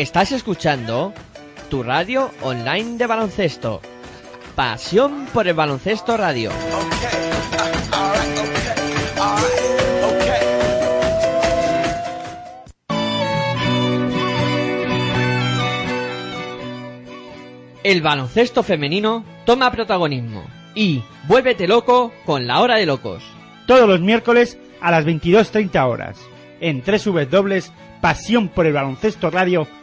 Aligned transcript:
Estás 0.00 0.32
escuchando 0.32 1.12
tu 1.68 1.82
radio 1.82 2.30
online 2.40 2.96
de 2.96 3.06
baloncesto. 3.06 3.82
Pasión 4.56 5.26
por 5.26 5.46
el 5.46 5.52
baloncesto 5.52 6.16
radio. 6.16 6.50
El 17.84 18.00
baloncesto 18.00 18.62
femenino 18.62 19.22
toma 19.44 19.70
protagonismo 19.70 20.44
y 20.74 21.02
vuélvete 21.28 21.68
loco 21.68 22.10
con 22.24 22.46
la 22.46 22.62
hora 22.62 22.76
de 22.76 22.86
locos. 22.86 23.22
Todos 23.66 23.86
los 23.86 24.00
miércoles 24.00 24.56
a 24.80 24.92
las 24.92 25.04
22.30 25.04 25.86
horas 25.86 26.18
en 26.58 26.82
www.pasión 26.82 28.48
por 28.48 28.64
el 28.64 28.72
baloncesto 28.72 29.28
radio.com. 29.28 29.79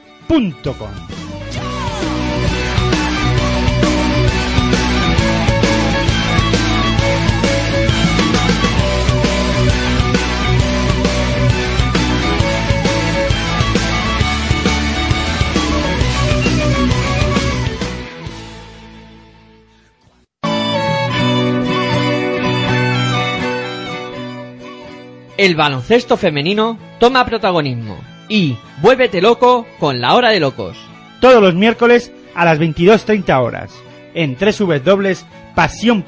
El 25.38 25.56
baloncesto 25.56 26.18
femenino 26.18 26.78
toma 27.00 27.24
protagonismo 27.26 28.17
y 28.30 28.58
vuélvete 28.82 29.22
loco 29.22 29.66
con 29.80 30.02
la 30.02 30.16
hora 30.16 30.30
de 30.30 30.40
locos. 30.40 30.78
Todos 31.20 31.42
los 31.42 31.56
miércoles 31.56 32.12
a 32.36 32.46
las 32.46 32.60
22.30 32.60 33.42
horas 33.42 33.72
en 34.14 34.38
www.pasión 34.40 36.04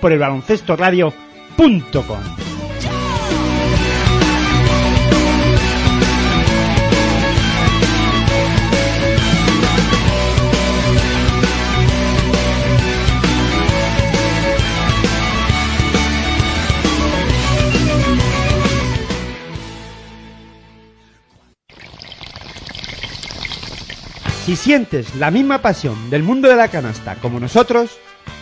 Si 24.46 24.56
sientes 24.56 25.16
la 25.16 25.32
misma 25.32 25.62
pasión 25.62 26.10
del 26.10 26.24
mundo 26.24 26.48
de 26.50 26.56
la 26.56 26.70
canasta 26.70 27.16
como 27.16 27.40
nosotros, 27.40 27.98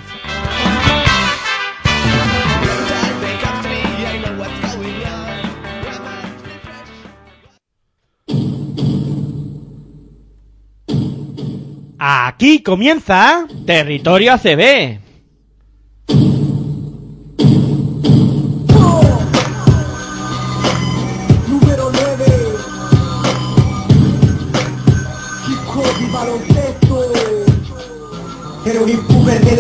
Aquí 12.02 12.64
comienza 12.64 13.45
Territorio 13.66 14.31
ACB. 14.33 15.08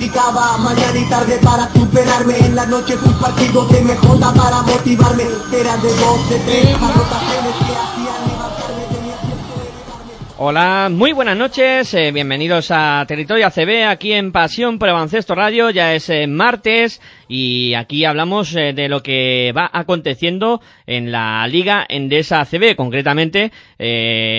Practicaba 0.00 0.56
mañana 0.56 0.98
y 0.98 1.04
tarde 1.10 1.38
para 1.44 1.68
superarme. 1.74 2.38
En 2.38 2.56
la 2.56 2.64
noche 2.64 2.94
un 3.04 3.12
partido 3.20 3.66
de 3.66 3.82
MJ 3.82 4.18
para 4.34 4.62
motivarme. 4.62 5.24
Era 5.52 5.76
de 5.76 5.88
dos, 5.90 6.30
de 6.30 6.38
tres, 6.38 6.74
anotaciones 6.74 7.54
que 7.54 7.76
hacían 7.76 8.26
levantarme 8.26 8.82
Tenía 8.94 9.16
tiempo 9.16 9.58
de 9.58 9.68
elevarme. 9.68 10.12
Hola, 10.38 10.88
muy 10.90 11.12
buenas 11.12 11.36
noches, 11.36 11.92
eh, 11.92 12.12
bienvenidos 12.12 12.70
a 12.70 13.04
Territorio 13.06 13.46
ACB 13.48 13.86
aquí 13.90 14.14
en 14.14 14.32
Pasión 14.32 14.78
por 14.78 14.88
el 14.88 14.94
Baloncesto 14.94 15.34
Radio, 15.34 15.68
ya 15.68 15.94
es 15.94 16.08
eh, 16.08 16.26
martes 16.26 17.02
y 17.28 17.74
aquí 17.74 18.06
hablamos 18.06 18.56
eh, 18.56 18.72
de 18.72 18.88
lo 18.88 19.02
que 19.02 19.52
va 19.54 19.68
aconteciendo 19.70 20.62
en 20.86 21.12
la 21.12 21.46
Liga 21.46 21.84
Endesa 21.86 22.40
ACB, 22.40 22.74
concretamente 22.74 23.52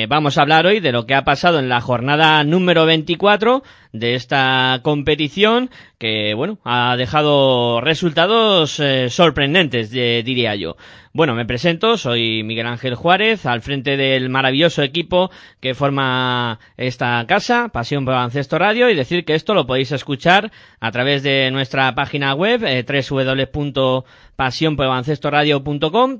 vamos 0.09 0.37
a 0.37 0.41
hablar 0.41 0.65
hoy 0.65 0.79
de 0.79 0.91
lo 0.91 1.05
que 1.05 1.13
ha 1.13 1.23
pasado 1.23 1.59
en 1.59 1.69
la 1.69 1.81
jornada 1.81 2.43
número 2.43 2.87
24 2.87 3.61
de 3.93 4.15
esta 4.15 4.79
competición 4.83 5.69
que, 5.97 6.33
bueno, 6.33 6.59
ha 6.63 6.95
dejado 6.97 7.81
resultados 7.81 8.79
eh, 8.79 9.09
sorprendentes, 9.09 9.91
eh, 9.93 10.23
diría 10.25 10.55
yo. 10.55 10.77
Bueno, 11.13 11.35
me 11.35 11.45
presento, 11.45 11.97
soy 11.97 12.41
Miguel 12.43 12.67
Ángel 12.67 12.95
Juárez, 12.95 13.45
al 13.45 13.61
frente 13.61 13.97
del 13.97 14.29
maravilloso 14.29 14.81
equipo 14.81 15.29
que 15.59 15.73
forma 15.73 16.59
esta 16.77 17.25
casa, 17.27 17.67
Pasión 17.67 18.05
por 18.05 18.13
Baloncesto 18.13 18.57
Radio, 18.57 18.89
y 18.89 18.95
decir 18.95 19.25
que 19.25 19.35
esto 19.35 19.53
lo 19.53 19.67
podéis 19.67 19.91
escuchar 19.91 20.51
a 20.79 20.91
través 20.91 21.21
de 21.21 21.51
nuestra 21.51 21.93
página 21.95 22.33
web, 22.33 22.63
eh. 22.63 22.85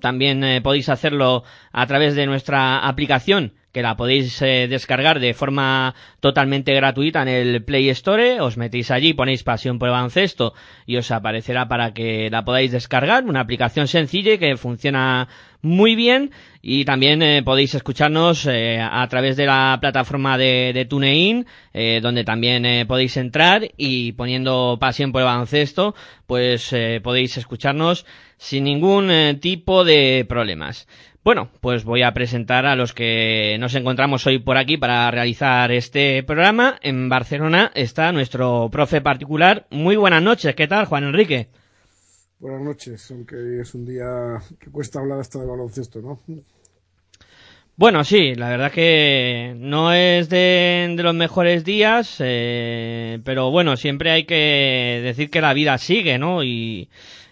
También 0.02 0.44
eh, 0.44 0.62
podéis 0.62 0.90
hacerlo 0.90 1.44
a 1.72 1.88
través 1.88 2.16
de 2.16 2.26
nuestra 2.26 2.80
aplicación 2.80 3.54
que 3.72 3.82
la 3.82 3.96
podéis 3.96 4.42
eh, 4.42 4.68
descargar 4.70 5.20
de 5.20 5.34
forma 5.34 5.96
totalmente 6.20 6.74
gratuita 6.74 7.22
en 7.22 7.28
el 7.28 7.64
Play 7.64 7.90
Store. 7.90 8.42
Os 8.42 8.58
metéis 8.58 8.92
allí, 8.92 9.14
ponéis 9.14 9.44
Pasión 9.44 9.80
por 9.80 9.88
el 9.88 9.94
Baloncesto 9.94 10.54
y 10.86 10.98
os 10.98 11.12
aparecerá 11.12 11.68
para 11.68 11.94
que 11.94 12.30
la 12.30 12.44
podáis 12.44 12.72
descargar. 12.72 13.24
Una 13.24 13.42
aplicación 13.42 13.88
sencilla 13.88 14.38
que 14.38 14.58
funciona 14.58 15.28
muy 15.62 15.96
bien 15.96 16.32
y 16.62 16.86
también 16.86 17.22
eh, 17.22 17.44
podéis 17.44 17.76
escucharnos 17.76 18.46
eh, 18.46 18.80
a 18.80 19.08
través 19.08 19.38
de 19.38 19.46
la 19.46 19.78
plataforma 19.80 20.38
de, 20.38 20.72
de 20.74 20.86
TuneIn, 20.86 21.46
eh, 21.74 22.00
donde 22.02 22.24
también 22.24 22.88
podéis 22.88 23.18
entrar 23.18 23.70
y 23.78 24.12
poniendo 24.14 24.78
pasión 24.80 25.12
por 25.12 25.22
el 25.22 25.28
baloncesto, 25.28 25.96
pues 26.28 26.74
podéis 27.04 27.38
escucharnos 27.38 28.06
sin 28.38 28.64
ningún 28.64 29.12
tipo 29.40 29.84
de 29.84 30.26
problemas. 30.28 30.88
Bueno, 31.24 31.52
pues 31.62 31.84
voy 31.84 32.02
a 32.02 32.16
presentar 32.16 32.66
a 32.66 32.76
los 32.76 32.94
que 32.94 33.56
nos 33.60 33.76
encontramos 33.76 34.26
hoy 34.26 34.40
por 34.40 34.58
aquí 34.58 34.78
para 34.78 35.12
realizar 35.12 35.72
este 35.72 36.24
programa. 36.24 36.80
En 36.82 37.10
Barcelona 37.10 37.72
está 37.76 38.12
nuestro 38.12 38.70
profe 38.72 39.02
particular. 39.02 39.68
Muy 39.70 39.98
buenas 39.98 40.24
noches, 40.24 40.56
¿qué 40.56 40.68
tal, 40.68 40.86
Juan 40.86 41.04
Enrique? 41.04 41.50
Buenas 42.40 42.64
noches, 42.64 43.12
aunque 43.12 43.62
es 43.62 43.76
un 43.76 43.86
día 43.86 44.42
que 44.60 44.72
cuesta 44.72 45.00
hablar 45.00 45.20
hasta 45.20 45.38
de 45.38 45.46
baloncesto, 45.46 46.02
¿no? 46.02 46.22
Bueno, 47.76 48.04
sí, 48.04 48.34
la 48.34 48.50
verdad 48.50 48.72
que 48.72 49.54
no 49.58 49.94
es 49.94 50.28
de, 50.28 50.92
de 50.96 51.04
los 51.04 51.14
mejores 51.14 51.64
días, 51.64 52.16
eh, 52.20 53.20
pero 53.24 53.52
bueno, 53.52 53.78
siempre 53.78 54.10
hay 54.10 54.26
que 54.26 55.02
decir 55.04 55.30
que 55.30 55.42
la 55.42 55.54
vida 55.54 55.78
sigue, 55.78 56.18
¿no? 56.18 56.44
Y, 56.44 56.90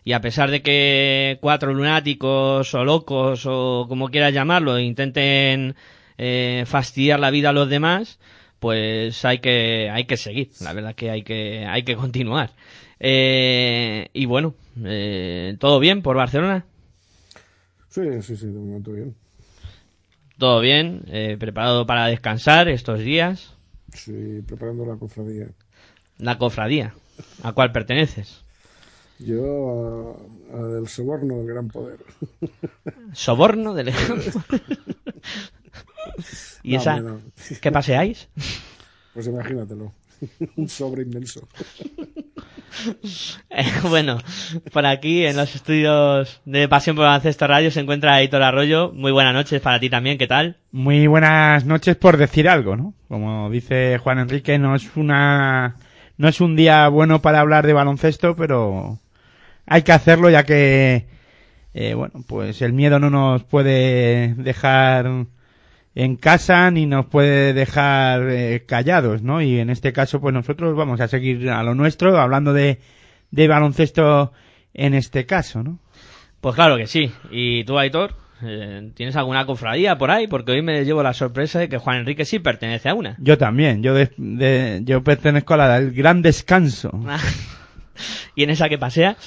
y 0.10 0.14
a 0.14 0.22
pesar 0.22 0.50
de 0.50 0.64
que 0.64 1.38
cuatro 1.40 1.72
lunáticos 1.72 2.74
o 2.74 2.84
locos 2.84 3.46
o 3.46 3.86
como 3.88 4.10
quieras 4.10 4.34
llamarlo 4.34 4.80
intenten 4.80 5.76
eh, 6.18 6.64
fastidiar 6.66 7.20
la 7.20 7.30
vida 7.30 7.50
a 7.50 7.54
los 7.54 7.70
demás, 7.70 8.18
pues 8.58 9.24
hay 9.24 9.38
que 9.38 9.88
hay 9.92 10.06
que 10.06 10.18
seguir. 10.18 10.50
La 10.62 10.74
verdad 10.74 10.96
que 10.96 11.12
hay 11.12 11.22
que 11.22 11.64
hay 11.68 11.84
que 11.84 11.96
continuar. 11.96 12.50
Eh, 13.00 14.10
y 14.12 14.26
bueno, 14.26 14.56
eh, 14.84 15.56
todo 15.60 15.80
bien 15.80 16.02
por 16.02 16.16
Barcelona. 16.18 16.66
Sí, 17.90 18.02
sí, 18.24 18.36
sí, 18.36 18.48
de 18.48 18.54
momento 18.54 18.94
bien. 18.94 19.14
Todo 20.40 20.60
bien, 20.60 21.04
eh, 21.10 21.38
preparado 21.40 21.86
para 21.86 22.08
descansar 22.08 22.68
estos 22.68 23.02
días. 23.02 23.54
Sí, 23.94 24.42
preparando 24.48 24.88
la 24.88 24.96
cofradía. 24.96 25.50
La 26.18 26.40
cofradía, 26.40 26.96
¿a 27.44 27.52
cuál 27.54 27.72
perteneces? 27.72 28.49
Yo 29.19 30.18
a, 30.54 30.57
a 30.57 30.63
del 30.63 30.88
soborno 30.88 31.38
del 31.38 31.48
gran 31.48 31.68
poder. 31.68 32.00
Soborno 33.13 33.74
del 33.74 33.89
ejemplo. 33.89 34.42
¿Y 36.63 36.74
No, 36.75 36.80
esa? 36.81 37.00
no. 37.00 37.19
¿Qué 37.62 37.71
paseáis? 37.71 38.30
Pues 39.13 39.27
imagínatelo. 39.27 39.92
Un 40.57 40.68
sobre 40.69 41.04
inmenso. 41.04 41.48
Eh, 43.50 43.66
bueno, 43.89 44.18
por 44.71 44.86
aquí 44.86 45.25
en 45.25 45.36
los 45.38 45.54
estudios 45.56 46.42
de 46.45 46.68
Pasión 46.68 46.95
por 46.95 47.06
Baloncesto 47.06 47.48
Radio 47.48 47.71
se 47.71 47.80
encuentra 47.80 48.19
Editor 48.21 48.42
Arroyo. 48.44 48.92
Muy 48.94 49.12
buenas 49.12 49.33
noches 49.33 49.62
para 49.62 49.80
ti 49.80 49.89
también, 49.89 50.18
¿qué 50.18 50.27
tal? 50.27 50.57
Muy 50.71 51.07
buenas 51.07 51.66
noches 51.66 51.95
por 51.95 52.18
decir 52.18 52.48
algo, 52.48 52.75
¿no? 52.75 52.94
Como 53.07 53.50
dice 53.50 53.98
Juan 53.98 54.19
Enrique, 54.19 54.60
no 54.60 54.75
es 54.75 54.95
una, 54.95 55.77
no 56.18 56.27
es 56.27 56.39
un 56.42 56.56
día 56.56 56.88
bueno 56.89 57.21
para 57.21 57.39
hablar 57.39 57.66
de 57.66 57.74
baloncesto, 57.74 58.36
pero 58.36 59.00
hay 59.69 59.81
que 59.83 59.92
hacerlo 59.92 60.30
ya 60.30 60.44
que, 60.44 61.06
eh, 61.74 61.94
bueno, 61.94 62.24
pues 62.27 62.62
el 62.62 62.74
miedo 62.74 63.00
no 63.00 63.10
nos 63.10 63.44
puede 63.44 64.33
dejar 64.36 65.25
en 65.95 66.16
casa 66.16 66.69
ni 66.71 66.86
nos 66.86 67.06
puede 67.07 67.54
dejar 67.54 68.24
eh, 68.30 68.63
callados, 68.66 69.21
¿no? 69.21 69.42
Y 69.42 69.60
en 69.60 69.69
este 69.69 69.92
caso, 69.94 70.19
pues 70.21 70.33
nosotros 70.33 70.75
vamos 70.75 71.00
a 71.01 71.07
seguir 71.07 71.50
a 71.50 71.63
lo 71.63 71.75
nuestro, 71.75 72.18
hablando 72.19 72.54
de, 72.54 72.80
de 73.31 73.48
baloncesto 73.48 74.31
en 74.74 74.94
este 74.94 75.25
caso, 75.25 75.63
¿no? 75.63 75.80
Pues 76.42 76.56
claro 76.56 76.77
que 76.77 76.88
sí. 76.88 77.12
¿Y 77.31 77.63
tú, 77.66 77.77
Aitor? 77.77 78.16
Eh, 78.42 78.92
¿Tienes 78.95 79.18
alguna 79.18 79.45
cofradía 79.45 79.98
por 79.98 80.10
ahí? 80.12 80.27
Porque 80.27 80.54
hoy 80.54 80.62
me 80.62 80.86
llevo 80.86 81.04
la 81.04 81.13
sorpresa 81.13 81.60
de 81.60 81.68
que 81.68 81.77
Juan 81.77 81.98
Enrique 81.98 82.24
sí 82.24 82.39
pertenece 82.39 82.88
a 82.88 82.94
una. 82.94 83.18
Yo 83.19 83.38
también, 83.38 83.83
yo 83.83 83.94
de- 83.94 84.12
de- 84.16 84.80
yo 84.86 85.04
pertenezco 85.04 85.56
a 85.56 85.57
la 85.57 85.80
del 85.80 85.92
gran 85.92 86.21
descanso. 86.21 86.92
¿Y 88.36 88.44
en 88.44 88.50
esa 88.51 88.69
que 88.69 88.77
paseas? 88.77 89.18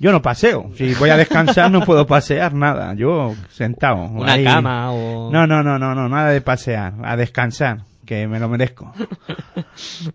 Yo 0.00 0.12
no 0.12 0.22
paseo. 0.22 0.70
Si 0.76 0.94
voy 0.94 1.10
a 1.10 1.18
descansar 1.18 1.70
no 1.70 1.82
puedo 1.82 2.06
pasear 2.06 2.54
nada. 2.54 2.94
Yo 2.94 3.34
sentado. 3.50 4.06
¿Una 4.06 4.32
ahí. 4.32 4.44
cama 4.44 4.92
o...? 4.92 5.30
No, 5.30 5.46
no, 5.46 5.62
no, 5.62 5.78
no, 5.78 5.94
no, 5.94 6.08
nada 6.08 6.30
de 6.30 6.40
pasear. 6.40 6.94
A 7.04 7.18
descansar, 7.18 7.82
que 8.06 8.26
me 8.26 8.40
lo 8.40 8.48
merezco. 8.48 8.92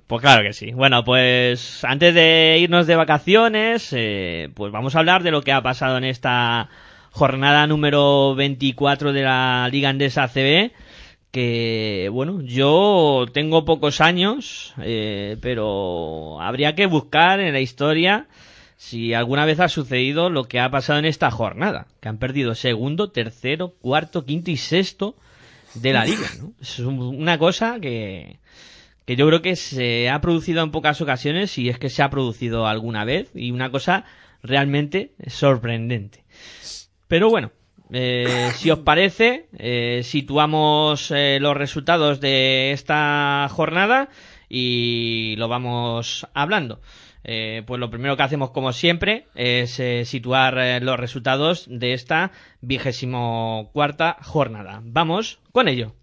Pues 0.07 0.21
claro 0.21 0.43
que 0.43 0.53
sí. 0.53 0.71
Bueno, 0.71 1.03
pues 1.03 1.83
antes 1.83 2.13
de 2.13 2.57
irnos 2.59 2.87
de 2.87 2.95
vacaciones, 2.95 3.89
eh, 3.93 4.49
pues 4.53 4.71
vamos 4.71 4.95
a 4.95 4.99
hablar 4.99 5.23
de 5.23 5.31
lo 5.31 5.41
que 5.41 5.51
ha 5.51 5.61
pasado 5.61 5.97
en 5.97 6.03
esta 6.03 6.69
jornada 7.11 7.65
número 7.65 8.35
24 8.35 9.13
de 9.13 9.21
la 9.23 9.67
Liga 9.71 9.89
Andesa 9.89 10.23
ACB. 10.23 10.71
Que, 11.31 12.09
bueno, 12.11 12.41
yo 12.41 13.25
tengo 13.33 13.65
pocos 13.65 14.01
años, 14.01 14.73
eh, 14.81 15.37
pero 15.41 16.39
habría 16.41 16.75
que 16.75 16.85
buscar 16.85 17.39
en 17.39 17.53
la 17.53 17.59
historia 17.59 18.27
si 18.87 19.13
alguna 19.15 19.45
vez 19.45 19.59
ha 19.59 19.67
sucedido 19.69 20.29
lo 20.29 20.43
que 20.47 20.59
ha 20.59 20.69
pasado 20.69 20.99
en 20.99 21.05
esta 21.05 21.31
jornada. 21.31 21.87
Que 22.01 22.09
han 22.09 22.17
perdido 22.19 22.53
segundo, 22.55 23.09
tercero, 23.09 23.69
cuarto, 23.81 24.25
quinto 24.25 24.51
y 24.51 24.57
sexto 24.57 25.15
de 25.73 25.91
la 25.93 26.05
liga, 26.05 26.27
¿no? 26.39 26.53
Es 26.61 26.79
un- 26.79 26.99
una 26.99 27.37
cosa 27.39 27.79
que, 27.81 28.37
que 29.05 29.15
yo 29.15 29.27
creo 29.27 29.41
que 29.41 29.55
se 29.55 30.09
ha 30.09 30.21
producido 30.21 30.61
en 30.63 30.71
pocas 30.71 31.01
ocasiones 31.01 31.57
y 31.57 31.69
es 31.69 31.79
que 31.79 31.89
se 31.89 32.03
ha 32.03 32.09
producido 32.09 32.67
alguna 32.67 33.05
vez 33.05 33.29
y 33.33 33.51
una 33.51 33.71
cosa 33.71 34.05
realmente 34.43 35.13
sorprendente. 35.27 36.23
Pero 37.07 37.29
bueno, 37.29 37.51
eh, 37.91 38.51
si 38.55 38.69
os 38.71 38.79
parece, 38.79 39.47
eh, 39.57 40.01
situamos 40.03 41.09
eh, 41.11 41.39
los 41.41 41.57
resultados 41.57 42.19
de 42.19 42.71
esta 42.71 43.47
jornada 43.51 44.09
y 44.49 45.35
lo 45.37 45.47
vamos 45.47 46.27
hablando. 46.33 46.81
Eh, 47.27 47.63
pues 47.65 47.79
lo 47.79 47.89
primero 47.89 48.15
que 48.15 48.21
hacemos, 48.21 48.51
como 48.51 48.71
siempre, 48.71 49.25
es 49.33 49.79
eh, 49.79 50.05
situar 50.05 50.59
eh, 50.59 50.79
los 50.79 50.99
resultados 50.99 51.65
de 51.67 51.93
esta 51.93 52.31
vigésimo 52.61 53.71
cuarta 53.73 54.17
jornada. 54.21 54.81
Vamos 54.83 55.39
con 55.51 55.67
ello. 55.67 55.93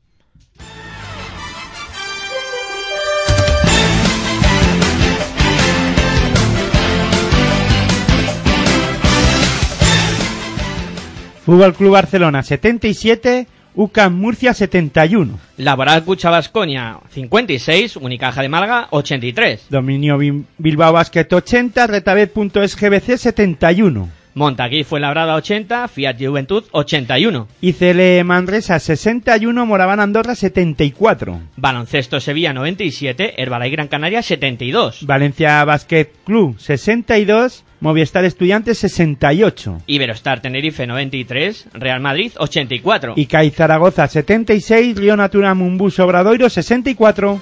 Fútbol 11.45 11.75
Club 11.75 11.93
Barcelona 11.93 12.43
77, 12.43 13.47
UCAM 13.75 14.15
Murcia 14.15 14.55
71. 14.55 15.39
Laboral 15.57 16.05
Cucha 16.05 16.31
Basconia 16.31 16.99
56, 17.11 17.97
Unicaja 17.97 18.43
de 18.43 18.49
Málaga 18.49 18.89
83. 18.91 19.67
Dominio 19.71 20.19
Bilbao 20.59 20.93
Basket 20.93 21.33
80, 21.33 21.87
Retabet.sgbc 21.87 23.17
71. 23.17 24.09
Montaquí 24.35 24.83
fue 24.85 24.99
labrada 24.99 25.35
80, 25.35 25.89
Fiat 25.89 26.17
Juventud 26.19 26.65
81. 26.71 27.49
ICL 27.61 28.25
Manresa 28.25 28.79
61, 28.79 29.67
Moraván 29.67 30.01
Andorra 30.01 30.35
74. 30.35 31.41
Baloncesto 31.57 32.19
Sevilla 32.19 32.55
97, 32.55 33.35
Herbalife 33.37 33.73
Gran 33.73 33.89
Canaria 33.89 34.23
72. 34.23 35.05
Valencia 35.07 35.65
Basket 35.65 36.09
Club 36.25 36.59
62, 36.59 37.65
Movistar 37.83 38.25
Estudiantes 38.25 38.79
68. 38.79 39.83
Iberostar 39.89 40.41
Tenerife 40.41 40.87
93, 40.87 41.67
Real 41.73 41.99
Madrid 41.99 42.31
84. 42.39 43.15
Y 43.17 43.27
CAI 43.27 43.51
Zaragoza 43.51 44.07
76, 44.07 44.97
Río 44.97 45.17
Natura 45.17 45.53
Mumbus 45.55 45.99
Obradoiro 45.99 46.49
64. 46.49 47.41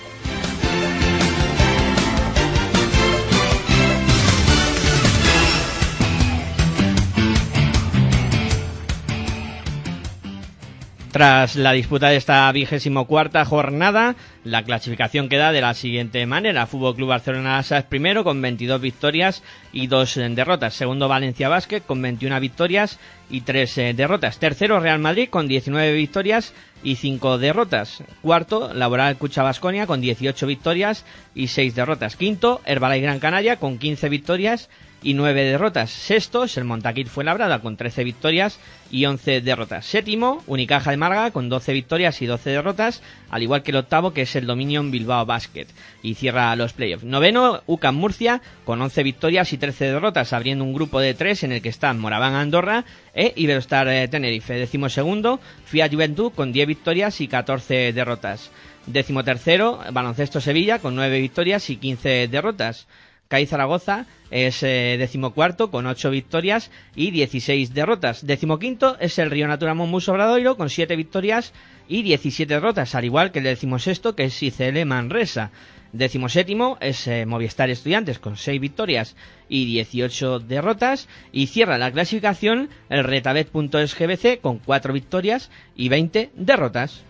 Tras 11.10 11.56
la 11.56 11.72
disputa 11.72 12.08
de 12.08 12.16
esta 12.16 12.52
vigésimo 12.52 13.06
cuarta 13.08 13.44
jornada, 13.44 14.14
la 14.44 14.62
clasificación 14.62 15.28
queda 15.28 15.50
de 15.50 15.60
la 15.60 15.74
siguiente 15.74 16.24
manera. 16.24 16.68
Fútbol 16.68 16.94
Club 16.94 17.08
Barcelona 17.08 17.58
es 17.58 17.82
primero 17.88 18.22
con 18.22 18.40
22 18.40 18.80
victorias 18.80 19.42
y 19.72 19.88
2 19.88 20.20
derrotas. 20.36 20.74
Segundo 20.74 21.08
Valencia 21.08 21.48
Basket 21.48 21.80
con 21.80 22.00
21 22.00 22.38
victorias 22.38 23.00
y 23.28 23.40
3 23.40 23.96
derrotas. 23.96 24.38
Tercero 24.38 24.78
Real 24.78 25.00
Madrid 25.00 25.28
con 25.28 25.48
19 25.48 25.94
victorias 25.94 26.54
y 26.84 26.94
5 26.94 27.38
derrotas. 27.38 28.04
Cuarto 28.22 28.72
Laboral 28.72 29.16
Cucha 29.16 29.42
Basconia 29.42 29.88
con 29.88 30.00
18 30.00 30.46
victorias 30.46 31.04
y 31.34 31.48
6 31.48 31.74
derrotas. 31.74 32.14
Quinto 32.14 32.60
Herbalife 32.64 33.02
Gran 33.02 33.18
Canaria 33.18 33.56
con 33.56 33.78
15 33.78 34.08
victorias 34.10 34.70
9 35.02 35.44
derrotas. 35.44 35.90
Sexto 35.90 36.44
es 36.44 36.56
el 36.56 36.64
Montaquit 36.64 37.08
Fuenlabrada 37.08 37.60
con 37.60 37.76
13 37.76 38.04
victorias 38.04 38.58
y 38.90 39.06
11 39.06 39.40
derrotas. 39.40 39.86
Séptimo, 39.86 40.42
Unicaja 40.46 40.90
de 40.90 40.96
Málaga 40.96 41.30
con 41.30 41.48
12 41.48 41.72
victorias 41.72 42.20
y 42.22 42.26
12 42.26 42.50
derrotas, 42.50 43.02
al 43.30 43.42
igual 43.42 43.62
que 43.62 43.70
el 43.70 43.78
octavo 43.78 44.12
que 44.12 44.22
es 44.22 44.36
el 44.36 44.46
Dominion 44.46 44.90
Bilbao 44.90 45.24
Basket 45.26 45.66
y 46.02 46.14
cierra 46.14 46.54
los 46.56 46.72
playoffs. 46.72 47.04
Noveno, 47.04 47.62
UCAM 47.66 47.94
Murcia 47.94 48.42
con 48.64 48.80
11 48.82 49.02
victorias 49.02 49.52
y 49.52 49.58
13 49.58 49.86
derrotas, 49.86 50.32
abriendo 50.32 50.64
un 50.64 50.74
grupo 50.74 51.00
de 51.00 51.14
3 51.14 51.44
en 51.44 51.52
el 51.52 51.62
que 51.62 51.68
están 51.68 51.98
Moraván 51.98 52.34
Andorra 52.34 52.84
e 53.14 53.32
Iberostar 53.36 53.88
eh, 53.88 54.08
Tenerife. 54.08 54.54
Décimo 54.54 54.88
segundo, 54.88 55.40
Fiat 55.64 55.92
Juventud 55.92 56.32
con 56.32 56.52
10 56.52 56.66
victorias 56.66 57.20
y 57.20 57.28
14 57.28 57.92
derrotas. 57.92 58.50
Décimo 58.86 59.24
tercero, 59.24 59.80
Baloncesto 59.92 60.40
Sevilla 60.40 60.78
con 60.78 60.94
9 60.96 61.20
victorias 61.20 61.70
y 61.70 61.76
15 61.76 62.28
derrotas. 62.28 62.86
CAI 63.30 63.46
Zaragoza 63.46 64.06
es 64.32 64.62
eh, 64.64 64.96
decimocuarto 64.98 65.70
con 65.70 65.86
8 65.86 66.10
victorias 66.10 66.72
y 66.96 67.12
16 67.12 67.72
derrotas. 67.72 68.26
Decimoquinto 68.26 68.98
es 68.98 69.20
el 69.20 69.30
Río 69.30 69.46
Natura 69.46 69.74
Monbus 69.74 70.08
Obradoiro 70.08 70.56
con 70.56 70.68
7 70.68 70.96
victorias 70.96 71.52
y 71.88 72.02
17 72.02 72.52
derrotas, 72.52 72.96
al 72.96 73.04
igual 73.04 73.30
que 73.30 73.38
el 73.38 73.44
decimosexto 73.44 74.16
que 74.16 74.24
es 74.24 74.42
ICL 74.42 74.84
Manresa. 74.84 75.52
Decimoséptimo 75.92 76.76
es 76.80 77.06
eh, 77.06 77.24
Movistar 77.24 77.70
Estudiantes 77.70 78.18
con 78.18 78.36
6 78.36 78.60
victorias 78.60 79.14
y 79.48 79.64
18 79.64 80.40
derrotas. 80.40 81.08
Y 81.30 81.46
cierra 81.46 81.78
la 81.78 81.92
clasificación 81.92 82.68
el 82.88 83.04
Retabet.sgbc 83.04 84.40
con 84.40 84.58
4 84.58 84.92
victorias 84.92 85.50
y 85.76 85.88
20 85.88 86.30
derrotas. 86.34 87.04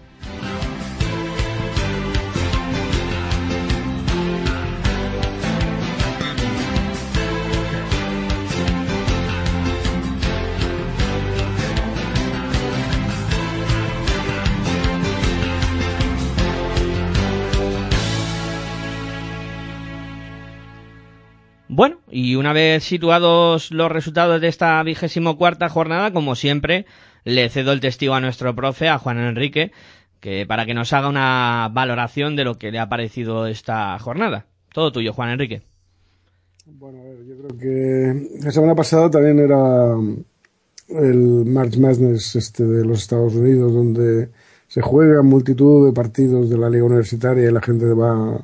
Bueno, 21.81 21.97
y 22.11 22.35
una 22.35 22.53
vez 22.53 22.85
situados 22.85 23.71
los 23.71 23.91
resultados 23.91 24.39
de 24.39 24.49
esta 24.49 24.83
vigésimo 24.83 25.39
cuarta 25.39 25.71
jornada, 25.71 26.13
como 26.13 26.35
siempre, 26.37 26.85
le 27.25 27.49
cedo 27.49 27.73
el 27.73 27.81
testigo 27.81 28.13
a 28.13 28.21
nuestro 28.21 28.55
profe, 28.55 28.91
a 28.91 28.99
Juan 28.99 29.17
Enrique, 29.17 29.73
que 30.21 30.45
para 30.47 30.67
que 30.67 30.75
nos 30.75 30.93
haga 30.93 31.09
una 31.09 31.71
valoración 31.73 32.37
de 32.37 32.45
lo 32.45 32.59
que 32.59 32.71
le 32.71 32.81
ha 32.81 32.91
parecido 32.91 33.47
esta 33.47 33.99
jornada. 33.99 34.45
Todo 34.75 34.93
tuyo, 34.93 35.15
Juan 35.15 35.31
Enrique. 35.31 35.63
Bueno, 36.67 37.01
a 37.01 37.05
ver, 37.05 37.25
yo 37.25 37.39
creo 37.39 37.59
que 37.59 38.29
la 38.45 38.51
semana 38.51 38.75
pasada 38.75 39.11
también 39.11 39.39
era 39.39 39.95
el 40.91 41.47
March 41.47 41.79
Madness 41.79 42.37
este 42.37 42.67
de 42.67 42.85
los 42.85 42.99
Estados 42.99 43.35
Unidos, 43.35 43.73
donde 43.73 44.29
se 44.69 44.83
juegan 44.83 45.25
multitud 45.25 45.87
de 45.87 45.95
partidos 45.95 46.51
de 46.51 46.59
la 46.59 46.69
liga 46.69 46.85
universitaria 46.85 47.49
y 47.49 47.51
la 47.51 47.63
gente 47.63 47.87
va 47.87 48.39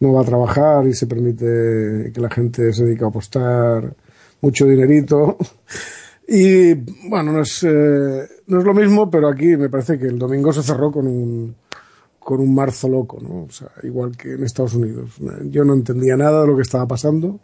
no 0.00 0.12
va 0.12 0.22
a 0.22 0.24
trabajar 0.24 0.86
y 0.86 0.94
se 0.94 1.06
permite 1.06 2.12
que 2.12 2.20
la 2.20 2.30
gente 2.30 2.72
se 2.72 2.84
dedique 2.84 3.04
a 3.04 3.08
apostar 3.08 3.94
mucho 4.40 4.66
dinerito. 4.66 5.38
Y 6.28 6.74
bueno, 7.08 7.30
no 7.30 7.42
es, 7.42 7.62
eh, 7.62 8.28
no 8.48 8.58
es 8.58 8.64
lo 8.64 8.74
mismo, 8.74 9.08
pero 9.08 9.28
aquí 9.28 9.56
me 9.56 9.68
parece 9.68 9.96
que 9.96 10.06
el 10.06 10.18
domingo 10.18 10.52
se 10.52 10.62
cerró 10.64 10.90
con 10.90 11.06
un, 11.06 11.54
con 12.18 12.40
un 12.40 12.52
marzo 12.52 12.88
loco, 12.88 13.18
¿no? 13.22 13.44
O 13.44 13.50
sea, 13.50 13.70
igual 13.84 14.16
que 14.16 14.32
en 14.32 14.42
Estados 14.42 14.74
Unidos. 14.74 15.12
Yo 15.44 15.64
no 15.64 15.74
entendía 15.74 16.16
nada 16.16 16.40
de 16.40 16.48
lo 16.48 16.56
que 16.56 16.62
estaba 16.62 16.84
pasando, 16.84 17.38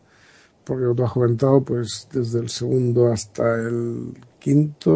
porque 0.64 0.82
lo 0.82 1.04
has 1.04 1.12
comentado, 1.12 1.62
pues 1.62 2.08
desde 2.12 2.40
el 2.40 2.48
segundo 2.48 3.12
hasta 3.12 3.54
el 3.54 4.14
quinto, 4.40 4.90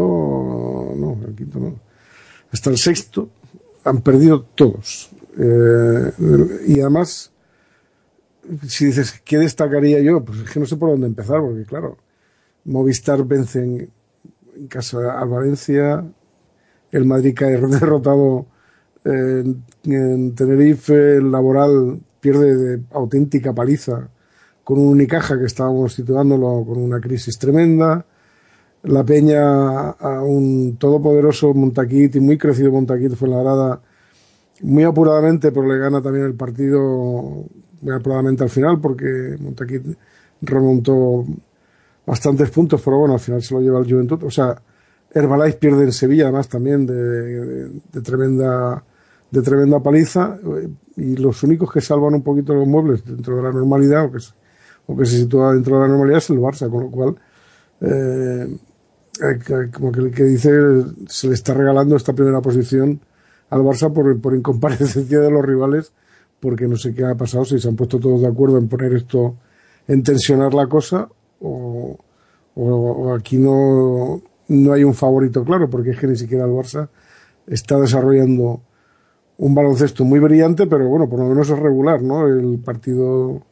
no, 0.97 1.21
el 1.25 1.37
quinto 1.37 1.61
no, 1.61 1.79
hasta 2.51 2.71
el 2.71 2.79
sexto, 2.79 3.29
han 3.85 4.03
perdido 4.03 4.43
todos. 4.57 5.11
Eh, 5.39 6.13
y 6.67 6.81
además, 6.81 7.31
si 8.69 8.87
dices, 8.87 9.21
¿qué 9.25 9.39
destacaría 9.39 10.01
yo? 10.01 10.25
Pues 10.25 10.41
es 10.41 10.51
que 10.51 10.61
no 10.61 10.67
sé 10.67 10.77
por 10.77 10.91
dónde 10.91 11.07
empezar, 11.07 11.41
porque 11.41 11.65
claro, 11.65 11.99
Movistar 12.65 13.25
vence 13.25 13.63
en, 13.63 13.91
casa 14.69 15.21
al 15.21 15.29
Valencia, 15.29 16.05
el 16.91 17.05
Madrid 17.05 17.35
cae 17.37 17.61
derrotado 17.61 18.47
en, 19.05 19.63
en, 19.85 20.35
Tenerife, 20.35 21.17
el 21.17 21.31
Laboral 21.31 22.01
pierde 22.21 22.57
de 22.57 22.83
auténtica 22.93 23.55
paliza 23.55 24.09
con 24.65 24.79
un 24.81 24.89
Unicaja 24.89 25.39
que 25.39 25.45
estábamos 25.45 25.95
situándolo 25.95 26.65
con 26.67 26.79
una 26.79 27.01
crisis 27.01 27.39
tremenda, 27.39 28.05
la 28.83 29.05
Peña 29.05 29.91
a 29.91 30.23
un 30.23 30.77
todopoderoso 30.77 31.55
Montaquit 31.55 32.17
y 32.17 32.21
muy 32.21 32.39
crecido 32.39 32.73
Montaquit 32.73 33.15
fue 33.15 33.29
la 33.29 33.43
grada 33.43 33.81
muy 34.63 34.85
apuradamente, 34.85 35.53
pero 35.53 35.67
le 35.67 35.79
gana 35.79 36.03
también 36.03 36.25
el 36.25 36.35
partido 36.35 37.45
apuradamente 37.95 38.43
al 38.43 38.51
final 38.51 38.81
porque 38.81 39.37
Montaquit 39.39 39.83
remontó 40.43 41.25
bastantes 42.07 42.51
puntos, 42.51 42.81
pero 42.85 42.99
bueno, 42.99 43.15
al 43.15 43.21
final 43.21 43.43
se 43.43 43.55
lo 43.55 43.61
lleva 43.61 43.81
el 43.81 43.91
Juventud. 43.91 44.23
O 44.25 44.31
sea, 44.31 44.61
Herbalife 45.11 45.59
pierde 45.59 45.85
en 45.85 45.93
Sevilla, 45.93 46.25
además 46.25 46.49
también 46.49 46.87
de, 46.87 47.69
de, 47.93 48.01
tremenda 48.03 48.85
de 49.31 49.43
tremenda 49.43 49.81
paliza 49.81 50.39
y 50.97 51.17
los 51.17 51.43
únicos 51.43 51.73
que 51.73 51.81
salvan 51.81 52.15
un 52.15 52.23
poquito 52.23 52.55
los 52.55 52.67
muebles 52.67 53.05
dentro 53.05 53.37
de 53.37 53.43
la 53.43 53.51
normalidad 53.51 54.05
o 54.05 54.13
que, 54.13 54.19
o 54.87 54.97
que 54.97 55.05
se 55.05 55.19
sitúa 55.19 55.53
dentro 55.53 55.77
de 55.77 55.83
la 55.83 55.89
normalidad 55.89 56.19
es 56.19 56.31
el 56.31 56.39
Barça, 56.39 56.71
con 56.71 56.85
lo 56.85 56.91
cual 56.91 57.17
eh, 57.81 58.57
como 59.73 59.91
que, 59.91 60.11
que 60.11 60.25
dice 60.25 60.51
se 61.09 61.29
le 61.29 61.35
está 61.35 61.55
regalando 61.55 61.97
esta 61.97 62.13
primera 62.13 62.41
posición 62.41 63.01
al 63.51 63.63
Barça 63.63 63.93
por, 63.93 64.21
por 64.21 64.35
incomparecencia 64.35 65.21
de 65.21 65.31
los 65.31 65.45
rivales 65.45 65.93
porque 66.47 66.69
no 66.69 66.77
sé 66.77 66.95
qué 66.95 67.05
ha 67.05 67.17
pasado, 67.17 67.45
si 67.45 67.59
se 67.59 67.67
han 67.67 67.75
puesto 67.75 67.99
todos 67.99 68.21
de 68.21 68.29
acuerdo 68.29 68.57
en 68.57 68.69
poner 68.69 68.93
esto, 68.93 69.35
en 69.89 70.05
tensionar 70.05 70.55
la 70.55 70.69
cosa 70.69 71.09
o, 71.41 71.99
o, 72.55 73.15
aquí 73.15 73.37
no, 73.37 74.23
no 74.47 74.73
hay 74.73 74.85
un 74.85 74.95
favorito 74.95 75.45
claro, 75.45 75.69
porque 75.69 75.91
es 75.91 75.99
que 75.99 76.07
ni 76.07 76.15
siquiera 76.15 76.45
el 76.45 76.53
Barça 76.53 76.89
está 77.49 77.81
desarrollando 77.81 78.61
un 79.39 79.55
baloncesto 79.57 80.05
muy 80.05 80.21
brillante, 80.21 80.69
pero 80.69 80.87
bueno, 80.89 81.09
por 81.09 81.19
lo 81.19 81.27
menos 81.27 81.51
es 81.51 81.59
regular, 81.59 82.01
¿no? 82.01 82.29
El 82.29 82.61
partido 82.61 83.43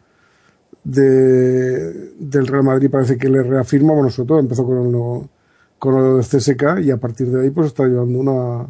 de, 0.84 2.12
del 2.16 2.46
Real 2.46 2.62
Madrid 2.62 2.92
parece 2.92 3.18
que 3.18 3.28
le 3.28 3.42
reafirma, 3.42 3.92
bueno, 3.92 4.08
sobre 4.08 4.28
todo 4.28 4.38
empezó 4.38 4.64
con 4.64 4.92
lo, 4.92 5.28
con 5.80 6.16
del 6.16 6.24
CSK 6.24 6.78
y 6.80 6.92
a 6.92 6.98
partir 6.98 7.26
de 7.28 7.42
ahí 7.42 7.50
pues 7.50 7.66
está 7.66 7.86
llevando 7.86 8.20
una, 8.20 8.68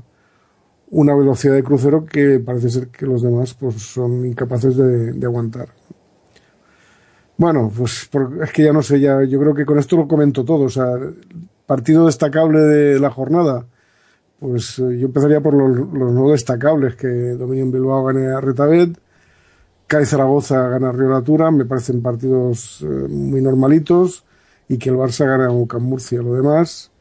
una 0.94 1.14
velocidad 1.14 1.54
de 1.54 1.64
crucero 1.64 2.06
que 2.06 2.38
parece 2.38 2.70
ser 2.70 2.88
que 2.88 3.04
los 3.04 3.20
demás 3.20 3.54
pues 3.54 3.82
son 3.82 4.24
incapaces 4.24 4.76
de, 4.76 5.26
aguantar. 5.26 5.68
Bueno, 7.36 7.70
pues 7.76 8.08
es 8.42 8.52
que 8.52 8.62
ya 8.62 8.72
no 8.72 8.80
sé, 8.80 9.00
ya 9.00 9.24
yo 9.24 9.40
creo 9.40 9.54
que 9.54 9.66
con 9.66 9.78
esto 9.78 9.96
lo 9.96 10.06
comento 10.06 10.44
todo. 10.44 10.64
O 10.64 10.68
sea, 10.68 10.86
partido 11.66 12.06
destacable 12.06 12.60
de 12.60 13.00
la 13.00 13.10
jornada. 13.10 13.66
Pues 14.38 14.78
eh, 14.78 14.98
yo 14.98 15.06
empezaría 15.06 15.40
por 15.40 15.54
los, 15.54 15.88
no 15.92 16.30
destacables, 16.30 16.94
que 16.94 17.08
Dominion 17.08 17.72
Bilbao 17.72 18.04
gane 18.04 18.28
a 18.28 18.40
Retabet, 18.40 18.96
CAI 19.88 20.06
Zaragoza 20.06 20.68
gana 20.68 20.90
a 20.90 20.92
Río 20.92 21.08
Natura, 21.08 21.50
me 21.50 21.64
parecen 21.64 22.02
partidos 22.02 22.82
eh, 22.82 23.08
muy 23.08 23.42
normalitos, 23.42 24.24
y 24.68 24.78
que 24.78 24.90
el 24.90 24.96
Barça 24.96 25.26
gane 25.26 25.44
a 25.44 25.50
UCAM 25.50 25.82
Murcia. 25.82 26.22
Lo 26.22 26.34
demás, 26.34 26.92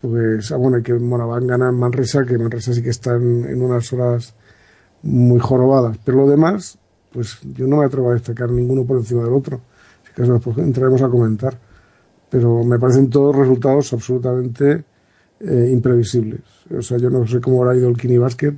pues, 0.00 0.50
ah, 0.52 0.56
bueno, 0.56 0.78
y 0.78 0.82
que 0.82 0.94
Moraván 0.94 1.46
gana 1.46 1.70
Manresa, 1.72 2.24
que 2.24 2.38
Manresa 2.38 2.72
sí 2.72 2.82
que 2.82 2.90
está 2.90 3.16
en, 3.16 3.44
en 3.46 3.62
unas 3.62 3.92
horas 3.92 4.34
muy 5.02 5.38
jorobadas. 5.40 5.98
Pero 6.04 6.18
lo 6.18 6.26
demás, 6.28 6.78
pues 7.12 7.38
yo 7.42 7.66
no 7.66 7.76
me 7.78 7.84
atrevo 7.84 8.10
a 8.10 8.14
destacar 8.14 8.50
ninguno 8.50 8.84
por 8.84 8.96
encima 8.96 9.22
del 9.24 9.32
otro. 9.32 9.60
Si 10.04 10.12
acaso 10.12 10.34
después 10.34 10.58
entraremos 10.58 11.02
a 11.02 11.08
comentar. 11.08 11.58
Pero 12.30 12.62
me 12.64 12.78
parecen 12.78 13.10
todos 13.10 13.34
resultados 13.34 13.92
absolutamente 13.92 14.84
eh, 15.40 15.68
imprevisibles. 15.72 16.40
O 16.76 16.82
sea, 16.82 16.98
yo 16.98 17.10
no 17.10 17.26
sé 17.26 17.40
cómo 17.40 17.62
habrá 17.62 17.76
ido 17.76 17.88
el 17.88 17.96
Kini 17.96 18.18
Basket, 18.18 18.54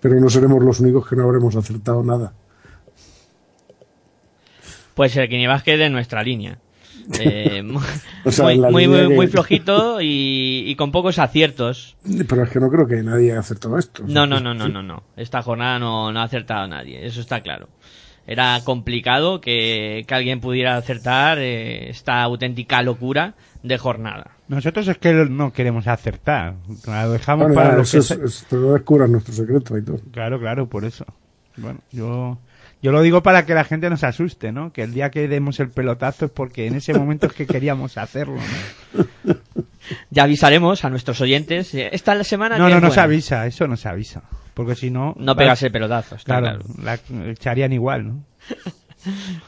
pero 0.00 0.18
no 0.18 0.30
seremos 0.30 0.64
los 0.64 0.80
únicos 0.80 1.06
que 1.06 1.14
no 1.14 1.24
habremos 1.24 1.54
acertado 1.54 2.02
nada. 2.02 2.32
Pues 4.94 5.16
el 5.16 5.28
Kini 5.28 5.46
Basket 5.46 5.76
de 5.76 5.90
nuestra 5.90 6.22
línea. 6.22 6.58
Eh, 7.20 7.62
o 8.24 8.30
sea, 8.30 8.44
muy, 8.44 8.58
muy, 8.58 8.88
muy, 8.88 9.08
muy, 9.14 9.26
flojito 9.26 10.00
y, 10.00 10.64
y, 10.66 10.74
con 10.76 10.92
pocos 10.92 11.18
aciertos. 11.18 11.96
Pero 12.28 12.44
es 12.44 12.50
que 12.50 12.60
no 12.60 12.70
creo 12.70 12.86
que 12.86 13.02
nadie 13.02 13.32
haya 13.32 13.40
acertado 13.40 13.78
esto. 13.78 14.04
No, 14.06 14.26
no, 14.26 14.40
no, 14.40 14.54
no, 14.54 14.68
no, 14.68 14.82
no. 14.82 15.02
Esta 15.16 15.42
jornada 15.42 15.78
no, 15.78 16.12
no 16.12 16.20
ha 16.20 16.24
acertado 16.24 16.66
nadie, 16.68 17.04
eso 17.06 17.20
está 17.20 17.40
claro. 17.40 17.68
Era 18.26 18.60
complicado 18.64 19.40
que, 19.40 20.04
que 20.06 20.14
alguien 20.14 20.40
pudiera 20.40 20.76
acertar 20.76 21.38
eh, 21.40 21.90
esta 21.90 22.22
auténtica 22.22 22.80
locura 22.82 23.34
de 23.64 23.78
jornada. 23.78 24.30
Nosotros 24.46 24.86
es 24.86 24.98
que 24.98 25.12
no 25.12 25.52
queremos 25.52 25.88
acertar. 25.88 26.54
Lo 26.86 27.10
dejamos 27.10 27.46
bueno, 27.48 27.54
para 27.56 27.70
ya, 27.70 27.76
lo 27.76 27.82
eso 27.82 27.92
que 27.92 27.98
es, 27.98 28.10
es- 28.12 28.46
descubras 28.50 29.10
nuestro 29.10 29.34
secreto 29.34 29.76
y 29.76 29.82
todo. 29.82 29.98
Claro, 30.12 30.38
claro, 30.38 30.68
por 30.68 30.84
eso. 30.84 31.04
Bueno, 31.56 31.80
yo, 31.90 32.38
yo 32.82 32.92
lo 32.92 33.00
digo 33.00 33.22
para 33.22 33.46
que 33.46 33.54
la 33.54 33.64
gente 33.64 33.88
nos 33.88 34.02
asuste, 34.02 34.50
¿no? 34.50 34.72
Que 34.72 34.82
el 34.82 34.92
día 34.92 35.10
que 35.10 35.28
demos 35.28 35.60
el 35.60 35.70
pelotazo 35.70 36.26
es 36.26 36.30
porque 36.32 36.66
en 36.66 36.74
ese 36.74 36.92
momento 36.94 37.26
es 37.28 37.32
que 37.32 37.46
queríamos 37.46 37.96
hacerlo, 37.96 38.36
¿no? 38.94 39.34
Ya 40.10 40.24
avisaremos 40.24 40.84
a 40.84 40.90
nuestros 40.90 41.20
oyentes. 41.20 41.74
Esta 41.74 42.22
semana 42.24 42.58
No, 42.58 42.68
no, 42.68 42.80
no 42.80 42.90
se 42.90 43.00
avisa, 43.00 43.46
eso 43.46 43.66
no 43.68 43.76
se 43.76 43.88
avisa. 43.88 44.22
Porque 44.54 44.74
si 44.74 44.90
no... 44.90 45.14
No 45.18 45.34
pegas 45.34 45.62
el 45.62 45.72
pelotazo, 45.72 46.16
está 46.16 46.38
Claro, 46.38 46.60
claro. 46.60 46.82
la 46.82 47.30
echarían 47.30 47.72
igual, 47.72 48.06
¿no? 48.06 48.24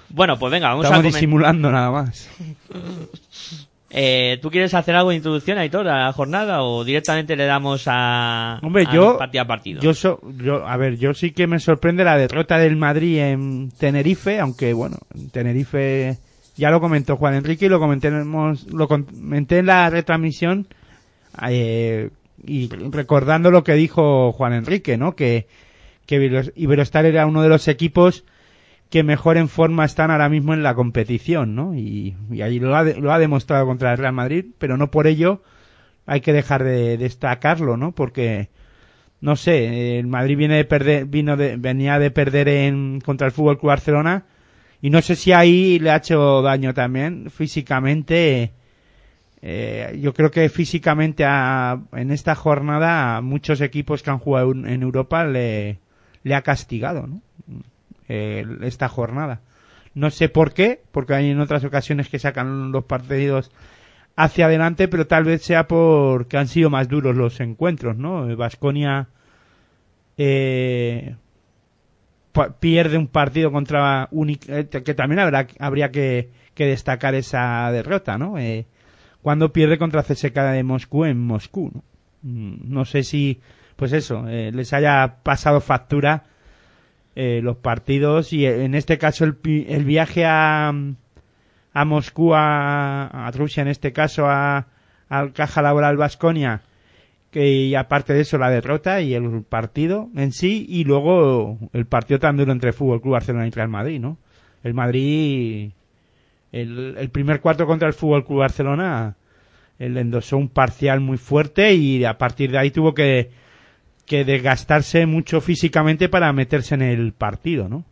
Bueno, 0.09 0.37
pues 0.37 0.51
venga, 0.51 0.69
vamos 0.69 0.85
a 0.85 0.89
Estamos 0.89 1.13
disimulando 1.13 1.71
nada 1.71 1.91
más. 1.91 2.29
Eh, 3.97 4.39
¿Tú 4.43 4.51
quieres 4.51 4.75
hacer 4.75 4.97
algo 4.97 5.11
de 5.11 5.17
introducción, 5.17 5.57
Aitor, 5.57 5.87
a 5.87 6.07
la 6.07 6.13
jornada 6.13 6.65
o 6.65 6.83
directamente 6.83 7.37
le 7.37 7.45
damos 7.45 7.85
a, 7.87 8.59
Hombre, 8.63 8.87
a 8.89 8.93
yo, 8.93 9.17
partido 9.17 9.43
a 9.43 9.47
partido? 9.47 9.81
yo, 9.81 9.95
so- 9.95 10.21
yo, 10.43 10.67
a 10.67 10.77
ver, 10.77 10.99
yo 10.99 11.15
sí 11.15 11.31
que 11.31 11.47
me 11.47 11.61
sorprende 11.61 12.03
la 12.03 12.17
derrota 12.19 12.59
del 12.59 12.75
Madrid 12.75 13.19
en 13.21 13.71
Tenerife, 13.79 14.41
aunque 14.41 14.73
bueno, 14.73 14.97
en 15.15 15.31
Tenerife 15.31 16.19
ya 16.57 16.71
lo 16.71 16.81
comentó 16.81 17.17
Juan 17.17 17.35
Enrique 17.35 17.67
y 17.67 17.69
lo 17.69 17.79
comentemos, 17.79 18.67
lo 18.73 18.89
comenté 18.89 19.59
en 19.59 19.67
la 19.67 19.89
retransmisión 19.91 20.67
eh, 21.49 22.11
y 22.45 22.69
recordando 22.91 23.51
lo 23.53 23.63
que 23.63 23.75
dijo 23.75 24.33
Juan 24.33 24.55
Enrique, 24.55 24.97
¿no? 24.97 25.15
Que, 25.15 25.47
que 26.07 26.17
Ibero- 26.21 26.53
Iberostar 26.57 27.07
era 27.07 27.27
uno 27.27 27.43
de 27.43 27.49
los 27.49 27.69
equipos 27.69 28.25
que 28.91 29.03
mejor 29.03 29.37
en 29.37 29.49
forma 29.49 29.85
están 29.85 30.11
ahora 30.11 30.29
mismo 30.29 30.55
en 30.55 30.63
la 30.63 30.75
competición, 30.75 31.55
¿no? 31.57 31.75
Y, 31.75 32.15
ahí 32.43 32.61
lo 32.61 32.77
ha, 32.77 32.85
de- 32.85 33.01
lo 33.01 33.13
ha 33.13 33.19
demostrado 33.19 33.67
contra 33.67 33.93
el 33.93 33.99
Real 33.99 34.13
Madrid, 34.13 34.47
pero 34.59 34.77
no 34.77 34.91
por 34.91 35.07
ello 35.07 35.43
hay 36.07 36.21
que 36.21 36.33
dejar 36.33 36.65
de 36.65 36.97
destacarlo, 36.99 37.77
¿no? 37.77 37.93
Porque 37.93 38.51
no 39.21 39.37
sé, 39.37 39.99
el 39.99 40.07
Madrid 40.07 40.37
viene 40.37 40.57
de 40.57 40.65
perder, 40.67 41.07
vino 41.07 41.37
de, 41.37 41.57
venía 41.57 41.99
de 41.99 42.11
perder 42.11 42.49
en 42.49 43.01
contra 43.01 43.27
el 43.27 43.33
Fútbol 43.33 43.59
Club 43.59 43.69
Barcelona 43.71 44.25
y 44.83 44.91
no 44.91 45.01
sé 45.03 45.17
si 45.17 45.33
ahí 45.33 45.79
le 45.79 45.91
ha 45.91 45.97
hecho 45.97 46.43
daño 46.43 46.75
también 46.75 47.31
físicamente. 47.31 48.53
eh, 49.43 49.99
yo 50.03 50.15
creo 50.15 50.31
que 50.31 50.49
físicamente 50.49 51.25
a- 51.27 51.81
en 51.93 52.11
esta 52.11 52.35
jornada 52.35 53.17
a 53.17 53.21
muchos 53.23 53.61
equipos 53.61 54.03
que 54.03 54.11
han 54.11 54.19
jugado 54.19 54.53
en 54.53 54.67
en 54.69 54.83
Europa 54.83 55.25
le, 55.25 55.79
le 56.23 56.35
ha 56.35 56.43
castigado, 56.43 57.07
¿no? 57.07 57.21
Eh, 58.09 58.45
esta 58.63 58.89
jornada. 58.89 59.41
No 59.95 60.11
sé 60.11 60.29
por 60.29 60.53
qué, 60.53 60.83
porque 60.93 61.15
hay 61.15 61.31
en 61.31 61.41
otras 61.41 61.65
ocasiones 61.65 62.09
que 62.09 62.19
sacan 62.19 62.73
los 62.73 62.85
partidos 62.85 63.51
hacia 64.17 64.47
adelante, 64.47 64.89
pero 64.89 65.07
tal 65.07 65.25
vez 65.25 65.43
sea 65.43 65.67
porque 65.67 66.37
han 66.37 66.49
sido 66.49 66.71
más 66.71 66.89
duros 66.89 67.17
los 67.17 67.41
encuentros, 67.41 67.97
¿no? 67.97 68.37
Vasconia 68.37 69.09
eh, 70.17 71.17
pierde 72.61 72.99
un 72.99 73.09
partido 73.09 73.51
contra 73.53 74.09
Unic, 74.11 74.49
eh, 74.49 74.69
que 74.69 74.95
también 74.95 75.21
habrá, 75.21 75.47
habría 75.59 75.91
que, 75.91 76.31
destacar 76.57 77.15
esa 77.15 77.71
derrota, 77.73 78.19
¿no? 78.19 78.39
Eh, 78.39 78.67
cuando 79.23 79.53
pierde 79.53 79.79
contra 79.79 80.03
CSKA 80.03 80.53
de 80.53 80.63
Moscú 80.63 81.05
en 81.05 81.19
Moscú, 81.19 81.71
¿no? 81.73 81.83
Mm, 82.23 82.73
No 82.73 82.85
sé 82.85 83.03
si 83.03 83.41
pues 83.77 83.93
eso, 83.93 84.25
les 84.25 84.73
haya 84.73 85.17
pasado 85.25 85.61
factura 85.61 86.23
eh, 87.17 87.41
los 87.43 87.57
partidos 87.59 88.33
y 88.33 88.45
eh, 88.45 88.65
en 88.65 88.75
este 88.75 88.99
caso 88.99 89.25
el, 89.25 89.37
el 89.69 89.85
viaje 89.85 90.25
a, 90.25 90.73
a 91.73 91.85
Moscú, 91.85 92.33
a, 92.35 93.31
Rusia 93.35 93.63
en 93.63 93.69
este 93.69 93.93
caso, 93.93 94.27
a, 94.27 94.67
al 95.09 95.33
Caja 95.33 95.63
Laboral 95.63 95.97
Vasconia, 95.97 96.63
que 97.31 97.77
aparte 97.77 98.15
de 98.15 98.23
eso 98.23 98.37
la 98.37 98.51
derrota 98.51 99.01
y 99.01 99.15
el 99.15 99.43
partido 99.43 100.09
en 100.17 100.33
sí 100.33 100.67
y 100.69 100.85
luego 100.85 101.59
el 101.73 101.87
partido 101.87 102.19
tan 102.19 102.37
duro 102.37 102.51
entre 102.51 102.73
Fútbol 102.73 103.01
Club 103.01 103.13
Barcelona 103.13 103.47
y 103.47 103.51
Real 103.51 103.69
Madrid, 103.69 104.01
¿no? 104.01 104.19
El 104.65 104.75
Madrid, 104.75 105.71
el, 106.51 106.97
el 106.99 107.11
primer 107.11 107.41
cuarto 107.41 107.67
contra 107.67 107.87
el 107.87 107.95
Fútbol 107.95 108.25
Club 108.25 108.41
Barcelona, 108.41 109.17
él 109.79 109.97
endosó 109.97 110.37
un 110.37 110.49
parcial 110.49 111.01
muy 111.01 111.19
fuerte 111.19 111.75
y 111.75 112.05
a 112.05 112.19
partir 112.19 112.51
de 112.51 112.59
ahí 112.59 112.71
tuvo 112.71 112.95
que, 112.95 113.31
que 114.07 114.25
desgastarse 114.25 115.07
mucho 115.07 115.41
físicamente 115.41 116.09
para 116.09 116.33
meterse 116.33 116.75
en 116.75 116.83
el 116.83 117.13
partido, 117.13 117.69
¿no? 117.69 117.85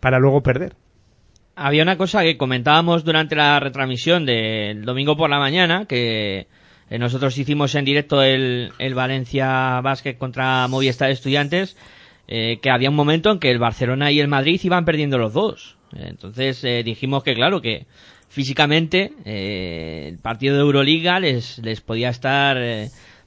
Para 0.00 0.18
luego 0.18 0.42
perder. 0.42 0.76
Había 1.56 1.82
una 1.82 1.96
cosa 1.96 2.22
que 2.22 2.36
comentábamos 2.36 3.04
durante 3.04 3.36
la 3.36 3.60
retransmisión 3.60 4.26
del 4.26 4.84
domingo 4.84 5.16
por 5.16 5.30
la 5.30 5.38
mañana, 5.38 5.86
que 5.86 6.48
eh, 6.90 6.98
nosotros 6.98 7.38
hicimos 7.38 7.74
en 7.74 7.84
directo 7.84 8.22
el, 8.22 8.72
el 8.78 8.94
Valencia 8.94 9.80
Basket 9.80 10.16
contra 10.16 10.66
Movistar 10.68 11.10
Estudiantes, 11.10 11.76
eh, 12.26 12.58
que 12.62 12.70
había 12.70 12.90
un 12.90 12.96
momento 12.96 13.30
en 13.30 13.38
que 13.38 13.50
el 13.50 13.58
Barcelona 13.58 14.10
y 14.10 14.18
el 14.18 14.28
Madrid 14.28 14.60
iban 14.62 14.84
perdiendo 14.84 15.18
los 15.18 15.32
dos. 15.32 15.76
Entonces 15.92 16.64
eh, 16.64 16.82
dijimos 16.82 17.22
que 17.22 17.34
claro, 17.34 17.60
que 17.60 17.86
físicamente 18.28 19.12
eh, 19.24 20.06
el 20.08 20.18
partido 20.18 20.56
de 20.56 20.62
Euroliga 20.62 21.20
les, 21.20 21.58
les 21.58 21.80
podía 21.80 22.08
estar 22.08 22.56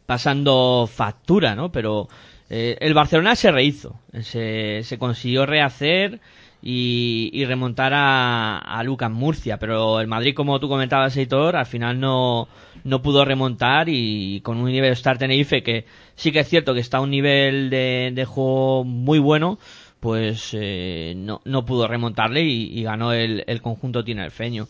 pasando 0.07 0.89
factura, 0.91 1.53
¿no? 1.53 1.71
Pero 1.71 2.07
eh, 2.49 2.77
el 2.79 2.95
Barcelona 2.95 3.35
se 3.35 3.51
rehizo, 3.51 3.99
se, 4.23 4.81
se 4.83 4.97
consiguió 4.97 5.45
rehacer 5.45 6.19
y, 6.63 7.29
y 7.33 7.45
remontar 7.45 7.93
a, 7.93 8.57
a 8.57 8.83
Lucas 8.83 9.11
Murcia, 9.11 9.59
pero 9.59 9.99
el 9.99 10.07
Madrid, 10.07 10.33
como 10.33 10.59
tú 10.59 10.67
comentabas, 10.69 11.15
Heitor, 11.15 11.55
al 11.55 11.65
final 11.67 11.99
no, 11.99 12.47
no 12.83 13.01
pudo 13.01 13.25
remontar 13.25 13.89
y 13.89 14.41
con 14.41 14.57
un 14.57 14.71
nivel 14.71 14.93
Star 14.93 15.17
Tenerife 15.17 15.61
que 15.61 15.85
sí 16.15 16.31
que 16.31 16.39
es 16.39 16.47
cierto 16.49 16.73
que 16.73 16.79
está 16.79 16.97
a 16.97 17.01
un 17.01 17.11
nivel 17.11 17.69
de, 17.69 18.11
de 18.13 18.25
juego 18.25 18.85
muy 18.85 19.19
bueno, 19.19 19.59
pues 19.99 20.51
eh, 20.53 21.13
no, 21.17 21.41
no 21.43 21.65
pudo 21.65 21.85
remontarle 21.85 22.43
y, 22.43 22.79
y 22.79 22.83
ganó 22.83 23.11
el, 23.11 23.43
el 23.45 23.61
conjunto 23.61 24.03
tinerfeño. 24.03 24.67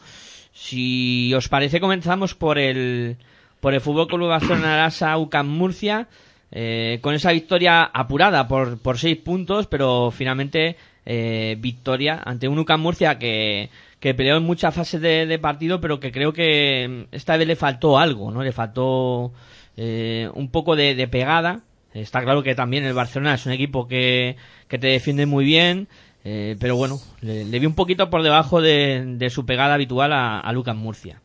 Si 0.51 1.31
os 1.35 1.47
parece, 1.47 1.79
comenzamos 1.79 2.33
por 2.33 2.57
el, 2.57 3.17
por 3.59 3.73
el 3.73 3.81
Fútbol 3.81 4.07
Club 4.07 4.27
Barcelona 4.27 4.73
Arasa 4.73 5.17
UCAM 5.17 5.47
Murcia, 5.47 6.07
eh, 6.51 6.99
con 7.01 7.13
esa 7.13 7.31
victoria 7.31 7.83
apurada 7.83 8.47
por, 8.47 8.79
por 8.79 8.97
seis 8.97 9.17
puntos, 9.17 9.67
pero 9.67 10.11
finalmente 10.11 10.77
eh, 11.09 11.55
victoria 11.59 12.21
ante 12.25 12.49
un 12.49 12.59
UCAM 12.59 12.81
Murcia 12.81 13.17
que, 13.17 13.69
peleó 14.01 14.35
en 14.35 14.43
muchas 14.43 14.75
fases 14.75 14.99
de, 14.99 15.39
partido, 15.41 15.79
pero 15.79 16.01
que 16.01 16.11
creo 16.11 16.33
que 16.33 17.05
mm, 17.09 17.15
esta 17.15 17.37
vez 17.37 17.47
le 17.47 17.55
faltó 17.55 17.97
algo, 17.97 18.29
¿no? 18.29 18.43
Le 18.43 18.51
faltó 18.51 19.31
eh, 19.77 20.29
un 20.33 20.49
poco 20.49 20.75
de, 20.75 21.07
pegada. 21.07 21.61
Está 21.93 22.21
claro 22.23 22.43
que 22.43 22.55
también 22.55 22.83
el 22.83 22.93
Barcelona 22.93 23.35
es 23.35 23.45
un 23.45 23.53
equipo 23.53 23.87
que, 23.87 24.35
te 24.67 24.77
defiende 24.77 25.25
muy 25.25 25.45
bien, 25.45 25.87
eh, 26.25 26.57
pero 26.59 26.75
bueno, 26.75 26.99
le, 27.21 27.45
le 27.45 27.59
vi 27.59 27.65
un 27.65 27.73
poquito 27.75 28.09
por 28.09 28.21
debajo 28.21 28.61
de, 28.61 29.03
de 29.17 29.29
su 29.29 29.45
pegada 29.45 29.75
habitual 29.75 30.11
a, 30.11 30.41
a 30.41 30.51
Lucas 30.51 30.75
Murcia. 30.75 31.21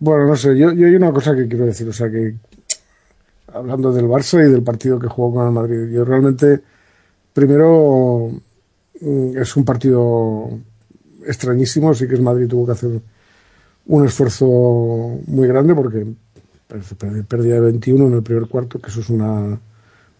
Bueno, 0.00 0.26
no 0.26 0.36
sé, 0.36 0.56
yo, 0.56 0.70
yo 0.72 0.86
hay 0.86 0.94
una 0.94 1.12
cosa 1.12 1.34
que 1.34 1.48
quiero 1.48 1.66
decir, 1.66 1.88
o 1.88 1.92
sea 1.92 2.08
que 2.08 2.36
hablando 3.52 3.92
del 3.92 4.06
Barça 4.06 4.46
y 4.46 4.50
del 4.50 4.62
partido 4.62 4.98
que 4.98 5.08
jugó 5.08 5.34
con 5.34 5.46
el 5.46 5.52
Madrid, 5.52 5.90
yo 5.90 6.04
realmente 6.04 6.60
primero 7.32 8.30
mm, 9.00 9.36
es 9.36 9.56
un 9.56 9.64
partido 9.64 10.50
extrañísimo, 11.26 11.94
sí 11.94 12.06
que 12.06 12.14
el 12.14 12.22
Madrid 12.22 12.46
tuvo 12.46 12.66
que 12.66 12.72
hacer 12.72 13.00
un 13.86 14.06
esfuerzo 14.06 14.46
muy 15.26 15.48
grande 15.48 15.74
porque 15.74 16.06
perdía 17.26 17.54
de 17.54 17.60
21 17.60 18.06
en 18.06 18.12
el 18.12 18.22
primer 18.22 18.46
cuarto, 18.46 18.78
que 18.78 18.90
eso 18.90 19.00
es 19.00 19.10
una, 19.10 19.58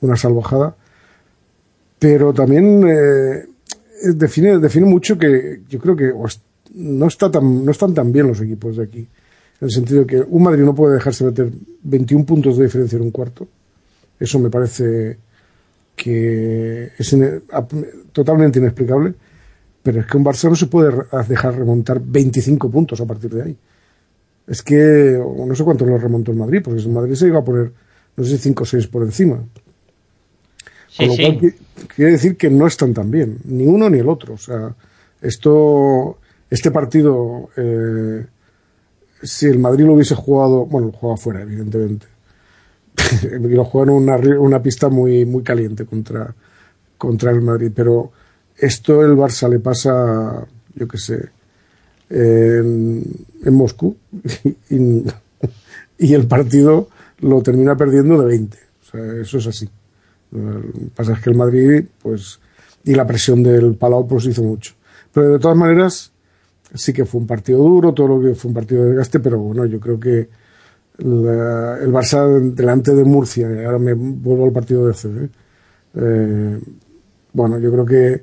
una 0.01 0.17
salvajada, 0.17 0.75
pero 1.99 2.33
también 2.33 2.85
eh, 2.89 3.47
define, 4.15 4.59
define 4.59 4.87
mucho 4.87 5.17
que 5.17 5.63
yo 5.69 5.79
creo 5.79 5.95
que 5.95 6.13
no, 6.75 7.07
está 7.07 7.31
tan, 7.31 7.65
no 7.65 7.71
están 7.71 7.95
tan 7.95 8.11
bien 8.11 8.27
los 8.27 8.41
equipos 8.41 8.77
de 8.77 8.83
aquí 8.83 9.09
en 9.61 9.65
el 9.67 9.71
sentido 9.71 10.01
de 10.01 10.07
que 10.07 10.21
un 10.21 10.43
Madrid 10.43 10.63
no 10.65 10.75
puede 10.75 10.95
dejarse 10.95 11.25
meter 11.25 11.51
21 11.83 12.25
puntos 12.25 12.57
de 12.57 12.65
diferencia 12.65 12.97
en 12.97 13.03
un 13.03 13.11
cuarto. 13.11 13.49
Eso 14.21 14.39
me 14.39 14.51
parece 14.51 15.19
que 15.97 16.91
es 16.97 17.17
totalmente 18.13 18.59
inexplicable. 18.59 19.15
Pero 19.83 20.01
es 20.01 20.07
que 20.07 20.17
un 20.17 20.25
Barça 20.25 20.49
no 20.51 20.57
se 20.57 20.67
puede 20.67 20.93
dejar 21.29 21.57
remontar 21.57 22.01
25 22.05 22.71
puntos 22.71 23.01
a 23.01 23.07
partir 23.07 23.31
de 23.33 23.43
ahí. 23.43 23.57
Es 24.47 24.63
que 24.63 25.19
no 25.47 25.55
sé 25.55 25.65
cuánto 25.65 25.87
lo 25.87 25.97
remontó 25.99 26.31
el 26.33 26.37
Madrid, 26.39 26.61
porque 26.63 26.81
el 26.81 26.89
Madrid 26.91 27.15
se 27.15 27.29
iba 27.29 27.39
a 27.39 27.45
poner, 27.45 27.73
no 28.17 28.25
sé 28.25 28.31
si 28.37 28.39
5 28.45 28.63
o 28.65 28.67
6 28.67 28.87
por 28.89 29.03
encima. 29.05 29.43
Sí, 30.89 30.97
Con 30.99 31.07
lo 31.09 31.13
sí. 31.15 31.23
cual 31.23 31.39
qui- 31.41 31.55
quiere 31.95 32.13
decir 32.13 32.37
que 32.37 32.51
no 32.51 32.67
están 32.67 32.93
tan 32.93 33.11
bien, 33.11 33.39
ni 33.45 33.67
uno 33.67 33.89
ni 33.89 33.99
el 33.99 34.09
otro. 34.09 34.35
O 34.35 34.39
sea, 34.39 34.75
esto, 35.23 36.19
este 36.51 36.71
partido, 36.71 37.49
eh, 37.57 38.27
si 39.23 39.47
el 39.47 39.59
Madrid 39.59 39.85
lo 39.85 39.95
hubiese 39.95 40.15
jugado, 40.15 40.67
bueno, 40.67 40.89
lo 40.89 40.93
jugaba 40.93 41.17
fuera, 41.17 41.43
evidentemente. 41.43 42.07
lo 43.41 43.65
jugó 43.65 43.85
en 43.85 43.91
una, 43.91 44.17
una 44.17 44.63
pista 44.63 44.89
muy, 44.89 45.25
muy 45.25 45.43
caliente 45.43 45.85
contra, 45.87 46.35
contra 46.97 47.31
el 47.31 47.41
Madrid. 47.41 47.73
Pero 47.75 48.13
esto 48.57 49.05
el 49.05 49.17
Barça 49.17 49.49
le 49.49 49.61
pasa, 49.61 50.47
yo 50.75 50.89
qué 50.89 50.99
sé, 50.99 51.29
en, 52.11 53.05
en 53.45 53.55
Moscú 53.55 53.97
y, 54.71 55.05
y 55.99 56.15
el 56.15 56.27
partido 56.27 56.89
lo 57.21 57.43
termina 57.43 57.77
perdiendo 57.77 58.21
de 58.21 58.27
20. 58.27 58.59
O 58.83 58.91
sea, 58.91 59.21
eso 59.21 59.39
es 59.39 59.47
así. 59.47 59.69
Lo 60.31 60.61
que 60.61 60.91
pasa 60.95 61.13
es 61.15 61.21
que 61.21 61.31
el 61.31 61.37
Madrid, 61.37 61.85
pues, 62.03 62.41
y 62.85 62.95
la 62.95 63.07
presión 63.07 63.43
del 63.43 63.75
Palau, 63.75 64.07
pues 64.07 64.27
hizo 64.27 64.43
mucho. 64.43 64.75
Pero 65.13 65.33
de 65.33 65.39
todas 65.39 65.57
maneras, 65.57 66.13
sí 66.75 66.93
que 66.93 67.05
fue 67.05 67.21
un 67.21 67.27
partido 67.27 67.59
duro, 67.59 67.93
todo 67.95 68.09
lo 68.09 68.21
que 68.21 68.35
fue 68.35 68.49
un 68.51 68.55
partido 68.55 68.83
de 68.85 68.89
desgaste, 68.91 69.21
pero 69.21 69.39
bueno, 69.39 69.65
yo 69.67 69.81
creo 69.81 69.99
que 69.99 70.29
la- 70.99 71.79
el 71.81 71.93
Barça 71.93 72.27
delante 72.55 72.95
de 72.95 73.05
Murcia, 73.05 73.49
ahora 73.67 73.79
me 73.79 73.95
vuelvo 73.95 74.45
al 74.47 74.53
partido 74.53 74.87
de 74.87 74.95
CB, 74.95 75.29
eh, 75.95 76.61
bueno, 77.33 77.59
yo 77.59 77.71
creo 77.71 77.85
que 77.87 78.23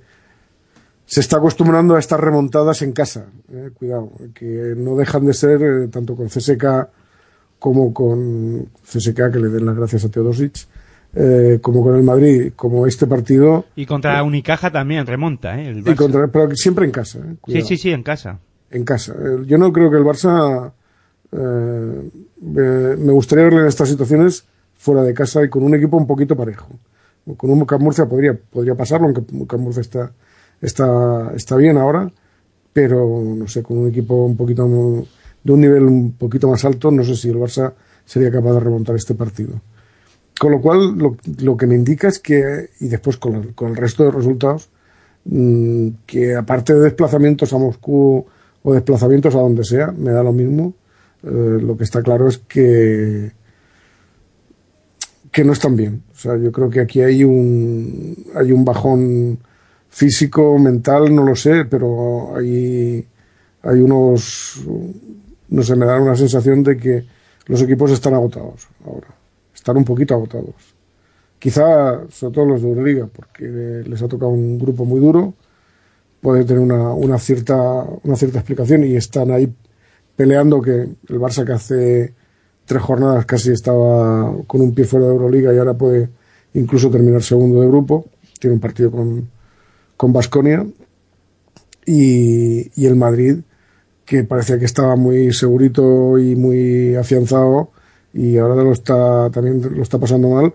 se 1.06 1.20
está 1.22 1.38
acostumbrando 1.38 1.96
a 1.96 2.00
estas 2.00 2.20
remontadas 2.20 2.82
en 2.82 2.92
casa, 2.92 3.26
eh, 3.52 3.70
cuidado, 3.74 4.12
que 4.34 4.74
no 4.76 4.96
dejan 4.96 5.26
de 5.26 5.34
ser, 5.34 5.62
eh, 5.62 5.88
tanto 5.88 6.16
con 6.16 6.30
CSK 6.30 6.90
como 7.60 7.94
con 7.94 8.68
CSK, 8.84 9.32
que 9.32 9.40
le 9.40 9.50
den 9.50 9.66
las 9.66 9.76
gracias 9.78 10.04
a 10.06 10.10
Teodosic, 10.10 10.68
eh, 11.16 11.60
como 11.62 11.82
con 11.84 11.96
el 11.96 12.04
Madrid, 12.04 12.52
como 12.56 12.86
este 12.86 13.08
partido, 13.08 13.66
Y 13.76 13.86
contra 13.86 14.22
Unicaja 14.24 14.70
también 14.72 15.06
remonta, 15.08 15.60
¿eh? 15.60 15.70
El 15.70 15.78
y 15.80 15.82
Barça. 15.82 15.96
contra, 15.96 16.28
pero 16.28 16.54
siempre 16.56 16.86
en 16.86 16.92
casa. 16.92 17.20
eh, 17.20 17.36
Sí, 17.48 17.62
sí, 17.62 17.78
sí, 17.78 17.92
en 17.92 18.04
casa. 18.04 18.40
en 18.72 18.84
casa. 18.84 19.14
Eh, 19.14 19.44
Yo 19.48 19.58
no 19.58 19.72
creo 19.72 19.90
que 19.90 19.98
el 19.98 20.04
Barça. 20.04 20.72
eh, 21.32 22.10
me 22.42 23.12
gustaría 23.14 23.46
verle 23.46 23.62
en 23.62 23.68
estas 23.68 23.90
situaciones 23.90 24.46
fuera 24.78 25.02
de 25.04 25.14
casa 25.14 25.44
y 25.44 25.50
con 25.50 25.64
un 25.64 25.74
equipo 25.76 25.98
un 25.98 26.08
poquito 26.08 26.36
parejo. 26.36 26.68
Con 27.38 27.50
un 27.50 27.66
Camp 27.66 27.82
Murcia 27.82 28.06
podría, 28.06 28.38
podría 28.38 28.76
pasarlo, 28.76 29.08
aunque 29.08 29.24
Camp 29.48 29.62
Murcia 29.64 29.82
está, 29.82 30.12
está, 30.62 31.32
está 31.36 31.56
bien 31.56 31.78
ahora, 31.78 32.12
pero 32.72 33.24
no 33.26 33.48
sé, 33.48 33.64
con 33.64 33.78
un 33.80 33.88
equipo 33.90 34.26
un 34.26 34.38
poquito 34.38 34.68
de 35.44 35.52
un 35.54 35.60
nivel 35.62 35.84
un 35.84 36.12
poquito 36.14 36.48
más 36.50 36.64
alto, 36.66 36.92
no 36.92 37.04
sé 37.04 37.16
si 37.16 37.30
el 37.30 37.38
Barça 37.38 37.74
sería 38.06 38.32
capaz 38.32 38.54
de 38.54 38.60
remontar 38.60 38.96
este 38.96 39.16
partido. 39.16 39.60
Con 40.40 40.52
lo 40.52 40.62
cual, 40.62 40.98
lo, 40.98 41.58
que 41.58 41.66
me 41.68 41.76
indica 41.76 42.10
es 42.10 42.20
que, 42.20 42.70
y 42.82 42.88
después 42.90 43.18
con, 43.18 43.36
el- 43.36 43.56
con 43.56 43.70
el 43.72 43.78
resto 43.78 44.04
de 44.04 44.12
resultados, 44.12 44.70
mm, 45.26 45.90
que 46.06 46.36
aparte 46.36 46.74
de 46.74 46.82
desplazamientos 46.82 47.54
a 47.54 47.58
Moscú 47.58 48.26
o 48.64 48.74
desplazamientos 48.74 49.36
a 49.36 49.40
donde 49.40 49.64
sea, 49.64 49.92
me 49.92 50.12
da 50.12 50.24
lo 50.24 50.34
mismo. 50.34 50.74
Eh, 51.24 51.60
lo 51.62 51.78
que 51.78 51.84
está 51.86 52.02
claro 52.04 52.28
es 52.28 52.38
que 52.40 53.32
que 55.32 55.44
no 55.44 55.54
están 55.54 55.76
bien. 55.76 56.04
O 56.14 56.18
sea, 56.18 56.38
yo 56.38 56.52
creo 56.52 56.70
que 56.70 56.80
aquí 56.80 57.02
hay 57.02 57.24
un 57.24 58.16
hay 58.36 58.52
un 58.52 58.64
bajón 58.64 59.40
físico, 59.90 60.58
mental, 60.60 61.14
no 61.14 61.24
lo 61.24 61.36
sé, 61.36 61.66
pero 61.66 62.36
hay 62.38 63.06
hay 63.64 63.80
unos 63.80 64.62
no 65.50 65.64
sé, 65.64 65.76
me 65.76 65.86
da 65.86 66.00
una 66.00 66.16
sensación 66.16 66.64
de 66.64 66.78
que 66.78 67.06
los 67.48 67.62
equipos 67.62 67.92
están 67.92 68.14
agotados 68.14 68.68
ahora. 68.86 69.15
Están 69.66 69.78
un 69.78 69.84
poquito 69.84 70.14
agotados. 70.14 70.76
Quizá, 71.40 72.08
sobre 72.12 72.36
todo 72.36 72.46
los 72.46 72.62
de 72.62 72.70
Euroliga, 72.70 73.08
porque 73.08 73.82
les 73.84 74.00
ha 74.00 74.08
tocado 74.08 74.30
un 74.30 74.60
grupo 74.60 74.86
muy 74.86 75.00
duro, 75.00 75.34
puede 76.22 76.46
tener 76.46 76.62
una, 76.62 76.94
una 76.94 77.18
cierta 77.18 77.84
una 78.04 78.16
cierta 78.16 78.38
explicación 78.38 78.84
y 78.84 78.96
están 78.96 79.32
ahí 79.32 79.52
peleando 80.16 80.62
que 80.62 80.72
el 80.82 81.20
Barça 81.20 81.44
que 81.44 81.54
hace 81.54 82.14
tres 82.64 82.82
jornadas 82.84 83.26
casi 83.26 83.54
estaba 83.54 84.36
con 84.46 84.62
un 84.62 84.76
pie 84.76 84.86
fuera 84.86 85.08
de 85.08 85.14
Euroliga 85.14 85.52
y 85.52 85.58
ahora 85.58 85.74
puede 85.74 86.10
incluso 86.54 86.92
terminar 86.92 87.24
segundo 87.24 87.60
de 87.62 87.68
grupo. 87.68 88.06
Tiene 88.40 88.54
un 88.54 88.60
partido 88.60 88.92
con 88.92 89.28
con 89.98 90.14
Basconia 90.14 90.64
y, 91.88 92.70
y 92.80 92.86
el 92.86 92.96
Madrid 92.98 93.40
que 94.06 94.26
parecía 94.26 94.60
que 94.60 94.66
estaba 94.66 94.96
muy 94.96 95.34
segurito 95.34 96.20
y 96.20 96.36
muy 96.36 96.94
afianzado 96.94 97.72
y 98.16 98.38
ahora 98.38 98.56
lo 98.64 98.72
está 98.72 99.30
también 99.30 99.62
lo 99.76 99.84
está 99.84 100.00
pasando 100.00 100.30
mal. 100.30 100.54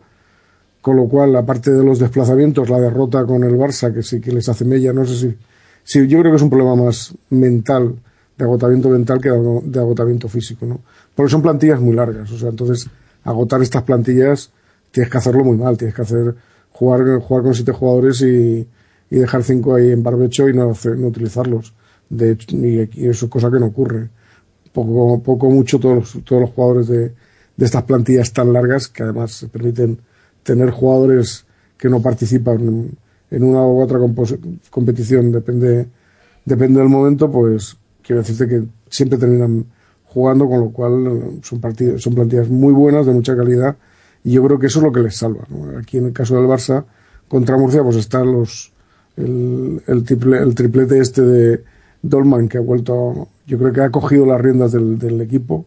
Con 0.80 0.96
lo 0.96 1.06
cual 1.08 1.36
aparte 1.36 1.70
de 1.70 1.84
los 1.84 1.98
desplazamientos 1.98 2.70
la 2.70 2.80
derrota 2.80 3.24
con 3.26 3.44
el 3.44 3.54
Barça 3.54 3.92
que 3.92 4.02
sí 4.02 4.20
que 4.20 4.32
les 4.32 4.48
hace 4.48 4.64
mella 4.64 4.94
no 4.94 5.04
sé 5.04 5.14
si, 5.14 5.36
si 5.84 6.08
yo 6.08 6.18
creo 6.20 6.32
que 6.32 6.36
es 6.36 6.42
un 6.42 6.48
problema 6.48 6.74
más 6.74 7.14
mental 7.28 7.96
de 8.38 8.44
agotamiento 8.44 8.88
mental 8.88 9.20
que 9.20 9.28
de 9.28 9.78
agotamiento 9.78 10.26
físico 10.26 10.64
no 10.64 10.80
porque 11.14 11.30
son 11.30 11.42
plantillas 11.42 11.80
muy 11.80 11.94
largas 11.94 12.32
o 12.32 12.38
sea 12.38 12.48
entonces 12.48 12.88
agotar 13.24 13.60
estas 13.60 13.82
plantillas 13.82 14.52
tienes 14.90 15.12
que 15.12 15.18
hacerlo 15.18 15.44
muy 15.44 15.58
mal 15.58 15.76
tienes 15.76 15.94
que 15.94 16.00
hacer 16.00 16.34
jugar 16.72 17.20
jugar 17.20 17.44
con 17.44 17.54
siete 17.54 17.72
jugadores 17.72 18.22
y, 18.22 18.66
y 19.10 19.16
dejar 19.16 19.42
cinco 19.42 19.74
ahí 19.74 19.90
en 19.90 20.02
barbecho 20.02 20.48
y 20.48 20.54
no, 20.54 20.70
hacer, 20.70 20.96
no 20.96 21.08
utilizarlos. 21.08 21.74
De 22.08 22.32
hecho, 22.32 22.56
y, 22.56 22.80
eso 23.06 23.26
es 23.26 23.30
cosa 23.30 23.50
que 23.50 23.58
no 23.58 23.66
ocurre. 23.66 24.08
Poco 24.72 25.20
poco 25.22 25.50
mucho 25.50 25.80
todos 25.80 26.18
todos 26.24 26.42
los 26.42 26.50
jugadores 26.50 26.86
de 26.86 27.12
de 27.60 27.66
estas 27.66 27.82
plantillas 27.82 28.32
tan 28.32 28.54
largas 28.54 28.88
que 28.88 29.02
además 29.02 29.46
permiten 29.52 29.98
tener 30.42 30.70
jugadores 30.70 31.44
que 31.76 31.90
no 31.90 32.00
participan 32.00 32.88
en 33.30 33.44
una 33.44 33.60
u 33.66 33.82
otra 33.82 33.98
competición, 34.70 35.30
depende, 35.30 35.86
depende 36.46 36.80
del 36.80 36.88
momento, 36.88 37.30
pues 37.30 37.76
quiero 38.02 38.22
decirte 38.22 38.48
que 38.48 38.62
siempre 38.88 39.18
terminan 39.18 39.66
jugando, 40.06 40.48
con 40.48 40.60
lo 40.60 40.70
cual 40.70 41.38
son, 41.42 41.60
partidas, 41.60 42.00
son 42.00 42.14
plantillas 42.14 42.48
muy 42.48 42.72
buenas, 42.72 43.04
de 43.04 43.12
mucha 43.12 43.36
calidad, 43.36 43.76
y 44.24 44.32
yo 44.32 44.42
creo 44.46 44.58
que 44.58 44.68
eso 44.68 44.78
es 44.78 44.84
lo 44.86 44.92
que 44.92 45.00
les 45.00 45.18
salva. 45.18 45.44
¿no? 45.50 45.78
Aquí 45.78 45.98
en 45.98 46.06
el 46.06 46.12
caso 46.14 46.36
del 46.36 46.46
Barça, 46.46 46.86
contra 47.28 47.58
Murcia, 47.58 47.82
pues 47.82 47.96
están 47.96 48.32
los 48.32 48.72
el, 49.18 50.02
triple, 50.06 50.38
el 50.38 50.54
triplete 50.54 50.98
este 50.98 51.20
de 51.20 51.62
Dolman, 52.00 52.48
que 52.48 52.56
ha 52.56 52.62
vuelto, 52.62 53.28
yo 53.46 53.58
creo 53.58 53.70
que 53.70 53.82
ha 53.82 53.90
cogido 53.90 54.24
las 54.24 54.40
riendas 54.40 54.72
del 54.72 55.20
equipo, 55.20 55.66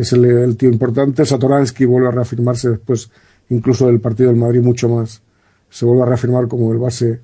es 0.00 0.12
el, 0.12 0.24
el, 0.24 0.56
tío 0.56 0.70
importante. 0.70 1.24
Satoransky 1.24 1.84
vuelve 1.84 2.08
a 2.08 2.12
reafirmarse 2.12 2.70
después, 2.70 3.10
incluso 3.48 3.86
del 3.86 4.00
partido 4.00 4.30
del 4.30 4.38
Madrid, 4.38 4.60
mucho 4.60 4.88
más. 4.88 5.22
Se 5.70 5.84
vuelve 5.84 6.02
a 6.02 6.06
reafirmar 6.06 6.48
como 6.48 6.72
el 6.72 6.78
base 6.78 7.20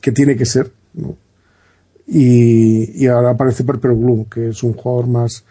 que 0.00 0.12
tiene 0.12 0.36
que 0.36 0.46
ser. 0.46 0.70
¿no? 0.94 1.16
Y, 2.06 3.06
ahora 3.06 3.30
aparece 3.30 3.64
Perper 3.64 3.92
Blue, 3.92 4.26
que 4.30 4.48
es 4.48 4.62
un 4.62 4.72
jugador 4.72 5.06
más, 5.06 5.44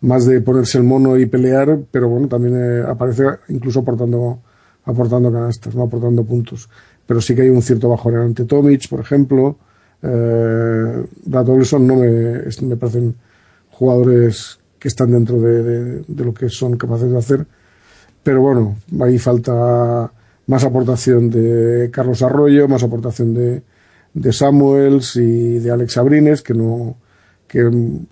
más 0.00 0.26
de 0.26 0.40
ponerse 0.40 0.78
el 0.78 0.84
mono 0.84 1.18
y 1.18 1.26
pelear, 1.26 1.80
pero 1.90 2.08
bueno, 2.08 2.28
también 2.28 2.54
eh, 2.56 2.84
aparece 2.86 3.24
incluso 3.48 3.80
aportando, 3.80 4.40
aportando 4.84 5.32
canastas, 5.32 5.74
no 5.74 5.84
aportando 5.84 6.24
puntos. 6.24 6.68
Pero 7.06 7.20
sí 7.20 7.34
que 7.34 7.42
hay 7.42 7.48
un 7.48 7.62
cierto 7.62 7.88
bajón 7.88 8.16
ante 8.16 8.44
Tomic, 8.44 8.88
por 8.88 9.00
ejemplo. 9.00 9.56
Eh, 10.02 11.06
Brad 11.24 11.46
no 11.46 11.96
me, 11.96 12.42
me 12.62 12.76
parecen 12.76 13.14
jugadores 13.70 14.58
que 14.82 14.88
están 14.88 15.12
dentro 15.12 15.40
de, 15.40 16.02
lo 16.08 16.34
que 16.34 16.48
son 16.48 16.76
capaces 16.76 17.08
de 17.08 17.16
hacer. 17.16 17.46
Pero 18.20 18.40
bueno, 18.40 18.78
ahí 19.00 19.16
falta 19.16 20.10
más 20.48 20.64
aportación 20.64 21.30
de 21.30 21.88
Carlos 21.92 22.20
Arroyo, 22.20 22.66
más 22.66 22.82
aportación 22.82 23.32
de, 23.32 23.62
de 24.12 24.32
Samuels 24.32 25.14
y 25.14 25.60
de 25.60 25.70
Alex 25.70 25.98
Abrines, 25.98 26.42
que 26.42 26.54
no 26.54 26.96
que 27.46 27.62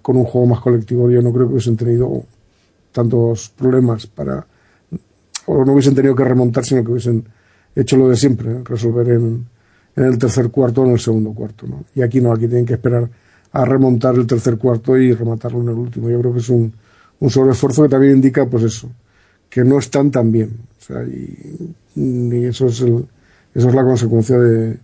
con 0.00 0.16
un 0.16 0.24
juego 0.24 0.46
más 0.46 0.60
colectivo 0.60 1.10
yo 1.10 1.20
no 1.22 1.32
creo 1.32 1.48
que 1.48 1.54
hubiesen 1.54 1.76
tenido 1.76 2.24
tantos 2.92 3.48
problemas 3.48 4.06
para 4.06 4.46
o 5.46 5.64
no 5.64 5.72
hubiesen 5.72 5.96
tenido 5.96 6.14
que 6.14 6.22
remontar, 6.22 6.64
sino 6.64 6.84
que 6.84 6.92
hubiesen 6.92 7.24
hecho 7.74 7.96
lo 7.96 8.08
de 8.08 8.16
siempre, 8.16 8.62
resolver 8.62 9.08
en, 9.08 9.44
en 9.96 10.04
el 10.04 10.18
tercer 10.18 10.50
cuarto 10.50 10.82
o 10.82 10.86
en 10.86 10.92
el 10.92 11.00
segundo 11.00 11.32
cuarto. 11.32 11.66
¿no? 11.66 11.84
Y 11.96 12.02
aquí 12.02 12.20
no, 12.20 12.32
aquí 12.32 12.46
tienen 12.46 12.66
que 12.66 12.74
esperar 12.74 13.10
a 13.52 13.64
remontar 13.64 14.14
el 14.14 14.26
tercer 14.26 14.58
cuarto 14.58 14.96
y 14.96 15.12
rematarlo 15.12 15.60
en 15.60 15.68
el 15.68 15.74
último. 15.74 16.08
Yo 16.08 16.20
creo 16.20 16.32
que 16.32 16.38
es 16.40 16.48
un, 16.48 16.72
un 17.18 17.30
sobreesfuerzo 17.30 17.82
que 17.82 17.88
también 17.88 18.14
indica, 18.14 18.46
pues 18.46 18.64
eso, 18.64 18.90
que 19.48 19.64
no 19.64 19.78
están 19.78 20.10
tan 20.10 20.30
bien. 20.30 20.50
O 20.78 20.82
sea, 20.82 21.02
y, 21.04 21.74
eso 22.44 22.66
es 22.66 22.80
el, 22.80 23.06
eso 23.54 23.68
es 23.68 23.74
la 23.74 23.84
consecuencia 23.84 24.38
de, 24.38 24.78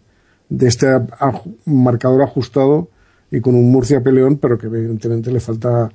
de 0.48 0.66
este 0.66 0.88
marcador 1.64 2.22
ajustado 2.22 2.88
y 3.30 3.40
con 3.40 3.54
un 3.54 3.70
Murcia 3.70 4.02
peleón, 4.02 4.38
pero 4.38 4.58
que 4.58 4.66
evidentemente 4.66 5.30
le 5.30 5.40
falta, 5.40 5.88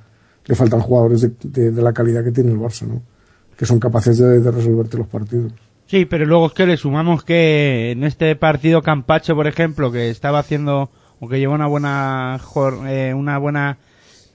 le 0.46 0.56
faltan 0.56 0.80
jugadores 0.80 1.22
de, 1.22 1.32
de, 1.44 1.72
de 1.72 1.82
la 1.82 1.94
calidad 1.94 2.24
que 2.24 2.32
tiene 2.32 2.52
el 2.52 2.60
Barça, 2.60 2.88
¿no? 2.88 3.02
Que 3.58 3.66
son 3.66 3.80
capaces 3.80 4.18
de, 4.18 4.40
de 4.40 4.52
resolverte 4.52 4.98
los 4.98 5.08
partidos. 5.08 5.52
Sí, 5.86 6.06
pero 6.06 6.26
luego 6.26 6.48
es 6.48 6.54
que 6.54 6.66
le 6.66 6.78
sumamos 6.78 7.24
que 7.24 7.92
en 7.92 8.06
este 8.06 8.36
partido 8.38 8.82
Campacho, 8.82 9.36
por 9.36 9.48
ejemplo, 9.48 9.92
que 9.92 10.10
estaba 10.10 10.40
haciendo 10.40 10.90
o 11.22 11.30
que 11.30 11.40
lleva 11.40 11.54
una 11.54 11.68
buena 11.68 12.42
eh, 12.88 13.14
una 13.16 13.38
buena 13.38 13.78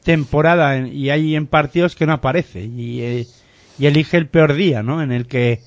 temporada 0.04 0.78
y 0.78 1.10
hay 1.10 1.34
en 1.34 1.48
partidos 1.48 1.96
que 1.96 2.06
no 2.06 2.14
aparece 2.14 2.64
y, 2.64 3.02
eh, 3.02 3.26
y 3.78 3.86
elige 3.86 4.16
el 4.16 4.28
peor 4.28 4.54
día, 4.54 4.82
¿no? 4.82 5.02
En 5.02 5.10
el 5.10 5.26
que 5.26 5.60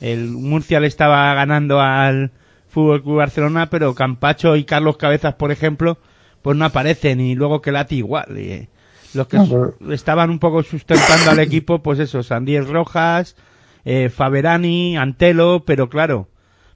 el 0.00 0.30
Murcia 0.30 0.80
le 0.80 0.86
estaba 0.86 1.32
ganando 1.34 1.80
al 1.80 2.32
Fútbol 2.68 3.02
Club 3.02 3.18
Barcelona, 3.18 3.68
pero 3.70 3.94
Campacho 3.94 4.56
y 4.56 4.64
Carlos 4.64 4.96
Cabezas, 4.96 5.34
por 5.34 5.52
ejemplo, 5.52 5.98
pues 6.42 6.56
no 6.56 6.64
aparecen 6.64 7.20
y 7.20 7.34
luego 7.34 7.60
que 7.60 7.70
Lati 7.70 7.96
igual. 7.96 8.36
Y 8.38 8.68
los 9.12 9.28
que 9.28 9.36
no, 9.36 9.46
pero... 9.78 9.92
estaban 9.92 10.30
un 10.30 10.38
poco 10.38 10.62
sustentando 10.62 11.30
al 11.30 11.38
equipo, 11.40 11.82
pues 11.82 11.98
eso, 11.98 12.22
Sandiel 12.22 12.66
Rojas, 12.66 13.36
eh, 13.84 14.08
Faberani, 14.08 14.96
Antelo, 14.96 15.64
pero 15.66 15.90
claro, 15.90 16.28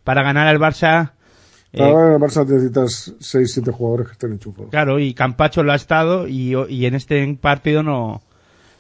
para 0.05 0.23
ganar 0.23 0.47
al 0.47 0.59
Barça 0.59 1.13
Ahora 1.77 2.09
en 2.09 2.13
el 2.15 2.21
Barça 2.21 2.47
necesitas 2.47 3.15
6-7 3.21 3.73
jugadores 3.73 4.07
que 4.07 4.13
estén 4.13 4.33
enchufados. 4.33 4.71
Claro, 4.71 4.99
y 4.99 5.13
Campacho 5.13 5.63
lo 5.63 5.73
ha 5.73 5.77
estado 5.77 6.27
y, 6.27 6.55
y 6.69 6.87
en 6.87 6.95
este 6.95 7.39
partido 7.41 7.83
no, 7.83 8.23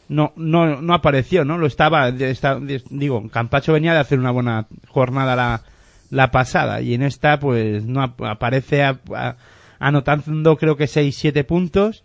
no, 0.09 0.33
no, 0.37 0.81
no 0.81 0.95
apareció, 0.95 1.45
¿no? 1.45 1.59
Lo 1.59 1.67
estaba, 1.67 2.09
está, 2.09 2.59
digo, 2.91 3.29
Campacho 3.29 3.75
venía 3.75 3.93
de 3.93 4.01
hacer 4.01 4.19
una 4.19 4.31
buena 4.31 4.67
jornada 4.89 5.37
la, 5.37 5.63
la 6.11 6.31
pasada 6.31 6.81
y 6.81 6.95
en 6.95 7.03
esta 7.03 7.39
pues 7.39 7.85
no 7.85 8.03
aparece 8.03 8.83
a, 8.83 8.99
a, 9.15 9.37
anotando 9.79 10.57
creo 10.57 10.77
que 10.77 10.85
6-7 10.85 11.45
puntos 11.45 12.05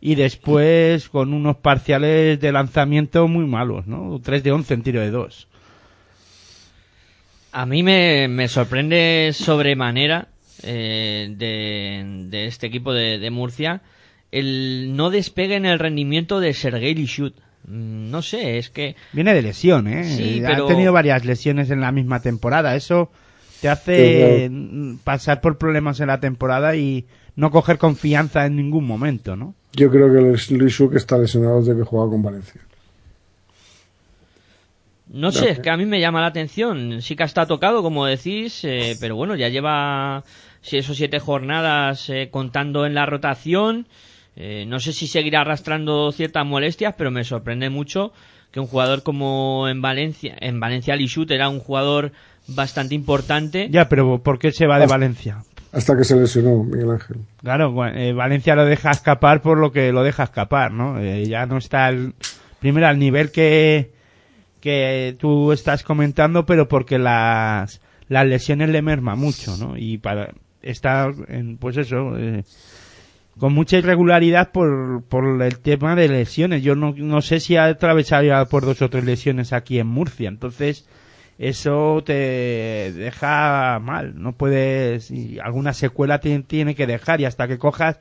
y 0.00 0.16
después 0.16 1.08
con 1.08 1.32
unos 1.32 1.56
parciales 1.56 2.40
de 2.40 2.52
lanzamiento 2.52 3.28
muy 3.28 3.46
malos, 3.46 3.86
¿no? 3.86 4.20
3 4.22 4.42
de 4.42 4.52
11 4.52 4.74
en 4.74 4.82
tiro 4.82 5.00
de 5.00 5.10
2. 5.10 5.48
A 7.56 7.66
mí 7.66 7.84
me, 7.84 8.26
me 8.26 8.48
sorprende 8.48 9.30
sobremanera 9.32 10.26
eh, 10.64 11.32
de, 11.36 12.26
de, 12.28 12.46
este 12.46 12.66
equipo 12.66 12.92
de, 12.92 13.20
de, 13.20 13.30
Murcia 13.30 13.80
el 14.32 14.96
no 14.96 15.10
despegue 15.10 15.54
en 15.54 15.64
el 15.64 15.78
rendimiento 15.78 16.40
de 16.40 16.52
Sergei 16.52 16.96
Lishut. 16.96 17.36
No 17.68 18.22
sé, 18.22 18.58
es 18.58 18.70
que... 18.70 18.96
Viene 19.12 19.34
de 19.34 19.42
lesión, 19.42 19.86
¿eh? 19.86 20.02
Sí, 20.02 20.42
pero... 20.44 20.64
Ha 20.64 20.68
tenido 20.68 20.92
varias 20.92 21.24
lesiones 21.24 21.70
en 21.70 21.80
la 21.80 21.92
misma 21.92 22.20
temporada. 22.20 22.74
Eso 22.74 23.12
te 23.60 23.68
hace 23.68 24.48
sí, 24.48 24.98
pasar 25.04 25.40
por 25.40 25.56
problemas 25.56 26.00
en 26.00 26.08
la 26.08 26.18
temporada 26.18 26.74
y 26.74 27.06
no 27.36 27.52
coger 27.52 27.78
confianza 27.78 28.46
en 28.46 28.56
ningún 28.56 28.84
momento, 28.84 29.36
¿no? 29.36 29.54
Yo 29.74 29.92
creo 29.92 30.12
que 30.12 30.54
Lishuk 30.56 30.96
está 30.96 31.18
lesionado 31.18 31.60
desde 31.60 31.76
que 31.76 31.84
juega 31.84 32.10
con 32.10 32.20
Valencia. 32.20 32.60
No 35.14 35.30
sé, 35.30 35.50
es 35.50 35.60
que 35.60 35.70
a 35.70 35.76
mí 35.76 35.86
me 35.86 36.00
llama 36.00 36.20
la 36.20 36.26
atención. 36.26 37.00
Sí 37.00 37.14
que 37.14 37.22
está 37.22 37.46
tocado, 37.46 37.84
como 37.84 38.04
decís, 38.04 38.64
eh, 38.64 38.96
pero 38.98 39.14
bueno, 39.14 39.36
ya 39.36 39.48
lleva 39.48 40.24
seis 40.60 40.90
o 40.90 40.94
siete 40.94 41.20
jornadas 41.20 42.10
eh, 42.10 42.30
contando 42.32 42.84
en 42.84 42.94
la 42.94 43.06
rotación. 43.06 43.86
Eh, 44.34 44.64
no 44.66 44.80
sé 44.80 44.92
si 44.92 45.06
seguirá 45.06 45.42
arrastrando 45.42 46.10
ciertas 46.10 46.44
molestias, 46.44 46.96
pero 46.98 47.12
me 47.12 47.22
sorprende 47.22 47.70
mucho 47.70 48.12
que 48.50 48.58
un 48.58 48.66
jugador 48.66 49.04
como 49.04 49.68
en 49.68 49.80
Valencia, 49.80 50.34
en 50.40 50.58
Valencia 50.58 50.96
Lishut 50.96 51.30
era 51.30 51.48
un 51.48 51.60
jugador 51.60 52.10
bastante 52.48 52.96
importante. 52.96 53.68
Ya, 53.70 53.88
pero 53.88 54.18
¿por 54.18 54.40
qué 54.40 54.50
se 54.50 54.66
va 54.66 54.78
de 54.78 54.84
hasta, 54.84 54.96
Valencia? 54.96 55.44
Hasta 55.70 55.96
que 55.96 56.02
se 56.02 56.16
lesionó 56.16 56.64
Miguel 56.64 56.90
Ángel. 56.90 57.18
Claro, 57.40 57.70
bueno, 57.70 58.16
Valencia 58.16 58.56
lo 58.56 58.64
deja 58.64 58.90
escapar 58.90 59.42
por 59.42 59.58
lo 59.58 59.70
que 59.70 59.92
lo 59.92 60.02
deja 60.02 60.24
escapar, 60.24 60.72
¿no? 60.72 61.00
ya 61.22 61.46
no 61.46 61.58
está 61.58 61.86
al, 61.86 62.14
primero 62.58 62.88
al 62.88 62.98
nivel 62.98 63.30
que 63.30 63.93
que 64.64 65.14
tú 65.18 65.52
estás 65.52 65.82
comentando, 65.82 66.46
pero 66.46 66.68
porque 66.68 66.98
las, 66.98 67.82
las 68.08 68.26
lesiones 68.26 68.70
le 68.70 68.80
merma 68.80 69.14
mucho, 69.14 69.58
¿no? 69.58 69.76
Y 69.76 69.98
para 69.98 70.32
estar 70.62 71.12
en, 71.28 71.58
pues 71.58 71.76
eso, 71.76 72.16
eh, 72.16 72.44
con 73.38 73.52
mucha 73.52 73.76
irregularidad 73.76 74.52
por, 74.52 75.04
por 75.04 75.42
el 75.42 75.58
tema 75.58 75.94
de 75.94 76.08
lesiones. 76.08 76.62
Yo 76.62 76.76
no, 76.76 76.94
no 76.96 77.20
sé 77.20 77.40
si 77.40 77.56
ha 77.56 77.66
atravesado 77.66 78.22
ya 78.22 78.42
por 78.46 78.64
dos 78.64 78.80
o 78.80 78.88
tres 78.88 79.04
lesiones 79.04 79.52
aquí 79.52 79.78
en 79.78 79.86
Murcia, 79.86 80.30
entonces 80.30 80.88
eso 81.38 82.02
te 82.02 82.90
deja 82.94 83.78
mal, 83.80 84.14
no 84.16 84.32
puedes, 84.32 85.10
y 85.10 85.38
alguna 85.40 85.74
secuela 85.74 86.20
te, 86.20 86.40
tiene 86.40 86.74
que 86.74 86.86
dejar 86.86 87.20
y 87.20 87.26
hasta 87.26 87.48
que 87.48 87.58
cojas, 87.58 87.98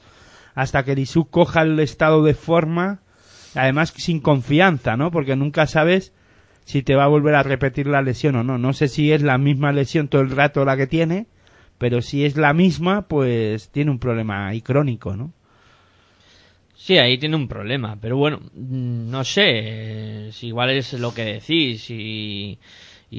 hasta 0.56 0.86
que 0.86 0.96
Lisuk 0.96 1.30
coja 1.30 1.64
el 1.64 1.78
estado 1.82 2.24
de 2.24 2.36
forma, 2.36 3.02
además 3.54 3.94
sin 3.98 4.22
confianza, 4.22 4.96
¿no? 4.96 5.12
Porque 5.12 5.36
nunca 5.36 5.68
sabes 5.68 6.14
si 6.66 6.84
te 6.84 6.96
va 6.96 7.06
a 7.06 7.10
volver 7.10 7.36
a 7.36 7.44
repetir 7.44 7.88
la 7.88 8.02
lesión 8.02 8.36
o 8.36 8.44
no. 8.44 8.58
No 8.58 8.74
sé 8.74 8.88
si 8.88 9.12
es 9.12 9.22
la 9.22 9.38
misma 9.38 9.72
lesión 9.72 10.08
todo 10.08 10.22
el 10.22 10.32
rato 10.32 10.66
la 10.66 10.78
que 10.78 10.88
tiene, 10.88 11.28
pero 11.78 12.02
si 12.02 12.26
es 12.26 12.38
la 12.38 12.54
misma, 12.54 13.08
pues 13.08 13.70
tiene 13.70 13.92
un 13.92 14.00
problema 14.00 14.48
ahí 14.48 14.62
crónico, 14.62 15.16
¿no? 15.16 15.34
Sí, 16.76 16.98
ahí 16.98 17.18
tiene 17.18 17.38
un 17.38 17.48
problema, 17.48 17.98
pero 18.00 18.18
bueno, 18.18 18.42
mm, 18.54 19.10
no 19.10 19.24
sé, 19.24 19.44
eh, 19.46 20.30
si 20.34 20.48
igual 20.48 20.72
es 20.72 20.92
lo 20.94 21.14
que 21.14 21.24
decís 21.24 21.90
y, 21.90 22.60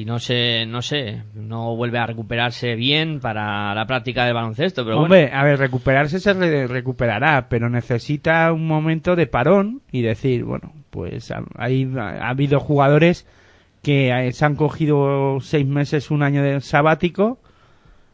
y 0.00 0.04
no 0.04 0.18
sé, 0.18 0.66
no 0.66 0.82
sé, 0.82 1.22
no 1.34 1.76
vuelve 1.76 1.98
a 1.98 2.06
recuperarse 2.06 2.74
bien 2.74 3.20
para 3.20 3.74
la 3.74 3.86
práctica 3.86 4.24
del 4.24 4.34
baloncesto, 4.34 4.84
pero 4.84 5.00
Hombre, 5.00 5.26
bueno. 5.26 5.36
a 5.38 5.44
ver, 5.44 5.58
recuperarse 5.58 6.18
se 6.20 6.32
re- 6.32 6.66
recuperará, 6.66 7.48
pero 7.48 7.68
necesita 7.70 8.52
un 8.52 8.66
momento 8.66 9.14
de 9.16 9.26
parón 9.26 9.82
y 9.92 10.02
decir, 10.02 10.44
bueno, 10.44 10.72
pues 10.90 11.30
ha, 11.30 11.42
hay- 11.56 11.90
ha 11.96 12.28
habido 12.28 12.60
jugadores 12.60 13.26
que 13.82 14.10
eh, 14.10 14.32
se 14.32 14.44
han 14.44 14.56
cogido 14.56 15.38
seis 15.40 15.66
meses, 15.66 16.10
un 16.10 16.22
año 16.22 16.42
de 16.42 16.60
sabático, 16.60 17.38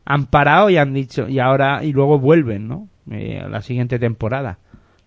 han 0.04 0.26
parado 0.26 0.68
y 0.70 0.76
han 0.76 0.92
dicho, 0.92 1.28
y 1.28 1.38
ahora, 1.38 1.84
y 1.84 1.92
luego 1.92 2.18
vuelven, 2.18 2.66
¿no? 2.68 2.88
Eh, 3.10 3.40
a 3.44 3.48
la 3.48 3.62
siguiente 3.62 3.98
temporada. 3.98 4.58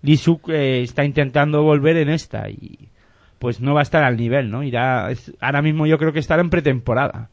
Lisuk 0.02 0.50
eh, 0.50 0.82
está 0.82 1.04
intentando 1.06 1.64
volver 1.64 1.98
en 1.98 2.10
esta 2.10 2.50
y 2.50 2.90
pues 3.44 3.60
no 3.60 3.74
va 3.74 3.82
a 3.82 3.84
estar 3.84 4.06
al 4.06 4.16
nivel, 4.16 4.50
¿no? 4.50 4.64
Irá, 4.64 5.12
es- 5.12 5.34
ahora 5.42 5.62
mismo 5.62 5.86
yo 5.86 5.98
creo 5.98 6.14
que 6.14 6.20
estará 6.20 6.42
en 6.42 6.50
pretemporada. 6.50 7.28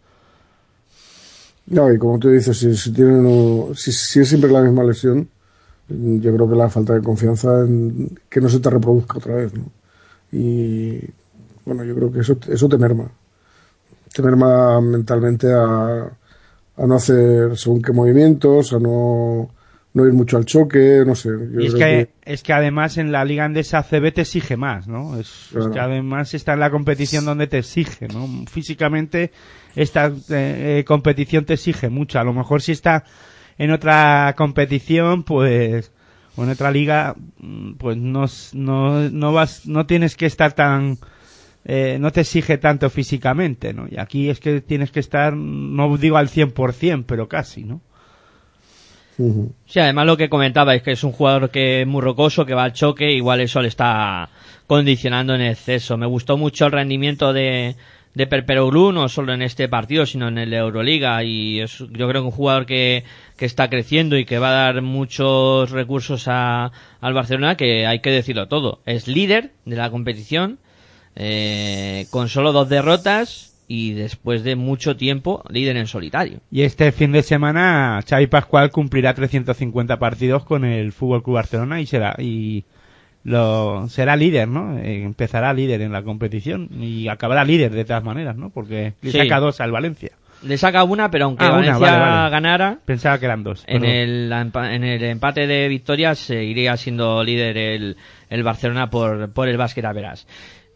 No, 1.66 1.92
y 1.92 1.98
como 1.98 2.18
tú 2.18 2.30
dices, 2.30 2.58
si, 2.58 2.76
si, 2.76 2.92
tienen, 2.92 3.24
o- 3.28 3.70
si, 3.76 3.90
es 3.90 4.28
siempre 4.28 4.50
la 4.50 4.60
misma 4.60 4.82
lesión, 4.82 5.28
yo 5.88 6.34
creo 6.34 6.50
que 6.50 6.56
la 6.56 6.68
falta 6.68 6.94
de 6.94 7.00
confianza 7.00 7.60
en 7.60 8.18
que 8.28 8.40
no 8.40 8.48
se 8.48 8.58
te 8.58 8.70
reproduzca 8.70 9.18
otra 9.18 9.36
vez, 9.36 9.54
¿no? 9.54 9.66
Y 10.32 10.98
bueno, 11.64 11.84
yo 11.84 11.94
creo 11.94 12.10
que 12.10 12.18
eso, 12.20 12.36
eso 12.48 12.68
te 12.68 12.76
merma. 12.76 13.08
Te 14.12 14.20
merma 14.20 14.80
mentalmente 14.80 15.46
a, 15.52 16.10
a 16.76 16.86
no 16.88 16.94
hacer 16.96 17.56
según 17.56 17.82
qué 17.82 17.92
movimientos, 17.92 18.72
a 18.72 18.80
no, 18.80 19.48
no 19.92 20.06
ir 20.06 20.12
mucho 20.12 20.36
al 20.36 20.44
choque, 20.44 21.02
no 21.06 21.14
sé. 21.14 21.30
yo 21.52 21.60
Y 21.60 21.66
es 21.66 21.74
creo 21.74 22.06
que, 22.06 22.10
es 22.24 22.42
que 22.42 22.52
además 22.52 22.96
en 22.98 23.10
la 23.10 23.24
liga 23.24 23.44
andesa 23.44 23.82
CB 23.82 24.12
te 24.12 24.20
exige 24.22 24.56
más, 24.56 24.86
¿no? 24.86 25.18
Es, 25.18 25.50
es 25.56 25.66
que 25.68 25.80
además 25.80 26.32
está 26.34 26.52
en 26.52 26.60
la 26.60 26.70
competición 26.70 27.24
donde 27.24 27.46
te 27.46 27.58
exige, 27.58 28.06
¿no? 28.08 28.28
Físicamente 28.50 29.32
esta 29.74 30.06
eh, 30.06 30.78
eh, 30.78 30.84
competición 30.86 31.44
te 31.44 31.54
exige 31.54 31.88
mucho. 31.88 32.20
A 32.20 32.24
lo 32.24 32.32
mejor 32.32 32.62
si 32.62 32.72
está 32.72 33.04
en 33.58 33.72
otra 33.72 34.34
competición, 34.36 35.24
pues 35.24 35.92
o 36.36 36.44
en 36.44 36.50
otra 36.50 36.70
liga, 36.70 37.16
mm, 37.38 37.72
pues 37.72 37.96
no, 37.96 38.26
no, 38.52 39.10
no 39.10 39.32
vas, 39.32 39.66
no 39.66 39.86
tienes 39.86 40.16
que 40.16 40.26
estar 40.26 40.52
tan 40.52 40.98
eh, 41.64 41.98
no 42.00 42.10
te 42.10 42.22
exige 42.22 42.58
tanto 42.58 42.88
físicamente, 42.88 43.74
¿no? 43.74 43.86
Y 43.90 43.98
aquí 43.98 44.30
es 44.30 44.40
que 44.40 44.60
tienes 44.60 44.90
que 44.90 45.00
estar, 45.00 45.36
no 45.36 45.96
digo 45.98 46.16
al 46.16 46.28
100%, 46.28 47.04
pero 47.06 47.28
casi, 47.28 47.64
¿no? 47.64 47.82
Sí, 49.66 49.80
además 49.80 50.06
lo 50.06 50.16
que 50.16 50.28
comentaba 50.28 50.74
es 50.74 50.82
que 50.82 50.92
es 50.92 51.04
un 51.04 51.12
jugador 51.12 51.50
que 51.50 51.82
es 51.82 51.86
muy 51.86 52.00
rocoso, 52.00 52.46
que 52.46 52.54
va 52.54 52.64
al 52.64 52.72
choque, 52.72 53.12
igual 53.12 53.40
eso 53.40 53.60
le 53.60 53.68
está 53.68 54.28
condicionando 54.66 55.34
en 55.34 55.42
exceso. 55.42 55.96
Me 55.96 56.06
gustó 56.06 56.36
mucho 56.36 56.66
el 56.66 56.72
rendimiento 56.72 57.32
de, 57.32 57.76
de 58.14 58.26
Perperoglu, 58.26 58.92
no 58.92 59.08
solo 59.08 59.32
en 59.32 59.42
este 59.42 59.68
partido, 59.68 60.06
sino 60.06 60.28
en 60.28 60.38
el 60.38 60.52
Euroliga, 60.52 61.22
y 61.22 61.60
es, 61.60 61.78
yo 61.78 62.08
creo 62.08 62.22
que 62.22 62.26
un 62.26 62.30
jugador 62.30 62.66
que, 62.66 63.04
que 63.36 63.46
está 63.46 63.68
creciendo 63.68 64.16
y 64.16 64.24
que 64.24 64.38
va 64.38 64.48
a 64.48 64.72
dar 64.72 64.82
muchos 64.82 65.70
recursos 65.70 66.26
a, 66.26 66.72
al 67.00 67.14
Barcelona, 67.14 67.56
que 67.56 67.86
hay 67.86 68.00
que 68.00 68.10
decirlo 68.10 68.48
todo. 68.48 68.80
Es 68.86 69.06
líder 69.06 69.52
de 69.64 69.76
la 69.76 69.90
competición, 69.90 70.58
eh, 71.16 72.06
con 72.10 72.28
solo 72.28 72.52
dos 72.52 72.68
derrotas, 72.68 73.49
y 73.72 73.92
después 73.92 74.42
de 74.42 74.56
mucho 74.56 74.96
tiempo, 74.96 75.44
líder 75.48 75.76
en 75.76 75.86
solitario. 75.86 76.40
Y 76.50 76.62
este 76.62 76.90
fin 76.90 77.12
de 77.12 77.22
semana 77.22 78.00
Xavi 78.04 78.26
Pascual 78.26 78.70
cumplirá 78.72 79.14
350 79.14 79.96
partidos 80.00 80.44
con 80.44 80.64
el 80.64 80.90
Fútbol 80.90 81.22
Club 81.22 81.36
Barcelona 81.36 81.80
y 81.80 81.86
será 81.86 82.16
y 82.18 82.64
lo 83.22 83.86
será 83.88 84.16
líder, 84.16 84.48
¿no? 84.48 84.78
Eh, 84.78 85.02
empezará 85.04 85.52
líder 85.52 85.82
en 85.82 85.92
la 85.92 86.02
competición 86.02 86.68
y 86.82 87.06
acabará 87.08 87.44
líder 87.44 87.70
de 87.70 87.84
todas 87.84 88.02
maneras, 88.02 88.36
¿no? 88.36 88.50
Porque 88.50 88.94
le 89.02 89.12
Sí. 89.12 89.18
saca 89.18 89.38
dos 89.40 89.60
al 89.60 89.70
Valencia. 89.70 90.10
Le 90.42 90.56
saca 90.56 90.82
una, 90.84 91.10
pero 91.10 91.26
aunque 91.26 91.44
Ah, 91.44 91.48
una, 91.48 91.56
Valencia 91.58 91.92
vale, 91.92 91.98
vale. 92.10 92.30
ganara, 92.30 92.78
Pensaba 92.86 93.18
que 93.18 93.26
eran 93.26 93.42
dos. 93.44 93.62
En 93.66 93.84
el, 93.84 94.32
en 94.32 94.84
el 94.84 95.04
empate 95.04 95.46
de 95.46 95.68
victorias 95.68 96.18
seguiría 96.18 96.76
siendo 96.78 97.22
líder 97.22 97.58
el, 97.58 97.96
el 98.30 98.42
Barcelona 98.42 98.88
por, 98.88 99.30
por 99.32 99.48
el 99.48 99.58
básquet 99.58 99.84
a 99.84 99.92
verás. 99.92 100.26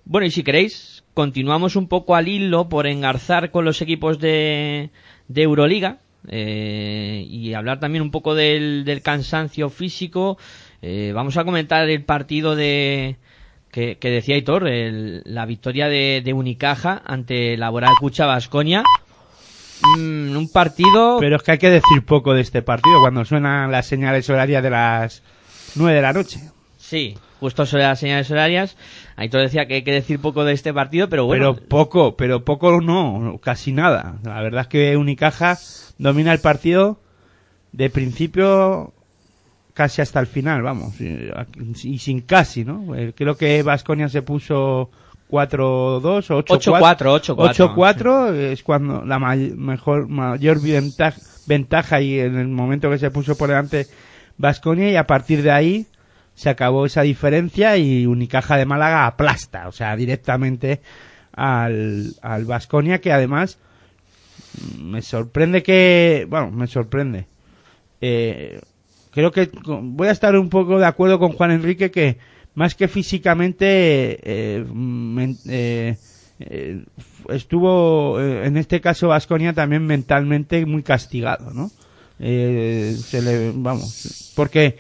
Bueno, 0.05 0.27
y 0.27 0.31
si 0.31 0.43
queréis, 0.43 1.04
continuamos 1.15 1.77
un 1.77 1.89
poco 1.89 2.15
al 2.17 2.29
hilo 2.29 2.69
por 2.69 2.87
engarzar 2.87 3.51
con 3.51 3.65
los 3.65 3.81
equipos 3.81 4.19
de, 4.19 4.91
de 5.29 5.43
Euroliga 5.43 5.99
eh, 6.29 7.25
y 7.29 7.55
hablar 7.55 7.81
también 7.81 8.03
un 8.03 8.11
poco 8.11 8.35
del, 8.35 8.85
del 8.85 9.01
cansancio 9.03 9.71
físico. 9.71 10.37
Eh, 10.83 11.13
vamos 11.15 11.37
a 11.37 11.45
comentar 11.45 11.89
el 11.89 12.03
partido 12.05 12.57
de 12.57 13.17
que, 13.71 13.97
que 13.99 14.11
decía 14.11 14.37
Hitor, 14.37 14.69
el- 14.69 15.23
la 15.25 15.47
victoria 15.47 15.89
de, 15.89 16.23
de 16.25 16.33
Unicaja 16.33 17.03
ante 17.05 17.57
la 17.57 17.73
Cucha 17.99 18.27
Basconia. 18.27 18.83
Mm, 19.99 20.37
un 20.37 20.49
partido 20.53 21.19
Pero 21.21 21.37
es 21.37 21.43
que 21.43 21.53
hay 21.53 21.59
que 21.59 21.71
decir 21.71 22.05
poco 22.07 22.33
de 22.33 22.41
este 22.41 22.63
partido 22.63 23.01
cuando 23.01 23.25
suenan 23.25 23.71
las 23.71 23.87
señales 23.87 24.29
horarias 24.31 24.63
de 24.63 24.71
las 24.71 25.23
9 25.75 25.95
de 25.97 26.03
la 26.03 26.13
noche. 26.13 26.41
Sí, 26.79 27.17
justo 27.45 27.67
sobre 27.67 27.83
las 27.83 27.99
señales 28.01 28.31
horarias. 28.31 28.75
Aitor 29.17 29.43
decía 29.43 29.67
que 29.67 29.75
hay 29.75 29.83
que 29.83 29.93
decir 29.93 30.19
poco 30.19 30.45
de 30.45 30.55
este 30.55 30.73
partido, 30.73 31.11
pero 31.11 31.27
bueno. 31.27 31.55
Pero 31.55 31.69
poco, 31.69 32.17
pero 32.17 32.43
poco 32.43 32.81
no, 32.81 33.39
casi 33.43 33.71
nada. 33.71 34.17
La 34.25 34.41
verdad 34.41 34.63
es 34.63 34.69
que 34.69 34.97
Unicaja 34.97 35.59
domina 35.99 36.33
el 36.33 36.39
partido 36.39 37.01
de 37.73 37.91
principio 37.91 38.95
casi 39.75 40.01
hasta 40.01 40.21
el 40.21 40.27
final, 40.27 40.63
vamos. 40.63 40.95
Y, 41.83 41.99
sin 41.99 42.23
casi, 42.23 42.65
¿no? 42.65 42.95
Eh, 42.95 43.13
Creo 43.15 43.37
que 43.37 43.63
Vasconia 43.63 44.09
se 44.09 44.23
puso 44.23 44.89
4-2 45.31 46.31
o 46.31 46.43
8-4. 46.45 46.57
8-4, 47.37 47.75
8-4 47.75 48.35
es 48.35 48.63
cuando 48.63 49.05
la 49.05 49.19
may- 49.19 49.53
mejor, 49.55 50.09
mayor 50.09 50.63
ventaja, 50.63 51.21
ventaja 51.47 52.01
y 52.01 52.21
en 52.21 52.39
el 52.39 52.49
momento 52.49 52.89
que 52.89 52.97
se 52.99 53.11
puso 53.11 53.37
por 53.37 53.51
delante 53.51 53.87
Vasconia 54.39 54.91
y 54.91 54.97
a 54.97 55.07
partir 55.07 55.43
de 55.43 55.51
ahí 55.51 55.87
se 56.35 56.51
acabó 56.51 56.87
esa 56.87 57.03
diferencia 57.03 57.77
y 57.77 58.07
Unicaja 58.07 58.57
de 58.57 58.67
Málaga 58.67 59.07
aplasta, 59.07 59.69
o 59.69 59.73
sea, 59.73 59.95
directamente 59.97 60.81
al, 61.33 62.15
al 62.23 62.45
Vasconia 62.45 63.01
que 63.01 63.13
además 63.13 63.59
mm, 64.79 64.83
me 64.91 65.03
sorprende 65.03 65.63
que, 65.63 66.27
bueno, 66.29 66.51
me 66.51 66.67
sorprende. 66.67 67.27
Eh, 68.01 68.61
creo 69.13 69.31
que 69.33 69.51
voy 69.65 70.09
a 70.09 70.13
estar 70.13 70.37
un 70.37 70.49
poco 70.49 70.79
de 70.79 70.87
acuerdo 70.87 71.19
con 71.19 71.33
Juan 71.33 71.53
Enrique 71.53 71.91
que 71.91 72.19
más 72.55 72.75
que 72.75 72.89
físicamente 72.89 74.19
eh, 74.23 74.65
men- 74.73 75.39
eh, 75.49 75.97
estuvo 77.29 78.21
en 78.21 78.57
este 78.57 78.81
caso 78.81 79.09
Vasconia 79.09 79.53
también 79.53 79.87
mentalmente 79.87 80.67
muy 80.67 80.83
castigado, 80.83 81.53
¿no? 81.53 81.71
Se 82.19 83.23
le, 83.23 83.53
vamos, 83.55 84.33
porque 84.37 84.79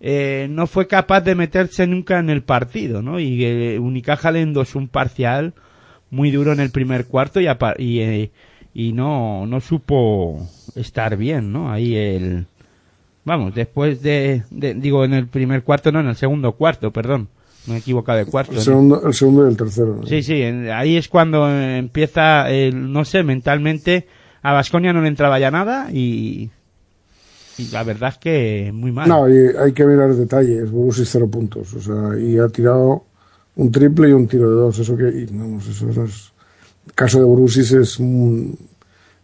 eh, 0.00 0.46
no 0.50 0.66
fue 0.66 0.86
capaz 0.86 1.22
de 1.22 1.34
meterse 1.34 1.86
nunca 1.86 2.18
en 2.18 2.30
el 2.30 2.42
partido, 2.42 3.02
¿no? 3.02 3.18
Y 3.18 3.44
eh, 3.44 3.78
Unicaja 3.78 4.30
le 4.30 4.42
endosó 4.42 4.78
un 4.78 4.88
parcial 4.88 5.54
muy 6.10 6.30
duro 6.30 6.52
en 6.52 6.60
el 6.60 6.70
primer 6.70 7.06
cuarto 7.06 7.40
y, 7.40 7.46
y, 7.78 8.00
eh, 8.00 8.30
y 8.74 8.92
no, 8.92 9.46
no 9.46 9.60
supo 9.60 10.46
estar 10.74 11.16
bien, 11.16 11.52
¿no? 11.52 11.72
Ahí 11.72 11.96
el, 11.96 12.46
vamos, 13.24 13.54
después 13.54 14.02
de, 14.02 14.42
de- 14.50 14.74
digo, 14.74 15.04
en 15.04 15.14
el 15.14 15.26
primer 15.26 15.62
cuarto, 15.62 15.90
no, 15.90 16.00
en 16.00 16.08
el 16.08 16.16
segundo 16.16 16.52
cuarto, 16.52 16.92
perdón, 16.92 17.28
me 17.66 17.74
he 17.76 17.78
equivocado 17.78 18.18
de 18.18 18.26
cuarto. 18.26 18.52
El 18.52 18.58
¿no? 18.58 18.62
segundo, 18.62 19.02
el 19.06 19.14
segundo 19.14 19.46
y 19.46 19.50
el 19.50 19.56
tercero. 19.56 19.96
¿no? 20.00 20.06
Sí, 20.06 20.22
sí, 20.22 20.42
en- 20.42 20.70
ahí 20.70 20.96
es 20.96 21.08
cuando 21.08 21.48
empieza, 21.50 22.50
el, 22.50 22.92
no 22.92 23.04
sé, 23.04 23.22
mentalmente 23.22 24.06
a 24.42 24.52
Vasconia 24.52 24.92
no 24.92 25.00
le 25.00 25.08
entraba 25.08 25.38
ya 25.40 25.50
nada 25.50 25.88
y, 25.92 26.50
y 27.58 27.68
la 27.68 27.82
verdad 27.84 28.10
es 28.10 28.18
que 28.18 28.70
muy 28.74 28.92
mal. 28.92 29.08
No, 29.08 29.28
y 29.28 29.48
hay 29.56 29.72
que 29.72 29.84
mirar 29.86 30.14
detalles. 30.14 30.70
Borussia 30.70 31.04
cero 31.06 31.28
puntos. 31.30 31.72
O 31.74 31.80
sea, 31.80 32.18
y 32.18 32.38
ha 32.38 32.48
tirado 32.48 33.04
un 33.56 33.72
triple 33.72 34.10
y 34.10 34.12
un 34.12 34.26
tiro 34.28 34.48
de 34.50 34.56
dos. 34.56 34.78
Eso 34.78 34.96
que, 34.96 35.08
y, 35.08 35.26
vamos, 35.26 35.66
eso 35.66 35.86
no 35.86 36.04
es. 36.04 36.32
El 36.86 36.92
caso 36.94 37.18
de 37.18 37.24
Borussia 37.24 37.62
es, 37.80 37.98
un- 37.98 38.56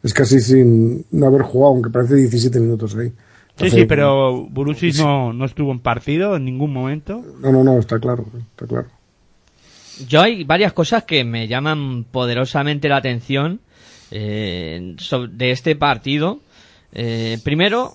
es 0.02 0.12
casi 0.14 0.40
sin 0.40 1.04
no 1.12 1.26
haber 1.26 1.42
jugado, 1.42 1.72
aunque 1.74 1.90
parece 1.90 2.16
17 2.16 2.58
minutos 2.58 2.96
ahí. 2.96 3.12
sí, 3.56 3.70
sí, 3.70 3.84
pero 3.84 4.46
Borussia 4.48 4.90
no, 5.04 5.32
no 5.32 5.44
estuvo 5.44 5.70
en 5.70 5.78
partido 5.80 6.34
en 6.36 6.44
ningún 6.44 6.72
momento. 6.72 7.24
No, 7.40 7.52
no, 7.52 7.62
no, 7.62 7.78
está 7.78 8.00
claro, 8.00 8.26
está 8.50 8.66
claro. 8.66 8.88
Yo 10.08 10.22
hay 10.22 10.42
varias 10.44 10.72
cosas 10.72 11.04
que 11.04 11.22
me 11.22 11.46
llaman 11.46 12.04
poderosamente 12.10 12.88
la 12.88 12.96
atención 12.96 13.60
eh, 14.10 14.96
de 15.30 15.50
este 15.50 15.76
partido. 15.76 16.40
Eh, 16.92 17.38
primero, 17.44 17.94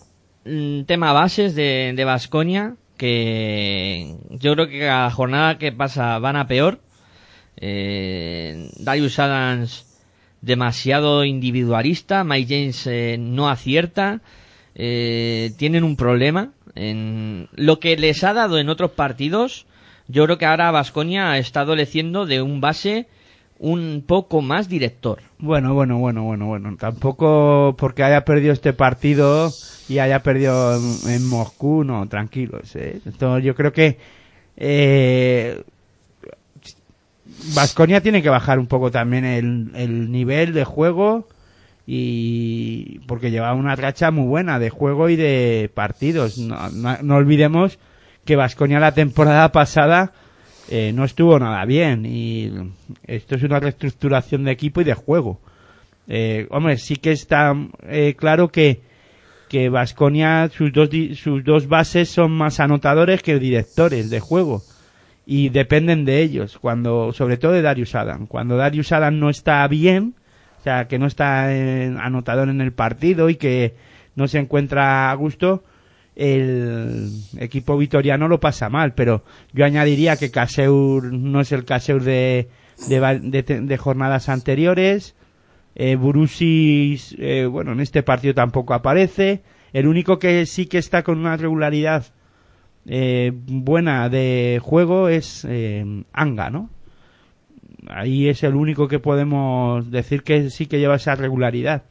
tema 0.85 1.13
bases 1.13 1.55
de, 1.55 1.93
de 1.95 2.05
Basconia, 2.05 2.75
que 2.97 4.15
yo 4.29 4.53
creo 4.53 4.67
que 4.67 4.79
cada 4.79 5.11
jornada 5.11 5.57
que 5.57 5.71
pasa 5.71 6.19
van 6.19 6.35
a 6.35 6.47
peor. 6.47 6.79
Eh, 7.57 8.69
Darius 8.77 9.19
Adams 9.19 9.85
demasiado 10.41 11.25
individualista, 11.25 12.23
Mike 12.23 12.55
James 12.55 12.87
eh, 12.87 13.17
no 13.19 13.49
acierta, 13.49 14.21
eh, 14.75 15.51
tienen 15.57 15.83
un 15.83 15.95
problema 15.95 16.51
en 16.75 17.49
lo 17.53 17.79
que 17.79 17.97
les 17.97 18.23
ha 18.23 18.33
dado 18.33 18.59
en 18.59 18.69
otros 18.69 18.91
partidos. 18.91 19.65
Yo 20.07 20.25
creo 20.25 20.37
que 20.37 20.45
ahora 20.45 20.71
Vasconia 20.71 21.37
está 21.37 21.61
adoleciendo 21.61 22.25
de 22.25 22.41
un 22.41 22.61
base 22.61 23.07
un 23.59 24.03
poco 24.05 24.41
más 24.41 24.69
director. 24.69 25.19
Bueno, 25.39 25.73
bueno, 25.73 25.97
bueno, 25.97 26.23
bueno, 26.23 26.45
bueno. 26.45 26.75
Tampoco 26.77 27.75
porque 27.77 28.03
haya 28.03 28.23
perdido 28.23 28.53
este 28.53 28.73
partido 28.73 29.51
y 29.89 29.99
haya 29.99 30.21
perdido 30.21 30.75
en, 31.07 31.25
Moscú, 31.27 31.83
no, 31.83 32.07
tranquilos. 32.07 32.75
¿eh? 32.75 32.99
Entonces, 33.05 33.43
yo 33.43 33.55
creo 33.55 33.71
que 33.71 33.97
eh, 34.57 35.63
Vasconia 37.55 38.01
tiene 38.01 38.21
que 38.21 38.29
bajar 38.29 38.59
un 38.59 38.67
poco 38.67 38.91
también 38.91 39.25
el, 39.25 39.71
el 39.75 40.11
nivel 40.11 40.53
de 40.53 40.63
juego 40.63 41.27
y 41.85 42.99
porque 43.07 43.31
lleva 43.31 43.53
una 43.53 43.75
racha 43.75 44.11
muy 44.11 44.27
buena 44.27 44.59
de 44.59 44.69
juego 44.69 45.09
y 45.09 45.15
de 45.15 45.71
partidos. 45.73 46.37
No, 46.37 46.69
no, 46.69 46.97
no 47.01 47.15
olvidemos 47.15 47.79
que 48.25 48.35
Vasconia 48.35 48.79
la 48.79 48.93
temporada 48.93 49.51
pasada 49.51 50.11
eh, 50.69 50.91
no 50.93 51.03
estuvo 51.03 51.37
nada 51.39 51.63
bien. 51.65 52.05
Y 52.05 52.51
esto 53.05 53.35
es 53.35 53.43
una 53.43 53.59
reestructuración 53.59 54.43
de 54.43 54.51
equipo 54.51 54.81
y 54.81 54.85
de 54.85 54.93
juego. 54.93 55.39
Eh, 56.07 56.47
hombre, 56.49 56.77
sí 56.77 56.95
que 56.95 57.11
está 57.11 57.53
eh, 57.83 58.15
claro 58.17 58.49
que 58.49 58.81
que 59.49 59.69
Vasconia 59.69 60.49
sus 60.49 60.73
dos 60.73 60.89
sus 61.15 61.41
dos 61.43 61.69
bases 61.69 62.09
son 62.09 62.31
más 62.31 62.59
anotadores 62.59 63.23
que 63.23 63.39
directores 63.39 64.09
de 64.09 64.19
juego. 64.19 64.61
Y 65.25 65.49
dependen 65.49 66.05
de 66.05 66.21
ellos. 66.21 66.57
Cuando 66.59 67.11
sobre 67.13 67.37
todo 67.37 67.51
de 67.53 67.61
Darius 67.61 67.95
Adam. 67.95 68.27
Cuando 68.27 68.57
Darius 68.57 68.91
Adam 68.91 69.19
no 69.19 69.29
está 69.29 69.67
bien 69.67 70.15
o 70.59 70.63
sea 70.63 70.87
que 70.87 70.99
no 70.99 71.05
está 71.05 71.53
eh, 71.53 71.95
anotador 71.99 72.49
en 72.49 72.61
el 72.61 72.73
partido 72.73 73.29
y 73.29 73.35
que 73.35 73.75
no 74.15 74.27
se 74.27 74.39
encuentra 74.39 75.11
a 75.11 75.13
gusto 75.15 75.63
el 76.17 77.09
equipo 77.37 77.77
vitoriano 77.77 78.27
lo 78.27 78.39
pasa 78.39 78.69
mal 78.69 78.93
pero 78.93 79.23
yo 79.53 79.65
añadiría 79.65 80.17
que 80.17 80.31
Caseur 80.31 81.13
no 81.13 81.41
es 81.41 81.51
el 81.51 81.63
Caseur 81.63 82.03
de 82.03 82.49
de, 82.89 83.77
jornadas 83.77 84.27
anteriores 84.29 85.15
eh, 85.79 85.95
Burusis, 85.95 87.15
eh, 87.19 87.45
bueno, 87.45 87.73
en 87.73 87.81
este 87.81 88.01
partido 88.01 88.33
tampoco 88.33 88.73
aparece. 88.73 89.43
El 89.73 89.87
único 89.87 90.17
que 90.17 90.47
sí 90.47 90.65
que 90.65 90.79
está 90.79 91.03
con 91.03 91.19
una 91.19 91.37
regularidad 91.37 92.07
eh, 92.87 93.31
buena 93.31 94.09
de 94.09 94.59
juego 94.63 95.07
es 95.07 95.45
eh, 95.47 96.03
Anga, 96.13 96.49
¿no? 96.49 96.71
Ahí 97.89 98.27
es 98.27 98.41
el 98.41 98.55
único 98.55 98.87
que 98.87 98.97
podemos 98.97 99.91
decir 99.91 100.23
que 100.23 100.49
sí 100.49 100.65
que 100.65 100.79
lleva 100.79 100.95
esa 100.95 101.13
regularidad. 101.13 101.83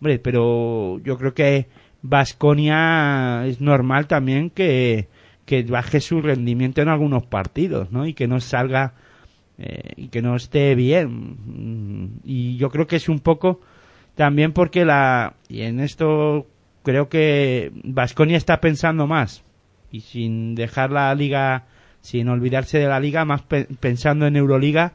Hombre, 0.00 0.18
pero 0.18 0.98
yo 1.04 1.16
creo 1.16 1.32
que 1.32 1.68
Vasconia 2.02 3.44
es 3.46 3.60
normal 3.60 4.06
también 4.06 4.50
que, 4.50 5.08
que 5.46 5.62
baje 5.62 6.00
su 6.00 6.20
rendimiento 6.22 6.80
en 6.82 6.88
algunos 6.88 7.24
partidos, 7.26 7.90
¿no? 7.90 8.06
Y 8.06 8.14
que 8.14 8.26
no 8.28 8.40
salga 8.40 8.92
eh, 9.58 9.92
y 9.96 10.08
que 10.08 10.22
no 10.22 10.36
esté 10.36 10.74
bien. 10.74 11.36
Mm, 11.44 12.08
Y 12.24 12.56
yo 12.56 12.70
creo 12.70 12.86
que 12.86 12.96
es 12.96 13.08
un 13.08 13.20
poco 13.20 13.60
también 14.14 14.52
porque 14.52 14.84
la 14.84 15.34
y 15.48 15.62
en 15.62 15.80
esto 15.80 16.46
creo 16.82 17.08
que 17.08 17.72
Vasconia 17.84 18.36
está 18.36 18.60
pensando 18.60 19.06
más 19.06 19.42
y 19.90 20.00
sin 20.00 20.54
dejar 20.54 20.90
la 20.90 21.14
liga, 21.14 21.64
sin 22.00 22.28
olvidarse 22.28 22.78
de 22.78 22.88
la 22.88 23.00
liga, 23.00 23.24
más 23.24 23.42
pe- 23.42 23.66
pensando 23.80 24.26
en 24.26 24.36
Euroliga 24.36 24.92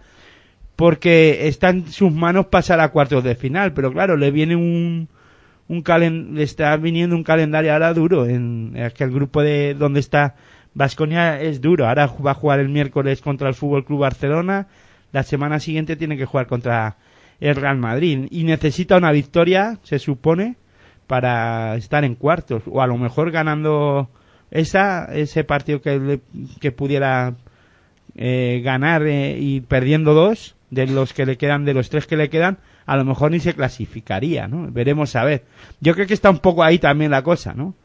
porque 0.75 1.47
está 1.47 1.69
en 1.69 1.87
sus 1.91 2.11
manos 2.11 2.47
pasar 2.47 2.79
a 2.79 2.89
cuartos 2.89 3.23
de 3.23 3.35
final, 3.35 3.73
pero 3.73 3.91
claro, 3.93 4.17
le 4.17 4.31
viene 4.31 4.55
un 4.55 5.07
un 5.73 5.81
calen 5.81 6.35
le 6.35 6.43
está 6.43 6.75
viniendo 6.77 7.15
un 7.15 7.23
calendario 7.23 7.73
ahora 7.73 7.93
duro 7.93 8.25
en 8.25 8.73
es 8.75 8.93
que 8.93 9.03
el 9.03 9.11
grupo 9.11 9.41
de 9.41 9.73
donde 9.73 9.99
está 9.99 10.35
Vasconia 10.73 11.41
es 11.41 11.61
duro. 11.61 11.87
Ahora 11.87 12.07
va 12.25 12.31
a 12.31 12.35
jugar 12.35 12.59
el 12.59 12.69
miércoles 12.69 13.21
contra 13.21 13.47
el 13.47 13.55
Fútbol 13.55 13.85
Club 13.85 13.99
Barcelona. 13.99 14.67
La 15.11 15.23
semana 15.23 15.59
siguiente 15.59 15.95
tiene 15.95 16.17
que 16.17 16.25
jugar 16.25 16.47
contra 16.47 16.97
el 17.39 17.55
Real 17.55 17.77
Madrid 17.77 18.27
y 18.31 18.43
necesita 18.43 18.97
una 18.97 19.11
victoria, 19.11 19.79
se 19.83 19.99
supone, 19.99 20.55
para 21.07 21.75
estar 21.75 22.03
en 22.03 22.15
cuartos 22.15 22.63
o 22.65 22.81
a 22.81 22.87
lo 22.87 22.97
mejor 22.97 23.31
ganando 23.31 24.09
esa 24.51 25.05
ese 25.13 25.43
partido 25.43 25.81
que 25.81 26.19
que 26.61 26.71
pudiera 26.71 27.35
eh, 28.15 28.61
ganar 28.63 29.03
eh, 29.05 29.37
y 29.39 29.61
perdiendo 29.61 30.13
dos 30.13 30.55
de 30.69 30.87
los 30.87 31.13
que 31.13 31.25
le 31.25 31.37
quedan 31.37 31.65
de 31.65 31.73
los 31.73 31.89
tres 31.89 32.07
que 32.07 32.15
le 32.15 32.29
quedan 32.29 32.57
a 32.85 32.97
lo 32.97 33.05
mejor 33.05 33.31
ni 33.31 33.39
se 33.39 33.53
clasificaría 33.53 34.47
no 34.47 34.71
veremos 34.71 35.15
a 35.15 35.23
ver. 35.23 35.43
Yo 35.79 35.93
creo 35.93 36.07
que 36.07 36.13
está 36.13 36.29
un 36.29 36.39
poco 36.39 36.63
ahí 36.63 36.79
también 36.79 37.11
la 37.11 37.23
cosa 37.23 37.53
no 37.53 37.75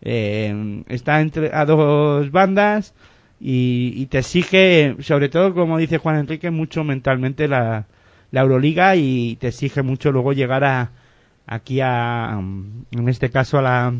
eh, 0.00 0.82
está 0.88 1.20
entre 1.20 1.54
a 1.54 1.64
dos 1.64 2.30
bandas 2.30 2.94
y, 3.40 4.06
te 4.06 4.18
exige 4.18 4.96
sobre 5.00 5.28
todo 5.28 5.54
como 5.54 5.78
dice 5.78 5.98
Juan 5.98 6.16
Enrique 6.16 6.50
mucho 6.50 6.84
mentalmente 6.84 7.48
la, 7.48 7.86
la 8.30 8.40
Euroliga 8.40 8.94
y 8.96 9.36
te 9.36 9.48
exige 9.48 9.82
mucho 9.82 10.12
luego 10.12 10.32
llegar 10.32 10.64
a 10.64 10.90
aquí 11.46 11.80
a 11.80 12.38
en 12.40 13.08
este 13.08 13.30
caso 13.30 13.58
a 13.58 13.62
la 13.62 13.94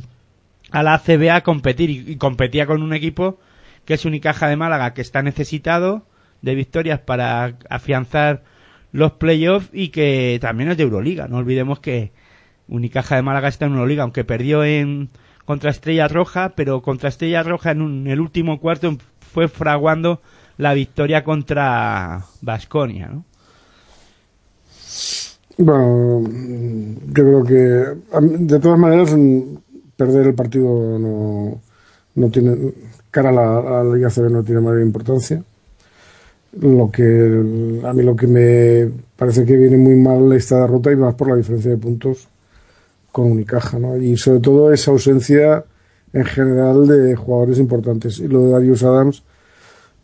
a 0.72 0.82
la 0.82 0.94
ACB 0.94 1.30
a 1.30 1.42
competir. 1.42 1.90
Y, 1.90 2.12
y 2.12 2.16
competía 2.16 2.66
con 2.66 2.82
un 2.82 2.94
equipo 2.94 3.38
que 3.84 3.94
es 3.94 4.04
Unicaja 4.04 4.48
de 4.48 4.56
Málaga 4.56 4.94
que 4.94 5.02
está 5.02 5.22
necesitado 5.22 6.06
de 6.40 6.54
victorias 6.54 7.00
para 7.00 7.56
afianzar 7.68 8.42
los 8.92 9.12
playoffs 9.12 9.70
y 9.72 9.88
que 9.88 10.38
también 10.40 10.70
es 10.70 10.76
de 10.76 10.83
Euroliga. 10.85 11.26
No 11.28 11.38
olvidemos 11.38 11.81
que 11.81 12.12
Unicaja 12.68 13.16
de 13.16 13.22
Málaga 13.22 13.48
está 13.48 13.66
en 13.66 13.72
Euroliga, 13.72 14.02
aunque 14.05 14.24
perdió 14.24 14.64
en 14.64 15.09
contra 15.44 15.70
Estrella 15.70 16.09
Roja, 16.09 16.52
pero 16.55 16.83
contra 16.83 17.09
Estrella 17.09 17.42
Roja 17.42 17.72
en, 17.72 17.83
un- 17.83 18.07
el 18.07 18.20
último 18.20 18.61
cuarto 18.61 18.96
fue 19.33 19.48
fraguando 19.48 20.20
la 20.59 20.74
victoria 20.74 21.24
contra 21.24 22.24
Vasconia, 22.42 23.09
¿no? 23.09 23.24
Bueno, 25.59 26.20
mm, 26.20 26.94
yo 27.09 27.12
creo 27.24 27.44
que 27.44 27.55
de 28.20 28.61
todas 28.61 28.78
maneras 28.78 29.14
mm, 29.16 29.40
perder 29.96 30.28
el 30.28 30.35
partido 30.35 30.98
no, 30.98 31.61
no 32.14 32.31
tiene 32.31 32.57
cara 33.11 33.28
a 33.31 33.33
la, 33.33 33.59
a 33.59 33.85
la 33.85 33.94
Liga 33.94 34.09
CB 34.11 34.31
no 34.31 34.42
tiene 34.42 34.61
mayor 34.61 34.81
importancia. 34.81 35.42
Lo 36.60 36.90
que 36.90 37.02
a 37.84 37.92
mí 37.94 38.02
lo 38.02 38.14
que 38.14 38.26
me 38.26 38.90
parece 39.16 39.44
que 39.46 39.56
viene 39.56 39.78
muy 39.78 39.94
mal 39.96 40.30
esta 40.34 40.60
derrota 40.60 40.92
y 40.92 40.96
más 40.96 41.14
por 41.14 41.28
la 41.30 41.36
diferencia 41.36 41.70
de 41.70 41.78
puntos 41.78 42.28
con 43.12 43.30
Unicaja, 43.32 43.78
¿no? 43.78 43.96
Y 43.96 44.16
sobre 44.18 44.40
todo 44.40 44.72
esa 44.72 44.90
ausencia 44.92 45.64
en 46.12 46.24
general 46.24 46.86
de 46.88 47.16
jugadores 47.16 47.58
importantes. 47.58 48.18
Y 48.20 48.28
lo 48.28 48.42
de 48.44 48.50
Darius 48.52 48.82
Adams, 48.84 49.24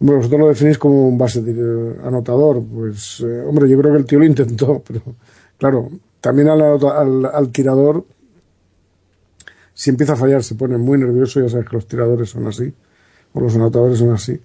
bueno, 0.00 0.18
vosotros 0.18 0.40
lo 0.40 0.48
definís 0.48 0.78
como 0.78 1.08
un 1.08 1.18
base 1.18 1.42
de- 1.42 1.96
anotador. 2.04 2.62
Pues, 2.64 3.20
eh, 3.20 3.42
hombre, 3.46 3.68
yo 3.68 3.78
creo 3.80 3.92
que 3.92 3.98
el 4.00 4.06
tío 4.06 4.18
lo 4.20 4.26
intentó, 4.26 4.82
pero 4.88 5.02
claro, 5.58 5.90
también 6.20 6.48
al, 6.48 6.62
al, 6.62 7.26
al 7.26 7.48
tirador, 7.52 8.04
si 9.74 9.90
empieza 9.90 10.14
a 10.14 10.16
fallar, 10.16 10.42
se 10.42 10.54
pone 10.54 10.76
muy 10.78 10.98
nervioso. 10.98 11.40
Ya 11.40 11.48
sabes 11.48 11.66
que 11.68 11.76
los 11.76 11.86
tiradores 11.86 12.30
son 12.30 12.46
así, 12.46 12.72
o 13.32 13.40
los 13.40 13.54
anotadores 13.56 13.98
son 13.98 14.12
así. 14.12 14.40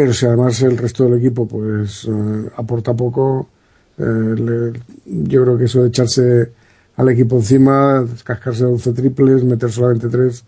Pero 0.00 0.14
si 0.14 0.24
además 0.24 0.62
el 0.62 0.78
resto 0.78 1.04
del 1.04 1.18
equipo, 1.18 1.46
pues, 1.46 2.06
eh, 2.08 2.48
aporta 2.56 2.94
poco, 2.96 3.48
eh, 3.98 4.02
le- 4.02 4.80
yo 5.28 5.42
creo 5.42 5.58
que 5.58 5.64
eso 5.64 5.82
de 5.82 5.88
echarse 5.88 6.52
al 6.96 7.10
equipo 7.10 7.36
encima, 7.36 8.06
cascarse 8.24 8.64
11 8.64 8.94
triples, 8.94 9.44
meter 9.44 9.70
solamente 9.70 10.08
3 10.08 10.42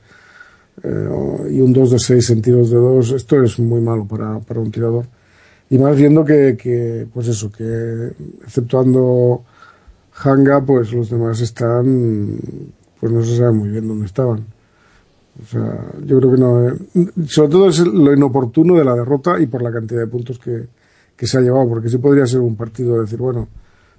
y 1.50 1.60
un 1.60 1.70
2 1.74 1.90
de 1.90 1.98
6 1.98 2.30
en 2.30 2.40
tiros 2.40 2.70
de 2.70 2.76
2, 2.76 3.12
esto 3.12 3.42
es 3.42 3.58
muy 3.58 3.82
malo 3.82 4.06
para, 4.06 4.38
para 4.40 4.58
un 4.60 4.70
tirador. 4.70 5.04
Y 5.68 5.76
más 5.76 5.96
viendo 5.96 6.24
que, 6.24 6.56
que, 6.56 7.06
pues 7.12 7.28
eso, 7.28 7.52
que 7.52 8.12
exceptuando 8.44 9.44
Hanga, 10.24 10.64
pues 10.64 10.92
los 10.94 11.10
demás 11.10 11.42
están, 11.42 12.38
pues 12.98 13.12
no 13.12 13.22
se 13.22 13.36
sabe 13.36 13.52
muy 13.52 13.68
bien 13.68 13.86
dónde 13.86 14.06
estaban. 14.06 14.46
O 15.40 15.46
sea, 15.46 15.86
yo 16.04 16.18
creo 16.18 16.32
que 16.32 16.38
no. 16.38 16.68
eh, 16.68 16.74
sobre 17.26 17.48
todo 17.50 17.68
es 17.68 17.78
lo 17.78 18.12
inoportuno 18.12 18.76
de 18.76 18.84
la 18.84 18.94
derrota 18.94 19.40
y 19.40 19.46
por 19.46 19.62
la 19.62 19.72
cantidad 19.72 20.00
de 20.00 20.06
puntos 20.06 20.38
que, 20.38 20.66
que 21.16 21.26
se 21.26 21.38
ha 21.38 21.40
llevado, 21.40 21.68
porque 21.68 21.88
sí 21.88 21.98
podría 21.98 22.26
ser 22.26 22.40
un 22.40 22.56
partido 22.56 22.96
de 22.96 23.00
decir, 23.02 23.18
bueno, 23.18 23.48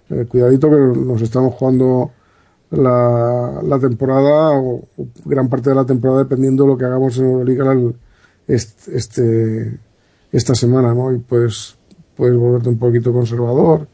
eh, 0.10 0.26
cuidadito 0.30 0.70
que 0.70 1.00
nos 1.00 1.22
estamos 1.22 1.54
jugando 1.56 2.12
la, 2.72 3.62
la 3.64 3.80
temporada 3.80 4.52
o, 4.52 4.84
gran 5.26 5.50
parte 5.50 5.70
de 5.70 5.76
la 5.76 5.86
temporada 5.86 6.20
dependiendo 6.24 6.64
de 6.64 6.70
lo 6.70 6.78
que 6.78 6.86
hagamos 6.86 7.18
en 7.18 7.26
Euroliga 7.26 7.74
este, 8.48 8.98
este- 8.98 9.80
esta 10.32 10.56
semana, 10.56 10.94
¿no? 10.94 11.12
Y 11.14 11.20
puedes, 11.20 11.76
puedes 12.16 12.36
volverte 12.36 12.70
un 12.70 12.78
poquito 12.80 13.14
conservador, 13.14 13.88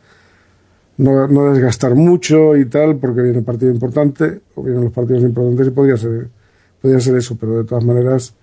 no, 0.98 1.28
no 1.28 1.54
desgastar 1.54 1.96
mucho 1.96 2.56
y 2.58 2.66
tal, 2.66 2.98
porque 2.98 3.22
viene 3.22 3.40
un 3.40 3.46
partido 3.46 3.72
importante, 3.72 4.42
o 4.56 4.64
vienen 4.64 4.84
los 4.86 4.94
partidos 4.94 5.24
importantes 5.24 5.68
y 5.68 5.70
podría 5.72 5.98
ser, 5.98 6.30
podría 6.82 7.00
ser 7.00 7.16
eso, 7.18 7.36
pero 7.38 7.58
de 7.60 7.64
todas 7.64 7.84
maneras, 7.84 8.34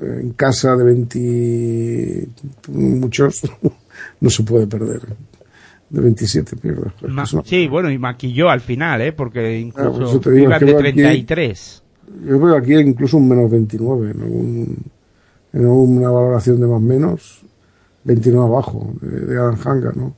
en 0.00 0.32
casa 0.32 0.74
de 0.76 0.84
20 0.84 2.28
muchos 2.68 3.42
no 4.20 4.30
se 4.30 4.42
puede 4.42 4.66
perder. 4.66 5.00
De 5.90 6.00
27 6.00 6.56
pierdas. 6.56 6.94
pues, 6.98 7.12
sí, 7.44 7.68
bueno, 7.68 7.90
y 7.90 7.98
maquilló 7.98 8.48
al 8.48 8.62
final, 8.62 9.02
¿eh? 9.02 9.12
Porque 9.12 9.70
Ah, 9.76 9.82
por 9.84 9.92
incluso 9.92 10.20
te 10.20 10.30
digo, 10.30 10.46
iban 10.46 10.58
que 10.58 10.64
de 10.64 10.72
veo 10.72 10.80
aquí- 10.80 10.92
33. 10.92 11.82
Yo 12.26 12.40
veo 12.40 12.56
aquí 12.56 12.74
incluso 12.74 13.18
un 13.18 13.28
menos 13.28 13.50
29, 13.50 14.10
en, 14.12 14.22
algún- 14.22 14.78
en 15.52 15.66
una 15.66 16.08
valoración 16.10 16.60
de 16.60 16.66
más 16.66 16.80
menos, 16.80 17.42
29 18.04 18.46
abajo, 18.46 18.94
de, 19.02 19.20
de 19.20 19.38
Adam 19.38 19.58
Hanga, 19.62 19.92
¿no? 19.94 20.16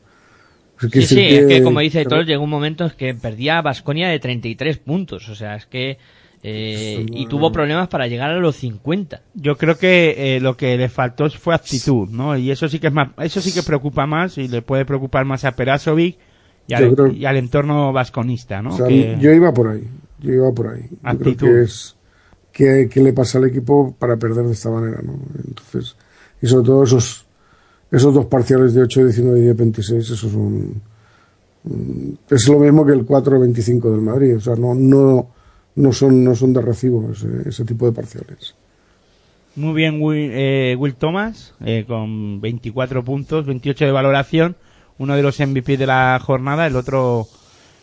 Pues 0.79 0.93
Sí, 0.93 1.03
sí, 1.03 1.15
decir 1.17 1.41
es 1.41 1.47
que 1.49 1.63
como 1.65 1.81
dice 1.81 2.05
que- 2.05 2.09
Thor, 2.09 2.25
llegó 2.25 2.45
un 2.45 2.51
momento 2.51 2.85
en 2.85 2.91
que 2.91 3.15
perdía 3.15 3.59
a 3.59 3.63
Basconia 3.63 4.09
de 4.09 4.21
33 4.21 4.79
puntos. 4.79 5.29
O 5.29 5.35
sea, 5.35 5.57
es 5.57 5.67
que. 5.67 5.99
Eh, 6.47 7.07
y 7.11 7.27
tuvo 7.27 7.51
problemas 7.51 7.89
para 7.89 8.07
llegar 8.07 8.31
a 8.31 8.39
los 8.39 8.57
50. 8.57 9.23
Yo 9.35 9.57
creo 9.57 9.79
que 9.79 10.37
eh, 10.37 10.41
lo 10.41 10.57
que 10.59 10.77
le 10.77 10.91
faltó 10.91 11.31
fue 11.31 11.55
actitud, 11.55 12.09
¿no? 12.11 12.37
Y 12.37 12.51
eso 12.51 12.69
sí 12.69 12.79
que 12.79 12.89
es 12.89 12.93
más, 12.93 13.09
eso 13.19 13.41
sí 13.41 13.51
que 13.53 13.63
preocupa 13.63 14.05
más 14.07 14.37
y 14.37 14.47
le 14.49 14.61
puede 14.61 14.85
preocupar 14.85 15.25
más 15.25 15.45
a 15.47 15.53
Perasovic 15.53 16.19
y 16.67 16.75
al, 16.75 16.91
Yo 16.91 16.95
creo- 16.97 17.13
y 17.13 17.25
al 17.25 17.39
entorno 17.39 17.93
vasconista, 17.95 18.61
¿no? 18.61 18.75
O 18.75 18.77
sea, 18.77 18.87
Que- 18.89 19.17
Yo 19.19 19.33
iba 19.33 19.53
por 19.55 19.69
ahí, 19.69 19.89
yo 20.21 20.33
iba 20.35 20.53
por 20.53 20.69
ahí. 20.69 20.83
Yo 20.91 20.97
Actitud. 21.03 21.37
creo 21.47 21.55
que 21.55 21.63
es 21.63 21.97
que, 22.53 22.89
que 22.91 23.01
le 23.01 23.13
pasa 23.15 23.39
al 23.39 23.45
equipo 23.47 23.97
para 23.99 24.17
perder 24.19 24.45
de 24.45 24.53
esta 24.53 24.69
manera, 24.71 25.01
¿no? 25.03 25.15
Entonces, 25.49 25.97
y 26.43 26.47
sobre 26.47 26.67
todo 26.67 26.85
esos 26.85 27.25
esos 27.91 28.13
dos 28.13 28.27
parciales 28.27 28.75
de 28.75 28.83
8, 28.83 29.05
19 29.05 29.39
y 29.39 29.43
10, 29.45 29.57
26, 29.57 30.11
eso 30.11 30.27
es 30.27 30.35
un 30.35 30.83
mm, 31.65 32.11
es 32.29 32.49
lo 32.49 32.59
mismo 32.59 32.85
que 32.85 32.93
el 32.93 33.05
4, 33.07 33.41
25 33.41 33.91
del 33.91 34.01
Madrid, 34.03 34.37
o 34.37 34.41
sea, 34.41 34.57
no 34.57 34.75
no 34.75 35.29
no 35.77 35.93
son 35.93 36.25
no 36.25 36.35
son 36.35 36.53
de 36.53 36.61
recibo 36.61 37.11
ese, 37.13 37.49
ese 37.49 37.65
tipo 37.65 37.87
de 37.87 37.93
parciales. 37.93 38.55
Muy 39.57 39.75
bien 39.75 40.03
Will, 40.03 40.31
eh, 40.33 40.75
Will 40.77 40.95
Thomas, 40.95 41.55
eh, 41.65 41.85
con 41.87 42.41
24 42.41 43.05
puntos, 43.05 43.47
28 43.47 43.85
de 43.85 43.93
valoración, 43.93 44.57
uno 44.99 45.15
de 45.15 45.23
los 45.23 45.39
MVP 45.39 45.77
de 45.77 45.87
la 45.87 46.21
jornada, 46.21 46.67
el 46.67 46.75
otro 46.75 47.29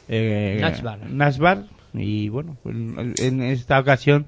eh, 0.09 0.57
Nashbar. 0.59 1.09
Nashbar. 1.09 1.65
y 1.93 2.27
bueno, 2.29 2.57
en 2.65 3.13
en 3.17 3.41
esta 3.41 3.79
ocasión 3.79 4.25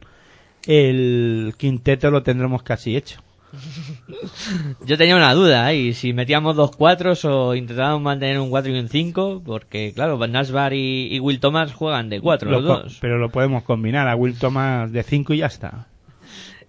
el 0.65 1.53
quinteto 1.57 2.11
lo 2.11 2.23
tendremos 2.23 2.63
casi 2.63 2.95
hecho. 2.95 3.19
Yo 4.85 4.97
tenía 4.97 5.15
una 5.15 5.33
duda 5.33 5.65
ahí, 5.65 5.93
si 5.93 6.13
metíamos 6.13 6.55
dos 6.55 6.75
cuatros 6.75 7.23
o 7.25 7.55
intentábamos 7.55 8.01
mantener 8.01 8.39
un 8.39 8.49
4 8.49 8.71
y 8.71 8.79
un 8.79 8.89
5, 8.89 9.43
porque 9.45 9.93
claro, 9.93 10.17
Van 10.17 10.31
Nashbar 10.31 10.73
y, 10.73 11.13
y 11.13 11.19
Will 11.19 11.39
Thomas 11.39 11.73
juegan 11.73 12.09
de 12.09 12.19
4 12.19 12.49
Lo 12.49 12.61
los 12.61 12.67
dos. 12.67 12.97
Pero 13.01 13.17
lo 13.17 13.29
podemos 13.29 13.63
combinar 13.63 14.07
a 14.07 14.15
Will 14.15 14.37
Thomas 14.37 14.91
de 14.91 15.03
5 15.03 15.33
y 15.33 15.37
ya 15.37 15.47
está. 15.47 15.87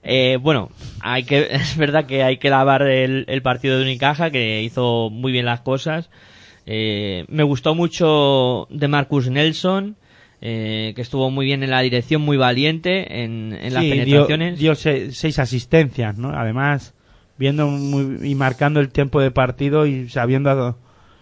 Eh, 0.02 0.38
bueno, 0.40 0.70
hay 1.00 1.24
que, 1.24 1.48
es 1.50 1.76
verdad 1.76 2.06
que 2.06 2.22
hay 2.22 2.36
que 2.36 2.50
lavar 2.50 2.82
el, 2.82 3.24
el 3.28 3.42
partido 3.42 3.78
de 3.78 3.84
Unicaja, 3.84 4.30
que 4.30 4.62
hizo 4.62 5.10
muy 5.10 5.32
bien 5.32 5.46
las 5.46 5.60
cosas. 5.60 6.10
Eh, 6.66 7.24
me 7.28 7.42
gustó 7.42 7.74
mucho 7.74 8.66
de 8.70 8.88
Marcus 8.88 9.28
Nelson, 9.28 9.96
eh, 10.46 10.92
que 10.94 11.00
estuvo 11.00 11.30
muy 11.30 11.46
bien 11.46 11.62
en 11.62 11.70
la 11.70 11.80
dirección, 11.80 12.20
muy 12.20 12.36
valiente 12.36 13.22
en, 13.24 13.54
en 13.58 13.72
las 13.72 13.82
Sí, 13.82 13.88
penetraciones. 13.90 14.58
dio 14.58 14.74
se- 14.74 15.10
seis 15.12 15.38
asistencias, 15.38 16.18
¿no? 16.18 16.28
Además, 16.38 16.92
viendo 17.38 17.66
muy- 17.66 18.28
y 18.30 18.34
marcando 18.34 18.78
el 18.80 18.90
tiempo 18.90 19.20
de 19.22 19.30
partido 19.30 19.86
y 19.86 20.10
sabiendo 20.10 20.78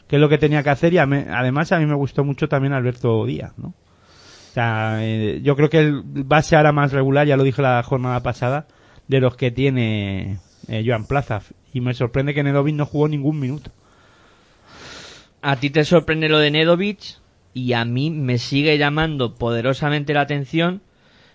qué 0.09 0.17
es 0.17 0.21
lo 0.21 0.29
que 0.29 0.39
tenía 0.39 0.65
que 0.65 0.71
hacer 0.71 0.93
y 0.93 0.99
a 0.99 1.07
me- 1.07 1.27
además 1.31 1.71
a 1.71 1.79
mí 1.79 1.87
me 1.87 1.95
gustó 1.95 2.25
mucho 2.25 2.49
también 2.49 2.73
Alberto 2.73 3.25
Díaz, 3.25 3.53
¿no? 3.59 3.69
O 3.69 4.55
sea, 4.55 4.97
eh, 5.01 5.41
yo 5.45 5.55
creo 5.55 5.71
que 5.71 5.79
el 5.79 6.03
base 6.05 6.57
ahora 6.57 6.73
más 6.73 6.91
regular, 6.93 7.25
ya 7.27 7.37
lo 7.37 7.45
dije 7.45 7.63
la 7.63 7.81
jornada 7.85 8.23
pasada, 8.25 8.67
de 9.07 9.21
los 9.21 9.37
que 9.37 9.51
tiene 9.53 10.39
eh, 10.69 10.83
Joan 10.85 11.07
Plaza. 11.07 11.43
Y 11.73 11.81
me 11.81 11.95
sorprende 11.95 12.35
que 12.35 12.43
Nedovic 12.43 12.75
no 12.75 12.87
jugó 12.87 13.07
ningún 13.09 13.39
minuto. 13.41 13.71
A 15.41 15.57
ti 15.57 15.71
te 15.71 15.85
sorprende 15.85 16.29
lo 16.29 16.39
de 16.39 16.51
Nedovic 16.51 17.22
y 17.55 17.73
a 17.75 17.85
mí 17.85 18.11
me 18.11 18.39
sigue 18.39 18.79
llamando 18.79 19.35
poderosamente 19.35 20.15
la 20.15 20.23
atención 20.23 20.83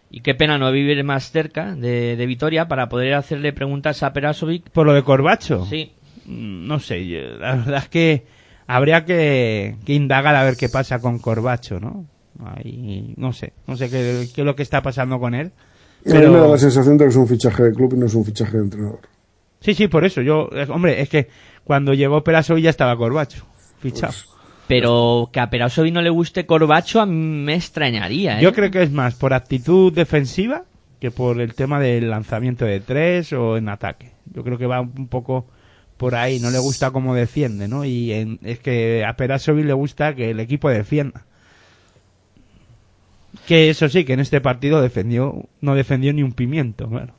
y 0.09 0.21
qué 0.21 0.33
pena 0.35 0.57
no 0.57 0.71
vivir 0.71 1.03
más 1.03 1.31
cerca 1.31 1.75
de, 1.75 2.15
de 2.15 2.25
Vitoria 2.25 2.67
para 2.67 2.87
poder 2.89 3.13
hacerle 3.13 3.53
preguntas 3.53 4.01
a 4.03 4.13
Perasovic. 4.13 4.69
Por 4.69 4.85
lo 4.87 4.93
de 4.93 5.03
Corbacho. 5.03 5.65
Sí, 5.69 5.91
Mm, 6.25 6.67
No 6.67 6.79
sé, 6.79 7.07
yo- 7.07 7.37
la 7.39 7.55
verdad 7.55 7.83
es 7.83 7.89
que 7.89 8.25
habría 8.67 9.05
que, 9.05 9.77
que 9.85 9.93
indagar 9.93 10.35
a 10.35 10.43
ver 10.43 10.57
qué 10.57 10.67
pasa 10.67 10.99
con 10.99 11.19
Corbacho, 11.19 11.79
¿no? 11.79 12.05
Ahí, 12.45 13.13
no 13.15 13.31
sé, 13.31 13.53
no 13.65 13.77
sé 13.77 13.89
qué, 13.89 14.27
qué 14.35 14.41
es 14.41 14.45
lo 14.45 14.55
que 14.55 14.63
está 14.63 14.81
pasando 14.81 15.19
con 15.21 15.33
él. 15.33 15.51
A 16.05 16.09
mí 16.09 16.13
me 16.15 16.21
da 16.21 16.29
Pero, 16.31 16.51
la 16.51 16.57
sensación 16.57 16.97
de 16.97 17.05
que 17.05 17.09
es 17.11 17.15
un 17.15 17.27
fichaje 17.27 17.63
de 17.63 17.73
club 17.73 17.93
y 17.93 17.97
no 17.97 18.05
es 18.07 18.13
un 18.13 18.25
fichaje 18.25 18.57
de 18.57 18.63
entrenador. 18.63 18.99
sí, 19.61 19.73
sí, 19.73 19.87
por 19.87 20.03
eso. 20.05 20.21
Yo, 20.21 20.49
eh, 20.51 20.67
hombre, 20.69 21.01
es 21.01 21.07
que 21.09 21.29
cuando 21.63 21.93
llegó 21.93 22.23
Perasovic 22.23 22.63
ya 22.65 22.69
estaba 22.71 22.95
Corbacho, 22.97 23.45
fichado. 23.79 24.13
Pero 24.67 25.29
que 25.31 25.39
a 25.39 25.49
Perasovic 25.49 25.93
no 25.93 26.01
le 26.01 26.09
guste 26.09 26.45
Corbacho 26.45 26.99
a 27.01 27.05
mí 27.05 27.13
me 27.15 27.55
extrañaría. 27.55 28.39
¿eh? 28.39 28.43
Yo 28.43 28.53
creo 28.53 28.69
que 28.71 28.83
es 28.83 28.91
más 28.91 29.15
por 29.15 29.33
actitud 29.33 29.93
defensiva 29.93 30.63
que 30.99 31.11
por 31.11 31.39
el 31.41 31.53
tema 31.53 31.79
del 31.79 32.09
lanzamiento 32.09 32.65
de 32.65 32.79
tres 32.79 33.31
o 33.33 33.55
en 33.57 33.69
ataque. 33.69 34.11
Yo 34.33 34.43
creo 34.43 34.57
que 34.57 34.65
va 34.65 34.81
un 34.81 35.07
poco 35.07 35.45
por 35.97 36.15
ahí. 36.15 36.39
No 36.39 36.49
le 36.49 36.59
gusta 36.59 36.91
cómo 36.91 37.13
defiende, 37.15 37.67
¿no? 37.67 37.85
Y 37.85 38.11
en- 38.13 38.39
es 38.43 38.59
que 38.59 39.05
a 39.05 39.15
Perasovic 39.15 39.65
le 39.65 39.73
gusta 39.73 40.15
que 40.15 40.31
el 40.31 40.39
equipo 40.39 40.69
defienda. 40.69 41.23
Que 43.47 43.69
eso 43.69 43.87
sí, 43.87 44.03
que 44.03 44.13
en 44.13 44.19
este 44.19 44.41
partido 44.41 44.81
defendió, 44.81 45.45
no 45.61 45.75
defendió 45.75 46.11
ni 46.13 46.23
un 46.23 46.33
pimiento, 46.33 46.89
claro. 46.89 47.13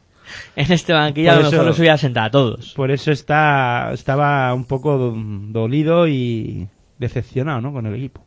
En 0.57 0.71
este 0.73 0.93
banquillo 0.93 1.31
a 1.31 1.35
Por 1.35 1.43
lo 1.43 1.49
eso- 1.49 1.53
mejor 1.57 1.67
los 1.69 1.79
hubiera 1.79 1.97
sentado 1.97 2.27
a 2.27 2.31
todos. 2.31 2.75
Por 2.75 2.91
eso 2.91 3.11
está, 3.13 3.91
estaba 3.95 4.53
un 4.53 4.65
poco 4.67 4.99
do- 4.99 5.15
dolido 5.17 6.07
y 6.07 6.69
decepcionado, 6.99 7.61
¿no? 7.61 7.73
Con 7.73 7.87
el 7.87 7.95
equipo. 7.95 8.25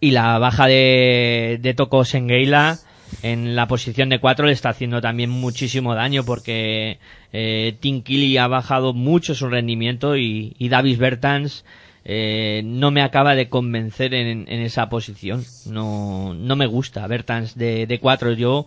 Y 0.00 0.10
la 0.10 0.38
baja 0.38 0.66
de, 0.66 1.58
de 1.60 1.74
Toko 1.74 2.04
Sengeila 2.04 2.78
en 3.22 3.56
la 3.56 3.66
posición 3.68 4.08
de 4.08 4.18
4 4.18 4.46
le 4.46 4.52
está 4.52 4.70
haciendo 4.70 5.00
también 5.00 5.30
muchísimo 5.30 5.94
daño 5.94 6.24
porque 6.24 6.98
eh, 7.32 7.76
Tim 7.80 8.02
ha 8.38 8.48
bajado 8.48 8.92
mucho 8.92 9.34
su 9.34 9.48
rendimiento 9.48 10.16
y, 10.16 10.54
y 10.58 10.68
Davis 10.68 10.98
Bertans 10.98 11.64
eh, 12.08 12.62
no 12.64 12.92
me 12.92 13.02
acaba 13.02 13.34
de 13.34 13.48
convencer 13.48 14.14
en, 14.14 14.46
en 14.48 14.60
esa 14.60 14.88
posición. 14.88 15.44
No, 15.66 16.34
no 16.34 16.54
me 16.54 16.66
gusta 16.66 17.06
Bertans 17.08 17.56
de, 17.56 17.86
de 17.86 17.98
4. 17.98 18.34
Yo 18.34 18.66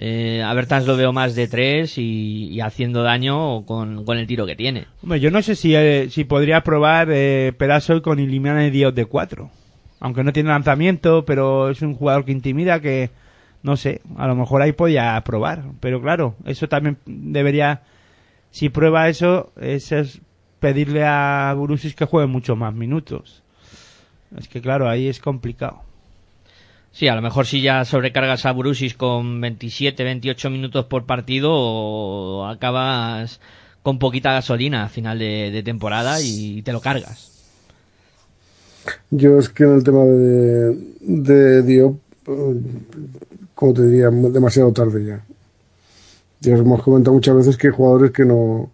eh, 0.00 0.44
a 0.44 0.54
Bertans 0.54 0.86
lo 0.86 0.96
veo 0.96 1.12
más 1.12 1.34
de 1.34 1.48
3 1.48 1.98
y, 1.98 2.60
haciendo 2.60 3.02
daño 3.02 3.66
con, 3.66 4.04
con 4.04 4.16
el 4.16 4.28
tiro 4.28 4.46
que 4.46 4.54
tiene. 4.54 4.86
Hombre, 5.02 5.18
yo 5.18 5.32
no 5.32 5.42
sé 5.42 5.56
si, 5.56 5.74
eh, 5.74 6.06
si 6.08 6.22
podría 6.22 6.62
probar 6.62 7.08
eh, 7.10 7.52
Perasoy 7.58 8.00
con 8.00 8.20
Ilimane 8.20 8.70
Dios 8.70 8.94
de 8.94 9.06
4. 9.06 9.50
Aunque 9.98 10.22
no 10.22 10.32
tiene 10.32 10.50
lanzamiento, 10.50 11.24
pero 11.24 11.68
es 11.70 11.82
un 11.82 11.94
jugador 11.94 12.24
que 12.24 12.30
intimida 12.30 12.80
que, 12.80 13.10
no 13.64 13.76
sé, 13.76 14.00
a 14.16 14.28
lo 14.28 14.36
mejor 14.36 14.62
ahí 14.62 14.70
podía 14.70 15.20
probar. 15.24 15.64
Pero 15.80 16.00
claro, 16.00 16.36
eso 16.46 16.68
también 16.68 16.98
debería, 17.04 17.82
si 18.52 18.68
prueba 18.68 19.08
eso, 19.08 19.52
eso 19.60 19.98
es 19.98 20.20
pedirle 20.60 21.04
a 21.04 21.52
Burusis 21.56 21.96
que 21.96 22.04
juegue 22.04 22.28
mucho 22.28 22.54
más 22.54 22.72
minutos. 22.72 23.42
Es 24.36 24.46
que 24.46 24.60
claro, 24.60 24.88
ahí 24.88 25.08
es 25.08 25.18
complicado. 25.18 25.87
Sí, 26.98 27.06
a 27.06 27.14
lo 27.14 27.22
mejor 27.22 27.46
si 27.46 27.62
ya 27.62 27.84
sobrecargas 27.84 28.44
a 28.44 28.50
Brusis 28.50 28.94
con 28.94 29.40
27, 29.40 30.02
28 30.02 30.50
minutos 30.50 30.86
por 30.86 31.06
partido, 31.06 31.52
o 31.52 32.44
acabas 32.44 33.38
con 33.84 34.00
poquita 34.00 34.32
gasolina 34.32 34.82
a 34.82 34.88
final 34.88 35.20
de, 35.20 35.52
de 35.52 35.62
temporada 35.62 36.20
y 36.20 36.60
te 36.62 36.72
lo 36.72 36.80
cargas. 36.80 37.30
Yo 39.12 39.38
es 39.38 39.48
que 39.48 39.62
en 39.62 39.74
el 39.74 39.84
tema 39.84 40.00
de, 40.00 40.76
de 41.00 41.62
Diop, 41.62 42.00
eh, 42.26 42.60
como 43.54 43.74
te 43.74 43.86
diría, 43.86 44.10
demasiado 44.10 44.72
tarde 44.72 45.04
ya. 45.04 45.24
Ya 46.40 46.56
hemos 46.56 46.82
comentado 46.82 47.14
muchas 47.14 47.36
veces 47.36 47.56
que 47.56 47.68
hay 47.68 47.74
jugadores 47.74 48.10
que 48.10 48.24
no, 48.24 48.72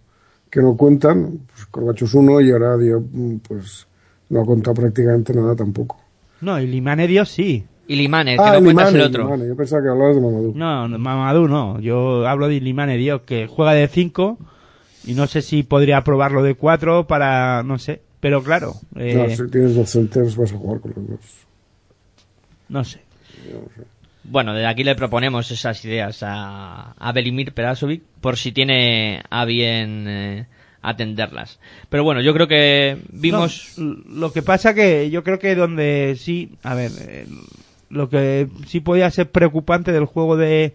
que 0.49 0.63
no 0.63 0.79
cuentan, 0.79 1.41
pues 1.53 1.67
Corbacho 1.67 2.07
es 2.07 2.15
uno 2.15 2.41
y 2.41 2.51
ahora 2.53 2.79
Diop 2.79 3.05
pues 3.47 3.87
no 4.31 4.41
ha 4.41 4.47
contado 4.47 4.77
prácticamente 4.77 5.35
nada 5.35 5.55
tampoco. 5.55 6.01
No, 6.41 6.59
Ilimane 6.59 7.07
Dios 7.07 7.29
sí. 7.29 7.67
Y 7.87 7.97
Limanes, 7.97 8.39
que 8.39 8.43
Ah, 8.47 8.53
no 8.55 8.63
cuentas 8.65 8.93
Limane, 8.93 8.99
el 8.99 9.05
otro. 9.09 9.25
Limane, 9.25 9.49
yo 9.49 9.57
pensaba 9.57 9.83
que 9.83 9.89
hablabas 9.89 10.15
de 10.17 10.21
Mamadou. 10.23 10.53
No, 10.55 10.89
Mamadou 10.99 11.49
no. 11.49 11.81
Yo 11.81 12.27
hablo 12.27 12.49
de 12.49 12.55
Ilimane 12.55 12.97
Dios, 12.97 13.23
que 13.27 13.47
juega 13.47 13.73
de 13.75 13.87
5 13.89 14.39
y 15.07 15.15
no 15.15 15.27
sé 15.27 15.43
si 15.43 15.63
podría 15.63 16.03
probarlo 16.03 16.43
de 16.43 16.55
4 16.55 17.07
para, 17.07 17.63
no 17.63 17.79
sé. 17.79 18.01
Pero 18.21 18.43
claro, 18.43 18.75
eh, 18.97 19.15
No, 19.15 19.37
si 19.47 19.51
tienes 19.51 19.75
dos 19.75 19.91
centers 19.91 20.35
vas 20.37 20.53
a 20.53 20.57
jugar 20.57 20.81
con 20.81 20.93
los 20.97 21.09
dos. 21.11 21.21
no 22.71 22.83
sé. 22.85 23.01
Bueno, 24.27 24.55
desde 24.55 24.67
aquí 24.67 24.83
le 24.85 24.95
proponemos 24.95 25.51
esas 25.51 25.85
ideas 25.85 26.23
a, 26.23 26.93
a 26.93 27.13
Belimir 27.13 27.53
Perasovic 27.53 28.03
por 28.23 28.39
si 28.39 28.53
tiene 28.53 29.23
a 29.29 29.45
bien 29.45 30.07
eh, 30.09 30.47
atenderlas. 30.81 31.61
Pero 31.91 32.05
bueno, 32.05 32.23
yo 32.23 32.33
creo 32.33 32.49
que 32.49 32.97
vimos... 33.13 33.75
No, 33.77 33.97
lo 34.09 34.33
que 34.33 34.41
pasa 34.41 34.73
que 34.73 35.11
yo 35.11 35.23
creo 35.23 35.39
que 35.39 35.55
donde 35.55 36.17
sí, 36.19 36.53
a 36.63 36.75
ver, 36.75 36.91
eh, 37.07 37.27
lo 37.95 38.09
que 38.09 38.49
sí 38.67 38.81
podía 38.81 39.11
ser 39.11 39.31
preocupante 39.31 39.93
del 39.93 40.05
juego 40.05 40.37
de, 40.37 40.75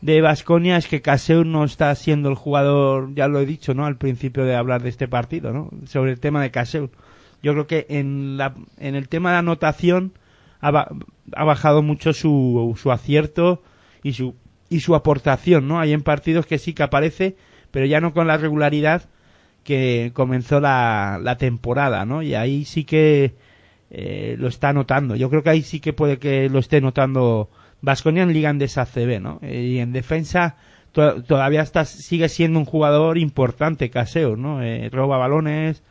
de 0.00 0.20
Vasconia 0.20 0.76
es 0.76 0.86
que 0.86 1.00
Caseur 1.00 1.46
no 1.46 1.64
está 1.64 1.94
siendo 1.94 2.28
el 2.28 2.34
jugador, 2.34 3.14
ya 3.14 3.28
lo 3.28 3.40
he 3.40 3.46
dicho, 3.46 3.74
¿no? 3.74 3.86
Al 3.86 3.96
principio 3.96 4.44
de 4.44 4.56
hablar 4.56 4.82
de 4.82 4.88
este 4.88 5.08
partido, 5.08 5.52
¿no? 5.52 5.70
Sobre 5.86 6.12
el 6.12 6.20
tema 6.20 6.42
de 6.42 6.50
Caseur. 6.50 6.90
Yo 7.42 7.52
creo 7.52 7.66
que 7.66 7.86
en, 7.88 8.36
la, 8.36 8.54
en 8.78 8.96
el 8.96 9.08
tema 9.08 9.32
de 9.32 9.38
anotación 9.38 10.12
ha, 10.60 10.88
ha 11.32 11.44
bajado 11.44 11.82
mucho 11.82 12.12
su, 12.12 12.76
su 12.80 12.90
acierto 12.90 13.62
y 14.02 14.14
su, 14.14 14.34
y 14.68 14.80
su 14.80 14.94
aportación, 14.94 15.68
¿no? 15.68 15.78
Hay 15.78 15.92
en 15.92 16.02
partidos 16.02 16.46
que 16.46 16.58
sí 16.58 16.74
que 16.74 16.82
aparece, 16.82 17.36
pero 17.70 17.86
ya 17.86 18.00
no 18.00 18.12
con 18.12 18.26
la 18.26 18.36
regularidad 18.36 19.02
que 19.62 20.10
comenzó 20.14 20.60
la, 20.60 21.20
la 21.22 21.36
temporada, 21.36 22.04
¿no? 22.04 22.22
Y 22.22 22.34
ahí 22.34 22.64
sí 22.64 22.84
que 22.84 23.34
eh, 23.90 24.36
lo 24.38 24.48
está 24.48 24.72
notando. 24.72 25.16
Yo 25.16 25.30
creo 25.30 25.42
que 25.42 25.50
ahí 25.50 25.62
sí 25.62 25.80
que 25.80 25.92
puede 25.92 26.18
que 26.18 26.48
lo 26.48 26.58
esté 26.58 26.80
notando 26.80 27.48
Vasconia 27.80 28.22
en 28.22 28.32
Liga 28.32 28.50
Andesa 28.50 28.84
CB, 28.86 29.20
¿no? 29.20 29.38
Eh, 29.42 29.62
Y 29.62 29.78
en 29.78 29.92
defensa 29.92 30.56
to- 30.92 31.22
todavía 31.22 31.62
está, 31.62 31.84
sigue 31.84 32.28
siendo 32.28 32.58
un 32.58 32.64
jugador 32.64 33.18
importante, 33.18 33.90
Caseo, 33.90 34.36
¿no? 34.36 34.62
Eh, 34.62 34.88
roba 34.90 35.16
balones, 35.18 35.82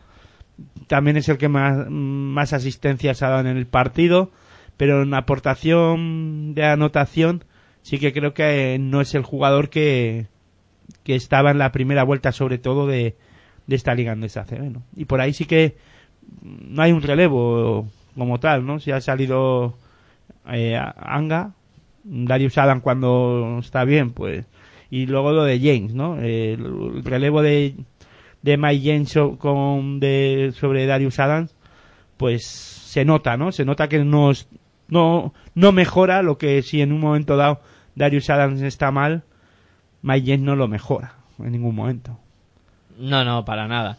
también 0.87 1.17
es 1.17 1.29
el 1.29 1.37
que 1.37 1.49
más, 1.49 1.87
más 1.89 2.53
asistencias 2.53 3.21
ha 3.23 3.29
dado 3.29 3.47
en 3.47 3.57
el 3.57 3.67
partido, 3.67 4.31
pero 4.75 5.03
en 5.03 5.13
aportación 5.13 6.53
de 6.55 6.65
anotación 6.65 7.43
sí 7.81 7.99
que 7.99 8.13
creo 8.13 8.33
que 8.33 8.77
no 8.79 9.01
es 9.01 9.15
el 9.15 9.23
jugador 9.23 9.69
que, 9.69 10.27
que 11.03 11.15
estaba 11.15 11.51
en 11.51 11.57
la 11.57 11.71
primera 11.71 12.03
vuelta 12.03 12.31
sobre 12.31 12.57
todo 12.57 12.85
de, 12.87 13.15
de 13.67 13.75
esta 13.75 13.95
liga 13.95 14.11
andesa 14.11 14.45
CB, 14.45 14.71
¿no? 14.71 14.83
Y 14.95 15.05
por 15.05 15.21
ahí 15.21 15.33
sí 15.33 15.45
que 15.45 15.77
no 16.41 16.81
hay 16.81 16.91
un 16.91 17.01
relevo 17.01 17.87
como 18.15 18.39
tal, 18.39 18.65
¿no? 18.65 18.79
Si 18.79 18.91
ha 18.91 19.01
salido 19.01 19.75
eh, 20.49 20.79
Anga, 20.97 21.51
Darius 22.03 22.57
Adam 22.57 22.81
cuando 22.81 23.57
está 23.59 23.83
bien, 23.83 24.11
pues 24.11 24.45
y 24.89 25.05
luego 25.05 25.31
lo 25.31 25.43
de 25.43 25.59
James, 25.59 25.93
¿no? 25.93 26.17
Eh, 26.19 26.53
el, 26.53 26.97
el 26.97 27.03
relevo 27.03 27.41
de 27.41 27.75
de 28.41 28.57
Mike 28.57 28.85
James 28.85 29.37
con 29.39 29.99
de 29.99 30.53
sobre 30.57 30.85
Darius 30.85 31.19
Adams, 31.19 31.55
pues 32.17 32.45
se 32.45 33.03
nota, 33.05 33.37
¿no? 33.37 33.51
Se 33.51 33.65
nota 33.65 33.89
que 33.89 34.03
no 34.03 34.31
no 34.87 35.33
no 35.53 35.71
mejora 35.71 36.21
lo 36.21 36.37
que 36.37 36.61
si 36.61 36.81
en 36.81 36.93
un 36.93 37.01
momento 37.01 37.35
dado 37.35 37.59
Darius 37.95 38.29
Adams 38.29 38.61
está 38.61 38.91
mal, 38.91 39.23
Mike 40.01 40.31
James 40.31 40.45
no 40.45 40.55
lo 40.55 40.67
mejora 40.67 41.15
en 41.39 41.51
ningún 41.51 41.75
momento. 41.75 42.17
No, 42.97 43.23
no, 43.23 43.45
para 43.45 43.67
nada. 43.67 43.97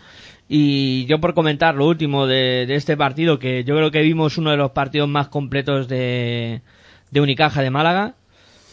Y 0.48 1.04
yo 1.04 1.20
por 1.20 1.34
comentar 1.34 1.74
lo 1.74 1.86
último 1.86 2.26
de, 2.26 2.66
este 2.74 2.96
partido, 2.96 3.38
que 3.38 3.64
yo 3.64 3.76
creo 3.76 3.90
que 3.90 4.00
vimos 4.00 4.38
uno 4.38 4.50
de 4.50 4.56
los 4.56 4.70
partidos 4.70 5.08
más 5.08 5.28
completos 5.28 5.88
de, 5.88 6.62
de 7.10 7.20
Unicaja 7.20 7.60
de 7.60 7.70
Málaga, 7.70 8.14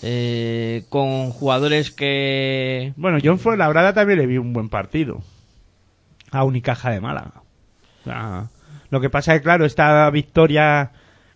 eh, 0.01 0.83
con 0.87 1.31
jugadores 1.31 1.91
que... 1.91 2.93
Bueno, 2.95 3.17
John 3.21 3.39
Fuenlabrada 3.39 3.93
también 3.93 4.19
le 4.19 4.25
vi 4.25 4.37
un 4.37 4.53
buen 4.53 4.69
partido. 4.69 5.21
A 6.31 6.45
Unicaja 6.45 6.91
de 6.91 7.01
Málaga. 7.01 7.43
Sea, 8.05 8.49
lo 8.89 9.01
que 9.01 9.09
pasa 9.09 9.33
es 9.33 9.41
que, 9.41 9.43
claro, 9.43 9.65
esta 9.65 10.09
victoria 10.11 10.91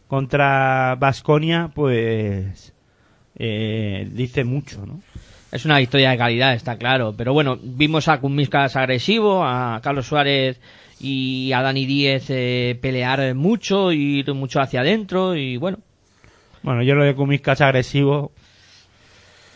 contra 0.08 0.96
Vasconia, 0.96 1.70
pues. 1.74 2.74
eh, 3.36 4.08
dice 4.12 4.46
mucho, 4.46 4.86
¿no? 4.86 5.02
Es 5.52 5.66
una 5.66 5.80
victoria 5.80 6.12
de 6.12 6.18
calidad, 6.18 6.54
está 6.54 6.78
claro. 6.78 7.14
Pero 7.18 7.34
bueno, 7.34 7.58
vimos 7.62 8.08
a 8.08 8.20
Kumiskas 8.20 8.76
agresivo, 8.76 9.44
a 9.44 9.80
Carlos 9.82 10.06
Suárez 10.06 10.60
y 11.00 11.52
a 11.54 11.62
Dani 11.62 11.86
Díez 11.86 12.26
eh, 12.30 12.78
pelear 12.82 13.34
mucho, 13.34 13.92
ir 13.92 14.32
mucho 14.34 14.62
hacia 14.62 14.82
adentro 14.82 15.36
y 15.36 15.58
bueno, 15.58 15.80
Bueno, 16.62 16.84
yo 16.84 16.94
lo 16.94 17.04
de 17.04 17.16
Kumiskas 17.16 17.62
agresivo. 17.62 18.32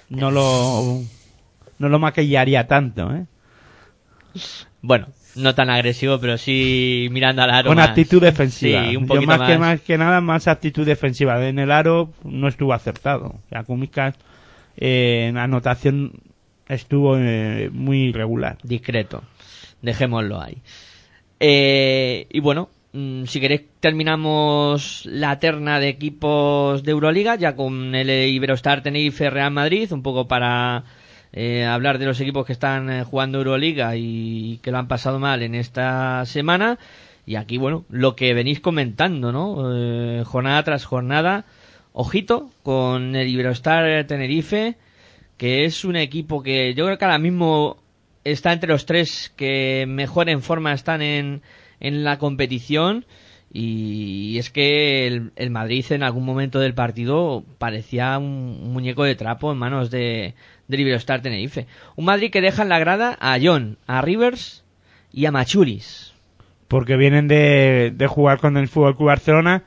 No 0.09 0.31
lo. 0.31 1.01
No 1.79 1.89
lo 1.89 1.99
maquillaría 1.99 2.67
tanto, 2.67 3.11
¿eh? 3.13 3.25
bueno, 4.81 5.07
no 5.35 5.55
tan 5.55 5.69
agresivo, 5.69 6.19
pero 6.19 6.37
sí 6.37 7.07
mirando 7.11 7.41
al 7.41 7.51
aro. 7.51 7.69
Con 7.69 7.77
más. 7.77 7.89
actitud 7.89 8.21
defensiva. 8.21 8.85
Sí, 8.85 8.95
un 8.95 9.07
Yo 9.07 9.21
más, 9.23 9.39
más. 9.39 9.49
Que, 9.49 9.57
más 9.57 9.81
que 9.81 9.97
nada, 9.97 10.21
más 10.21 10.47
actitud 10.47 10.85
defensiva. 10.85 11.45
En 11.45 11.59
el 11.59 11.71
aro 11.71 12.11
no 12.23 12.47
estuvo 12.47 12.73
acertado. 12.73 13.25
O 13.25 13.49
sea, 13.49 13.63
Kumiskas 13.63 14.15
en 14.75 15.37
anotación 15.37 16.13
estuvo 16.67 17.17
eh, 17.17 17.69
muy 17.71 18.09
irregular. 18.09 18.57
discreto. 18.63 19.23
Dejémoslo 19.81 20.41
ahí. 20.41 20.57
Eh, 21.39 22.27
y 22.29 22.39
bueno, 22.39 22.69
mm, 22.93 23.25
si 23.25 23.39
queréis 23.39 23.63
terminamos 23.79 25.05
la 25.05 25.39
terna 25.39 25.79
de 25.79 25.89
equipos 25.89 26.83
de 26.83 26.91
Euroliga, 26.91 27.35
ya 27.35 27.55
con 27.55 27.93
el 27.95 28.09
Iberostar 28.09 28.81
Tenerife 28.81 29.29
Real 29.29 29.51
Madrid, 29.51 29.91
un 29.91 30.03
poco 30.03 30.27
para 30.27 30.83
eh, 31.35 31.65
hablar 31.65 31.97
de 31.97 32.05
los 32.05 32.19
equipos 32.21 32.45
que 32.45 32.53
están 32.53 32.89
eh, 32.91 33.03
jugando 33.03 33.39
Euroliga 33.39 33.95
y 33.95 34.59
que 34.61 34.71
lo 34.71 34.77
han 34.77 34.87
pasado 34.87 35.19
mal 35.19 35.41
en 35.41 35.55
esta 35.55 36.25
semana. 36.25 36.77
Y 37.25 37.35
aquí, 37.35 37.57
bueno, 37.57 37.85
lo 37.89 38.15
que 38.15 38.33
venís 38.33 38.59
comentando, 38.59 39.31
¿no? 39.31 39.73
Eh, 39.75 40.23
jornada 40.25 40.61
tras 40.63 40.85
jornada. 40.85 41.45
Ojito 41.93 42.49
con 42.63 43.15
el 43.15 43.27
Iberostar 43.27 44.05
Tenerife, 44.07 44.75
que 45.37 45.65
es 45.65 45.85
un 45.85 45.95
equipo 45.95 46.41
que 46.41 46.73
yo 46.73 46.85
creo 46.85 46.97
que 46.97 47.05
ahora 47.05 47.19
mismo 47.19 47.77
está 48.23 48.51
entre 48.51 48.69
los 48.69 48.85
tres 48.85 49.31
que 49.35 49.85
mejor 49.87 50.29
en 50.29 50.41
forma 50.41 50.73
están 50.73 51.01
en, 51.01 51.41
en 51.79 52.03
la 52.03 52.17
competición. 52.17 53.05
Y 53.55 54.39
es 54.39 54.49
que 54.49 55.05
el, 55.05 55.49
Madrid 55.51 55.85
en 55.91 56.01
algún 56.01 56.25
momento 56.25 56.59
del 56.59 56.73
partido 56.73 57.43
parecía 57.59 58.17
un 58.17 58.73
muñeco 58.73 59.03
de 59.03 59.13
trapo 59.13 59.51
en 59.51 59.59
manos 59.59 59.91
de, 59.91 60.33
de 60.67 60.81
Iberostar 60.81 61.21
Tenerife. 61.21 61.67
Un 61.95 62.05
Madrid 62.05 62.31
que 62.31 62.41
deja 62.41 62.63
en 62.63 62.69
la 62.69 62.79
grada 62.79 63.15
a 63.21 63.37
John, 63.39 63.77
a 63.85 64.01
Rivers 64.01 64.63
y 65.11 65.27
a 65.27 65.31
Machulis. 65.31 66.13
porque 66.67 66.97
vienen 66.97 67.27
de, 67.27 67.93
de 67.95 68.07
jugar 68.07 68.39
con 68.39 68.57
el 68.57 68.67
Fútbol 68.67 68.95
Club 68.95 69.09
Barcelona 69.09 69.63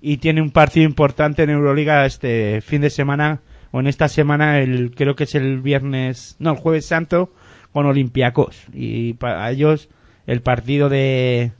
y 0.00 0.18
tiene 0.18 0.42
un 0.42 0.50
partido 0.50 0.86
importante 0.86 1.42
en 1.42 1.50
Euroliga 1.50 2.06
este 2.06 2.60
fin 2.60 2.80
de 2.80 2.90
semana 2.90 3.40
o 3.70 3.80
en 3.80 3.86
esta 3.86 4.08
semana 4.08 4.60
el 4.60 4.92
creo 4.94 5.14
que 5.16 5.24
es 5.24 5.34
el 5.34 5.60
viernes 5.60 6.36
no 6.38 6.50
el 6.52 6.56
jueves 6.56 6.86
santo 6.86 7.32
con 7.72 7.86
Olympiacos. 7.86 8.64
Y 8.72 9.14
para 9.14 9.50
ellos 9.50 9.88
el 10.26 10.40
partido 10.42 10.88
de, 10.88 11.52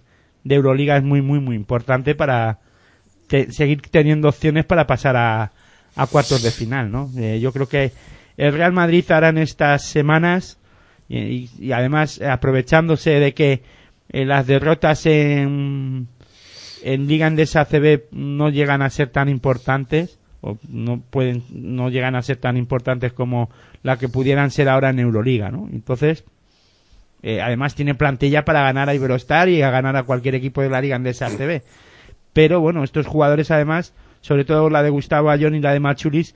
de 0.44 0.54
Euroliga 0.54 0.96
es 0.96 1.02
muy 1.02 1.20
muy 1.22 1.40
muy 1.40 1.56
importante 1.56 2.14
para 2.14 2.60
seguir 3.28 3.82
teniendo 3.90 4.28
opciones 4.28 4.64
para 4.64 4.86
pasar 4.86 5.16
a, 5.16 5.52
a 5.96 6.06
cuartos 6.06 6.42
de 6.42 6.50
final 6.50 6.90
no 6.90 7.10
Eh, 7.18 7.40
yo 7.40 7.52
creo 7.52 7.68
que 7.68 7.92
el 8.36 8.52
Real 8.52 8.72
Madrid 8.72 9.04
hará 9.10 9.30
en 9.30 9.38
estas 9.38 9.84
semanas 9.84 10.58
y, 11.08 11.50
y- 11.58 11.72
además 11.72 12.20
aprovechándose 12.22 13.10
de 13.18 13.34
que 13.34 13.62
eh, 14.10 14.24
las 14.24 14.46
derrotas 14.46 15.04
en, 15.06 16.06
en 16.82 17.06
Liga 17.06 17.26
Andesa 17.26 17.62
ACB 17.62 18.04
no 18.12 18.50
llegan 18.50 18.82
a 18.82 18.90
ser 18.90 19.08
tan 19.08 19.28
importantes 19.28 20.18
o 20.40 20.56
no 20.68 21.00
pueden 21.00 21.42
no 21.50 21.90
llegan 21.90 22.14
a 22.14 22.22
ser 22.22 22.36
tan 22.36 22.56
importantes 22.56 23.12
como 23.12 23.50
la 23.82 23.98
que 23.98 24.08
pudieran 24.08 24.50
ser 24.50 24.68
ahora 24.68 24.90
en 24.90 25.00
Euroliga, 25.00 25.50
¿no? 25.50 25.68
Entonces, 25.72 26.24
eh, 27.22 27.40
además 27.40 27.74
tiene 27.74 27.94
plantilla 27.94 28.44
para 28.44 28.62
ganar 28.62 28.88
a 28.88 28.94
Iberostar 28.94 29.48
y 29.48 29.62
a 29.62 29.70
ganar 29.70 29.96
a 29.96 30.04
cualquier 30.04 30.34
equipo 30.34 30.62
de 30.62 30.70
la 30.70 30.80
Liga 30.80 30.96
Andesa 30.96 31.26
ACB. 31.26 31.62
Pero 32.32 32.60
bueno, 32.60 32.84
estos 32.84 33.06
jugadores 33.06 33.50
además, 33.50 33.94
sobre 34.20 34.44
todo 34.44 34.70
la 34.70 34.82
de 34.82 34.90
Gustavo 34.90 35.30
Ayón 35.30 35.54
y 35.54 35.60
la 35.60 35.72
de 35.72 35.80
Machulis, 35.80 36.34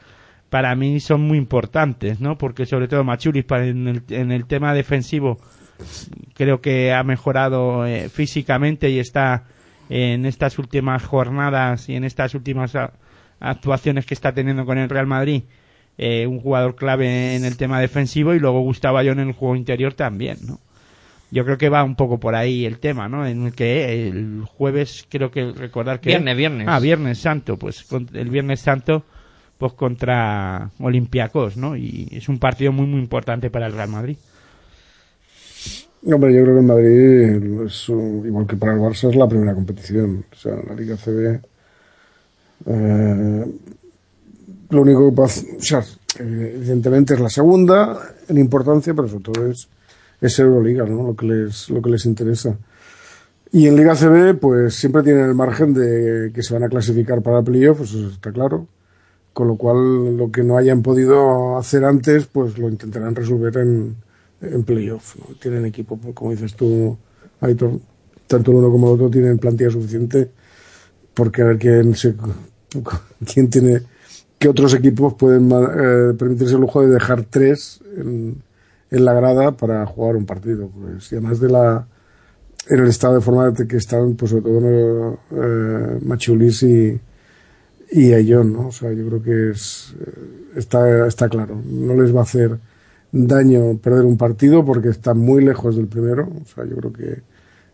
para 0.50 0.74
mí 0.74 1.00
son 1.00 1.22
muy 1.22 1.38
importantes, 1.38 2.20
¿no? 2.20 2.36
Porque 2.36 2.66
sobre 2.66 2.88
todo 2.88 3.04
Machulis 3.04 3.44
para 3.44 3.66
en 3.66 3.88
el, 3.88 4.02
en 4.10 4.32
el 4.32 4.46
tema 4.46 4.74
defensivo 4.74 5.38
creo 6.34 6.60
que 6.60 6.92
ha 6.92 7.02
mejorado 7.02 7.86
eh, 7.86 8.08
físicamente 8.08 8.90
y 8.90 8.98
está 8.98 9.44
en 9.88 10.26
estas 10.26 10.58
últimas 10.58 11.02
jornadas 11.04 11.88
y 11.88 11.96
en 11.96 12.04
estas 12.04 12.34
últimas 12.34 12.74
a- 12.76 12.92
actuaciones 13.40 14.06
que 14.06 14.14
está 14.14 14.32
teniendo 14.32 14.64
con 14.66 14.78
el 14.78 14.88
Real 14.88 15.06
Madrid 15.06 15.42
eh, 15.98 16.26
un 16.26 16.40
jugador 16.40 16.74
clave 16.76 17.34
en 17.36 17.44
el 17.44 17.56
tema 17.56 17.78
defensivo 17.80 18.34
y 18.34 18.38
luego 18.40 18.60
Gustavo 18.60 18.96
Ayón 18.98 19.20
en 19.20 19.28
el 19.28 19.34
juego 19.34 19.56
interior 19.56 19.92
también, 19.94 20.38
¿no? 20.46 20.58
Yo 21.30 21.44
creo 21.46 21.56
que 21.58 21.68
va 21.70 21.82
un 21.82 21.96
poco 21.96 22.18
por 22.20 22.34
ahí 22.34 22.66
el 22.66 22.78
tema, 22.78 23.08
¿no? 23.08 23.26
En 23.26 23.46
el 23.46 23.52
que 23.54 24.08
el 24.08 24.42
jueves 24.46 25.06
creo 25.08 25.30
que 25.30 25.52
recordar 25.52 26.00
que 26.00 26.10
Viernes, 26.10 26.36
viernes. 26.36 26.66
Ah, 26.68 26.78
Viernes 26.78 27.18
Santo, 27.18 27.56
pues 27.58 27.86
el 28.14 28.28
Viernes 28.30 28.60
Santo 28.60 29.04
pues 29.58 29.72
contra 29.74 30.70
Olympiacos, 30.78 31.56
¿no? 31.56 31.76
Y 31.76 32.08
es 32.10 32.28
un 32.28 32.38
partido 32.38 32.72
muy 32.72 32.86
muy 32.86 33.00
importante 33.00 33.48
para 33.50 33.66
el 33.66 33.72
Real 33.72 33.88
Madrid. 33.88 34.16
Hombre, 36.04 36.34
yo 36.34 36.42
creo 36.42 36.54
que 36.54 36.60
en 36.60 36.66
Madrid, 36.66 38.26
igual 38.26 38.46
que 38.46 38.56
para 38.56 38.72
el 38.72 38.80
Barça, 38.80 39.08
es 39.08 39.14
la 39.14 39.28
primera 39.28 39.54
competición. 39.54 40.24
O 40.32 40.34
sea, 40.34 40.56
la 40.66 40.74
Liga 40.74 40.96
CB. 40.96 41.40
eh, 42.66 43.46
lo 44.70 44.82
único 44.82 45.10
que 45.10 45.16
pasa, 45.16 45.42
o 45.46 45.82
evidentemente 46.18 47.14
es 47.14 47.20
la 47.20 47.28
segunda 47.28 47.98
en 48.28 48.38
importancia, 48.38 48.94
pero 48.94 49.06
sobre 49.06 49.24
todo 49.24 49.46
es, 49.46 49.68
es 50.20 50.38
Euroliga, 50.38 50.84
¿no? 50.86 51.06
Lo 51.06 51.16
que 51.16 51.26
les, 51.26 51.70
lo 51.70 51.82
que 51.82 51.90
les 51.90 52.06
interesa. 52.06 52.56
Y 53.52 53.66
en 53.68 53.76
Liga 53.76 53.94
CB, 53.94 54.38
pues 54.40 54.74
siempre 54.74 55.02
tienen 55.02 55.26
el 55.26 55.34
margen 55.34 55.74
de 55.74 56.32
que 56.34 56.42
se 56.42 56.54
van 56.54 56.64
a 56.64 56.68
clasificar 56.68 57.22
para 57.22 57.42
playoff, 57.42 57.82
eso 57.82 58.08
está 58.08 58.32
claro. 58.32 58.66
con 59.34 59.48
lo 59.48 59.56
cual 59.56 60.16
lo 60.16 60.30
que 60.32 60.42
no 60.42 60.56
hayan 60.56 60.82
podido 60.82 61.58
hacer 61.58 61.84
antes, 61.84 62.26
pues 62.26 62.58
lo 62.58 62.68
intentarán 62.68 63.14
resolver 63.14 63.56
en, 63.58 63.96
en 64.42 64.64
playoff. 64.64 65.16
¿no? 65.16 65.34
Tienen 65.36 65.64
equipo, 65.64 65.96
pues, 65.96 66.14
como 66.14 66.32
dices 66.32 66.54
tú, 66.54 66.96
Aitor, 67.40 67.78
tanto 68.26 68.50
el 68.50 68.58
uno 68.58 68.70
como 68.70 68.88
el 68.88 68.94
otro 68.94 69.10
tienen 69.10 69.38
plantilla 69.38 69.70
suficiente 69.70 70.30
porque 71.14 71.42
a 71.42 71.46
ver 71.46 71.58
quién 71.58 71.94
se, 71.94 72.14
quién 73.32 73.50
tiene 73.50 73.82
qué 74.38 74.48
otros 74.48 74.74
equipos 74.74 75.14
pueden 75.14 75.50
eh, 75.52 76.14
permitirse 76.18 76.54
el 76.54 76.60
lujo 76.60 76.82
de 76.82 76.92
dejar 76.92 77.24
tres 77.24 77.80
en, 77.96 78.42
en, 78.90 79.04
la 79.04 79.12
grada 79.12 79.52
para 79.52 79.86
jugar 79.86 80.16
un 80.16 80.26
partido 80.26 80.68
pues 80.68 81.12
y 81.12 81.16
además 81.16 81.38
de 81.38 81.48
la 81.48 81.86
en 82.68 82.80
el 82.80 82.88
estado 82.88 83.14
de 83.14 83.20
forma 83.20 83.52
que 83.54 83.76
están 83.76 84.14
pues 84.14 84.30
sobre 84.30 84.42
todo 84.42 85.18
eh, 85.30 85.98
Machulis 86.02 86.62
y 86.62 87.00
y 87.94 88.14
Ayón, 88.14 88.54
¿no? 88.54 88.68
O 88.68 88.72
sea, 88.72 88.90
yo 88.92 89.06
creo 89.06 89.22
que 89.22 89.50
es 89.50 89.94
está 90.56 91.06
está 91.06 91.28
claro, 91.28 91.60
no 91.64 91.94
les 91.94 92.14
va 92.14 92.20
a 92.20 92.24
hacer 92.24 92.58
daño 93.12 93.78
perder 93.78 94.04
un 94.04 94.16
partido 94.16 94.64
porque 94.64 94.88
están 94.88 95.18
muy 95.18 95.44
lejos 95.44 95.76
del 95.76 95.86
primero, 95.86 96.28
o 96.42 96.46
sea, 96.46 96.64
yo 96.64 96.76
creo 96.76 96.92
que 96.92 97.22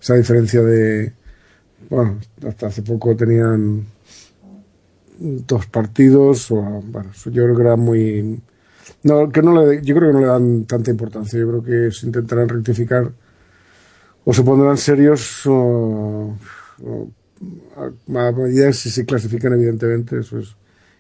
esa 0.01 0.15
diferencia 0.15 0.63
de 0.63 1.13
bueno, 1.89 2.19
hasta 2.47 2.67
hace 2.67 2.83
poco 2.83 3.17
tenían 3.17 3.87
dos 5.19 5.67
partidos, 5.67 6.51
o, 6.51 6.57
bueno, 6.57 7.11
yo 7.27 7.45
creo 7.45 7.57
que 7.57 7.63
era 7.63 7.77
muy... 7.77 8.41
No, 9.03 9.31
que 9.31 9.43
no 9.43 9.65
le, 9.65 9.83
yo 9.83 9.95
creo 9.95 10.09
que 10.09 10.15
no 10.15 10.21
le 10.21 10.27
dan 10.27 10.65
tanta 10.65 10.91
importancia, 10.91 11.39
yo 11.39 11.49
creo 11.49 11.63
que 11.63 11.93
se 11.93 12.07
intentarán 12.07 12.49
rectificar 12.49 13.11
o 14.25 14.33
se 14.33 14.43
pondrán 14.43 14.77
serios 14.77 15.47
o, 15.47 16.37
o 16.83 17.09
a, 17.77 18.33
medida 18.33 18.73
si 18.73 18.91
se 18.91 19.05
clasifican 19.05 19.53
evidentemente, 19.53 20.19
eso 20.19 20.39
es 20.39 20.57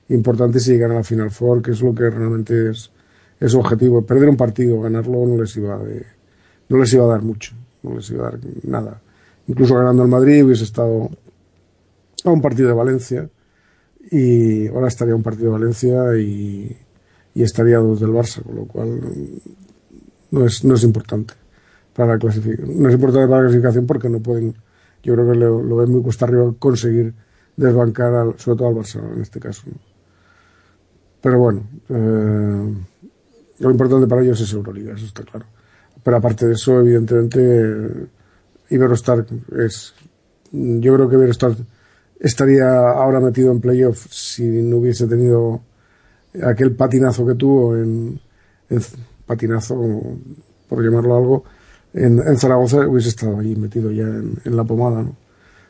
importante. 0.08 0.60
Si 0.60 0.72
llegan 0.72 0.92
a 0.92 0.94
la 0.94 1.04
Final 1.04 1.30
Four, 1.30 1.62
que 1.62 1.72
es 1.72 1.80
lo 1.80 1.94
que 1.94 2.08
realmente 2.08 2.70
es, 2.70 2.90
es 3.40 3.54
objetivo. 3.54 4.02
Perder 4.02 4.28
un 4.28 4.36
partido, 4.36 4.80
ganarlo 4.80 5.26
no 5.26 5.40
les 5.40 5.56
iba 5.56 5.78
de, 5.78 6.04
no 6.68 6.78
les 6.78 6.92
iba 6.92 7.04
a 7.04 7.08
dar 7.08 7.22
mucho, 7.22 7.54
no 7.82 7.94
les 7.94 8.10
iba 8.10 8.28
a 8.28 8.30
dar 8.30 8.40
nada. 8.64 9.00
Incluso 9.46 9.74
ganando 9.74 10.02
el 10.02 10.08
Madrid 10.08 10.44
hubiese 10.44 10.64
estado 10.64 11.10
a 12.24 12.30
un 12.30 12.42
partido 12.42 12.68
de 12.68 12.74
Valencia 12.74 13.28
y 14.10 14.68
ahora 14.68 14.88
estaría 14.88 15.14
un 15.14 15.22
partido 15.22 15.46
de 15.46 15.58
Valencia 15.58 16.16
y, 16.16 16.76
y 17.34 17.42
estaría 17.42 17.78
dos 17.78 18.00
del 18.00 18.10
Barça, 18.10 18.42
con 18.42 18.56
lo 18.56 18.64
cual 18.66 19.00
no 20.30 20.44
es, 20.44 20.64
no 20.64 20.74
es 20.74 20.82
importante 20.82 21.34
para 21.94 22.14
la 22.14 22.18
clasificación. 22.18 22.82
No 22.82 22.88
es 22.88 22.94
importante 22.94 23.28
para 23.28 23.42
la 23.42 23.48
clasificación 23.48 23.86
porque 23.86 24.08
no 24.08 24.20
pueden, 24.20 24.54
yo 25.02 25.14
creo 25.14 25.30
que 25.30 25.38
lo, 25.38 25.76
ven 25.76 25.90
muy 25.90 26.02
cuesta 26.02 26.26
arriba 26.26 26.52
conseguir 26.58 27.14
desbancar 27.56 28.14
al, 28.14 28.38
sobre 28.38 28.58
todo 28.58 28.68
al 28.68 28.74
Barça 28.74 29.00
en 29.14 29.22
este 29.22 29.40
caso. 29.40 29.62
¿no? 29.66 29.76
Pero 31.20 31.38
bueno, 31.38 31.62
eh, 31.88 32.74
lo 33.60 33.70
importante 33.70 34.06
para 34.06 34.22
ellos 34.22 34.40
es 34.40 34.52
Euroliga, 34.52 34.94
eso 34.94 35.06
está 35.06 35.22
claro. 35.22 35.46
Pero 36.02 36.16
aparte 36.16 36.46
de 36.46 36.54
eso, 36.54 36.78
evidentemente, 36.80 38.08
Iberostar 38.70 39.26
es, 39.58 39.94
yo 40.52 40.94
creo 40.94 41.08
que 41.08 41.16
Iberostar 41.16 41.56
estaría 42.20 42.68
ahora 42.68 43.20
metido 43.20 43.52
en 43.52 43.60
playoff 43.60 44.06
si 44.10 44.44
no 44.44 44.78
hubiese 44.78 45.06
tenido 45.06 45.60
aquel 46.42 46.72
patinazo 46.72 47.26
que 47.26 47.34
tuvo 47.34 47.76
en, 47.76 48.20
patinazo, 49.26 49.76
por 50.68 50.84
llamarlo 50.84 51.16
algo, 51.16 51.44
en, 51.94 52.18
en, 52.20 52.36
Zaragoza 52.36 52.86
hubiese 52.86 53.08
estado 53.08 53.38
ahí 53.38 53.56
metido 53.56 53.90
ya 53.90 54.04
en, 54.04 54.38
en, 54.44 54.56
la 54.56 54.64
pomada, 54.64 55.02
¿no? 55.02 55.16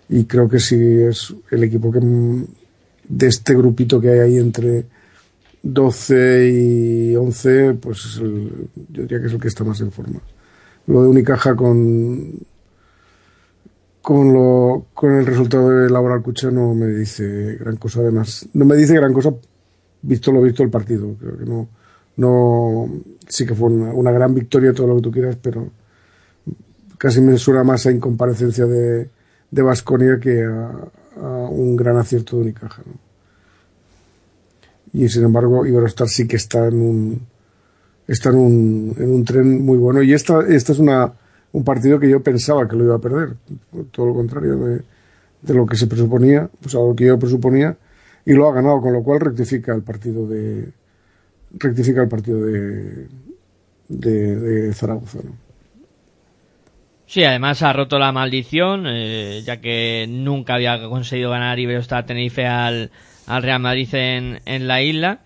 Y 0.08 0.24
creo 0.24 0.48
que 0.48 0.58
sí 0.58 0.76
es 0.76 1.34
el 1.50 1.64
equipo 1.64 1.92
que 1.92 2.00
de 2.00 3.26
este 3.26 3.54
grupito 3.54 4.00
que 4.00 4.10
hay 4.10 4.18
ahí 4.20 4.38
entre 4.38 4.86
12 5.62 6.48
y 6.50 7.16
11, 7.16 7.74
pues 7.74 8.04
es 8.04 8.16
el, 8.18 8.68
yo 8.90 9.02
diría 9.02 9.20
que 9.20 9.26
es 9.26 9.32
el 9.32 9.40
que 9.40 9.48
está 9.48 9.64
más 9.64 9.80
en 9.80 9.92
forma. 9.92 10.20
Lo 10.86 11.02
de 11.02 11.08
Unicaja 11.08 11.54
con 11.54 12.46
con, 14.08 14.32
lo, 14.32 14.86
con 14.94 15.12
el 15.16 15.26
resultado 15.26 15.68
de 15.68 15.90
Laboral 15.90 16.22
Cucha 16.22 16.50
no 16.50 16.74
me 16.74 16.86
dice 16.86 17.56
gran 17.60 17.76
cosa 17.76 18.00
además. 18.00 18.48
No 18.54 18.64
me 18.64 18.74
dice 18.74 18.94
gran 18.94 19.12
cosa 19.12 19.34
visto 20.00 20.32
lo 20.32 20.40
visto 20.40 20.62
el 20.62 20.70
partido. 20.70 21.14
Creo 21.20 21.36
que 21.36 21.44
no, 21.44 21.68
no 22.16 22.88
sí 23.26 23.44
que 23.44 23.54
fue 23.54 23.68
una, 23.68 24.10
gran 24.10 24.34
victoria, 24.34 24.72
todo 24.72 24.86
lo 24.86 24.96
que 24.96 25.02
tú 25.02 25.12
quieras, 25.12 25.36
pero 25.36 25.68
casi 26.96 27.20
me 27.20 27.36
suena 27.36 27.64
más 27.64 27.84
a 27.84 27.92
incomparecencia 27.92 28.64
de, 28.64 29.10
de 29.50 29.62
Basconia 29.62 30.18
que 30.18 30.42
a, 30.42 30.72
a, 31.20 31.28
un 31.50 31.76
gran 31.76 31.98
acierto 31.98 32.36
de 32.36 32.42
Unicaja. 32.44 32.82
¿no? 32.86 33.07
Y 34.92 35.08
sin 35.08 35.24
embargo, 35.24 35.66
Iberostar 35.66 36.08
sí 36.08 36.26
que 36.26 36.36
está 36.36 36.66
en 36.66 36.80
un, 36.80 37.26
está 38.06 38.30
en 38.30 38.36
un, 38.36 38.96
en 38.98 39.10
un 39.10 39.24
tren 39.24 39.64
muy 39.64 39.78
bueno. 39.78 40.02
Y 40.02 40.12
esta, 40.12 40.40
esta 40.48 40.72
es 40.72 40.78
una, 40.78 41.12
un 41.52 41.64
partido 41.64 41.98
que 41.98 42.08
yo 42.08 42.22
pensaba 42.22 42.68
que 42.68 42.76
lo 42.76 42.84
iba 42.84 42.96
a 42.96 43.00
perder, 43.00 43.36
todo 43.90 44.06
lo 44.06 44.14
contrario 44.14 44.56
de, 44.56 44.82
de 45.42 45.54
lo 45.54 45.66
que 45.66 45.76
se 45.76 45.86
presuponía, 45.86 46.48
pues 46.60 46.74
algo 46.74 46.96
que 46.96 47.06
yo 47.06 47.18
presuponía, 47.18 47.76
y 48.24 48.32
lo 48.32 48.48
ha 48.48 48.54
ganado, 48.54 48.80
con 48.80 48.92
lo 48.92 49.02
cual 49.02 49.20
rectifica 49.20 49.74
el 49.74 49.82
partido 49.82 50.26
de 50.26 50.72
rectifica 51.52 52.02
el 52.02 52.08
partido 52.08 52.40
de, 52.44 53.08
de, 53.88 54.72
Zaragoza. 54.74 55.20
Sí, 57.06 57.24
además 57.24 57.62
ha 57.62 57.72
roto 57.72 57.98
la 57.98 58.12
maldición, 58.12 58.84
eh, 58.86 59.42
ya 59.44 59.62
que 59.62 60.06
nunca 60.08 60.54
había 60.54 60.78
conseguido 60.88 61.30
ganar 61.30 61.58
Iberostar 61.58 62.04
Tenerife 62.04 62.46
al, 62.46 62.90
al 63.28 63.42
Real 63.42 63.60
Madrid 63.60 63.88
en, 63.94 64.40
en 64.44 64.66
la 64.66 64.82
isla. 64.82 65.20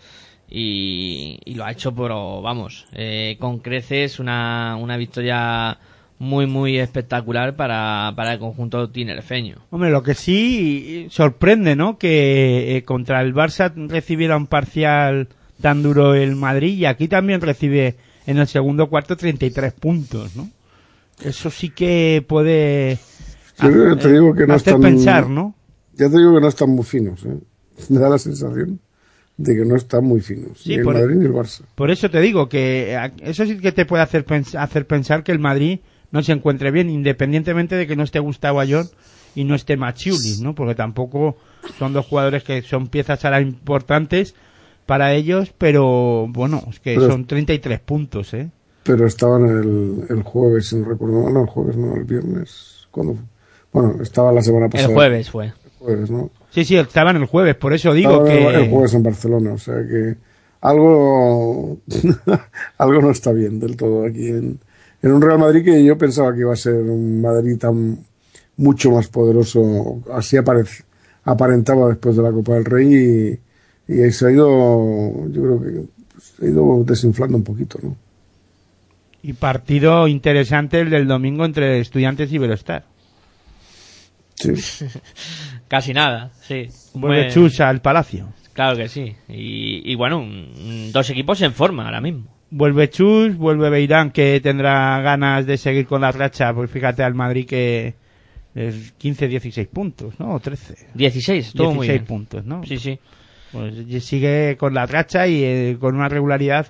Y, 0.54 1.38
y, 1.46 1.54
lo 1.54 1.64
ha 1.64 1.72
hecho, 1.72 1.94
pero 1.94 2.42
vamos, 2.42 2.86
eh, 2.92 3.38
con 3.40 3.60
creces, 3.60 4.20
una, 4.20 4.76
una 4.78 4.98
victoria 4.98 5.78
muy, 6.18 6.46
muy 6.46 6.78
espectacular 6.78 7.56
para, 7.56 8.12
para 8.14 8.34
el 8.34 8.38
conjunto 8.38 8.90
tinerfeño. 8.90 9.56
Hombre, 9.70 9.90
lo 9.90 10.02
que 10.02 10.14
sí 10.14 11.06
sorprende, 11.10 11.74
¿no? 11.74 11.96
Que 11.96 12.76
eh, 12.76 12.84
contra 12.84 13.22
el 13.22 13.34
Barça 13.34 13.72
recibiera 13.88 14.36
un 14.36 14.46
parcial 14.46 15.28
tan 15.62 15.82
duro 15.82 16.14
el 16.14 16.36
Madrid 16.36 16.76
y 16.76 16.84
aquí 16.84 17.08
también 17.08 17.40
recibe 17.40 17.96
en 18.26 18.38
el 18.38 18.46
segundo 18.46 18.88
cuarto 18.88 19.16
33 19.16 19.72
puntos, 19.72 20.36
¿no? 20.36 20.50
Eso 21.24 21.50
sí 21.50 21.70
que 21.70 22.24
puede 22.26 22.98
Yo 23.60 23.96
te 23.96 24.12
digo 24.12 24.34
que 24.34 24.46
no 24.46 24.54
hacer 24.54 24.74
están, 24.74 24.80
pensar, 24.80 25.28
¿no? 25.28 25.54
Ya 25.94 26.10
te 26.10 26.18
digo 26.18 26.34
que 26.34 26.40
no 26.40 26.48
están 26.48 26.70
muy 26.70 26.84
finos, 26.84 27.24
¿eh? 27.24 27.38
Me 27.88 27.98
da 27.98 28.08
la 28.08 28.18
sensación 28.18 28.80
de 29.36 29.56
que 29.56 29.64
no 29.64 29.76
están 29.76 30.04
muy 30.04 30.20
finos, 30.20 30.60
Sí, 30.62 30.70
ni 30.70 30.74
el 30.76 30.82
por- 30.84 30.94
Madrid 30.94 31.16
ni 31.16 31.24
el 31.26 31.32
Barça. 31.32 31.62
Por 31.74 31.90
eso 31.90 32.10
te 32.10 32.20
digo 32.20 32.48
que 32.48 32.94
eh, 32.94 33.12
eso 33.22 33.44
sí 33.46 33.58
que 33.58 33.72
te 33.72 33.86
puede 33.86 34.02
hacer, 34.02 34.24
pens- 34.26 34.54
hacer 34.58 34.86
pensar 34.86 35.24
que 35.24 35.32
el 35.32 35.38
Madrid 35.38 35.80
no 36.10 36.22
se 36.22 36.32
encuentre 36.32 36.70
bien, 36.70 36.90
independientemente 36.90 37.74
de 37.76 37.86
que 37.86 37.96
no 37.96 38.02
esté 38.02 38.18
Gustavo 38.18 38.60
Ayón 38.60 38.86
y 39.34 39.44
no 39.44 39.54
esté 39.54 39.76
Machiulis, 39.78 40.40
¿no? 40.42 40.54
Porque 40.54 40.74
tampoco 40.74 41.36
son 41.78 41.92
dos 41.94 42.06
jugadores 42.06 42.44
que 42.44 42.60
son 42.62 42.88
piezas 42.88 43.24
ahora 43.24 43.40
importantes 43.40 44.34
para 44.84 45.14
ellos, 45.14 45.54
pero 45.56 46.26
bueno, 46.28 46.62
es 46.68 46.80
que 46.80 46.94
Pero- 46.96 47.08
son 47.08 47.26
33 47.26 47.80
puntos, 47.80 48.34
¿eh? 48.34 48.50
Pero 48.84 49.06
estaban 49.06 49.44
el, 49.46 50.04
el 50.10 50.22
jueves, 50.24 50.66
si 50.68 50.76
no 50.76 50.84
recuerdo 50.86 51.22
mal, 51.22 51.32
no, 51.32 51.40
el 51.42 51.46
jueves, 51.46 51.76
no, 51.76 51.94
el 51.94 52.04
viernes. 52.04 52.88
¿Cuándo? 52.90 53.14
fue? 53.14 53.22
Bueno, 53.72 54.02
estaba 54.02 54.32
la 54.32 54.42
semana 54.42 54.68
pasada. 54.68 54.88
El 54.90 54.94
jueves 54.94 55.30
fue. 55.30 55.46
El 55.46 55.52
jueves, 55.78 56.10
¿no? 56.10 56.30
Sí, 56.52 56.64
sí, 56.66 56.76
estaban 56.76 57.16
el 57.16 57.24
jueves, 57.24 57.54
por 57.54 57.72
eso 57.72 57.94
digo 57.94 58.24
que... 58.24 58.46
El 58.46 58.70
jueves 58.70 58.92
en 58.92 59.02
Barcelona, 59.02 59.54
o 59.54 59.58
sea 59.58 59.76
que 59.86 60.16
algo, 60.60 61.78
algo 62.78 63.02
no 63.02 63.10
está 63.10 63.32
bien 63.32 63.58
del 63.58 63.76
todo 63.76 64.04
aquí 64.04 64.28
en, 64.28 64.60
en 65.02 65.12
un 65.12 65.22
Real 65.22 65.38
Madrid 65.38 65.64
que 65.64 65.82
yo 65.82 65.96
pensaba 65.96 66.32
que 66.34 66.40
iba 66.40 66.52
a 66.52 66.56
ser 66.56 66.74
un 66.74 67.22
Madrid 67.22 67.56
tan 67.58 67.98
mucho 68.58 68.90
más 68.90 69.08
poderoso, 69.08 70.02
así 70.12 70.36
aparece, 70.36 70.84
aparentaba 71.24 71.88
después 71.88 72.16
de 72.16 72.22
la 72.22 72.30
Copa 72.30 72.54
del 72.54 72.66
Rey 72.66 73.40
y, 73.88 73.92
y 73.94 74.02
ahí 74.02 74.12
se 74.12 74.26
ha 74.26 74.30
ido, 74.30 75.26
yo 75.28 75.42
creo 75.42 75.60
que 75.60 75.84
se 76.20 76.46
ha 76.46 76.48
ido 76.50 76.84
desinflando 76.84 77.38
un 77.38 77.44
poquito, 77.44 77.78
¿no? 77.82 77.96
Y 79.22 79.32
partido 79.34 80.06
interesante 80.06 80.80
el 80.80 80.90
del 80.90 81.06
domingo 81.06 81.44
entre 81.44 81.80
Estudiantes 81.80 82.32
y 82.32 82.38
Belostar. 82.38 82.84
Sí. 84.34 84.52
Casi 85.72 85.94
nada, 85.94 86.30
sí. 86.42 86.68
Vuelve 86.92 87.30
Chus 87.30 87.58
al 87.60 87.80
Palacio. 87.80 88.28
Claro 88.52 88.76
que 88.76 88.88
sí. 88.88 89.16
Y, 89.26 89.90
y 89.90 89.94
bueno, 89.94 90.22
dos 90.92 91.08
equipos 91.08 91.40
en 91.40 91.54
forma 91.54 91.86
ahora 91.86 92.02
mismo. 92.02 92.26
Vuelve 92.50 92.90
Chus, 92.90 93.38
vuelve 93.38 93.70
Beirán, 93.70 94.10
que 94.10 94.38
tendrá 94.42 95.00
ganas 95.00 95.46
de 95.46 95.56
seguir 95.56 95.86
con 95.86 96.02
la 96.02 96.12
racha. 96.12 96.52
Pues 96.52 96.70
fíjate 96.70 97.02
al 97.02 97.14
Madrid 97.14 97.46
que 97.46 97.94
es 98.54 98.92
15, 98.98 99.28
16 99.28 99.68
puntos, 99.68 100.20
¿no? 100.20 100.34
O 100.34 100.40
13. 100.40 100.88
16, 100.92 101.54
todo 101.54 101.68
16 101.68 101.74
muy 101.74 101.88
bien. 101.88 102.04
puntos, 102.04 102.44
¿no? 102.44 102.62
Sí, 102.64 102.76
sí. 102.76 102.98
Pues 103.50 104.04
sigue 104.04 104.58
con 104.58 104.74
la 104.74 104.84
racha 104.84 105.26
y 105.26 105.42
eh, 105.42 105.78
con 105.80 105.96
una 105.96 106.10
regularidad 106.10 106.66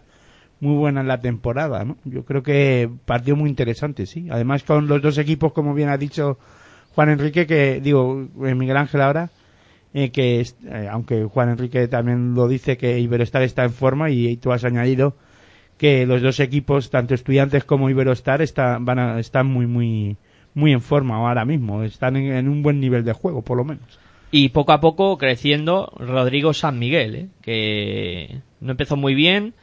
muy 0.61 0.77
buena 0.77 1.01
en 1.01 1.09
la 1.09 1.21
temporada, 1.21 1.85
¿no? 1.85 1.97
Yo 2.05 2.25
creo 2.25 2.45
que 2.45 2.89
partido 3.05 3.35
muy 3.35 3.51
interesante, 3.51 4.07
sí. 4.07 4.29
Además 4.31 4.63
con 4.63 4.87
los 4.87 5.03
dos 5.03 5.19
equipos, 5.19 5.53
como 5.53 5.75
bien 5.75 5.89
ha 5.89 5.99
dicho 5.99 6.39
Juan 6.95 7.11
Enrique, 7.11 7.47
que 7.47 7.81
digo, 7.81 8.29
eh, 8.45 8.55
Miguel 8.55 8.77
Ángel 8.77 9.01
ahora, 9.01 9.31
eh, 9.95 10.11
que 10.11 10.41
eh, 10.41 10.89
aunque 10.91 11.25
Juan 11.25 11.51
Enrique 11.51 11.89
también 11.89 12.35
lo 12.35 12.49
dice 12.49 12.77
que 12.77 12.99
Iberostar 12.99 13.43
está 13.43 13.65
en 13.65 13.73
forma 13.73 14.11
y, 14.11 14.37
tú 14.37 14.53
has 14.53 14.65
añadido 14.65 15.17
que 15.79 16.07
los 16.07 16.23
dos 16.23 16.41
equipos, 16.41 16.91
tanto 16.91 17.15
estudiantes 17.15 17.65
como 17.65 17.91
Iberostar, 17.91 18.41
están, 18.43 18.85
van 18.85 18.99
a, 18.99 19.19
están 19.19 19.47
muy, 19.47 19.67
muy, 19.67 20.17
muy 20.55 20.73
en 20.73 20.81
forma 20.81 21.17
ahora 21.17 21.45
mismo. 21.45 21.83
Están 21.83 22.17
en, 22.17 22.33
en 22.33 22.49
un 22.49 22.63
buen 22.63 22.81
nivel 22.81 23.05
de 23.05 23.13
juego, 23.13 23.43
por 23.43 23.57
lo 23.57 23.65
menos. 23.65 23.99
Y 24.31 24.49
poco 24.51 24.73
a 24.73 24.81
poco 24.81 25.19
creciendo 25.19 25.93
Rodrigo 25.99 26.55
San 26.55 26.79
Miguel, 26.79 27.15
¿eh? 27.15 27.29
que 27.43 28.41
no 28.61 28.71
empezó 28.71 28.97
muy 28.97 29.15
bien, 29.15 29.55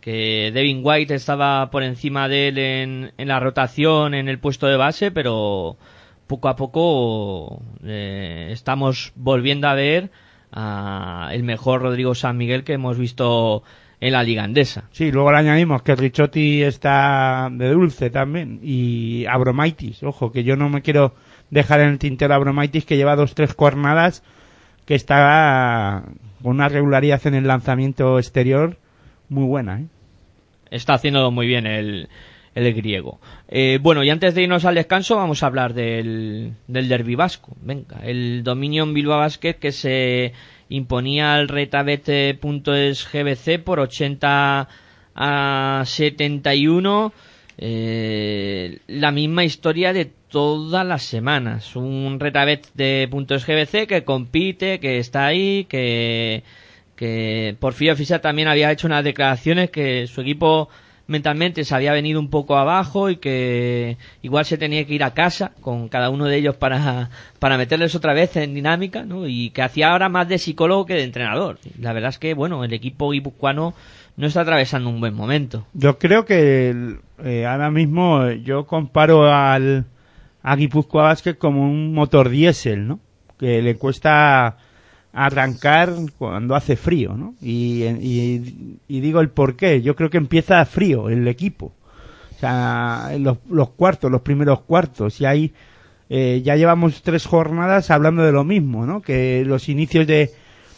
que 0.00 0.50
Devin 0.54 0.80
White 0.82 1.14
estaba 1.14 1.70
por 1.70 1.82
encima 1.82 2.28
de 2.28 2.48
él 2.48 2.58
en, 2.58 3.12
en 3.18 3.28
la 3.28 3.40
rotación 3.40 4.14
en 4.14 4.28
el 4.28 4.38
puesto 4.38 4.66
de 4.66 4.76
base, 4.76 5.10
pero 5.10 5.76
poco 6.26 6.48
a 6.48 6.56
poco 6.56 7.62
eh, 7.84 8.48
estamos 8.50 9.12
volviendo 9.14 9.68
a 9.68 9.74
ver 9.74 10.10
a 10.52 11.30
el 11.32 11.42
mejor 11.42 11.82
Rodrigo 11.82 12.14
San 12.14 12.36
Miguel 12.36 12.64
que 12.64 12.74
hemos 12.74 12.98
visto 12.98 13.62
en 14.00 14.12
la 14.12 14.22
liga 14.22 14.44
andesa. 14.44 14.84
Sí, 14.92 15.10
luego 15.10 15.32
le 15.32 15.38
añadimos 15.38 15.82
que 15.82 15.96
Richotti 15.96 16.62
está 16.62 17.48
de 17.50 17.70
dulce 17.70 18.10
también 18.10 18.60
y 18.62 19.24
Abromaitis, 19.26 20.02
ojo, 20.02 20.30
que 20.30 20.44
yo 20.44 20.56
no 20.56 20.68
me 20.68 20.82
quiero 20.82 21.14
dejar 21.50 21.80
en 21.80 21.90
el 21.90 21.98
tintero 21.98 22.34
Abromaitis 22.34 22.84
que 22.84 22.96
lleva 22.96 23.16
dos, 23.16 23.34
tres 23.34 23.54
jornadas 23.54 24.22
que 24.86 24.94
está 24.94 26.04
con 26.42 26.52
una 26.52 26.68
regularidad 26.68 27.26
en 27.26 27.34
el 27.34 27.46
lanzamiento 27.46 28.18
exterior 28.18 28.76
muy 29.28 29.44
buena, 29.44 29.80
¿eh? 29.80 29.86
Está 30.70 30.94
haciéndolo 30.94 31.30
muy 31.30 31.46
bien 31.46 31.66
el, 31.66 32.08
el 32.54 32.72
griego. 32.72 33.20
Eh, 33.48 33.78
bueno, 33.82 34.04
y 34.04 34.10
antes 34.10 34.34
de 34.34 34.42
irnos 34.42 34.64
al 34.64 34.76
descanso, 34.76 35.16
vamos 35.16 35.42
a 35.42 35.46
hablar 35.46 35.74
del, 35.74 36.54
del 36.66 36.88
derbi 36.88 37.14
vasco. 37.14 37.56
Venga, 37.60 38.00
el 38.04 38.42
dominio 38.44 38.84
en 38.84 38.94
Bilbao 38.94 39.18
Basket 39.18 39.54
que 39.54 39.72
se 39.72 40.32
imponía 40.68 41.34
al 41.34 41.48
retabete.es 41.48 43.08
GBC 43.12 43.62
por 43.62 43.80
80 43.80 44.68
a 45.14 45.82
71. 45.84 47.12
Eh, 47.56 48.78
la 48.88 49.12
misma 49.12 49.44
historia 49.44 49.92
de 49.92 50.10
todas 50.28 50.84
las 50.84 51.02
semanas. 51.02 51.76
Un 51.76 52.18
retabet 52.18 52.66
de 52.74 53.06
puntos 53.10 53.46
GBC 53.46 53.86
que 53.86 54.04
compite, 54.04 54.80
que 54.80 54.98
está 54.98 55.26
ahí, 55.26 55.64
que, 55.68 56.42
que 56.96 57.56
Porfirio 57.60 57.94
Fischer 57.94 58.20
también 58.20 58.48
había 58.48 58.72
hecho 58.72 58.88
unas 58.88 59.04
declaraciones 59.04 59.70
que 59.70 60.06
su 60.08 60.20
equipo 60.20 60.68
mentalmente 61.06 61.64
se 61.64 61.74
había 61.74 61.92
venido 61.92 62.18
un 62.20 62.30
poco 62.30 62.56
abajo 62.56 63.10
y 63.10 63.16
que 63.16 63.98
igual 64.22 64.44
se 64.44 64.58
tenía 64.58 64.84
que 64.86 64.94
ir 64.94 65.04
a 65.04 65.12
casa 65.12 65.52
con 65.60 65.88
cada 65.88 66.10
uno 66.10 66.24
de 66.26 66.36
ellos 66.36 66.56
para, 66.56 67.10
para 67.38 67.58
meterles 67.58 67.94
otra 67.94 68.14
vez 68.14 68.36
en 68.36 68.54
dinámica, 68.54 69.04
¿no? 69.04 69.26
Y 69.26 69.50
que 69.50 69.62
hacía 69.62 69.90
ahora 69.90 70.08
más 70.08 70.28
de 70.28 70.38
psicólogo 70.38 70.86
que 70.86 70.94
de 70.94 71.04
entrenador. 71.04 71.58
La 71.78 71.92
verdad 71.92 72.10
es 72.10 72.18
que, 72.18 72.34
bueno, 72.34 72.64
el 72.64 72.72
equipo 72.72 73.10
guipuzcoano 73.10 73.74
no 74.16 74.26
está 74.26 74.42
atravesando 74.42 74.88
un 74.88 75.00
buen 75.00 75.14
momento. 75.14 75.66
Yo 75.74 75.98
creo 75.98 76.24
que 76.24 76.96
eh, 77.22 77.46
ahora 77.46 77.70
mismo 77.70 78.24
eh, 78.24 78.42
yo 78.42 78.66
comparo 78.66 79.32
al 79.32 79.86
a 80.42 80.56
Guipúzcoa 80.56 81.04
Basket 81.04 81.34
como 81.34 81.62
un 81.62 81.94
motor 81.94 82.28
diésel, 82.28 82.86
¿no? 82.86 83.00
Que 83.38 83.62
le 83.62 83.76
cuesta 83.76 84.58
arrancar 85.14 85.94
cuando 86.18 86.54
hace 86.54 86.76
frío, 86.76 87.14
¿no? 87.16 87.34
Y, 87.40 87.84
y, 87.84 89.00
digo 89.00 89.20
el 89.20 89.30
por 89.30 89.56
qué. 89.56 89.80
Yo 89.80 89.94
creo 89.94 90.10
que 90.10 90.18
empieza 90.18 90.64
frío 90.64 91.08
el 91.08 91.26
equipo. 91.28 91.72
O 92.36 92.38
sea, 92.40 93.12
los, 93.18 93.38
los 93.48 93.70
cuartos, 93.70 94.10
los 94.10 94.22
primeros 94.22 94.60
cuartos. 94.62 95.20
Y 95.20 95.24
ahí 95.24 95.52
eh, 96.10 96.42
ya 96.44 96.56
llevamos 96.56 97.02
tres 97.02 97.26
jornadas 97.26 97.90
hablando 97.90 98.22
de 98.22 98.32
lo 98.32 98.44
mismo, 98.44 98.86
¿no? 98.86 99.00
Que 99.00 99.44
los 99.46 99.68
inicios 99.68 100.06
de, 100.06 100.32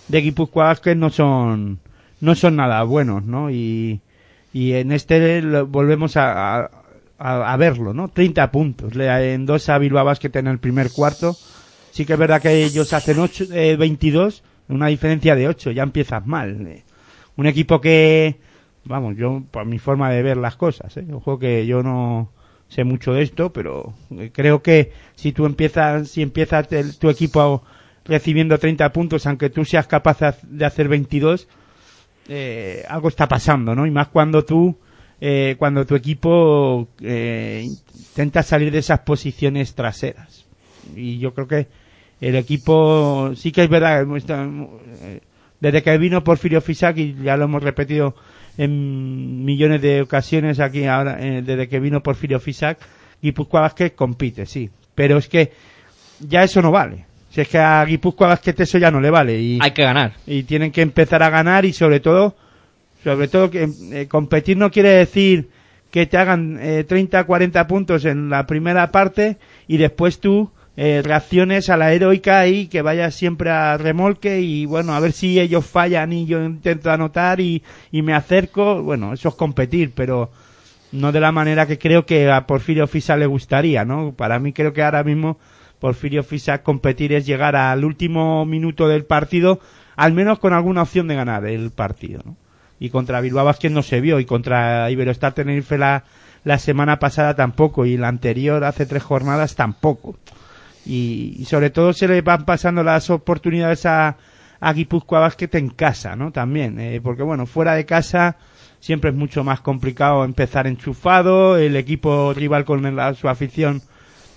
de 0.08 0.20
Guipúzcoa 0.20 0.66
Basket 0.66 0.94
no 0.94 1.10
son, 1.10 1.80
no 2.20 2.34
son 2.34 2.56
nada 2.56 2.82
buenos, 2.84 3.24
¿no? 3.24 3.50
Y, 3.50 4.00
y 4.52 4.72
en 4.74 4.92
este 4.92 5.62
volvemos 5.62 6.16
a, 6.16 6.70
a, 7.18 7.56
verlo, 7.56 7.94
¿no? 7.94 8.08
30 8.08 8.50
puntos. 8.50 8.94
Le 8.94 9.34
endosa 9.34 9.74
a 9.74 9.78
Bilbao 9.78 10.04
Basket 10.04 10.30
en 10.34 10.46
el 10.46 10.58
primer 10.58 10.90
cuarto. 10.90 11.36
Sí 11.96 12.04
que 12.04 12.12
es 12.12 12.18
verdad 12.18 12.42
que 12.42 12.62
ellos 12.62 12.92
hacen 12.92 13.18
ocho, 13.20 13.44
eh, 13.54 13.74
22, 13.76 14.42
una 14.68 14.88
diferencia 14.88 15.34
de 15.34 15.48
8, 15.48 15.70
ya 15.70 15.82
empiezas 15.82 16.26
mal. 16.26 16.66
Eh, 16.66 16.84
Un 17.36 17.46
equipo 17.46 17.80
que, 17.80 18.36
vamos, 18.84 19.16
yo, 19.16 19.42
por 19.50 19.64
mi 19.64 19.78
forma 19.78 20.10
de 20.10 20.22
ver 20.22 20.36
las 20.36 20.56
cosas, 20.56 20.94
¿eh? 20.98 21.06
Ojo 21.10 21.38
que 21.38 21.64
yo 21.66 21.82
no 21.82 22.30
sé 22.68 22.84
mucho 22.84 23.14
de 23.14 23.22
esto, 23.22 23.50
pero 23.50 23.94
eh, 24.10 24.30
creo 24.30 24.62
que 24.62 24.92
si 25.14 25.32
tú 25.32 25.46
empiezas, 25.46 26.10
si 26.10 26.20
empiezas 26.20 26.70
el- 26.72 26.98
tu 26.98 27.08
equipo 27.08 27.62
recibiendo 28.04 28.58
30 28.58 28.92
puntos, 28.92 29.26
aunque 29.26 29.48
tú 29.48 29.64
seas 29.64 29.86
capaz 29.86 30.18
de 30.20 30.26
ha- 30.26 30.36
de 30.42 30.64
hacer 30.66 30.88
22, 30.88 31.48
eh, 32.28 32.84
algo 32.90 33.08
está 33.08 33.26
pasando, 33.26 33.74
¿no? 33.74 33.86
Y 33.86 33.90
más 33.90 34.08
cuando 34.08 34.44
tú, 34.44 34.76
eh, 35.18 35.56
cuando 35.58 35.86
tu 35.86 35.94
equipo 35.94 36.88
eh, 37.00 37.66
intenta 37.96 38.42
salir 38.42 38.70
de 38.70 38.80
esas 38.80 39.00
posiciones 39.00 39.74
traseras. 39.74 40.44
Y 40.94 41.18
yo 41.18 41.32
creo 41.32 41.48
que 41.48 41.85
el 42.20 42.36
equipo, 42.36 43.32
sí 43.36 43.52
que 43.52 43.64
es 43.64 43.68
verdad, 43.68 44.02
eh, 44.02 45.20
desde 45.60 45.82
que 45.82 45.98
vino 45.98 46.24
Porfirio 46.24 46.60
Fisac, 46.60 46.96
y 46.98 47.14
ya 47.22 47.36
lo 47.36 47.44
hemos 47.44 47.62
repetido 47.62 48.14
en 48.58 49.44
millones 49.44 49.82
de 49.82 50.02
ocasiones 50.02 50.60
aquí 50.60 50.84
ahora, 50.86 51.18
eh, 51.20 51.42
desde 51.42 51.68
que 51.68 51.80
vino 51.80 52.02
Porfirio 52.02 52.40
Fisac, 52.40 52.78
Guipúzcoa 53.22 53.62
Basket 53.62 53.90
compite, 53.90 54.46
sí. 54.46 54.70
Pero 54.94 55.18
es 55.18 55.28
que 55.28 55.52
ya 56.20 56.42
eso 56.42 56.62
no 56.62 56.70
vale. 56.70 57.04
Si 57.30 57.40
es 57.40 57.48
que 57.48 57.58
a 57.58 57.84
Guipúzcoa 57.84 58.28
Basket 58.28 58.54
eso 58.58 58.78
ya 58.78 58.90
no 58.90 59.00
le 59.00 59.10
vale. 59.10 59.38
Y, 59.38 59.58
Hay 59.60 59.72
que 59.72 59.82
ganar. 59.82 60.14
y 60.26 60.44
tienen 60.44 60.72
que 60.72 60.82
empezar 60.82 61.22
a 61.22 61.30
ganar 61.30 61.64
y 61.64 61.72
sobre 61.72 62.00
todo 62.00 62.36
sobre 63.04 63.28
todo 63.28 63.50
que 63.50 63.68
eh, 63.92 64.08
competir 64.08 64.56
no 64.56 64.70
quiere 64.70 64.88
decir 64.88 65.50
que 65.92 66.06
te 66.06 66.16
hagan 66.16 66.58
eh, 66.60 66.82
30 66.82 67.22
40 67.24 67.66
puntos 67.68 68.04
en 68.04 68.30
la 68.30 68.46
primera 68.46 68.90
parte 68.90 69.36
y 69.68 69.76
después 69.76 70.18
tú 70.18 70.50
eh, 70.78 71.00
reacciones 71.02 71.70
a 71.70 71.78
la 71.78 71.92
heroica 71.92 72.46
y 72.46 72.66
que 72.66 72.82
vayas 72.82 73.14
siempre 73.14 73.50
a 73.50 73.78
remolque 73.78 74.40
y 74.40 74.66
bueno 74.66 74.92
a 74.92 75.00
ver 75.00 75.12
si 75.12 75.40
ellos 75.40 75.64
fallan 75.64 76.12
y 76.12 76.26
yo 76.26 76.44
intento 76.44 76.90
anotar 76.90 77.40
y, 77.40 77.62
y 77.90 78.02
me 78.02 78.12
acerco. 78.12 78.82
Bueno 78.82 79.14
eso 79.14 79.30
es 79.30 79.34
competir 79.34 79.92
pero 79.94 80.30
no 80.92 81.12
de 81.12 81.20
la 81.20 81.32
manera 81.32 81.66
que 81.66 81.78
creo 81.78 82.04
que 82.04 82.30
a 82.30 82.46
Porfirio 82.46 82.86
Fisa 82.86 83.16
le 83.16 83.24
gustaría 83.24 83.86
no 83.86 84.12
para 84.12 84.38
mí 84.38 84.52
creo 84.52 84.74
que 84.74 84.82
ahora 84.82 85.02
mismo 85.02 85.38
Porfirio 85.78 86.22
Fisa 86.22 86.62
competir 86.62 87.12
es 87.14 87.24
llegar 87.24 87.56
al 87.56 87.84
último 87.84 88.44
minuto 88.44 88.86
del 88.86 89.06
partido 89.06 89.60
al 89.96 90.12
menos 90.12 90.38
con 90.38 90.52
alguna 90.52 90.82
opción 90.82 91.08
de 91.08 91.14
ganar 91.14 91.46
el 91.46 91.70
partido 91.70 92.20
¿no? 92.24 92.36
y 92.78 92.90
contra 92.90 93.22
Bilbao 93.22 93.46
Basket 93.46 93.70
no 93.70 93.82
se 93.82 94.02
vio 94.02 94.20
y 94.20 94.26
contra 94.26 94.90
Iberostar 94.90 95.32
Tenerife 95.32 95.78
la, 95.78 96.04
la 96.44 96.58
semana 96.58 96.98
pasada 96.98 97.34
tampoco 97.34 97.86
y 97.86 97.96
la 97.96 98.08
anterior 98.08 98.62
hace 98.64 98.84
tres 98.84 99.02
jornadas 99.02 99.54
tampoco 99.56 100.16
y, 100.86 101.44
sobre 101.46 101.70
todo 101.70 101.92
se 101.92 102.06
le 102.08 102.20
van 102.22 102.44
pasando 102.44 102.82
las 102.82 103.10
oportunidades 103.10 103.84
a, 103.86 104.16
a 104.60 104.72
Guipúzcoa 104.72 105.20
Basket 105.20 105.50
en 105.54 105.70
casa 105.70 106.16
no 106.16 106.30
también 106.32 106.78
eh, 106.80 107.00
porque 107.02 107.22
bueno 107.22 107.46
fuera 107.46 107.74
de 107.74 107.84
casa 107.84 108.36
siempre 108.80 109.10
es 109.10 109.16
mucho 109.16 109.42
más 109.42 109.60
complicado 109.60 110.24
empezar 110.24 110.66
enchufado. 110.66 111.56
El 111.56 111.74
equipo 111.76 112.32
rival 112.34 112.64
con 112.64 112.94
la- 112.94 113.14
su 113.14 113.28
afición 113.28 113.82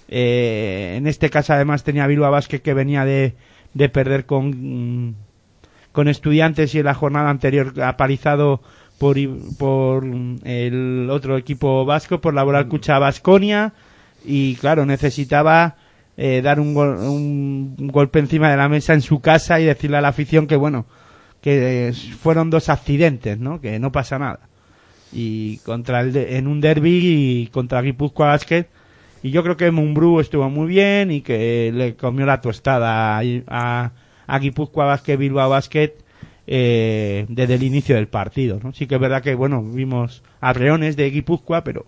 eh, 0.07 0.95
en 0.97 1.05
este 1.07 1.29
caso 1.29 1.53
además 1.53 1.83
tenía 1.83 2.07
Bilbao 2.07 2.31
Basket 2.31 2.59
que 2.61 2.73
venía 2.73 3.05
de, 3.05 3.35
de 3.73 3.89
perder 3.89 4.25
con 4.25 5.15
con 5.91 6.07
estudiantes 6.07 6.73
y 6.75 6.79
en 6.79 6.85
la 6.85 6.93
jornada 6.93 7.29
anterior 7.29 7.73
apalizado 7.81 8.61
por, 8.99 9.17
por 9.57 10.03
el 10.43 11.07
otro 11.11 11.37
equipo 11.37 11.83
vasco, 11.85 12.19
por 12.21 12.33
Laboral 12.33 12.67
Cucha 12.67 12.99
Basconia. 12.99 13.73
Y 14.25 14.55
claro, 14.55 14.85
necesitaba 14.85 15.77
eh, 16.21 16.41
dar 16.41 16.59
un, 16.59 16.73
gol- 16.73 16.97
un 16.99 17.75
golpe 17.93 18.19
encima 18.19 18.51
de 18.51 18.57
la 18.57 18.67
mesa 18.67 18.93
en 18.93 19.01
su 19.01 19.21
casa 19.21 19.59
y 19.61 19.63
decirle 19.65 19.95
a 19.97 20.01
la 20.01 20.09
afición 20.09 20.47
que 20.47 20.57
bueno, 20.57 20.85
que 21.41 21.87
eh, 21.87 21.93
fueron 21.93 22.49
dos 22.49 22.67
accidentes, 22.67 23.39
¿no? 23.39 23.61
Que 23.61 23.79
no 23.79 23.93
pasa 23.93 24.19
nada. 24.19 24.41
Y 25.13 25.57
contra 25.59 26.01
el 26.01 26.11
de- 26.11 26.35
en 26.37 26.47
un 26.47 26.59
derby 26.59 26.99
y 27.43 27.47
contra 27.47 27.81
Guipúzcoa 27.81 28.27
Basket 28.27 28.65
y 29.23 29.31
yo 29.31 29.43
creo 29.43 29.55
que 29.55 29.71
Mumbrú 29.71 30.19
estuvo 30.19 30.49
muy 30.49 30.67
bien 30.67 31.09
y 31.11 31.21
que 31.21 31.71
le 31.73 31.95
comió 31.95 32.25
la 32.25 32.41
tostada 32.41 33.17
a, 33.17 33.21
a, 33.47 33.91
a 34.27 34.39
Guipúzcoa 34.39 34.85
Basket, 34.85 35.15
Bilbao 35.17 35.49
Basket 35.49 35.93
eh, 36.47 37.25
desde 37.29 37.55
el 37.55 37.63
inicio 37.63 37.95
del 37.95 38.07
partido. 38.07 38.59
¿no? 38.61 38.73
Sí 38.73 38.87
que 38.87 38.95
es 38.95 39.01
verdad 39.01 39.21
que, 39.23 39.35
bueno, 39.35 39.63
vimos 39.63 40.21
arreones 40.41 40.95
de 40.97 41.09
Guipúzcoa, 41.11 41.63
pero 41.63 41.85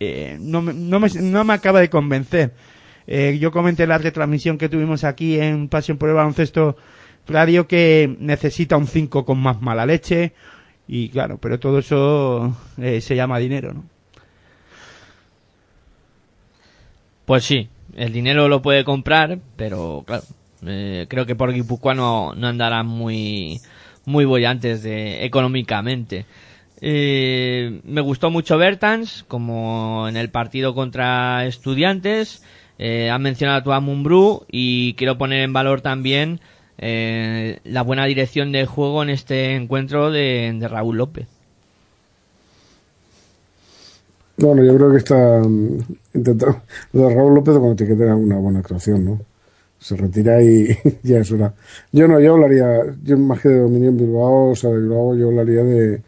eh, 0.00 0.36
no, 0.40 0.62
me, 0.62 0.72
no, 0.74 1.00
me, 1.00 1.08
no 1.20 1.44
me 1.44 1.52
acaba 1.54 1.80
de 1.80 1.90
convencer. 1.90 2.52
Eh, 3.06 3.38
yo 3.40 3.50
comenté 3.52 3.84
en 3.84 3.90
la 3.90 3.98
retransmisión 3.98 4.58
que 4.58 4.68
tuvimos 4.68 5.04
aquí 5.04 5.38
en 5.38 5.68
Pasión 5.68 5.98
por 5.98 6.08
el 6.08 6.14
Baloncesto 6.14 6.76
Radio 7.26 7.66
que 7.66 8.16
necesita 8.18 8.76
un 8.76 8.86
5 8.86 9.24
con 9.24 9.38
más 9.38 9.60
mala 9.62 9.86
leche 9.86 10.32
y 10.86 11.08
claro, 11.08 11.38
pero 11.38 11.58
todo 11.58 11.78
eso 11.78 12.56
eh, 12.78 13.00
se 13.00 13.16
llama 13.16 13.38
dinero, 13.38 13.72
¿no? 13.72 13.84
Pues 17.24 17.44
sí, 17.44 17.68
el 17.96 18.12
dinero 18.12 18.48
lo 18.48 18.60
puede 18.60 18.84
comprar, 18.84 19.38
pero 19.56 20.04
claro, 20.06 20.24
Eh, 20.66 21.06
creo 21.08 21.26
que 21.26 21.36
por 21.36 21.52
Guipúzcoa 21.52 21.94
no, 21.94 22.34
no 22.34 22.46
andarán 22.46 22.86
muy, 22.86 23.60
muy 24.06 24.24
bollantes 24.24 24.82
de, 24.82 25.24
económicamente. 25.24 26.26
Eh, 26.80 27.80
me 27.84 28.00
gustó 28.00 28.30
mucho 28.30 28.58
Bertans, 28.58 29.24
como 29.28 30.06
en 30.08 30.16
el 30.16 30.30
partido 30.30 30.74
contra 30.74 31.46
Estudiantes. 31.46 32.42
Eh, 32.78 33.10
han 33.10 33.22
mencionado 33.22 33.72
a 33.72 33.80
Mumbrú 33.80 34.42
y 34.50 34.94
quiero 34.94 35.16
poner 35.16 35.42
en 35.42 35.52
valor 35.52 35.80
también 35.80 36.40
eh, 36.78 37.60
la 37.64 37.82
buena 37.82 38.04
dirección 38.04 38.50
de 38.50 38.66
juego 38.66 39.02
en 39.02 39.10
este 39.10 39.54
encuentro 39.54 40.10
de, 40.10 40.58
Raúl 40.68 40.96
López. 40.96 41.28
Bueno, 44.36 44.64
yo 44.64 44.74
creo 44.76 44.90
que 44.90 44.98
está 44.98 45.40
mm, 45.40 45.78
intentando. 46.14 46.62
Lo 46.92 47.08
de 47.08 47.14
Raúl 47.14 47.34
López, 47.34 47.56
cuando 47.56 47.76
tiene 47.76 47.92
que 47.92 47.98
tener 47.98 48.14
una 48.14 48.36
buena 48.36 48.58
actuación, 48.58 49.04
¿no? 49.04 49.20
Se 49.78 49.96
retira 49.96 50.42
y 50.42 50.76
ya 51.04 51.18
es 51.18 51.30
una. 51.30 51.54
Yo 51.92 52.08
no, 52.08 52.18
yo 52.18 52.34
hablaría, 52.34 52.66
yo 53.04 53.16
más 53.18 53.40
que 53.40 53.50
de 53.50 53.60
dominio 53.60 53.90
en 53.90 53.96
Bilbao, 53.98 54.50
o 54.50 54.56
sea, 54.56 54.70
de 54.70 54.80
Bilbao, 54.80 55.14
yo 55.16 55.28
hablaría 55.28 55.62
de, 55.62 56.02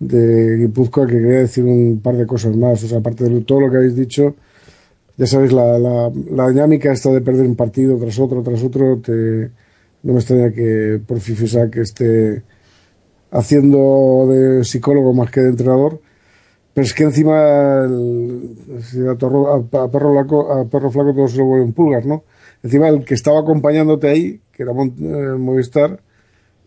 de 0.00 0.56
Guipúzcoa, 0.56 1.06
que 1.06 1.14
quería 1.14 1.38
decir 1.40 1.64
un 1.64 2.00
par 2.02 2.16
de 2.16 2.26
cosas 2.26 2.56
más. 2.56 2.82
O 2.82 2.88
sea, 2.88 2.98
aparte 2.98 3.24
de 3.24 3.40
todo 3.42 3.60
lo 3.60 3.70
que 3.70 3.76
habéis 3.76 3.94
dicho, 3.94 4.34
ya 5.18 5.26
sabéis, 5.26 5.52
la, 5.52 5.78
la, 5.78 6.10
la 6.30 6.48
dinámica 6.48 6.92
esta 6.92 7.10
de 7.10 7.20
perder 7.20 7.46
un 7.46 7.56
partido 7.56 7.98
tras 7.98 8.18
otro, 8.18 8.42
tras 8.42 8.62
otro, 8.62 8.98
te, 9.00 9.50
no 10.02 10.14
me 10.14 10.20
extraña 10.20 10.50
que 10.52 11.00
por 11.06 11.20
que 11.20 11.80
esté 11.82 12.42
haciendo 13.30 14.26
de 14.30 14.64
psicólogo 14.64 15.12
más 15.12 15.30
que 15.30 15.40
de 15.40 15.50
entrenador 15.50 16.00
pero 16.78 16.86
es 16.86 16.94
que 16.94 17.02
encima 17.02 17.84
el, 17.86 18.56
a, 19.10 19.16
torro, 19.16 19.52
a, 19.52 19.56
a, 19.56 19.90
perro 19.90 20.14
laco, 20.14 20.52
a, 20.52 20.64
perro 20.64 20.92
flaco 20.92 21.12
todo 21.12 21.26
se 21.26 21.38
lo 21.38 21.46
vuelven 21.46 21.72
pulgas, 21.72 22.06
¿no? 22.06 22.22
Encima 22.62 22.86
el 22.88 23.04
que 23.04 23.14
estaba 23.14 23.40
acompañándote 23.40 24.06
ahí, 24.08 24.40
que 24.52 24.62
era 24.62 24.70
eh, 24.70 25.34
Movistar, 25.36 25.98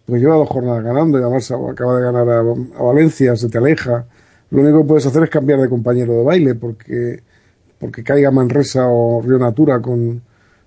pues 0.06 0.22
lleva 0.22 0.36
dos 0.36 0.50
jornadas 0.50 0.84
ganando 0.84 1.18
y 1.18 1.22
además 1.22 1.50
acaba 1.50 1.96
de 1.96 2.04
ganar 2.04 2.28
a, 2.30 2.84
Valencia, 2.84 3.38
se 3.38 3.48
te 3.48 3.58
aleja. 3.58 4.06
Lo 4.50 4.62
único 4.62 4.82
que 4.82 4.88
puedes 4.90 5.06
hacer 5.06 5.24
es 5.24 5.30
cambiar 5.30 5.62
de 5.62 5.70
compañero 5.70 6.12
de 6.12 6.24
baile 6.26 6.56
porque, 6.56 7.24
porque 7.82 8.04
caiga 8.04 8.30
Manresa 8.30 8.88
o 8.88 9.24
Río 9.24 9.40
Natura 9.40 9.82
con, 9.82 10.22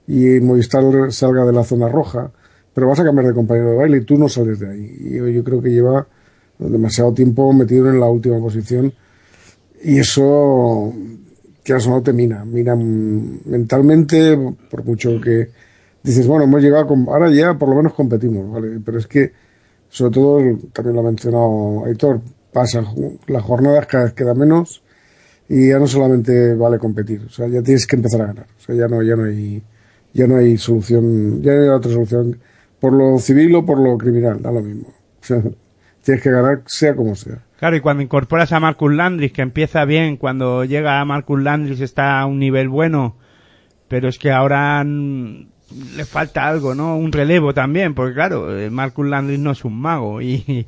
y 0.08 0.40
Movistar 0.40 0.82
salga 1.12 1.46
de 1.46 1.52
la 1.52 1.62
zona 1.62 1.88
roja. 1.88 2.32
Pero 2.74 2.88
vas 2.88 2.98
a 2.98 3.04
cambiar 3.04 3.28
de 3.28 3.34
compañero 3.34 3.70
de 3.70 3.76
baile 3.76 3.98
y 3.98 4.00
tú 4.00 4.18
no 4.18 4.28
sales 4.28 4.58
de 4.58 4.68
ahí. 4.68 4.96
Y 4.98 5.32
yo, 5.32 5.44
creo 5.44 5.62
que 5.62 5.70
lleva 5.70 6.04
demasiado 6.58 7.14
tiempo 7.14 7.52
metido 7.52 7.88
en 7.88 8.00
la 8.00 8.06
última 8.06 8.40
posición 8.40 8.92
y 9.82 9.98
eso, 9.98 10.92
que 11.62 11.74
eso 11.74 11.90
no 11.90 12.02
te 12.02 12.12
mina, 12.12 12.44
mina 12.44 12.74
mentalmente, 12.74 14.36
por 14.68 14.84
mucho 14.84 15.20
que 15.20 15.50
dices, 16.02 16.26
bueno, 16.26 16.44
hemos 16.44 16.62
llegado, 16.62 16.88
con, 16.88 17.06
ahora 17.08 17.30
ya 17.30 17.54
por 17.56 17.68
lo 17.68 17.76
menos 17.76 17.94
competimos, 17.94 18.50
¿vale? 18.50 18.80
Pero 18.84 18.98
es 18.98 19.06
que, 19.06 19.32
sobre 19.88 20.12
todo, 20.12 20.40
también 20.72 20.96
lo 20.96 21.00
ha 21.00 21.04
mencionado 21.04 21.84
Aitor, 21.84 22.20
pasa 22.52 22.82
las 23.28 23.42
jornadas 23.42 23.86
cada 23.86 24.04
vez 24.04 24.14
queda 24.14 24.34
menos 24.34 24.83
y 25.48 25.68
ya 25.68 25.78
no 25.78 25.86
solamente 25.86 26.54
vale 26.54 26.78
competir, 26.78 27.22
o 27.26 27.30
sea, 27.30 27.46
ya 27.48 27.62
tienes 27.62 27.86
que 27.86 27.96
empezar 27.96 28.22
a 28.22 28.26
ganar, 28.26 28.46
o 28.58 28.60
sea, 28.60 28.74
ya 28.74 28.88
no, 28.88 29.02
ya 29.02 29.16
no 29.16 29.24
hay, 29.24 29.62
ya 30.12 30.26
no 30.26 30.36
hay 30.36 30.56
solución, 30.58 31.42
ya 31.42 31.54
no 31.54 31.62
hay 31.62 31.68
otra 31.68 31.92
solución 31.92 32.38
por 32.80 32.92
lo 32.92 33.18
civil 33.18 33.54
o 33.54 33.64
por 33.64 33.78
lo 33.78 33.96
criminal, 33.96 34.42
da 34.42 34.52
lo 34.52 34.60
mismo. 34.60 34.88
O 35.24 35.26
sea, 35.26 35.40
tienes 36.02 36.22
que 36.22 36.30
ganar 36.30 36.62
sea 36.66 36.94
como 36.94 37.14
sea. 37.14 37.38
Claro, 37.58 37.76
y 37.76 37.80
cuando 37.80 38.02
incorporas 38.02 38.52
a 38.52 38.60
Marcus 38.60 38.92
Landris, 38.92 39.32
que 39.32 39.40
empieza 39.40 39.86
bien, 39.86 40.18
cuando 40.18 40.66
llega 40.66 41.00
a 41.00 41.04
Marcus 41.06 41.40
Landris 41.40 41.80
está 41.80 42.20
a 42.20 42.26
un 42.26 42.38
nivel 42.38 42.68
bueno, 42.68 43.16
pero 43.88 44.06
es 44.06 44.18
que 44.18 44.30
ahora 44.30 44.84
le 44.84 46.04
falta 46.04 46.46
algo, 46.46 46.74
¿no? 46.74 46.98
Un 46.98 47.10
relevo 47.10 47.54
también, 47.54 47.94
porque 47.94 48.12
claro, 48.12 48.54
eh, 48.54 48.68
Marcus 48.68 49.06
Landris 49.06 49.38
no 49.38 49.52
es 49.52 49.64
un 49.64 49.80
mago 49.80 50.20
y, 50.20 50.66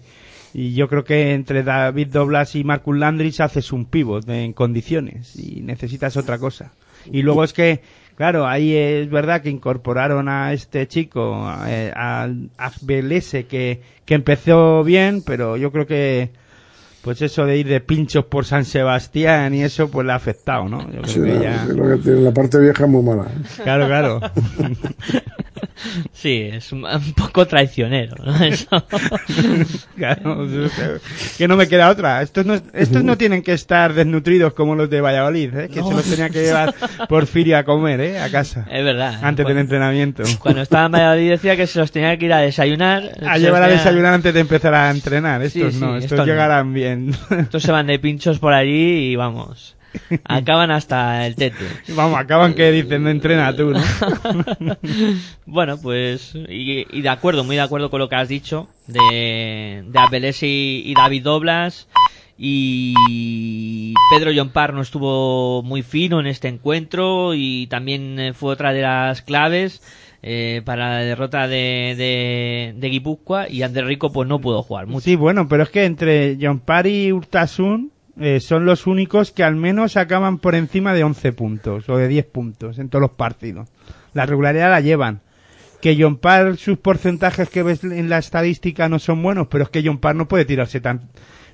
y 0.59 0.72
yo 0.72 0.88
creo 0.88 1.04
que 1.04 1.34
entre 1.34 1.62
David 1.62 2.09
Doblas 2.09 2.54
y 2.54 2.64
Marcus 2.64 2.96
Landris 2.96 3.40
haces 3.40 3.74
un 3.74 3.84
pivot 3.84 4.26
en 4.30 4.54
condiciones 4.54 5.36
y 5.36 5.61
necesitas 5.61 6.16
otra 6.16 6.38
cosa. 6.38 6.72
Y 7.12 7.20
luego 7.20 7.44
es 7.44 7.52
que, 7.52 7.82
claro, 8.14 8.46
ahí 8.46 8.74
es 8.74 9.11
verdad 9.11 9.42
que 9.42 9.50
incorporaron 9.50 10.30
a 10.30 10.54
este 10.54 10.88
chico, 10.88 11.46
eh, 11.66 11.92
al 11.94 12.48
Belese, 12.80 13.44
que, 13.44 13.82
que 14.07 14.14
empezó 14.14 14.82
bien, 14.82 15.22
pero 15.26 15.59
yo 15.59 15.70
creo 15.72 15.86
que 15.86 16.30
pues 17.07 17.22
eso 17.22 17.46
de 17.46 17.57
ir 17.57 17.68
de 17.68 17.80
pinchos 17.80 18.24
por 18.24 18.44
San 18.46 18.64
Sebastián 18.64 19.54
y 19.54 19.62
eso, 19.62 19.88
pues 19.88 20.04
le 20.04 20.12
ha 20.12 20.16
afectado, 20.16 20.68
¿no? 20.68 20.80
Yo 20.90 21.02
creo 21.02 21.07
Sí, 21.07 21.20
que 21.22 21.38
ya... 21.40 21.64
lo 21.66 21.88
que 21.88 22.02
tiene, 22.02 22.20
la 22.22 22.32
parte 22.32 22.59
vieja 22.59 22.82
es 22.82 22.90
muy 22.90 23.00
mala. 23.00 23.28
¿eh? 23.30 23.62
Claro, 23.62 23.86
claro. 23.86 24.20
Sí, 26.12 26.48
es 26.52 26.72
un, 26.72 26.84
un 26.84 27.12
poco 27.12 27.46
traicionero, 27.46 28.14
¿no? 28.24 28.34
Eso. 28.44 28.66
Claro, 29.96 30.46
que 31.36 31.46
no 31.48 31.57
me 31.57 31.68
queda 31.68 31.90
otra. 31.90 32.22
Estos 32.22 32.46
no, 32.46 32.54
estos 32.72 33.04
no 33.04 33.16
tienen 33.18 33.42
que 33.42 33.52
estar 33.52 33.92
desnutridos 33.94 34.54
como 34.54 34.74
los 34.74 34.88
de 34.88 35.00
Valladolid, 35.00 35.54
¿eh? 35.54 35.68
que 35.68 35.82
se 35.82 35.90
los 35.90 36.04
tenía 36.04 36.30
que 36.30 36.42
llevar 36.42 36.74
Porfirio 37.09 37.59
a 37.59 37.64
comer, 37.64 38.00
¿eh? 38.00 38.20
A 38.20 38.30
casa. 38.30 38.66
Es 38.70 38.84
verdad. 38.84 39.18
Antes 39.22 39.46
del 39.46 39.59
entrenamiento. 39.59 40.22
Cuando 40.40 40.62
estaba 40.62 40.86
en 40.86 40.92
Valladolid 40.92 41.30
decía 41.30 41.57
que 41.57 41.66
se 41.66 41.78
los 41.78 41.92
tenía 41.92 42.16
que 42.16 42.24
ir 42.26 42.32
a 42.32 42.38
desayunar. 42.38 43.12
A 43.26 43.38
llevar 43.38 43.62
a 43.62 43.68
desayunar 43.68 44.14
antes 44.14 44.32
de 44.32 44.40
empezar 44.40 44.74
a 44.74 44.90
entrenar. 44.90 45.42
Estos 45.42 45.74
Sí, 45.74 45.80
no, 45.80 45.98
sí, 45.98 46.07
estos 46.07 46.26
llegarán 46.26 46.72
bien. 46.72 46.95
Estos 47.30 47.62
se 47.62 47.72
van 47.72 47.86
de 47.86 47.99
pinchos 47.99 48.38
por 48.38 48.53
allí 48.53 49.11
y 49.11 49.16
vamos. 49.16 49.76
Acaban 50.24 50.70
hasta 50.70 51.26
el 51.26 51.36
tete. 51.36 51.64
Vamos, 51.94 52.18
acaban 52.18 52.55
que 52.55 52.70
dicen, 52.70 53.03
no 53.03 53.11
entrena 53.11 53.55
tú, 53.57 53.70
¿no? 53.70 53.80
bueno, 55.47 55.78
pues, 55.80 56.34
y, 56.34 56.86
y 56.97 57.03
de 57.03 57.09
acuerdo, 57.09 57.44
muy 57.44 57.57
de 57.57 57.62
acuerdo 57.62 57.90
con 57.90 58.01
lo 58.01 58.09
que 58.09 58.16
has 58.16 58.28
dicho 58.28 58.68
de, 58.86 59.84
de 59.86 59.99
Abelés 59.99 60.42
y, 60.42 60.82
y 60.84 60.94
David 60.94 61.22
Doblas. 61.22 61.88
Y 62.38 63.94
Pedro 64.11 64.30
Llompar 64.30 64.74
no 64.74 64.82
estuvo 64.82 65.62
muy 65.62 65.82
fino 65.82 66.20
en 66.20 66.26
este 66.26 66.49
encuentro 66.49 67.32
y 67.34 67.66
también 67.68 68.20
eh, 68.20 68.34
fue 68.34 68.53
otra 68.53 68.74
de 68.74 68.82
las 68.82 69.22
claves 69.22 69.80
eh, 70.22 70.62
para 70.64 70.90
la 70.90 70.98
derrota 71.00 71.46
de, 71.46 71.94
de, 71.96 72.74
de 72.76 72.88
Guipúzcoa 72.88 73.48
y 73.48 73.62
Ander 73.62 73.84
Rico 73.86 74.12
pues 74.12 74.28
no 74.28 74.40
pudo 74.40 74.62
jugar 74.62 74.86
mucho. 74.86 75.00
Sí, 75.00 75.16
bueno, 75.16 75.48
pero 75.48 75.62
es 75.62 75.70
que 75.70 75.84
entre 75.84 76.36
John 76.40 76.60
Parry 76.60 77.06
y 77.06 77.12
Urtasun 77.12 77.92
eh, 78.18 78.40
son 78.40 78.64
los 78.64 78.86
únicos 78.86 79.30
que 79.30 79.44
al 79.44 79.56
menos 79.56 79.96
acaban 79.96 80.38
por 80.38 80.54
encima 80.54 80.94
de 80.94 81.04
11 81.04 81.32
puntos 81.32 81.88
o 81.88 81.98
de 81.98 82.08
10 82.08 82.26
puntos 82.26 82.78
en 82.78 82.88
todos 82.88 83.02
los 83.02 83.10
partidos. 83.10 83.68
La 84.14 84.24
regularidad 84.24 84.70
la 84.70 84.80
llevan. 84.80 85.20
Que 85.82 85.96
John 86.00 86.16
Parr, 86.16 86.56
sus 86.56 86.78
porcentajes 86.78 87.50
que 87.50 87.62
ves 87.62 87.84
en 87.84 88.08
la 88.08 88.18
estadística 88.18 88.88
no 88.88 88.98
son 88.98 89.22
buenos, 89.22 89.48
pero 89.48 89.64
es 89.64 89.70
que 89.70 89.82
John 89.84 89.98
Parr 89.98 90.16
no 90.16 90.26
puede 90.26 90.46
tirarse 90.46 90.80
tan... 90.80 91.10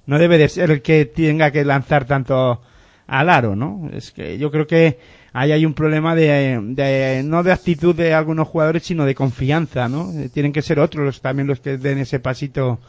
No 0.07 0.19
debe 0.19 0.39
de 0.39 0.49
ser 0.49 0.71
el 0.71 0.83
que 0.83 1.05
tenga 1.05 1.51
que 1.51 1.65
lanzar 1.65 2.05
tanto 2.07 2.61
al 3.09 3.29
aro, 3.29 3.57
¿no? 3.57 3.91
Es 3.93 4.13
que 4.13 4.39
yo 4.39 4.51
creo 4.51 4.67
que 4.67 4.99
ahí 5.33 5.53
hay 5.53 5.65
un 5.67 5.75
problema 5.75 6.15
de, 6.15 6.61
de- 6.63 7.23
no 7.25 7.43
de 7.43 7.53
actitud 7.53 7.95
de 7.95 8.15
algunos 8.15 8.49
jugadores, 8.49 8.83
sino 8.85 9.05
de 9.05 9.15
confianza, 9.15 9.89
¿no? 9.89 10.11
Eh, 10.13 10.29
Tienen 10.33 10.53
que 10.53 10.63
ser 10.63 10.79
otros 10.79 11.21
también 11.21 11.47
los 11.47 11.61
que 11.61 11.79
den 11.79 11.99
ese 11.99 12.21
pasito 12.21 12.81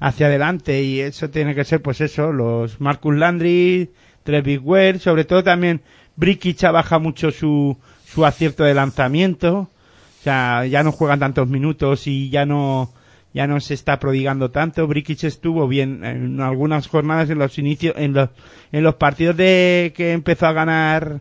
hacia 0.00 0.26
adelante 0.26 0.82
y 0.82 1.00
eso 1.00 1.30
tiene 1.30 1.54
que 1.54 1.64
ser, 1.64 1.80
pues 1.80 2.00
eso, 2.00 2.32
los 2.32 2.80
Marcus 2.80 3.14
Landry, 3.14 3.90
Trevick 4.24 4.60
Ware, 4.66 4.98
sobre 4.98 5.24
todo 5.24 5.44
también 5.44 5.80
Brikic 6.16 6.60
baja 6.72 6.98
mucho 6.98 7.30
su, 7.30 7.76
su 8.04 8.26
acierto 8.26 8.64
de 8.64 8.74
lanzamiento, 8.74 9.58
o 9.58 10.22
sea, 10.24 10.66
ya 10.66 10.82
no 10.82 10.92
juegan 10.92 11.20
tantos 11.20 11.48
minutos 11.48 12.06
y 12.06 12.30
ya 12.30 12.46
no, 12.46 12.92
ya 13.32 13.46
no 13.46 13.60
se 13.60 13.74
está 13.74 13.98
prodigando 13.98 14.50
tanto. 14.50 14.86
Brikic 14.86 15.24
estuvo 15.24 15.66
bien 15.68 16.04
en 16.04 16.40
algunas 16.40 16.86
jornadas 16.88 17.30
en 17.30 17.38
los 17.38 17.56
inicios, 17.58 17.94
en 17.96 18.12
los, 18.12 18.28
en 18.72 18.82
los 18.84 18.96
partidos 18.96 19.36
de 19.36 19.92
que 19.96 20.12
empezó 20.12 20.46
a 20.46 20.52
ganar 20.52 21.20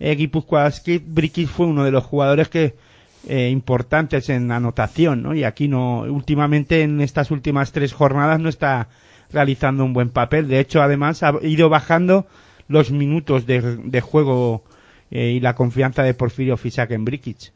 eh, 0.00 0.14
Guipúzcoa 0.16 0.70
fue 0.70 1.66
uno 1.66 1.84
de 1.84 1.90
los 1.90 2.04
jugadores 2.04 2.48
que 2.48 2.74
eh, 3.28 3.50
importantes 3.50 4.30
en 4.30 4.50
anotación, 4.50 5.22
¿no? 5.22 5.34
Y 5.34 5.44
aquí 5.44 5.68
no, 5.68 6.00
últimamente 6.00 6.82
en 6.82 7.02
estas 7.02 7.30
últimas 7.30 7.70
tres 7.70 7.92
jornadas 7.92 8.40
no 8.40 8.48
está 8.48 8.88
realizando 9.30 9.84
un 9.84 9.92
buen 9.92 10.08
papel. 10.08 10.48
De 10.48 10.58
hecho, 10.58 10.82
además 10.82 11.22
ha 11.22 11.34
ido 11.42 11.68
bajando 11.68 12.26
los 12.66 12.90
minutos 12.90 13.46
de, 13.46 13.60
de 13.60 14.00
juego 14.00 14.64
eh, 15.10 15.32
y 15.36 15.40
la 15.40 15.54
confianza 15.54 16.02
de 16.02 16.14
Porfirio 16.14 16.56
Fisac 16.56 16.90
en 16.92 17.04
Brikic. 17.04 17.52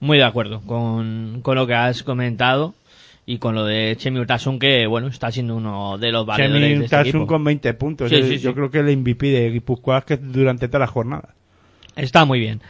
Muy 0.00 0.18
de 0.18 0.24
acuerdo 0.24 0.62
con, 0.62 1.40
con 1.42 1.54
lo 1.56 1.66
que 1.66 1.74
has 1.74 2.02
comentado 2.02 2.74
y 3.26 3.38
con 3.38 3.54
lo 3.54 3.64
de 3.66 3.94
Chemi 3.98 4.18
Urtasun 4.18 4.58
que 4.58 4.86
bueno 4.86 5.06
está 5.06 5.30
siendo 5.30 5.54
uno 5.54 5.96
de 5.98 6.10
los 6.10 6.26
valedores 6.26 6.60
Chemi 6.62 6.68
de 6.68 6.84
este 6.84 6.96
Urtasun 6.96 7.08
equipo. 7.20 7.26
con 7.26 7.44
20 7.44 7.74
puntos. 7.74 8.10
Sí, 8.10 8.22
sí, 8.22 8.38
Yo 8.38 8.50
sí. 8.50 8.54
creo 8.54 8.70
que 8.70 8.78
el 8.80 8.96
MVP 8.96 9.26
de 9.26 9.50
Guipúzcoa 9.50 9.98
es 9.98 10.04
que 10.04 10.16
durante 10.16 10.66
toda 10.66 10.80
la 10.80 10.86
jornada. 10.86 11.34
Está 11.96 12.24
muy 12.24 12.40
bien. 12.40 12.60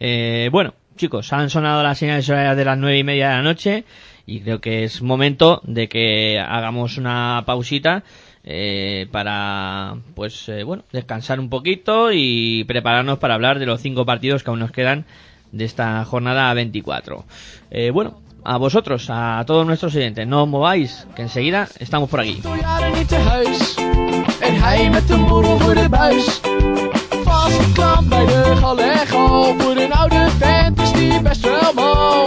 Eh, 0.00 0.48
bueno, 0.52 0.74
chicos, 0.96 1.32
han 1.32 1.50
sonado 1.50 1.82
las 1.82 1.98
señales 1.98 2.28
horarias 2.28 2.56
de 2.56 2.64
las 2.64 2.78
nueve 2.78 2.98
y 2.98 3.04
media 3.04 3.30
de 3.30 3.34
la 3.36 3.42
noche 3.42 3.84
y 4.26 4.40
creo 4.40 4.60
que 4.60 4.84
es 4.84 5.02
momento 5.02 5.60
de 5.64 5.88
que 5.88 6.38
hagamos 6.38 6.98
una 6.98 7.44
pausita 7.46 8.02
eh, 8.48 9.08
para, 9.10 9.96
pues, 10.14 10.48
eh, 10.48 10.62
bueno, 10.62 10.84
descansar 10.92 11.40
un 11.40 11.48
poquito 11.48 12.10
y 12.12 12.64
prepararnos 12.64 13.18
para 13.18 13.34
hablar 13.34 13.58
de 13.58 13.66
los 13.66 13.80
cinco 13.80 14.06
partidos 14.06 14.44
que 14.44 14.50
aún 14.50 14.60
nos 14.60 14.70
quedan 14.70 15.04
de 15.50 15.64
esta 15.64 16.04
jornada 16.04 16.54
24. 16.54 17.24
Eh, 17.70 17.90
bueno, 17.90 18.20
a 18.44 18.56
vosotros, 18.56 19.08
a 19.10 19.42
todos 19.46 19.66
nuestros 19.66 19.94
oyentes, 19.96 20.26
no 20.28 20.44
os 20.44 20.48
mováis, 20.48 21.08
que 21.16 21.22
enseguida 21.22 21.68
estamos 21.80 22.08
por 22.08 22.20
aquí. 22.20 22.40
Met 27.46 27.58
een. 27.58 27.64
Vastgeklampt 27.74 28.08
bij 28.08 28.26
de 28.26 28.56
galego. 28.60 29.54
Voor 29.58 29.76
een 29.76 29.92
oude 29.92 30.28
vent 30.38 30.80
is 30.80 30.92
die 30.92 31.20
best 31.20 31.40
wel 31.40 31.72
mal. 31.74 32.24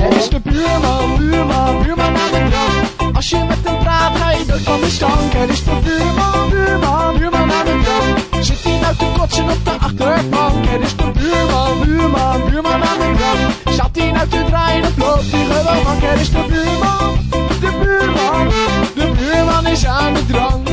Er 0.00 0.16
is 0.16 0.28
de 0.28 0.40
buurman, 0.40 1.16
buurman, 1.18 1.82
buurman 1.82 2.16
aan 2.16 2.30
de 2.32 2.46
drank. 2.50 3.16
Als 3.16 3.30
je 3.30 3.44
met 3.48 3.58
hem 3.64 3.78
praat, 3.78 4.16
ga 4.16 4.30
je 4.30 4.44
dood 4.46 4.60
van 4.60 4.80
de 4.80 4.90
stank. 4.90 5.34
Er 5.34 5.48
is 5.48 5.64
de 5.64 5.78
buurman, 5.84 6.50
buurman, 6.50 7.18
buurman 7.18 7.52
aan 7.52 7.64
de 7.64 7.80
drank. 7.82 8.44
Zit 8.44 8.62
hij 8.62 8.78
nou 8.80 8.96
te 8.96 9.06
kotsen 9.18 9.44
op 9.44 9.64
de 9.64 9.70
achterbank? 9.70 10.66
Er 10.66 10.80
is 10.80 10.96
de 10.96 11.10
buurman, 11.12 11.80
buurman, 11.80 12.50
buurman 12.50 12.82
aan 12.84 12.98
de 12.98 13.14
drank. 13.16 13.76
Zat 13.76 13.90
hij 13.92 14.10
nou 14.12 14.28
te 14.28 14.44
draaien 14.46 14.84
of 14.84 14.96
loopt 14.96 15.30
hij 15.30 15.44
gewoon? 15.44 16.02
Er 16.02 16.20
is 16.20 16.30
de 16.30 16.44
buurman, 16.48 17.18
de 17.60 17.70
buurman, 17.82 18.48
de 18.94 19.12
buurman 19.18 19.66
is 19.66 19.86
aan 19.86 20.14
de 20.14 20.26
drank. 20.26 20.68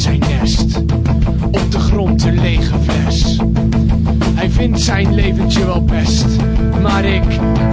Zijn 0.00 0.18
nest, 0.18 0.76
op 1.50 1.70
de 1.70 1.78
grond 1.78 2.24
een 2.24 2.40
lege 2.40 2.74
fles. 2.82 3.38
Hij 4.34 4.50
vindt 4.50 4.80
zijn 4.80 5.14
leventje 5.14 5.66
wel 5.66 5.84
best, 5.84 6.26
maar 6.82 7.04
ik 7.04 7.22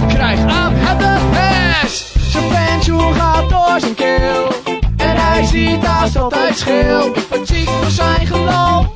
krijg 0.08 0.40
aan 0.40 0.72
hem 0.74 0.98
de 0.98 1.18
pest. 1.30 2.14
Zijn 2.30 2.44
pensioen 2.48 3.14
gaat 3.14 3.50
door 3.50 3.80
zijn 3.80 3.94
keel, 3.94 4.52
en 4.96 5.16
hij 5.16 5.44
ziet 5.44 5.84
haast 5.84 6.16
altijd. 6.16 6.60
Ik 6.60 7.26
word 7.28 7.48
ziek 7.48 7.68
van 7.68 7.90
zijn 7.90 8.26
geloof, 8.26 8.86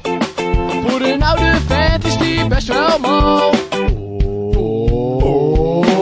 voor 0.87 1.01
een 1.01 1.23
oude 1.23 1.57
vent 1.67 2.05
is 2.05 2.17
die 2.17 2.47
best 2.47 2.69
wel 2.69 2.99
mal. 2.99 3.53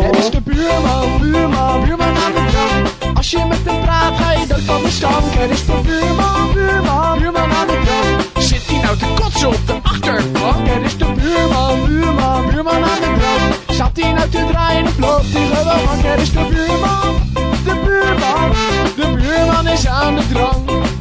Er 0.02 0.18
is 0.18 0.30
de 0.30 0.40
buurman, 0.44 1.20
buurman, 1.20 1.84
buurman 1.84 2.16
aan 2.16 2.32
de 2.34 2.44
drank. 2.50 3.16
Als 3.16 3.30
je 3.30 3.44
met 3.48 3.60
hem 3.64 3.80
praat, 3.80 4.18
Er 4.54 5.50
is 5.50 5.66
de 5.66 5.80
buurman, 5.82 6.52
buurman, 6.52 7.18
buurman 7.18 7.52
aan 7.52 7.66
de 7.66 7.80
drank. 7.84 8.44
Zit 8.44 8.66
hij 8.66 8.80
nou 8.80 8.96
te 8.96 9.06
kotsen 9.14 9.48
op 9.48 9.66
de 9.66 9.74
achterbank? 9.82 10.68
Er 10.68 10.82
is 10.84 10.96
de 10.96 11.12
buurman, 11.12 11.86
buurman, 11.86 12.50
buurman 12.50 12.74
aan 12.74 13.00
de 13.00 13.14
drank. 13.18 13.76
Zat 13.78 13.90
hij 13.94 14.12
nou 14.12 14.28
te 14.28 14.46
draaien 14.50 14.86
of 14.86 14.98
loopt 14.98 15.32
hij 15.32 15.46
gewoon? 15.46 16.04
Er 16.04 16.18
is 16.18 16.32
de 16.32 16.46
buurman, 16.50 17.30
de 17.64 17.80
buurman, 17.84 18.50
de 18.96 19.22
buurman 19.22 19.66
is 19.66 19.86
aan 19.86 20.14
de 20.14 20.28
drank. 20.32 20.93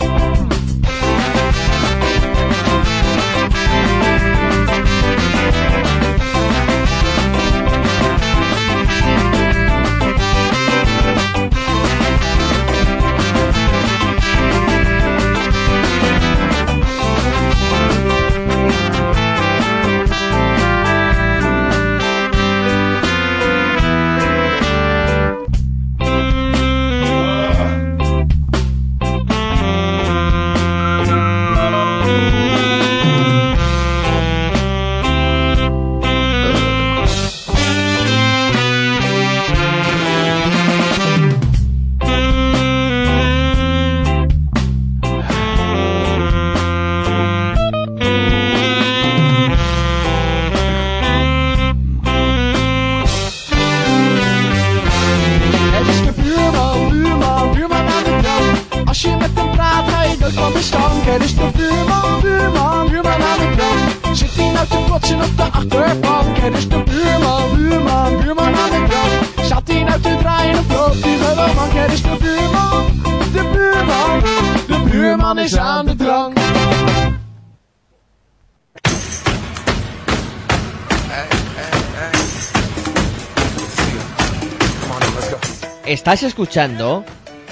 Estás 86.14 86.30
escuchando 86.30 87.03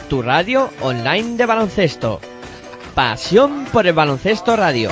tu 0.08 0.22
radio 0.22 0.70
online 0.82 1.36
de 1.36 1.48
baloncesto. 1.48 2.22
Pasión 2.94 3.66
por 3.74 3.88
el 3.88 3.94
baloncesto 3.94 4.56
radio. 4.56 4.92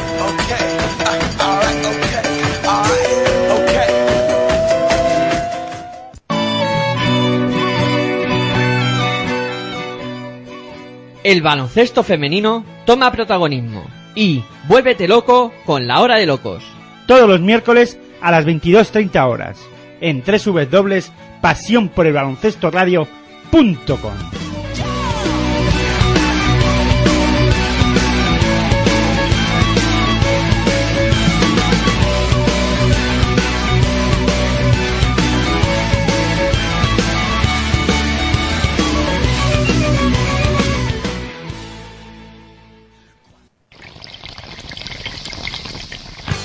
El 11.23 11.43
baloncesto 11.43 12.01
femenino 12.01 12.65
toma 12.87 13.11
protagonismo 13.11 13.83
y 14.15 14.43
vuélvete 14.67 15.07
loco 15.07 15.53
con 15.67 15.85
la 15.85 15.99
hora 15.99 16.15
de 16.15 16.25
locos. 16.25 16.63
Todos 17.05 17.29
los 17.29 17.39
miércoles 17.39 17.99
a 18.19 18.31
las 18.31 18.47
22.30 18.47 19.29
horas. 19.29 19.59
En 20.01 20.23
www 20.23 21.19
radio.com. 23.51 24.13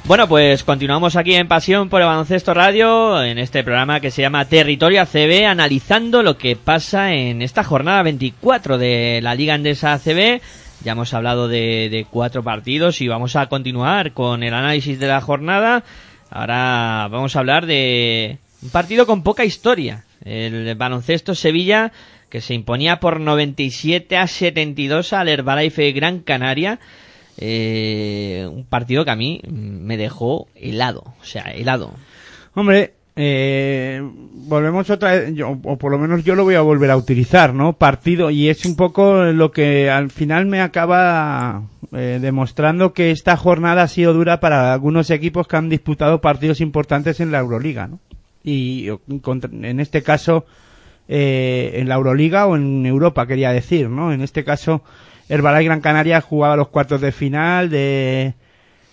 Bueno, 0.09 0.27
pues 0.27 0.65
continuamos 0.65 1.17
aquí 1.17 1.35
en 1.35 1.49
Pasión 1.49 1.91
por 1.91 2.01
el 2.01 2.07
Baloncesto 2.07 2.55
Radio, 2.55 3.23
en 3.23 3.37
este 3.37 3.63
programa 3.63 4.01
que 4.01 4.11
se 4.11 4.23
llama 4.23 4.47
Territorio 4.47 5.03
ACB, 5.03 5.45
analizando 5.45 6.23
lo 6.23 6.39
que 6.39 6.57
pasa 6.57 7.13
en 7.13 7.43
esta 7.43 7.63
jornada 7.63 8.03
24 8.05 8.79
de 8.79 9.21
la 9.23 9.35
Liga 9.35 9.53
Andesa 9.53 9.93
ACB. 9.93 10.41
Ya 10.83 10.93
hemos 10.93 11.13
hablado 11.13 11.47
de, 11.47 11.91
de 11.91 12.07
cuatro 12.11 12.43
partidos 12.43 13.03
y 13.03 13.09
vamos 13.09 13.37
a 13.37 13.51
continuar 13.51 14.15
con 14.15 14.43
el 14.43 14.55
análisis 14.55 14.99
de 14.99 15.09
la 15.09 15.21
jornada. 15.21 15.85
Ahora 16.31 17.07
vamos 17.11 17.37
a 17.37 17.41
hablar 17.41 17.67
de 17.67 18.39
un 18.63 18.71
partido 18.71 19.07
con 19.07 19.23
poca 19.23 19.45
historia. 19.45 20.05
El 20.25 20.75
baloncesto 20.75 21.35
Sevilla 21.35 21.93
que 22.31 22.41
se 22.41 22.55
imponía 22.55 22.99
por 22.99 23.21
97 23.21 24.17
a 24.17 24.27
72 24.27 25.13
al 25.13 25.29
Herbalife 25.29 25.93
Gran 25.93 26.21
Canaria. 26.21 26.79
Eh, 27.41 28.49
un 28.53 28.65
partido 28.65 29.05
que 29.05 29.11
a 29.13 29.17
mí 29.17 29.41
me 29.49 29.97
dejó 29.97 30.49
helado, 30.57 31.03
o 31.21 31.25
sea, 31.25 31.45
helado. 31.53 31.93
Hombre, 32.55 32.95
eh, 33.15 34.03
volvemos 34.33 34.91
otra 34.91 35.13
vez, 35.13 35.35
yo- 35.35 35.57
o 35.63 35.77
por 35.79 35.93
lo 35.93 35.99
menos 35.99 36.25
yo 36.25 36.35
lo 36.35 36.45
voy 36.45 36.57
a 36.57 36.61
volver 36.63 36.91
a 36.91 36.97
utilizar, 36.97 37.55
¿no? 37.55 37.75
Partido, 37.75 38.31
y 38.31 38.49
es 38.49 38.65
un 38.65 38.75
poco 38.77 39.23
lo 39.25 39.51
que 39.53 39.89
al 39.91 40.11
final 40.11 40.47
me 40.47 40.61
acaba 40.61 41.63
eh, 41.93 42.19
demostrando 42.21 42.93
que 42.93 43.11
esta 43.11 43.37
jornada 43.37 43.83
ha 43.83 43.89
sido 43.89 44.13
dura 44.13 44.41
para 44.41 44.73
algunos 44.75 45.09
equipos 45.11 45.47
que 45.49 45.57
han 45.57 45.69
disputado 45.69 46.21
partidos 46.21 46.61
importantes 46.61 47.19
en 47.21 47.33
la 47.33 47.39
Euroliga, 47.39 47.87
¿no? 47.87 47.99
Y 48.45 48.89
en 48.89 49.81
este 49.81 50.03
caso, 50.03 50.45
eh, 51.09 51.73
en 51.77 51.89
la 51.89 51.95
Euroliga 51.95 52.47
o 52.47 52.57
en 52.57 52.85
Europa, 52.85 53.27
quería 53.27 53.53
decir, 53.53 53.89
¿no? 53.89 54.13
En 54.13 54.21
este 54.23 54.45
caso, 54.45 54.83
Herbalife 55.29 55.65
Gran 55.65 55.81
Canaria 55.81 56.21
jugaba 56.21 56.57
los 56.57 56.69
cuartos 56.69 57.01
de 57.01 57.13
final 57.13 57.69
de 57.71 58.35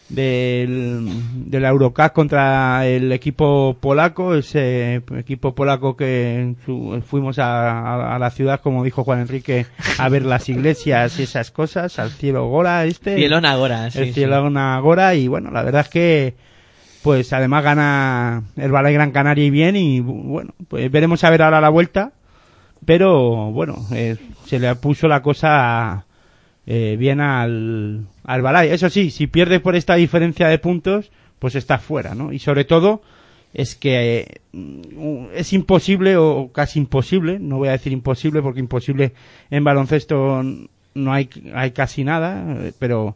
del, 0.09 1.09
de 1.49 1.59
la 1.59 1.69
Eurocup 1.69 2.11
contra 2.13 2.85
el 2.85 3.11
equipo 3.11 3.75
polaco, 3.79 4.35
ese 4.35 5.01
equipo 5.17 5.55
polaco 5.55 5.95
que 5.97 6.53
su- 6.65 7.01
fuimos 7.07 7.39
a, 7.39 7.71
a- 7.71 8.15
a 8.15 8.19
la 8.19 8.29
ciudad, 8.29 8.59
como 8.61 8.83
dijo 8.83 9.03
Juan 9.03 9.21
Enrique, 9.21 9.65
a 9.97 10.07
ver 10.09 10.23
las 10.23 10.47
iglesias 10.47 11.19
y 11.19 11.23
esas 11.23 11.49
cosas, 11.49 11.97
al 11.97 12.11
cielo 12.11 12.47
Gora 12.47 12.85
este. 12.85 13.15
Cielón 13.15 13.45
Agora, 13.45 13.89
sí, 13.89 13.99
el 13.99 14.05
sí. 14.07 14.13
cielo 14.13 14.47
Gora 14.81 15.15
y 15.15 15.27
bueno, 15.27 15.49
la 15.51 15.63
verdad 15.63 15.81
es 15.81 15.89
que 15.89 16.35
pues 17.01 17.33
además 17.33 17.63
gana 17.63 18.43
el 18.57 18.71
Balay 18.71 18.93
Gran 18.93 19.11
Canaria 19.11 19.45
y 19.45 19.49
bien 19.51 19.75
y 19.75 19.99
bueno, 20.01 20.53
pues 20.67 20.89
veremos 20.91 21.23
a 21.23 21.29
ver 21.31 21.41
ahora 21.41 21.61
la 21.61 21.69
vuelta, 21.69 22.11
pero 22.85 23.51
bueno, 23.51 23.85
eh, 23.91 24.17
se 24.45 24.59
le 24.59 24.73
puso 24.75 25.07
la 25.07 25.21
cosa 25.21 26.04
eh, 26.67 26.95
bien 26.97 27.21
al, 27.21 28.07
al 28.23 28.41
Balay. 28.41 28.69
Eso 28.69 28.89
sí, 28.89 29.11
si 29.11 29.27
pierdes 29.27 29.61
por 29.61 29.75
esta 29.75 29.95
diferencia 29.95 30.47
de 30.47 30.59
puntos, 30.59 31.11
pues 31.39 31.55
estás 31.55 31.81
fuera, 31.81 32.15
¿no? 32.15 32.33
Y 32.33 32.39
sobre 32.39 32.65
todo 32.65 33.01
es 33.53 33.75
que 33.75 34.41
mm, 34.51 35.27
es 35.33 35.53
imposible 35.53 36.17
o 36.17 36.51
casi 36.51 36.79
imposible, 36.79 37.39
no 37.39 37.57
voy 37.57 37.69
a 37.69 37.73
decir 37.73 37.93
imposible 37.93 38.41
porque 38.41 38.59
imposible 38.59 39.13
en 39.49 39.63
baloncesto 39.63 40.43
no 40.95 41.13
hay, 41.13 41.29
hay 41.53 41.71
casi 41.71 42.03
nada, 42.03 42.57
eh, 42.59 42.73
pero 42.79 43.15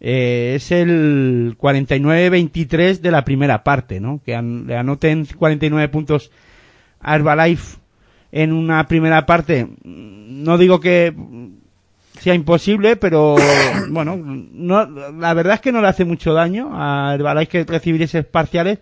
eh, 0.00 0.54
es 0.56 0.72
el 0.72 1.56
49-23 1.58 3.00
de 3.00 3.10
la 3.10 3.24
primera 3.24 3.62
parte, 3.62 4.00
¿no? 4.00 4.20
Que 4.24 4.40
le 4.40 4.76
anoten 4.76 5.26
49 5.26 5.88
puntos 5.88 6.30
a 7.00 7.14
Herbalife 7.14 7.78
en 8.32 8.52
una 8.52 8.86
primera 8.88 9.26
parte. 9.26 9.68
No 9.84 10.56
digo 10.56 10.80
que 10.80 11.14
sea 12.20 12.34
imposible, 12.34 12.96
pero 12.96 13.36
bueno, 13.90 14.16
no, 14.16 14.86
la 14.86 15.34
verdad 15.34 15.54
es 15.54 15.60
que 15.60 15.72
no 15.72 15.80
le 15.80 15.88
hace 15.88 16.04
mucho 16.04 16.34
daño 16.34 16.70
a 16.72 17.14
Herbalife 17.14 17.64
que 17.64 17.72
recibir 17.72 18.02
esos 18.02 18.26
parciales, 18.26 18.78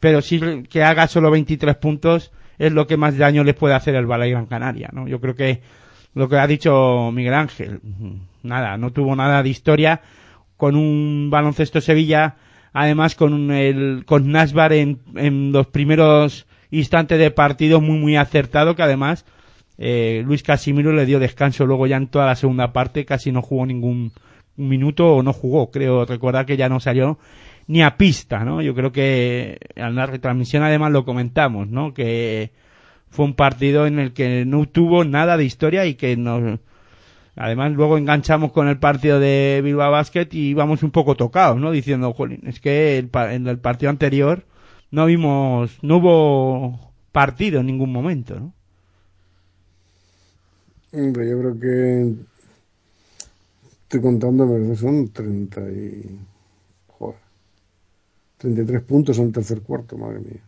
pero 0.00 0.22
sí 0.22 0.40
que 0.68 0.82
haga 0.82 1.06
solo 1.06 1.30
23 1.30 1.76
puntos 1.76 2.32
es 2.58 2.72
lo 2.72 2.86
que 2.86 2.96
más 2.96 3.18
daño 3.18 3.44
les 3.44 3.54
puede 3.54 3.74
hacer 3.74 3.94
el 3.96 4.06
Balay 4.06 4.30
Gran 4.30 4.46
Canaria, 4.46 4.88
¿no? 4.92 5.06
Yo 5.08 5.20
creo 5.20 5.34
que 5.34 5.60
lo 6.14 6.28
que 6.28 6.36
ha 6.36 6.46
dicho 6.46 7.10
Miguel 7.12 7.34
Ángel, 7.34 7.80
nada, 8.42 8.78
no 8.78 8.92
tuvo 8.92 9.14
nada 9.16 9.42
de 9.42 9.48
historia 9.48 10.00
con 10.56 10.76
un 10.76 11.28
baloncesto 11.30 11.80
Sevilla, 11.80 12.36
además 12.72 13.14
con 13.16 13.50
el, 13.50 14.04
con 14.06 14.30
Nasbar 14.30 14.72
en, 14.72 15.00
en 15.16 15.52
los 15.52 15.66
primeros 15.66 16.46
instantes 16.70 17.18
de 17.18 17.30
partido 17.30 17.80
muy 17.80 17.98
muy 17.98 18.16
acertado 18.16 18.74
que 18.74 18.82
además 18.82 19.26
eh, 19.78 20.22
Luis 20.24 20.42
Casimiro 20.42 20.92
le 20.92 21.06
dio 21.06 21.18
descanso 21.18 21.66
luego 21.66 21.86
ya 21.86 21.96
en 21.96 22.06
toda 22.06 22.26
la 22.26 22.36
segunda 22.36 22.72
parte 22.72 23.04
casi 23.04 23.32
no 23.32 23.42
jugó 23.42 23.66
ningún 23.66 24.12
minuto 24.56 25.16
o 25.16 25.22
no 25.22 25.32
jugó 25.32 25.70
creo 25.70 26.04
recordar 26.04 26.46
que 26.46 26.56
ya 26.56 26.68
no 26.68 26.78
salió 26.78 27.18
ni 27.66 27.82
a 27.82 27.96
pista 27.96 28.44
no 28.44 28.62
yo 28.62 28.74
creo 28.74 28.92
que 28.92 29.58
en 29.74 29.94
la 29.96 30.06
retransmisión 30.06 30.62
además 30.62 30.92
lo 30.92 31.04
comentamos 31.04 31.68
no 31.68 31.92
que 31.92 32.52
fue 33.10 33.24
un 33.24 33.34
partido 33.34 33.86
en 33.86 33.98
el 33.98 34.12
que 34.12 34.44
no 34.44 34.66
tuvo 34.66 35.04
nada 35.04 35.36
de 35.36 35.44
historia 35.44 35.86
y 35.86 35.94
que 35.94 36.16
nos 36.16 36.60
además 37.34 37.72
luego 37.72 37.98
enganchamos 37.98 38.52
con 38.52 38.68
el 38.68 38.78
partido 38.78 39.18
de 39.18 39.60
Bilbao 39.64 39.90
Basket 39.90 40.28
y 40.30 40.50
íbamos 40.50 40.84
un 40.84 40.92
poco 40.92 41.16
tocados 41.16 41.58
no 41.58 41.72
diciendo 41.72 42.12
jolín 42.12 42.42
es 42.46 42.60
que 42.60 42.98
el 42.98 43.10
en 43.12 43.48
el 43.48 43.58
partido 43.58 43.90
anterior 43.90 44.44
no 44.92 45.06
vimos 45.06 45.78
no 45.82 45.96
hubo 45.96 46.92
partido 47.10 47.58
en 47.58 47.66
ningún 47.66 47.90
momento 47.90 48.38
no 48.38 48.54
Hombre, 50.96 51.28
yo 51.28 51.40
creo 51.40 51.58
que 51.58 52.14
estoy 53.82 54.00
contando, 54.00 54.46
pero 54.48 54.76
son 54.76 55.08
30 55.08 55.60
y... 55.72 56.20
Joder. 56.86 57.16
33 58.38 58.82
puntos 58.82 59.18
en 59.18 59.24
el 59.24 59.32
tercer 59.32 59.60
cuarto, 59.62 59.98
madre 59.98 60.20
mía. 60.20 60.40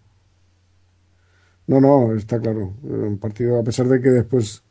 No, 1.66 1.80
no, 1.80 2.14
está 2.14 2.38
claro. 2.40 2.74
Un 2.84 3.18
partido, 3.18 3.58
a 3.58 3.64
pesar 3.64 3.88
de 3.88 4.00
que 4.00 4.10
después 4.10 4.62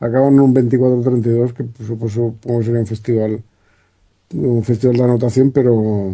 acaban 0.00 0.38
un 0.38 0.54
24-32, 0.54 1.54
que 1.54 1.64
por 1.64 2.10
supuesto 2.10 2.36
que 2.44 2.64
sería 2.64 2.80
un 2.80 2.86
festival, 2.86 3.42
un 4.34 4.64
festival 4.64 4.96
de 4.98 5.04
anotación, 5.04 5.50
pero, 5.50 6.12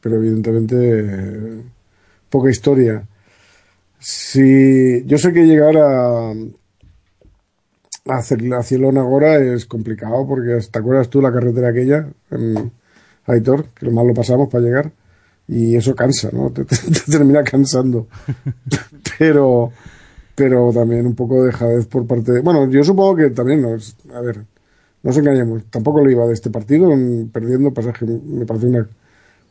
pero 0.00 0.16
evidentemente 0.16 1.62
poca 2.28 2.50
historia. 2.50 3.06
Si 4.00 5.04
yo 5.06 5.18
sé 5.18 5.32
que 5.32 5.46
llegar 5.46 5.76
a, 5.76 6.34
a 8.06 8.16
hacer 8.18 8.40
a 8.54 8.62
Cielón 8.62 8.98
ahora 8.98 9.36
es 9.38 9.66
complicado 9.66 10.26
porque 10.26 10.58
¿te 10.70 10.78
acuerdas 10.78 11.08
tú 11.08 11.20
la 11.22 11.32
carretera 11.32 11.68
aquella 11.70 12.06
en 12.30 12.70
Aitor? 13.26 13.66
Que 13.74 13.86
lo 13.86 13.92
más 13.92 14.06
lo 14.06 14.14
pasamos 14.14 14.48
para 14.48 14.64
llegar 14.64 14.92
y 15.48 15.76
eso 15.76 15.94
cansa, 15.94 16.30
¿no? 16.32 16.50
Te, 16.50 16.64
te- 16.66 16.76
te 16.76 17.10
termina 17.10 17.42
cansando. 17.44 18.06
pero 19.18 19.72
pero 20.34 20.72
también 20.72 21.06
un 21.06 21.14
poco 21.14 21.40
de 21.40 21.46
dejadez 21.52 21.86
por 21.86 22.06
parte 22.08 22.32
de... 22.32 22.40
Bueno, 22.40 22.68
yo 22.68 22.82
supongo 22.82 23.14
que 23.14 23.30
también 23.30 23.62
nos... 23.62 23.96
A 24.12 24.20
ver, 24.20 24.38
no 24.38 24.44
nos 25.04 25.16
engañemos. 25.16 25.62
Tampoco 25.70 26.02
lo 26.02 26.10
iba 26.10 26.26
de 26.26 26.32
este 26.34 26.50
partido, 26.50 26.92
en- 26.92 27.30
perdiendo 27.32 27.72
pasaje. 27.72 28.04
Me 28.04 28.44
parece 28.44 28.66
una, 28.66 28.88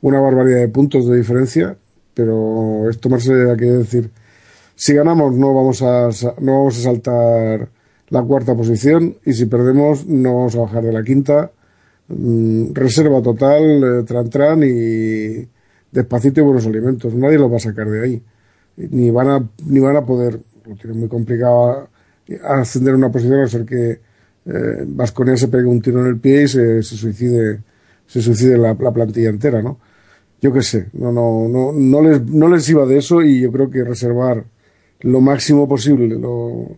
una 0.01 0.19
barbaridad 0.19 0.59
de 0.59 0.67
puntos 0.67 1.07
de 1.07 1.15
diferencia, 1.15 1.77
pero 2.13 2.89
es 2.89 2.99
tomarse 2.99 3.31
a 3.49 3.55
que 3.55 3.65
decir... 3.65 4.11
Si 4.75 4.93
ganamos 4.93 5.33
no 5.35 5.53
vamos 5.53 5.81
a, 5.83 6.09
no 6.41 6.57
vamos 6.59 6.77
a 6.79 6.81
saltar 6.81 7.69
la 8.13 8.21
cuarta 8.21 8.55
posición 8.55 9.17
y 9.25 9.33
si 9.33 9.45
perdemos 9.47 10.05
no 10.07 10.29
vamos 10.37 10.55
a 10.55 10.59
bajar 10.65 10.83
de 10.83 10.93
la 10.93 11.03
quinta. 11.03 11.51
Mm, 12.07 12.73
reserva 12.73 13.21
total, 13.21 13.63
eh, 13.83 14.03
tran 14.05 14.29
tran 14.29 14.59
y 14.63 15.47
despacito 15.91 16.39
y 16.41 16.43
buenos 16.43 16.65
alimentos. 16.65 17.13
Nadie 17.15 17.37
lo 17.39 17.49
va 17.49 17.57
a 17.57 17.59
sacar 17.69 17.89
de 17.89 17.99
ahí. 18.03 18.23
Ni 18.77 19.09
van 19.11 19.29
a, 19.29 19.49
ni 19.65 19.79
van 19.79 19.95
a 19.95 20.05
poder, 20.05 20.39
lo 20.67 20.75
tienen 20.75 20.99
muy 20.99 21.09
complicado 21.09 21.89
a 22.43 22.59
ascender 22.61 22.93
una 22.95 23.11
posición 23.11 23.41
a 23.41 23.47
ser 23.47 23.65
que 23.65 23.99
eh, 24.45 24.83
Vasconia 24.87 25.37
se 25.37 25.47
pegue 25.47 25.65
un 25.65 25.81
tiro 25.81 26.01
en 26.01 26.07
el 26.07 26.19
pie 26.19 26.43
y 26.43 26.47
se, 26.47 26.81
suicide, 26.83 27.61
se 28.07 28.21
suicide 28.21 28.57
la, 28.57 28.75
la 28.79 28.91
plantilla 28.91 29.29
entera, 29.29 29.61
¿no? 29.61 29.79
Yo 30.41 30.51
qué 30.51 30.61
sé, 30.61 30.89
no, 30.93 31.11
no, 31.11 31.47
no, 31.47 31.71
no 31.71 32.01
les, 32.01 32.21
no 32.25 32.47
les 32.49 32.67
iba 32.69 32.85
de 32.85 32.97
eso 32.97 33.21
y 33.21 33.41
yo 33.41 33.51
creo 33.51 33.69
que 33.69 33.83
reservar 33.83 34.43
lo 35.01 35.21
máximo 35.21 35.67
posible 35.67 36.07
lo- 36.19 36.77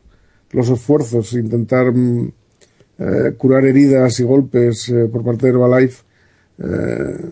los 0.56 0.70
esfuerzos, 0.70 1.34
intentar 1.34 1.92
mm, 1.92 2.32
eh, 2.98 3.34
curar 3.38 3.66
heridas 3.66 4.20
y 4.22 4.24
golpes 4.24 4.88
eh, 4.88 5.10
por 5.12 5.24
parte 5.24 5.48
de 5.48 5.52
Herbalife, 5.52 6.04
eh, 6.60 7.30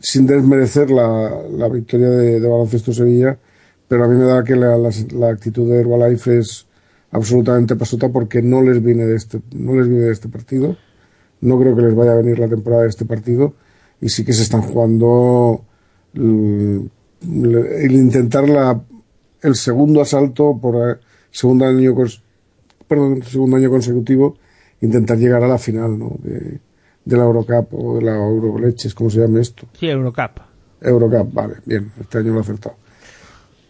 sin 0.00 0.26
desmerecer 0.26 0.90
la, 0.90 1.40
la 1.56 1.68
victoria 1.68 2.10
de, 2.10 2.40
Baloncesto 2.40 2.92
Sevilla, 2.92 3.38
pero 3.86 4.04
a 4.04 4.08
mí 4.08 4.16
me 4.16 4.24
da 4.24 4.42
que 4.42 4.56
la, 4.56 4.76
la, 4.76 5.28
actitud 5.28 5.70
de 5.70 5.80
Herbalife 5.80 6.38
es 6.38 6.66
absolutamente 7.12 7.76
pasota 7.76 8.08
porque 8.08 8.42
no 8.42 8.60
les 8.60 8.82
viene 8.82 9.06
de 9.06 9.14
este, 9.14 9.40
no 9.54 9.74
les 9.74 9.86
viene 9.86 10.06
de 10.06 10.12
este 10.12 10.28
partido. 10.28 10.76
No 11.40 11.60
creo 11.60 11.76
que 11.76 11.82
les 11.82 11.94
vaya 11.94 12.12
a 12.12 12.16
venir 12.16 12.38
la 12.38 12.48
temporada 12.48 12.82
de 12.82 12.88
este 12.88 13.04
partido 13.04 13.54
y 14.00 14.08
sí 14.08 14.24
que 14.24 14.32
se 14.32 14.42
están 14.42 14.62
jugando 14.62 15.64
el, 16.14 16.90
el 17.20 17.92
intentar 17.92 18.48
la, 18.48 18.80
el 19.42 19.54
segundo 19.54 20.00
asalto 20.00 20.58
por 20.60 21.00
segundo 21.30 21.66
año 21.66 21.94
perdón, 22.92 23.22
segundo 23.22 23.56
año 23.56 23.70
consecutivo 23.70 24.36
intentar 24.82 25.16
llegar 25.16 25.42
a 25.42 25.48
la 25.48 25.56
final 25.56 25.98
¿no? 25.98 26.16
de, 26.18 26.60
de 27.06 27.16
la 27.16 27.24
Eurocup 27.24 27.72
o 27.72 27.96
de 27.96 28.02
la 28.02 28.16
Euroleches, 28.16 28.94
como 28.94 29.08
se 29.08 29.20
llame 29.20 29.40
esto. 29.40 29.66
sí 29.78 29.88
Eurocup 29.88 30.40
Eurocup, 30.78 31.32
vale, 31.32 31.54
bien, 31.64 31.90
este 31.98 32.18
año 32.18 32.32
lo 32.32 32.38
he 32.38 32.40
acertado. 32.42 32.76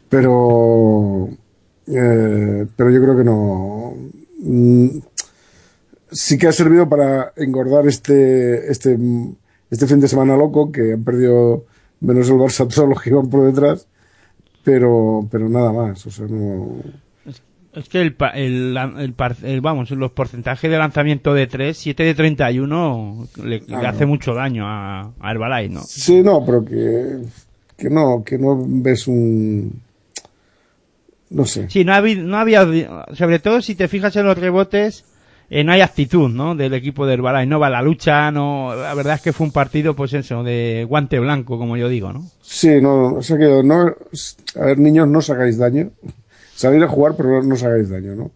Pero, 0.08 1.28
eh, 1.86 2.66
pero 2.74 2.90
yo 2.90 3.02
creo 3.02 3.16
que 3.16 3.24
no. 3.24 3.94
Mm, 4.40 4.88
sí 6.10 6.36
que 6.36 6.48
ha 6.48 6.52
servido 6.52 6.88
para 6.88 7.32
engordar 7.36 7.86
este, 7.86 8.70
este, 8.70 8.98
este 9.70 9.86
fin 9.86 10.00
de 10.00 10.08
semana 10.08 10.36
loco, 10.36 10.72
que 10.72 10.94
han 10.94 11.04
perdido 11.04 11.66
menos 12.00 12.28
el 12.28 12.36
Barça 12.36 12.66
todos 12.74 12.88
los 12.88 13.00
que 13.00 13.10
iban 13.10 13.30
por 13.30 13.44
detrás, 13.44 13.86
pero, 14.64 15.28
pero 15.30 15.48
nada 15.48 15.72
más, 15.72 16.04
o 16.06 16.10
sea, 16.10 16.26
no. 16.26 17.01
Es 17.74 17.88
que 17.88 18.02
el, 18.02 18.16
el, 18.34 18.76
el 19.44 19.60
vamos, 19.62 19.90
los 19.92 20.10
porcentajes 20.12 20.70
de 20.70 20.76
lanzamiento 20.76 21.32
de 21.32 21.46
3, 21.46 21.76
7 21.76 22.02
de 22.04 22.14
31 22.14 23.28
le, 23.42 23.44
le 23.44 23.60
Claro. 23.60 23.88
hace 23.88 24.04
mucho 24.04 24.34
daño 24.34 24.66
a, 24.68 25.10
a 25.18 25.30
Herbalife, 25.30 25.72
¿no? 25.74 25.80
Sí, 25.82 26.22
no, 26.22 26.44
pero 26.44 26.62
que, 26.64 27.20
que 27.78 27.88
no, 27.88 28.22
que 28.24 28.36
no 28.38 28.62
ves 28.66 29.06
un. 29.08 29.80
No 31.30 31.46
sé. 31.46 31.70
Sí, 31.70 31.82
no, 31.82 31.94
había, 31.94 32.16
no 32.16 32.36
había, 32.36 32.66
sobre 33.14 33.38
todo 33.38 33.62
si 33.62 33.74
te 33.74 33.88
fijas 33.88 34.14
en 34.16 34.26
los 34.26 34.36
rebotes, 34.36 35.06
eh, 35.48 35.64
no 35.64 35.72
hay 35.72 35.80
actitud, 35.80 36.28
¿no? 36.28 36.54
Del 36.54 36.74
equipo 36.74 37.06
de 37.06 37.14
Herbalife, 37.14 37.46
no 37.46 37.58
va 37.58 37.68
a 37.68 37.70
la 37.70 37.80
lucha, 37.80 38.30
no, 38.30 38.74
la 38.74 38.92
verdad 38.92 39.14
es 39.14 39.22
que 39.22 39.32
fue 39.32 39.46
un 39.46 39.52
partido, 39.52 39.96
pues 39.96 40.12
eso, 40.12 40.42
de 40.42 40.84
guante 40.86 41.18
blanco, 41.20 41.56
como 41.58 41.78
yo 41.78 41.88
digo, 41.88 42.12
¿no? 42.12 42.26
Sí, 42.42 42.82
no, 42.82 43.14
o 43.14 43.22
sea 43.22 43.38
que 43.38 43.62
no, 43.64 43.94
a 44.60 44.64
ver, 44.66 44.78
niños, 44.78 45.08
no 45.08 45.20
os 45.20 45.30
hagáis 45.30 45.56
daño. 45.56 45.88
Salir 46.62 46.82
a 46.84 46.88
jugar, 46.88 47.14
pero 47.16 47.42
no, 47.42 47.54
os 47.54 47.62
hagáis 47.64 47.88
daño, 47.90 48.14
¿no? 48.14 48.30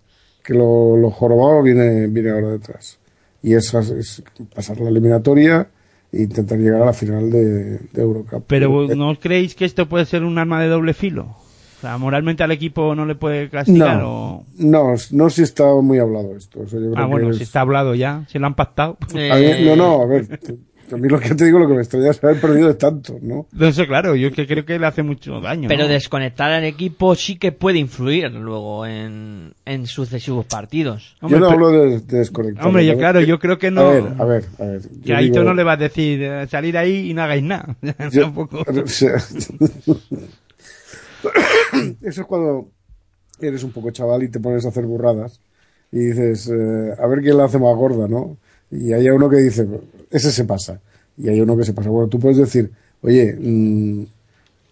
Que 0.45 0.53
lo, 0.55 0.97
lo 0.97 1.11
jorobado 1.11 1.63
viene, 1.63 2.07
viene 2.09 2.31
ahora 2.31 2.49
detrás. 2.53 2.99
Y 3.43 3.55
es, 3.55 3.73
es 3.75 4.23
pasar 4.55 4.81
la 4.81 4.89
eliminatoria 4.91 5.69
e 6.13 6.23
intentar 6.23 6.59
llegar 6.59 6.83
a 6.83 6.87
la 6.87 6.93
final 6.93 7.31
de, 7.31 7.79
de 7.93 8.03
Eurocup. 8.03 8.45
Pero 8.47 8.91
Eh, 8.91 8.97
¿no 8.97 9.15
creéis 9.19 9.55
que 9.55 9.65
esto 9.65 9.89
puede 9.89 10.05
ser 10.07 10.25
un 10.25 10.39
arma 10.39 10.61
de 10.63 10.69
doble 10.69 10.95
filo? 10.95 11.37
O 11.79 11.81
sea, 11.81 11.99
moralmente 11.99 12.43
al 12.43 12.53
equipo 12.53 12.95
no 12.95 13.05
le 13.05 13.15
puede 13.17 13.51
castigar 13.51 13.99
no, 14.01 14.09
o... 14.39 14.45
no, 14.59 14.95
no 15.13 15.31
si 15.31 15.43
está 15.43 15.65
muy 15.83 15.99
hablado 15.99 16.35
esto. 16.37 16.61
O 16.61 16.67
sea, 16.67 16.81
yo 16.81 16.91
creo 16.93 17.05
Ah, 17.05 17.07
bueno, 17.07 17.29
que 17.29 17.35
si 17.35 17.43
es- 17.43 17.49
está 17.49 17.61
hablado 17.61 17.95
ya, 17.95 18.25
si 18.29 18.39
lo 18.39 18.47
han 18.47 18.55
pactado. 18.57 18.97
mí- 19.13 19.21
no, 19.67 19.77
no, 19.77 20.03
a 20.03 20.07
ver, 20.07 20.41
a 20.93 20.97
mí 20.97 21.09
lo 21.09 21.19
que 21.21 21.35
te 21.35 21.45
digo, 21.45 21.59
lo 21.59 21.67
que 21.69 21.75
me 21.75 21.81
extraña 21.81 22.11
es 22.11 22.23
haber 22.23 22.41
perdido 22.41 22.69
de 22.69 22.75
tanto, 22.75 23.19
¿no? 23.23 23.47
No 23.53 23.73
sé, 23.73 23.87
claro, 23.87 24.15
yo 24.17 24.31
que 24.33 24.47
creo 24.47 24.65
que 24.65 24.79
le 24.79 24.87
hace 24.87 25.03
mucho 25.03 25.41
daño. 25.41 25.69
Pero 25.69 25.85
¿no? 25.85 25.89
desconectar 25.89 26.53
al 26.53 26.65
equipo 26.65 27.15
sí 27.15 27.37
que 27.37 27.53
puede 27.53 27.79
influir 27.79 28.31
luego 28.33 28.87
en, 28.87 29.55
en 29.65 29.87
sucesivos 29.87 30.47
partidos. 30.47 31.17
Hombre, 31.21 31.39
yo 31.39 31.45
no 31.45 31.51
pero- 31.51 31.67
hablo 31.67 31.81
de, 31.81 32.01
de 32.01 32.19
desconectar. 32.19 32.67
Hombre, 32.67 32.87
yo, 32.87 32.97
claro, 32.97 33.21
yo 33.21 33.39
creo 33.39 33.59
que 33.59 33.71
no... 33.71 33.83
A 33.83 33.91
ver, 33.93 34.05
a 34.19 34.25
ver, 34.25 34.45
a 34.59 34.65
ver. 34.65 34.81
Que 35.05 35.15
a 35.15 35.23
Ito 35.23 35.43
no 35.45 35.55
le 35.55 35.65
va 35.65 35.73
a 35.73 35.77
decir 35.77 36.23
eh, 36.23 36.47
salir 36.49 36.77
ahí 36.79 37.11
y 37.11 37.15
no 37.15 37.23
hagáis 37.23 37.43
nada. 37.43 37.77
Yo- 38.13 38.23
Tampoco. 38.23 38.65
o 38.85 38.87
sea, 38.87 39.17
Eso 42.03 42.21
es 42.21 42.27
cuando 42.27 42.69
eres 43.41 43.63
un 43.65 43.73
poco 43.73 43.91
chaval 43.91 44.23
y 44.23 44.29
te 44.29 44.41
pones 44.41 44.65
a 44.65 44.69
hacer 44.69 44.85
burradas 44.87 45.41
y 45.93 45.99
dices, 45.99 46.49
eh, 46.49 46.93
a 46.99 47.07
ver 47.07 47.21
quién 47.21 47.37
la 47.37 47.45
hace 47.45 47.59
más 47.59 47.75
gorda, 47.77 48.09
¿no? 48.09 48.39
Y 48.71 48.93
hay 48.93 49.09
uno 49.09 49.29
que 49.29 49.37
dice, 49.37 49.67
ese 50.11 50.31
se 50.31 50.45
pasa. 50.45 50.81
Y 51.17 51.29
hay 51.29 51.41
uno 51.41 51.57
que 51.57 51.65
se 51.65 51.73
pasa. 51.73 51.91
Bueno, 51.91 52.09
tú 52.09 52.19
puedes 52.19 52.39
decir, 52.39 52.71
oye, 53.03 53.37
mm, 53.39 54.05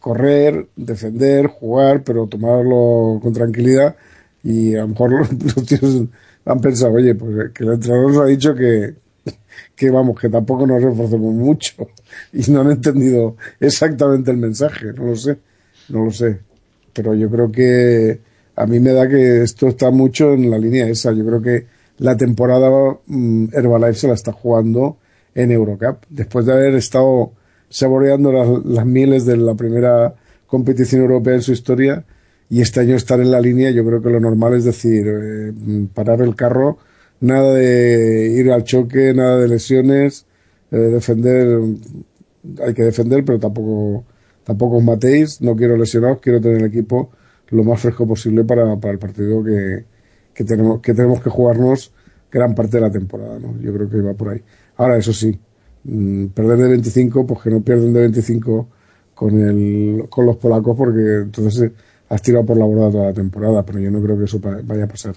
correr, 0.01 0.69
defender, 0.77 1.47
jugar, 1.47 2.03
pero 2.05 2.27
tomarlo 2.27 3.19
con 3.23 3.33
tranquilidad. 3.33 3.97
Y 4.43 4.75
a 4.75 4.83
lo 4.83 4.89
mejor 4.89 5.13
los, 5.45 5.67
tíos 5.67 6.05
han 6.45 6.61
pensado, 6.61 6.93
oye, 6.93 7.15
pues 7.15 7.53
que 7.53 7.65
el 7.65 7.73
entrenador 7.73 8.13
nos 8.13 8.23
ha 8.23 8.27
dicho 8.27 8.55
que, 8.55 8.95
que 9.77 9.91
vamos, 9.91 10.21
que 10.21 10.29
tampoco 10.29 10.67
nos 10.67 10.83
esforcemos 10.83 11.35
mucho. 11.35 11.89
Y 12.33 12.51
no 12.51 12.61
han 12.61 12.71
entendido 12.71 13.37
exactamente 13.59 14.31
el 14.31 14.37
mensaje, 14.37 14.93
no 14.93 15.07
lo 15.07 15.17
sé, 15.17 15.39
no 15.89 16.05
lo 16.05 16.11
sé. 16.11 16.39
Pero 16.93 17.15
yo 17.15 17.29
creo 17.31 17.51
que 17.51 18.21
a 18.57 18.67
mí 18.67 18.79
me 18.79 18.93
da 18.93 19.09
que 19.09 19.43
esto 19.43 19.69
está 19.69 19.91
mucho 19.91 20.33
en 20.33 20.51
la 20.51 20.59
línea 20.59 20.87
esa. 20.87 21.13
Yo 21.13 21.25
creo 21.27 21.43
que 21.43 21.67
la 21.99 22.17
temporada 22.17 22.71
mm, 23.07 23.47
Herbalife 23.53 23.95
se 23.95 24.09
la 24.09 24.15
está 24.15 24.33
jugando 24.33 24.99
en 25.35 25.51
Eurocup. 25.51 26.05
Después 26.09 26.47
de 26.47 26.53
haber 26.53 26.75
estado 26.75 27.33
saboreando 27.69 28.33
las, 28.33 28.65
las 28.65 28.87
miles 28.87 29.27
de 29.27 29.37
la 29.37 29.55
primera 29.55 30.15
competición 30.47 31.03
europea 31.03 31.35
en 31.35 31.43
su 31.43 31.53
historia 31.53 32.05
y 32.49 32.61
este 32.61 32.81
año 32.81 32.95
estar 32.95 33.21
en 33.21 33.31
la 33.31 33.41
línea, 33.41 33.71
yo 33.71 33.85
creo 33.85 34.03
que 34.03 34.11
lo 34.11 34.21
normal 34.21 34.55
es 34.55 34.65
decir, 34.65 35.07
eh, 35.09 35.53
parar 35.93 36.21
el 36.23 36.37
carro, 36.37 36.79
nada 37.21 37.55
de 37.55 38.29
ir 38.37 38.53
al 38.53 38.65
choque, 38.65 39.15
nada 39.15 39.39
de 39.39 39.49
lesiones, 39.49 40.27
eh, 40.71 40.77
defender, 40.77 41.61
hay 42.65 42.75
que 42.75 42.83
defender, 42.83 43.25
pero 43.25 43.39
tampoco, 43.39 44.05
tampoco 44.45 44.77
os 44.77 44.85
matéis, 44.85 45.41
no 45.41 45.57
quiero 45.57 45.77
lesionados, 45.77 46.21
quiero 46.21 46.41
tener 46.41 46.59
el 46.59 46.67
equipo 46.67 47.11
lo 47.51 47.63
más 47.63 47.81
fresco 47.81 48.07
posible 48.07 48.45
para, 48.45 48.77
para 48.77 48.93
el 48.93 48.99
partido 48.99 49.43
que, 49.45 49.85
que 50.35 50.45
tenemos, 50.45 50.81
que 50.81 50.93
tenemos 50.95 51.23
que 51.23 51.31
jugarnos 51.31 51.93
gran 52.31 52.55
parte 52.55 52.79
de 52.79 52.81
la 52.81 52.91
temporada, 52.91 53.39
¿no? 53.39 53.59
Yo 53.61 53.73
creo 53.73 53.89
que 53.89 54.01
va 54.01 54.13
por 54.15 54.31
ahí. 54.31 54.43
Ahora, 54.77 54.99
eso 54.99 55.13
sí, 55.13 55.39
mm, 55.85 56.27
perder 56.27 56.59
de 56.59 56.69
25, 56.69 57.27
pues 57.27 57.41
que 57.43 57.51
no 57.51 57.61
pierden 57.61 57.93
de 57.93 58.01
25 58.01 58.69
con 59.15 59.41
el, 59.41 60.07
con 60.09 60.27
los 60.27 60.37
polacos, 60.37 60.77
porque 60.77 61.21
entonces 61.23 61.71
has 62.09 62.23
tirado 62.23 62.45
por 62.45 62.57
la 62.57 62.65
borda 62.65 62.91
toda 62.91 63.07
la 63.07 63.13
temporada, 63.13 63.65
pero 63.65 63.79
yo 63.79 63.91
no 63.91 64.03
creo 64.03 64.19
que 64.19 64.25
eso 64.25 64.41
vaya 64.41 64.85
a 64.85 64.89
pasar. 64.89 65.15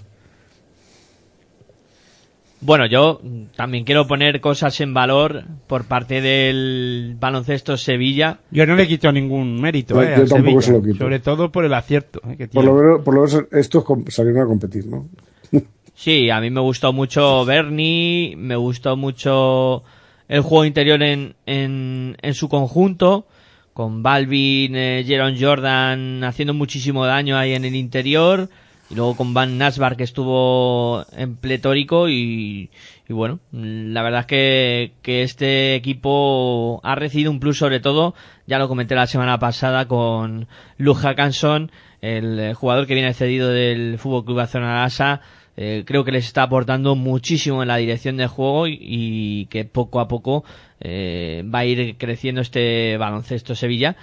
Bueno, 2.60 2.86
yo 2.86 3.20
también 3.56 3.84
quiero 3.84 4.06
poner 4.08 4.40
cosas 4.40 4.80
en 4.80 4.92
valor 4.92 5.44
por 5.68 5.84
parte 5.84 6.20
del 6.20 7.16
baloncesto 7.18 7.76
Sevilla. 7.76 8.40
Yo 8.50 8.66
no 8.66 8.74
le 8.74 8.88
quito 8.88 9.12
ningún 9.12 9.60
mérito, 9.60 9.94
Yo- 9.94 10.02
eh, 10.02 10.14
yo 10.18 10.26
tampoco 10.26 10.60
Sevilla. 10.60 10.62
se 10.62 10.72
lo 10.72 10.82
quito. 10.82 11.04
Sobre 11.04 11.20
todo 11.20 11.52
por 11.52 11.64
el 11.64 11.72
acierto 11.74 12.20
eh, 12.28 12.36
que 12.36 12.48
Por 12.48 12.62
tiene. 12.62 12.66
lo 12.66 12.74
menos, 12.74 13.00
por 13.04 13.14
lo 13.14 13.22
menos 13.22 13.44
estos 13.52 13.84
salieron 14.08 14.42
a 14.42 14.46
competir, 14.46 14.86
¿no? 14.86 15.08
Sí, 15.94 16.30
a 16.30 16.40
mí 16.40 16.48
me 16.50 16.60
gustó 16.60 16.92
mucho 16.92 17.44
Bernie, 17.44 18.34
me 18.36 18.54
gustó 18.54 18.96
mucho 18.96 19.82
el 20.28 20.42
juego 20.42 20.64
interior 20.64 21.02
en, 21.02 21.34
en, 21.44 22.16
en 22.22 22.34
su 22.34 22.48
conjunto, 22.48 23.26
con 23.72 24.02
Balvin, 24.02 24.76
eh, 24.76 25.02
Jeron 25.06 25.34
Jordan 25.40 26.22
haciendo 26.22 26.54
muchísimo 26.54 27.04
daño 27.04 27.36
ahí 27.36 27.52
en 27.54 27.64
el 27.64 27.74
interior, 27.74 28.48
y 28.90 28.94
luego 28.94 29.16
con 29.16 29.34
Van 29.34 29.58
Nasbar 29.58 29.96
que 29.96 30.04
estuvo 30.04 31.04
en 31.12 31.36
pletórico 31.36 32.08
y, 32.08 32.70
y 33.08 33.12
bueno, 33.12 33.40
la 33.52 34.02
verdad 34.02 34.20
es 34.20 34.26
que, 34.26 34.92
que 35.02 35.22
este 35.22 35.74
equipo 35.74 36.80
ha 36.82 36.94
recibido 36.94 37.30
un 37.30 37.40
plus 37.40 37.58
sobre 37.58 37.80
todo, 37.80 38.14
ya 38.46 38.58
lo 38.58 38.68
comenté 38.68 38.94
la 38.94 39.06
semana 39.06 39.38
pasada 39.38 39.86
con 39.86 40.48
Luke 40.78 41.00
Hackanson, 41.00 41.70
el 42.00 42.54
jugador 42.54 42.86
que 42.86 42.94
viene 42.94 43.12
cedido 43.12 43.50
del 43.50 43.98
Fútbol 43.98 44.24
Club 44.24 44.38
Barcelona 44.38 44.82
Lasa, 44.82 45.20
eh, 45.56 45.82
creo 45.84 46.04
que 46.04 46.12
les 46.12 46.24
está 46.24 46.44
aportando 46.44 46.94
muchísimo 46.94 47.62
en 47.62 47.68
la 47.68 47.78
dirección 47.78 48.16
del 48.16 48.28
juego 48.28 48.68
y, 48.68 48.78
y 48.80 49.46
que 49.46 49.64
poco 49.64 49.98
a 49.98 50.06
poco 50.06 50.44
eh, 50.80 51.42
va 51.52 51.60
a 51.60 51.64
ir 51.64 51.96
creciendo 51.98 52.40
este 52.40 52.96
baloncesto 52.96 53.56
Sevilla 53.56 53.96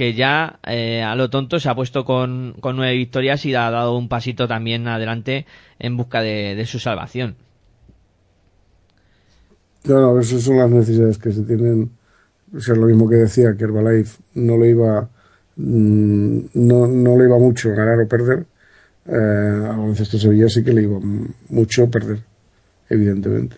que 0.00 0.14
ya 0.14 0.60
eh, 0.66 1.02
a 1.02 1.14
lo 1.14 1.28
tonto 1.28 1.60
se 1.60 1.68
ha 1.68 1.74
puesto 1.74 2.06
con, 2.06 2.54
con 2.58 2.74
nueve 2.74 2.96
victorias 2.96 3.44
y 3.44 3.54
ha 3.54 3.70
dado 3.70 3.98
un 3.98 4.08
pasito 4.08 4.48
también 4.48 4.88
adelante 4.88 5.44
en 5.78 5.98
busca 5.98 6.22
de, 6.22 6.54
de 6.54 6.64
su 6.64 6.78
salvación. 6.78 7.36
No, 9.84 10.18
esas 10.18 10.40
son 10.40 10.56
las 10.56 10.70
necesidades 10.70 11.18
que 11.18 11.32
se 11.32 11.42
tienen. 11.42 11.90
O 12.56 12.60
sea, 12.60 12.76
lo 12.76 12.86
mismo 12.86 13.10
que 13.10 13.16
decía 13.16 13.54
que 13.58 13.64
Herbalife 13.64 14.22
no 14.36 14.56
le 14.56 14.70
iba, 14.70 15.06
mm, 15.56 16.38
no, 16.54 16.86
no 16.86 17.18
le 17.18 17.24
iba 17.26 17.38
mucho 17.38 17.68
ganar 17.74 18.00
o 18.00 18.08
perder. 18.08 18.46
Eh, 19.04 19.12
a 19.12 19.68
Baloncesto 19.68 20.18
Sevilla 20.18 20.48
sí 20.48 20.64
que 20.64 20.72
le 20.72 20.84
iba 20.84 20.98
mucho 21.50 21.90
perder, 21.90 22.20
evidentemente. 22.88 23.56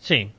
Sí. 0.00 0.30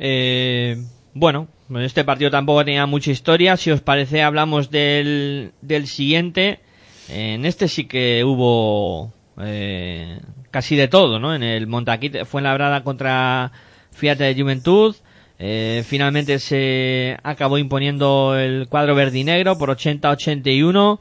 Eh, 0.00 0.84
bueno, 1.14 1.46
este 1.78 2.04
partido 2.04 2.30
tampoco 2.30 2.64
tenía 2.64 2.86
mucha 2.86 3.10
historia. 3.10 3.56
Si 3.56 3.70
os 3.70 3.80
parece, 3.80 4.22
hablamos 4.22 4.70
del, 4.70 5.52
del 5.62 5.86
siguiente. 5.86 6.60
En 7.08 7.44
este 7.44 7.68
sí 7.68 7.86
que 7.86 8.24
hubo 8.24 9.12
eh, 9.40 10.20
casi 10.50 10.76
de 10.76 10.88
todo, 10.88 11.18
¿no? 11.18 11.34
En 11.34 11.42
el 11.42 11.66
Montaquit 11.66 12.24
fue 12.24 12.42
labrada 12.42 12.82
contra 12.82 13.52
Fiat 13.92 14.18
de 14.18 14.34
Juventud. 14.34 14.96
Eh, 15.38 15.84
finalmente 15.86 16.38
se 16.38 17.16
acabó 17.22 17.56
imponiendo 17.56 18.38
el 18.38 18.68
cuadro 18.68 18.94
verde 18.94 19.20
y 19.20 19.24
negro 19.24 19.56
por 19.56 19.70
80-81. 19.70 20.98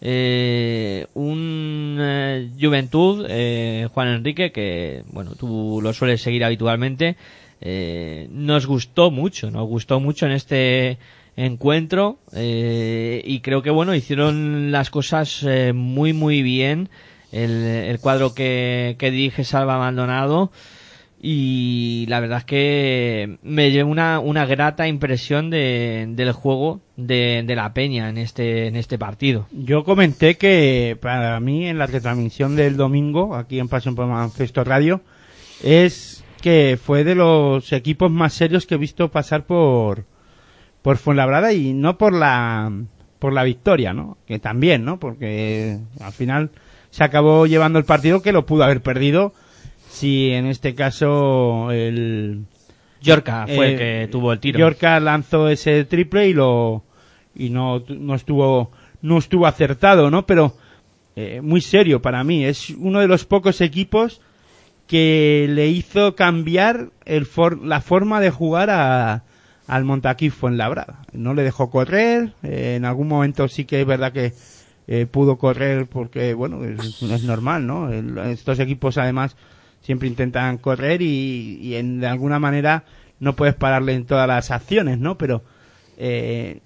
Eh, 0.00 1.06
un 1.14 1.96
eh, 2.00 2.50
Juventud, 2.60 3.26
eh, 3.28 3.88
Juan 3.92 4.08
Enrique, 4.08 4.52
que 4.52 5.04
bueno, 5.10 5.34
tú 5.34 5.80
lo 5.82 5.92
sueles 5.92 6.20
seguir 6.20 6.44
habitualmente, 6.44 7.16
eh, 7.60 8.28
nos 8.30 8.66
gustó 8.66 9.10
mucho, 9.10 9.50
nos 9.50 9.66
gustó 9.66 10.00
mucho 10.00 10.26
en 10.26 10.32
este 10.32 10.98
encuentro 11.36 12.18
eh, 12.34 13.22
y 13.24 13.40
creo 13.40 13.62
que 13.62 13.70
bueno, 13.70 13.94
hicieron 13.94 14.72
las 14.72 14.90
cosas 14.90 15.42
eh, 15.42 15.72
muy 15.74 16.12
muy 16.12 16.42
bien 16.42 16.88
el, 17.32 17.50
el 17.50 18.00
cuadro 18.00 18.34
que, 18.34 18.96
que 18.98 19.10
dirige 19.10 19.44
Salva 19.44 19.78
Maldonado 19.78 20.50
y 21.20 22.04
la 22.08 22.20
verdad 22.20 22.38
es 22.38 22.44
que 22.44 23.38
me 23.42 23.70
llevo 23.70 23.90
una, 23.90 24.20
una 24.20 24.44
grata 24.46 24.86
impresión 24.86 25.50
de, 25.50 26.06
del 26.10 26.32
juego 26.32 26.80
de, 26.96 27.42
de 27.44 27.56
la 27.56 27.72
Peña 27.72 28.08
en 28.08 28.18
este, 28.18 28.66
en 28.66 28.76
este 28.76 28.98
partido. 28.98 29.46
Yo 29.50 29.82
comenté 29.82 30.36
que 30.36 30.96
para 31.00 31.40
mí 31.40 31.66
en 31.66 31.78
la 31.78 31.86
retransmisión 31.86 32.54
del 32.54 32.76
domingo, 32.76 33.34
aquí 33.34 33.58
en 33.58 33.68
Pasión 33.68 33.94
por 33.96 34.08
Radio, 34.66 35.00
es 35.64 36.15
que 36.46 36.78
fue 36.80 37.02
de 37.02 37.16
los 37.16 37.72
equipos 37.72 38.08
más 38.08 38.32
serios 38.32 38.66
que 38.66 38.76
he 38.76 38.78
visto 38.78 39.10
pasar 39.10 39.46
por, 39.46 40.04
por 40.80 40.96
Fuenlabrada 40.96 41.52
y 41.52 41.72
no 41.72 41.98
por 41.98 42.12
la, 42.12 42.70
por 43.18 43.32
la 43.32 43.42
victoria, 43.42 43.92
¿no? 43.92 44.16
Que 44.28 44.38
también, 44.38 44.84
¿no? 44.84 45.00
Porque 45.00 45.76
al 45.98 46.12
final 46.12 46.50
se 46.90 47.02
acabó 47.02 47.48
llevando 47.48 47.80
el 47.80 47.84
partido 47.84 48.22
que 48.22 48.30
lo 48.30 48.46
pudo 48.46 48.62
haber 48.62 48.80
perdido 48.80 49.32
si 49.90 50.30
en 50.30 50.46
este 50.46 50.76
caso 50.76 51.72
el 51.72 52.44
Yorka 53.02 53.48
fue 53.48 53.66
el 53.66 53.74
eh, 53.74 53.78
que 53.78 54.08
tuvo 54.12 54.32
el 54.32 54.38
tiro. 54.38 54.60
Yorka 54.60 55.00
lanzó 55.00 55.48
ese 55.48 55.84
triple 55.84 56.28
y 56.28 56.32
lo 56.32 56.84
y 57.34 57.50
no, 57.50 57.82
no 57.88 58.14
estuvo 58.14 58.70
no 59.02 59.18
estuvo 59.18 59.48
acertado, 59.48 60.12
¿no? 60.12 60.26
Pero 60.26 60.54
eh, 61.16 61.40
muy 61.42 61.60
serio 61.60 62.00
para 62.00 62.22
mí. 62.22 62.44
Es 62.44 62.70
uno 62.70 63.00
de 63.00 63.08
los 63.08 63.24
pocos 63.24 63.60
equipos 63.60 64.20
que 64.86 65.46
le 65.50 65.68
hizo 65.68 66.14
cambiar 66.14 66.90
el 67.04 67.26
for- 67.26 67.62
la 67.64 67.80
forma 67.80 68.20
de 68.20 68.30
jugar 68.30 68.70
a, 68.70 69.24
al 69.66 69.84
Montaquí 69.84 70.30
Fuenlabrada. 70.30 71.00
No 71.12 71.34
le 71.34 71.42
dejó 71.42 71.70
correr, 71.70 72.34
eh, 72.42 72.74
en 72.76 72.84
algún 72.84 73.08
momento 73.08 73.48
sí 73.48 73.64
que 73.64 73.80
es 73.80 73.86
verdad 73.86 74.12
que 74.12 74.32
eh, 74.88 75.06
pudo 75.06 75.36
correr 75.38 75.86
porque, 75.86 76.34
bueno, 76.34 76.62
es, 76.64 77.02
normal, 77.24 77.66
¿no? 77.66 77.90
El- 77.92 78.16
estos 78.18 78.60
equipos 78.60 78.98
además 78.98 79.36
siempre 79.82 80.08
intentan 80.08 80.58
correr 80.58 81.02
y, 81.02 81.74
en, 81.74 82.00
de 82.00 82.06
alguna 82.06 82.38
manera 82.38 82.84
no 83.18 83.34
puedes 83.34 83.54
pararle 83.54 83.94
en 83.94 84.04
todas 84.06 84.28
las 84.28 84.50
acciones, 84.50 84.98
¿no? 84.98 85.18
Pero 85.18 85.42
eh, 85.96 86.60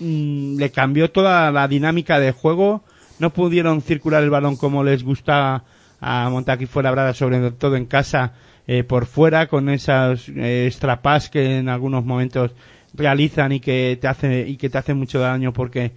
mm, 0.00 0.56
le 0.58 0.70
cambió 0.70 1.10
toda 1.10 1.50
la 1.50 1.66
dinámica 1.68 2.20
de 2.20 2.32
juego, 2.32 2.84
no 3.18 3.30
pudieron 3.32 3.82
circular 3.82 4.22
el 4.22 4.30
balón 4.30 4.56
como 4.56 4.84
les 4.84 5.02
gusta 5.02 5.64
a 6.00 6.28
Montaquí 6.30 6.66
Fuenlabrada, 6.66 7.14
sobre 7.14 7.50
todo 7.52 7.76
en 7.76 7.86
casa, 7.86 8.34
eh, 8.66 8.84
por 8.84 9.06
fuera, 9.06 9.46
con 9.48 9.68
esas 9.68 10.28
eh, 10.28 10.66
extrapas 10.66 11.30
que 11.30 11.58
en 11.58 11.68
algunos 11.68 12.04
momentos 12.04 12.52
realizan 12.94 13.52
y 13.52 13.60
que 13.60 13.98
te 14.00 14.08
hace 14.08 14.46
y 14.48 14.56
que 14.56 14.70
te 14.70 14.78
hacen 14.78 14.98
mucho 14.98 15.20
daño 15.20 15.52
porque 15.52 15.92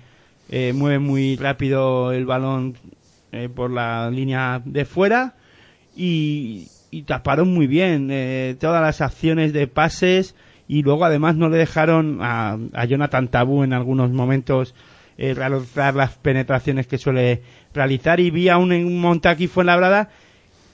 eh, 0.49 0.73
mueven 0.73 1.03
muy 1.03 1.35
rápido 1.37 2.11
el 2.11 2.25
balón 2.25 2.75
eh, 3.31 3.49
por 3.53 3.71
la 3.71 4.09
línea 4.11 4.61
de 4.65 4.85
fuera 4.85 5.35
y, 5.95 6.67
y 6.91 7.03
taparon 7.03 7.53
muy 7.53 7.67
bien 7.67 8.09
eh, 8.11 8.55
todas 8.59 8.81
las 8.81 9.01
acciones 9.01 9.53
de 9.53 9.67
pases 9.67 10.35
y 10.67 10.83
luego 10.83 11.05
además 11.05 11.35
no 11.35 11.49
le 11.49 11.57
dejaron 11.57 12.19
a, 12.21 12.57
a 12.73 12.85
Jonathan 12.85 13.29
Tabú 13.29 13.63
en 13.63 13.73
algunos 13.73 14.11
momentos 14.11 14.75
eh, 15.23 15.35
realizar 15.35 15.93
las 15.93 16.17
penetraciones 16.17 16.87
que 16.87 16.97
suele 16.97 17.43
realizar 17.75 18.19
y 18.19 18.31
vi 18.31 18.49
a 18.49 18.57
un, 18.57 18.71
un 18.71 18.99
Montaquí 18.99 19.45
Fuenlabrada 19.45 20.09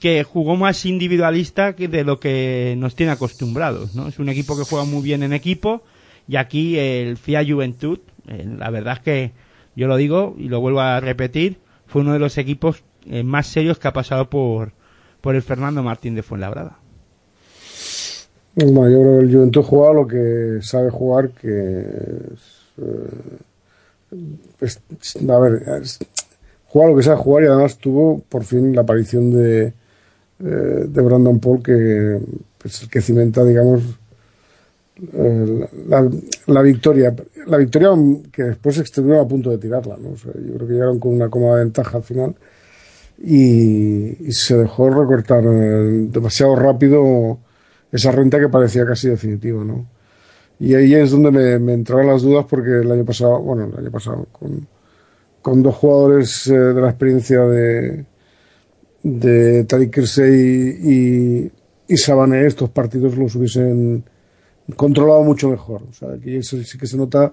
que 0.00 0.24
jugó 0.24 0.56
más 0.56 0.86
individualista 0.86 1.74
que 1.74 1.86
de 1.86 2.02
lo 2.02 2.18
que 2.18 2.74
nos 2.78 2.94
tiene 2.94 3.12
acostumbrados, 3.12 3.94
¿no? 3.94 4.08
Es 4.08 4.18
un 4.18 4.30
equipo 4.30 4.56
que 4.56 4.64
juega 4.64 4.86
muy 4.86 5.02
bien 5.02 5.22
en 5.22 5.34
equipo 5.34 5.82
y 6.26 6.36
aquí 6.36 6.78
el 6.78 7.18
FIA 7.18 7.44
Juventud, 7.46 7.98
eh, 8.26 8.46
la 8.58 8.70
verdad 8.70 8.94
es 8.94 9.00
que 9.00 9.32
yo 9.76 9.86
lo 9.86 9.98
digo 9.98 10.34
y 10.38 10.48
lo 10.48 10.62
vuelvo 10.62 10.80
a 10.80 10.98
repetir, 10.98 11.58
fue 11.86 12.00
uno 12.00 12.14
de 12.14 12.18
los 12.18 12.38
equipos 12.38 12.82
eh, 13.04 13.24
más 13.24 13.48
serios 13.48 13.78
que 13.78 13.88
ha 13.88 13.92
pasado 13.92 14.30
por, 14.30 14.72
por 15.20 15.34
el 15.34 15.42
Fernando 15.42 15.82
Martín 15.82 16.14
de 16.14 16.22
Fuenlabrada. 16.22 16.78
Bueno, 18.54 18.88
yo 18.88 19.02
creo 19.02 19.18
que 19.18 19.24
el 19.26 19.34
Juventud 19.34 19.62
juega 19.62 19.92
lo 19.92 20.06
que 20.06 20.58
sabe 20.62 20.90
jugar, 20.90 21.32
que 21.32 21.80
es, 22.32 22.58
es- 24.60 24.80
a 25.28 25.38
ver, 25.38 25.62
juega 26.66 26.90
lo 26.90 26.96
que 26.96 27.02
sabe 27.02 27.16
jugar 27.16 27.44
y 27.44 27.46
además 27.46 27.78
tuvo 27.78 28.20
por 28.28 28.44
fin 28.44 28.74
la 28.74 28.82
aparición 28.82 29.30
de, 29.30 29.72
eh, 30.40 30.86
de 30.88 31.02
Brandon 31.02 31.38
Paul, 31.40 31.62
que 31.62 32.18
es 32.64 32.82
el 32.82 32.90
que 32.90 33.00
cimenta, 33.00 33.44
digamos, 33.44 33.82
la, 35.88 36.08
la 36.46 36.62
victoria. 36.62 37.14
La 37.46 37.56
victoria 37.56 37.90
que 38.32 38.42
después 38.42 38.76
estuvieron 38.78 39.24
a 39.24 39.28
punto 39.28 39.50
de 39.50 39.58
tirarla, 39.58 39.96
¿no? 39.96 40.10
O 40.10 40.16
sea, 40.16 40.32
yo 40.34 40.54
creo 40.54 40.66
que 40.66 40.74
llegaron 40.74 40.98
con 40.98 41.12
una 41.14 41.28
cómoda 41.30 41.60
ventaja 41.60 41.96
al 41.98 42.02
final 42.02 42.34
y, 43.22 44.28
y 44.28 44.32
se 44.32 44.56
dejó 44.56 44.90
recortar 44.90 45.44
eh, 45.46 46.08
demasiado 46.10 46.56
rápido 46.56 47.38
esa 47.92 48.12
renta 48.12 48.38
que 48.40 48.48
parecía 48.48 48.86
casi 48.86 49.08
definitiva, 49.08 49.64
¿no? 49.64 49.86
Y 50.60 50.74
ahí 50.74 50.94
es 50.94 51.10
donde 51.12 51.30
me, 51.30 51.58
me 51.58 51.72
entraron 51.74 52.06
las 52.08 52.22
dudas 52.22 52.44
porque 52.48 52.70
el 52.80 52.90
año 52.90 53.04
pasado, 53.04 53.40
bueno, 53.40 53.66
el 53.72 53.78
año 53.78 53.90
pasado, 53.90 54.26
con, 54.32 54.66
con 55.40 55.62
dos 55.62 55.74
jugadores 55.76 56.46
eh, 56.48 56.54
de 56.58 56.80
la 56.80 56.88
experiencia 56.90 57.40
de, 57.42 58.04
de 59.02 59.64
Tariq 59.64 59.94
Kirsey 59.94 60.78
y, 60.82 61.52
y 61.86 61.96
Sabané, 61.96 62.46
estos 62.46 62.70
partidos 62.70 63.16
los 63.16 63.34
hubiesen 63.36 64.04
controlado 64.76 65.22
mucho 65.22 65.48
mejor. 65.50 65.82
O 65.88 65.92
sea, 65.92 66.10
aquí 66.12 66.42
sí, 66.42 66.62
que 66.78 66.86
se 66.86 66.96
nota 66.96 67.32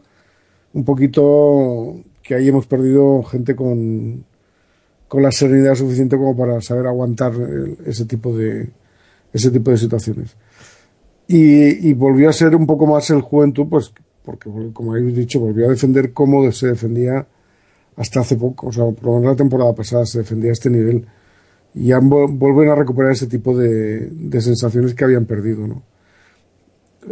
un 0.74 0.86
poquito 0.86 1.96
que 2.22 2.36
ahí 2.36 2.48
hemos 2.50 2.68
perdido 2.68 3.24
gente 3.24 3.56
con, 3.56 4.24
con 5.08 5.24
la 5.24 5.32
serenidad 5.32 5.76
suficiente 5.76 6.16
como 6.18 6.36
para 6.38 6.62
saber 6.62 6.86
aguantar 6.88 7.34
el- 7.34 7.78
ese 7.86 8.06
tipo 8.06 8.36
de 8.38 8.70
ese 9.34 9.52
tipo 9.52 9.70
de 9.72 9.78
situaciones. 9.78 10.36
Y, 11.28 11.90
y 11.90 11.94
volvió 11.94 12.30
a 12.30 12.34
ser 12.34 12.56
un 12.56 12.68
poco 12.68 12.86
más 12.86 13.10
el 13.10 13.22
juventud, 13.22 13.68
pues 13.70 13.92
porque, 14.24 14.50
como 14.74 14.94
habéis 14.94 15.16
dicho, 15.16 15.40
volvió 15.40 15.68
a 15.68 15.70
defender 15.70 16.14
como 16.14 16.52
se 16.52 16.68
defendía 16.68 17.28
hasta 17.96 18.20
hace 18.20 18.36
poco. 18.36 18.68
O 18.68 18.72
sea, 18.72 18.86
por 18.86 19.04
lo 19.06 19.14
menos 19.16 19.32
la 19.32 19.36
temporada 19.36 19.74
pasada 19.74 20.06
se 20.06 20.20
defendía 20.20 20.50
a 20.52 20.54
este 20.54 20.70
nivel. 20.70 21.06
Y 21.74 21.88
ya 21.88 22.00
vuelven 22.00 22.70
a 22.70 22.76
recuperar 22.76 23.12
ese 23.12 23.28
tipo 23.28 23.58
de, 23.58 24.08
de 24.10 24.42
sensaciones 24.42 24.94
que 24.94 25.04
habían 25.04 25.26
perdido, 25.26 25.68
¿no? 25.68 25.84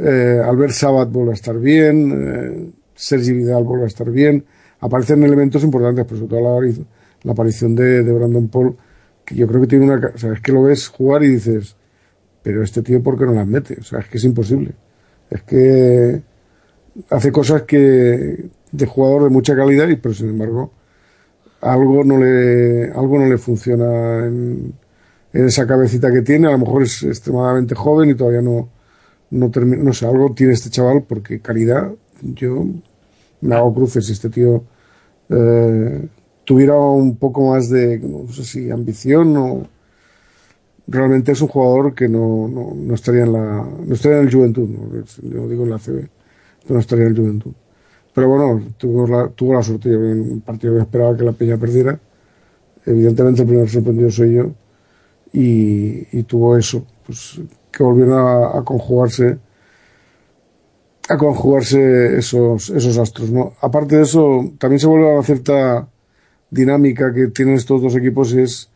Eh, 0.02 0.41
Albert 0.44 0.73
Sabat 0.73 1.11
vuelve 1.11 1.31
a 1.31 1.35
estar 1.35 1.60
bien, 1.60 2.11
eh, 2.11 2.72
Sergi 2.95 3.34
Vidal 3.34 3.64
vuelve 3.64 3.84
a 3.84 3.88
estar 3.88 4.10
bien. 4.10 4.45
Aparecen 4.80 5.23
elementos 5.23 5.64
importantes, 5.64 6.06
pero 6.06 6.18
sobre 6.18 6.30
todo 6.30 6.41
la, 6.41 6.49
apari- 6.49 6.85
la 7.23 7.31
aparición 7.34 7.76
de, 7.76 8.03
de 8.03 8.11
Brandon 8.11 8.48
Paul, 8.48 8.76
que 9.23 9.35
yo 9.35 9.48
creo 9.48 9.61
que 9.61 9.68
tiene 9.68 9.85
una. 9.85 10.11
O 10.14 10.18
sea, 10.18 10.34
es 10.34 10.40
que 10.41 10.52
lo 10.52 10.64
ves 10.64 10.88
jugar 10.88 11.23
y 11.23 11.30
dices, 11.30 11.76
pero 12.43 12.63
este 12.63 12.83
tío, 12.83 13.01
¿por 13.01 13.17
qué 13.17 13.25
no 13.25 13.33
las 13.33 13.47
mete? 13.47 13.77
O 13.79 13.83
sea, 13.83 13.99
es 13.99 14.07
que 14.07 14.17
es 14.17 14.23
imposible. 14.25 14.73
Es 15.29 15.41
que 15.43 16.21
hace 17.09 17.31
cosas 17.31 17.63
que 17.63 18.45
de 18.71 18.85
jugador 18.85 19.23
de 19.23 19.29
mucha 19.29 19.55
calidad, 19.55 19.87
y 19.87 19.95
pero 19.95 20.13
sin 20.13 20.29
embargo, 20.29 20.71
algo 21.61 22.03
no 22.03 22.17
le, 22.17 22.91
algo 22.91 23.17
no 23.17 23.25
le 23.27 23.37
funciona 23.37 24.25
en, 24.25 24.73
en 25.31 25.45
esa 25.45 25.65
cabecita 25.65 26.11
que 26.11 26.21
tiene. 26.21 26.47
A 26.47 26.51
lo 26.51 26.59
mejor 26.59 26.83
es 26.83 27.03
extremadamente 27.03 27.73
joven 27.75 28.09
y 28.09 28.15
todavía 28.15 28.41
no, 28.41 28.69
no 29.31 29.49
termina, 29.49 29.81
no 29.81 29.93
sé, 29.93 30.05
algo 30.05 30.33
tiene 30.33 30.53
este 30.53 30.69
chaval 30.69 31.03
porque 31.07 31.39
calidad, 31.39 31.91
yo 32.21 32.65
me 33.41 33.55
hago 33.55 33.73
cruces 33.73 34.09
este 34.09 34.29
tío 34.29 34.63
eh, 35.29 36.07
tuviera 36.45 36.75
un 36.77 37.15
poco 37.17 37.49
más 37.51 37.69
de, 37.69 37.99
no 37.99 38.31
sé 38.31 38.43
si 38.43 38.69
ambición 38.69 39.35
o 39.37 39.67
realmente 40.88 41.31
es 41.31 41.41
un 41.41 41.47
jugador 41.47 41.93
que 41.93 42.07
no, 42.07 42.47
no, 42.47 42.73
no 42.76 42.93
estaría 42.93 43.23
en 43.23 43.34
la, 43.34 43.68
no 43.85 43.93
estaría 43.93 44.19
en 44.19 44.27
el 44.27 44.34
Juventud, 44.34 44.68
¿no? 44.68 45.03
Yo 45.23 45.47
digo 45.47 45.64
en 45.64 45.69
la 45.69 45.80
CB, 45.80 46.07
no 46.69 46.80
estaría 46.80 47.05
en 47.05 47.11
el 47.11 47.18
Juventud. 47.18 47.53
Pero 48.14 48.30
bueno, 48.30 48.64
tuvo 48.77 49.07
la, 49.07 49.30
tuvo 49.30 49.53
la 49.53 49.64
suerte, 49.64 49.89
en 49.89 50.31
un 50.31 50.41
partido 50.41 50.76
que 50.76 50.81
esperaba 50.81 51.18
que 51.18 51.23
la 51.23 51.31
Peña 51.31 51.57
perdiera, 51.57 51.99
evidentemente 52.85 53.41
el 53.41 53.47
primer 53.47 53.69
sorprendido 53.69 54.11
soy 54.11 54.35
yo, 54.35 54.51
y, 55.31 56.18
y 56.18 56.23
tuvo 56.23 56.57
eso, 56.57 56.85
pues 57.05 57.41
que 57.72 57.84
volvieron 57.84 58.14
a, 58.14 58.60
a 58.60 58.64
conjugarse 58.64 59.39
a 61.10 61.18
conjugarse 61.18 62.18
esos, 62.18 62.69
esos 62.69 62.97
astros, 62.97 63.30
¿no? 63.30 63.53
Aparte 63.61 63.97
de 63.97 64.03
eso, 64.03 64.53
también 64.57 64.80
se 64.80 64.88
vuelve 64.88 65.10
a 65.10 65.15
una 65.15 65.23
cierta 65.23 65.88
dinámica 66.49 67.14
que 67.14 67.27
tienen 67.27 67.55
estos 67.55 67.81
dos 67.81 67.95
equipos 67.95 68.34
y 68.34 68.41
es 68.41 68.69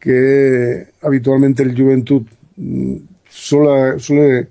que 0.00 0.88
habitualmente 1.02 1.62
el 1.62 1.80
Juventud 1.80 2.22
mm, 2.56 2.96
suele, 3.28 4.48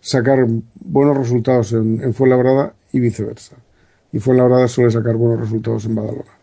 sacar 0.00 0.44
buenos 0.74 1.16
resultados 1.16 1.72
en, 1.72 2.02
en 2.02 2.12
Fuenlabrada 2.12 2.74
y 2.92 3.00
viceversa. 3.00 3.56
Y 4.12 4.18
Fuenlabrada 4.18 4.68
suele 4.68 4.90
sacar 4.90 5.14
buenos 5.16 5.40
resultados 5.40 5.86
en 5.86 5.94
Badalona. 5.94 6.38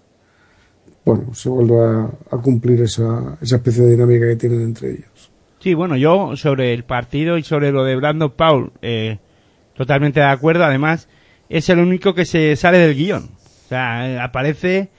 Bueno, 1.04 1.36
se 1.36 1.50
vuelve 1.50 1.78
a, 1.80 2.36
a 2.36 2.42
cumplir 2.42 2.82
esa, 2.82 3.38
esa 3.42 3.58
especie 3.58 3.84
de 3.84 3.92
dinámica 3.92 4.28
que 4.28 4.36
tienen 4.38 4.62
entre 4.62 4.92
ellos. 4.92 5.32
Sí, 5.60 5.74
bueno, 5.74 5.98
yo 5.98 6.36
sobre 6.36 6.74
el 6.74 6.84
partido 6.84 7.38
y 7.38 7.44
sobre 7.44 7.72
lo 7.72 7.84
de 7.84 7.96
Brandon 7.96 8.32
Paul, 8.32 8.72
eh, 8.82 9.18
totalmente 9.76 10.20
de 10.20 10.28
acuerdo. 10.28 10.64
Además, 10.64 11.10
es 11.50 11.70
el 11.70 11.80
único 11.80 12.14
que 12.14 12.26
se 12.26 12.56
sale 12.56 12.78
del 12.78 12.96
guion. 12.96 13.24
O 13.34 13.68
sea, 13.68 14.08
eh, 14.08 14.20
aparece 14.20 14.90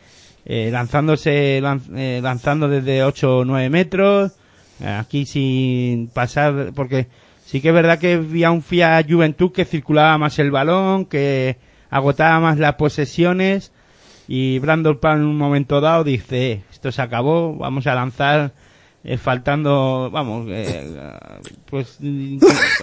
eh, 0.46 0.70
lanzándose, 0.72 1.60
lan- 1.60 1.82
eh, 1.96 2.20
lanzando 2.22 2.68
desde 2.68 3.02
8 3.04 3.38
o 3.38 3.44
9 3.44 3.68
metros, 3.70 4.32
Aquí 4.84 5.24
sin 5.24 6.08
pasar, 6.08 6.72
porque 6.74 7.06
sí 7.46 7.62
que 7.62 7.68
es 7.68 7.74
verdad 7.74 7.98
que 7.98 8.12
había 8.14 8.50
un 8.50 8.62
FIA 8.62 9.02
Juventud 9.08 9.50
que 9.50 9.64
circulaba 9.64 10.18
más 10.18 10.38
el 10.38 10.50
balón, 10.50 11.06
que 11.06 11.56
agotaba 11.88 12.40
más 12.40 12.58
las 12.58 12.74
posesiones. 12.74 13.72
Y 14.28 14.58
Brandon 14.58 14.98
Pan 14.98 15.20
en 15.20 15.24
un 15.28 15.38
momento 15.38 15.80
dado 15.80 16.04
dice, 16.04 16.52
"Eh, 16.52 16.62
esto 16.70 16.92
se 16.92 17.00
acabó, 17.00 17.56
vamos 17.56 17.86
a 17.86 17.94
lanzar 17.94 18.52
eh, 19.02 19.16
faltando, 19.16 20.10
vamos, 20.12 20.46
pues 21.70 21.98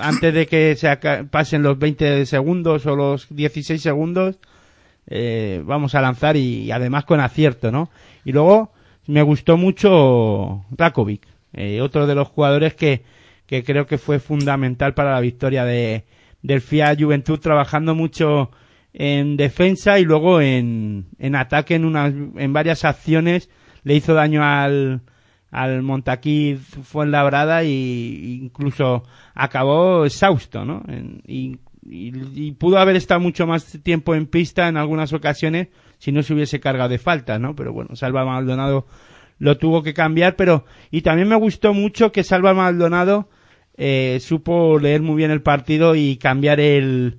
antes 0.01 0.33
de 0.33 0.47
que 0.47 0.75
se 0.75 0.97
pasen 1.29 1.63
los 1.63 1.77
20 1.77 2.25
segundos 2.25 2.85
o 2.85 2.95
los 2.95 3.27
16 3.29 3.81
segundos, 3.81 4.37
eh, 5.07 5.61
vamos 5.65 5.95
a 5.95 6.01
lanzar 6.01 6.37
y, 6.37 6.71
además 6.71 7.05
con 7.05 7.19
acierto, 7.19 7.71
¿no? 7.71 7.89
Y 8.25 8.31
luego 8.31 8.71
me 9.07 9.21
gustó 9.21 9.57
mucho 9.57 10.63
Rakovic, 10.71 11.27
eh, 11.53 11.81
otro 11.81 12.07
de 12.07 12.15
los 12.15 12.27
jugadores 12.29 12.73
que, 12.73 13.03
que 13.45 13.63
creo 13.63 13.85
que 13.85 13.97
fue 13.97 14.19
fundamental 14.19 14.93
para 14.93 15.11
la 15.13 15.19
victoria 15.19 15.65
de, 15.65 16.05
del 16.41 16.61
FIA 16.61 16.95
Juventud, 16.97 17.39
trabajando 17.39 17.95
mucho 17.95 18.51
en 18.93 19.37
defensa 19.37 19.99
y 19.99 20.03
luego 20.05 20.39
en, 20.39 21.07
en 21.19 21.35
ataque 21.35 21.75
en 21.75 21.85
unas, 21.85 22.13
en 22.13 22.53
varias 22.53 22.85
acciones, 22.85 23.49
le 23.83 23.95
hizo 23.95 24.13
daño 24.13 24.43
al, 24.43 25.01
al 25.51 25.81
Montaquí 25.81 26.55
Fuenlabrada 26.55 27.63
y 27.63 28.39
incluso 28.43 29.03
acabó 29.33 30.05
exhausto, 30.05 30.63
¿no? 30.63 30.83
En- 30.87 31.59
y- 31.89 32.51
pudo 32.53 32.77
haber 32.77 32.95
estado 32.95 33.19
mucho 33.19 33.47
más 33.47 33.79
tiempo 33.83 34.15
en 34.15 34.27
pista 34.27 34.67
en 34.67 34.77
algunas 34.77 35.13
ocasiones 35.13 35.67
si 35.97 36.11
no 36.11 36.23
se 36.23 36.33
hubiese 36.33 36.59
cargado 36.59 36.89
de 36.89 36.97
faltas, 36.97 37.39
¿no? 37.39 37.55
Pero 37.55 37.73
bueno, 37.73 37.95
Salva 37.95 38.25
Maldonado 38.25 38.85
lo 39.39 39.57
tuvo 39.57 39.83
que 39.83 39.93
cambiar, 39.93 40.35
pero 40.35 40.65
y 40.91 41.01
también 41.01 41.27
me 41.27 41.35
gustó 41.35 41.73
mucho 41.73 42.11
que 42.11 42.23
Salva 42.23 42.53
Maldonado 42.53 43.29
eh, 43.77 44.19
supo 44.21 44.77
leer 44.79 45.01
muy 45.01 45.15
bien 45.15 45.31
el 45.31 45.41
partido 45.41 45.95
y 45.95 46.17
cambiar 46.17 46.59
el 46.59 47.17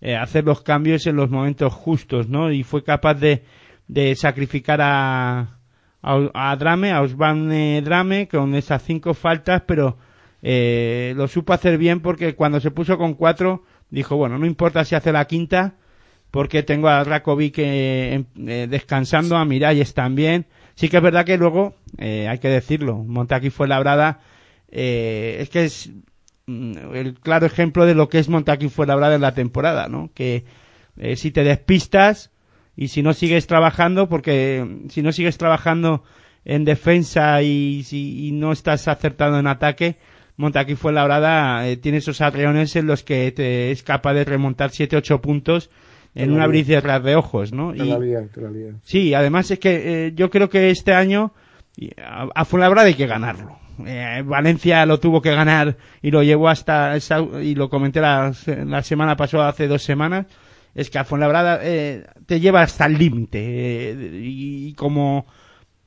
eh, 0.00 0.16
hacer 0.16 0.44
los 0.44 0.62
cambios 0.62 1.06
en 1.06 1.16
los 1.16 1.30
momentos 1.30 1.72
justos, 1.72 2.28
¿no? 2.28 2.52
Y 2.52 2.62
fue 2.62 2.84
capaz 2.84 3.14
de, 3.14 3.42
de 3.88 4.14
sacrificar 4.16 4.80
a, 4.82 5.58
a, 6.02 6.56
Drame, 6.56 6.92
a 6.92 7.00
Osvane 7.00 7.80
Drame, 7.82 8.28
con 8.28 8.54
esas 8.54 8.82
cinco 8.82 9.14
faltas, 9.14 9.62
pero 9.66 9.96
eh, 10.42 11.14
lo 11.16 11.26
supo 11.26 11.54
hacer 11.54 11.78
bien 11.78 12.00
porque 12.00 12.34
cuando 12.34 12.60
se 12.60 12.70
puso 12.70 12.98
con 12.98 13.14
cuatro, 13.14 13.62
dijo, 13.94 14.16
bueno, 14.16 14.38
no 14.38 14.46
importa 14.46 14.84
si 14.84 14.94
hace 14.94 15.12
la 15.12 15.26
quinta, 15.26 15.74
porque 16.30 16.62
tengo 16.62 16.88
a 16.88 17.04
Rakovic 17.04 17.58
eh, 17.58 18.24
eh, 18.46 18.66
descansando, 18.68 19.36
a 19.36 19.44
Miralles 19.44 19.94
también. 19.94 20.46
Sí 20.74 20.88
que 20.88 20.96
es 20.96 21.02
verdad 21.02 21.24
que 21.24 21.38
luego, 21.38 21.76
eh, 21.98 22.26
hay 22.28 22.38
que 22.38 22.48
decirlo, 22.48 22.96
Montaquí 22.96 23.50
fue 23.50 23.68
labrada, 23.68 24.20
eh, 24.68 25.36
es 25.38 25.48
que 25.48 25.64
es 25.64 25.92
mm, 26.46 26.94
el 26.94 27.14
claro 27.20 27.46
ejemplo 27.46 27.86
de 27.86 27.94
lo 27.94 28.08
que 28.08 28.18
es 28.18 28.28
Montaquí 28.28 28.68
fue 28.68 28.86
labrada 28.86 29.14
en 29.14 29.20
la 29.20 29.34
temporada, 29.34 29.88
¿no? 29.88 30.10
Que 30.12 30.44
eh, 30.96 31.14
si 31.14 31.30
te 31.30 31.44
despistas 31.44 32.32
y 32.76 32.88
si 32.88 33.02
no 33.02 33.12
sigues 33.14 33.46
trabajando, 33.46 34.08
porque 34.08 34.66
mm, 34.66 34.88
si 34.90 35.02
no 35.02 35.12
sigues 35.12 35.38
trabajando 35.38 36.02
en 36.44 36.64
defensa 36.64 37.40
y 37.42 37.84
si 37.84 38.26
y 38.26 38.32
no 38.32 38.50
estás 38.50 38.88
acertado 38.88 39.38
en 39.38 39.46
ataque, 39.46 39.98
Montaquí 40.36 40.74
fue 40.74 40.92
labrada, 40.92 41.68
eh, 41.68 41.76
tiene 41.76 41.98
esos 41.98 42.20
arreones 42.20 42.74
en 42.76 42.86
los 42.86 43.02
que 43.04 43.30
te 43.32 43.70
es 43.70 43.82
capaz 43.82 44.14
de 44.14 44.24
remontar 44.24 44.70
7-8 44.70 45.20
puntos 45.20 45.70
en 46.14 46.22
Te 46.22 46.26
la 46.26 46.32
un 46.32 46.34
lía. 46.38 46.44
abrir 46.44 46.60
y 46.62 46.64
cerrar 46.64 47.02
de 47.02 47.16
ojos, 47.16 47.52
¿no? 47.52 47.72
Te 47.72 47.84
la 47.84 47.98
lía, 47.98 48.26
te 48.32 48.40
la 48.40 48.50
lía. 48.50 48.72
Sí, 48.82 49.14
además 49.14 49.50
es 49.50 49.58
que 49.58 50.06
eh, 50.06 50.12
yo 50.14 50.30
creo 50.30 50.48
que 50.48 50.70
este 50.70 50.92
año 50.92 51.32
a, 52.04 52.28
a 52.34 52.44
Fuenlabrada 52.44 52.88
hay 52.88 52.94
que 52.94 53.06
ganarlo. 53.06 53.58
Eh, 53.86 54.22
Valencia 54.24 54.86
lo 54.86 55.00
tuvo 55.00 55.20
que 55.20 55.34
ganar 55.34 55.76
y 56.00 56.10
lo 56.12 56.22
llevó 56.22 56.48
hasta 56.48 56.94
esa- 56.96 57.20
y 57.42 57.54
lo 57.56 57.68
comenté 57.68 58.00
la 58.00 58.32
semana 58.82 59.16
pasada 59.16 59.48
hace 59.48 59.66
dos 59.66 59.82
semanas 59.82 60.26
es 60.76 60.90
que 60.90 60.98
a 60.98 61.04
Fuenlabrada 61.04 61.58
eh, 61.62 62.04
te 62.26 62.38
lleva 62.38 62.62
hasta 62.62 62.86
el 62.86 62.98
límite 62.98 63.38
eh, 63.40 64.10
y, 64.22 64.74
como 64.74 65.26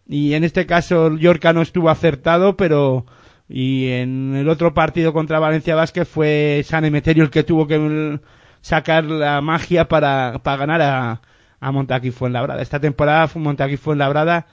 y 0.05 0.33
en 0.33 0.43
este 0.43 0.65
caso 0.65 1.15
Yorca 1.17 1.53
no 1.53 1.61
estuvo 1.61 1.89
acertado 1.89 2.57
pero 2.57 3.05
y 3.49 3.89
en 3.89 4.35
el 4.35 4.49
otro 4.49 4.73
partido 4.73 5.13
contra 5.13 5.39
Valencia 5.39 5.75
Vázquez 5.75 6.07
fue 6.07 6.61
San 6.65 6.85
Emeterio 6.85 7.23
el 7.23 7.29
que 7.29 7.43
tuvo 7.43 7.67
que 7.67 7.79
mm, 7.79 8.19
sacar 8.61 9.05
la 9.05 9.39
magia 9.41 9.87
para, 9.87 10.39
para 10.43 10.57
ganar 10.57 10.81
a, 10.81 11.21
a 11.59 11.71
Montaquí 11.71 12.11
Fuenlabrada. 12.11 12.61
Esta 12.61 12.79
temporada 12.79 13.29
Montaquí 13.35 13.77
Fuenlabrada 13.77 14.47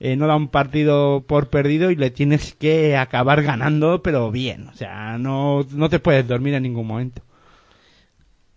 eh, 0.00 0.16
no 0.16 0.26
da 0.26 0.34
un 0.36 0.48
partido 0.48 1.24
por 1.26 1.48
perdido 1.48 1.90
y 1.90 1.96
le 1.96 2.10
tienes 2.10 2.54
que 2.54 2.96
acabar 2.96 3.42
ganando, 3.42 4.02
pero 4.02 4.30
bien. 4.30 4.66
O 4.68 4.74
sea, 4.74 5.18
no, 5.18 5.64
no 5.70 5.88
te 5.88 5.98
puedes 6.00 6.26
dormir 6.26 6.54
en 6.54 6.62
ningún 6.64 6.86
momento. 6.86 7.22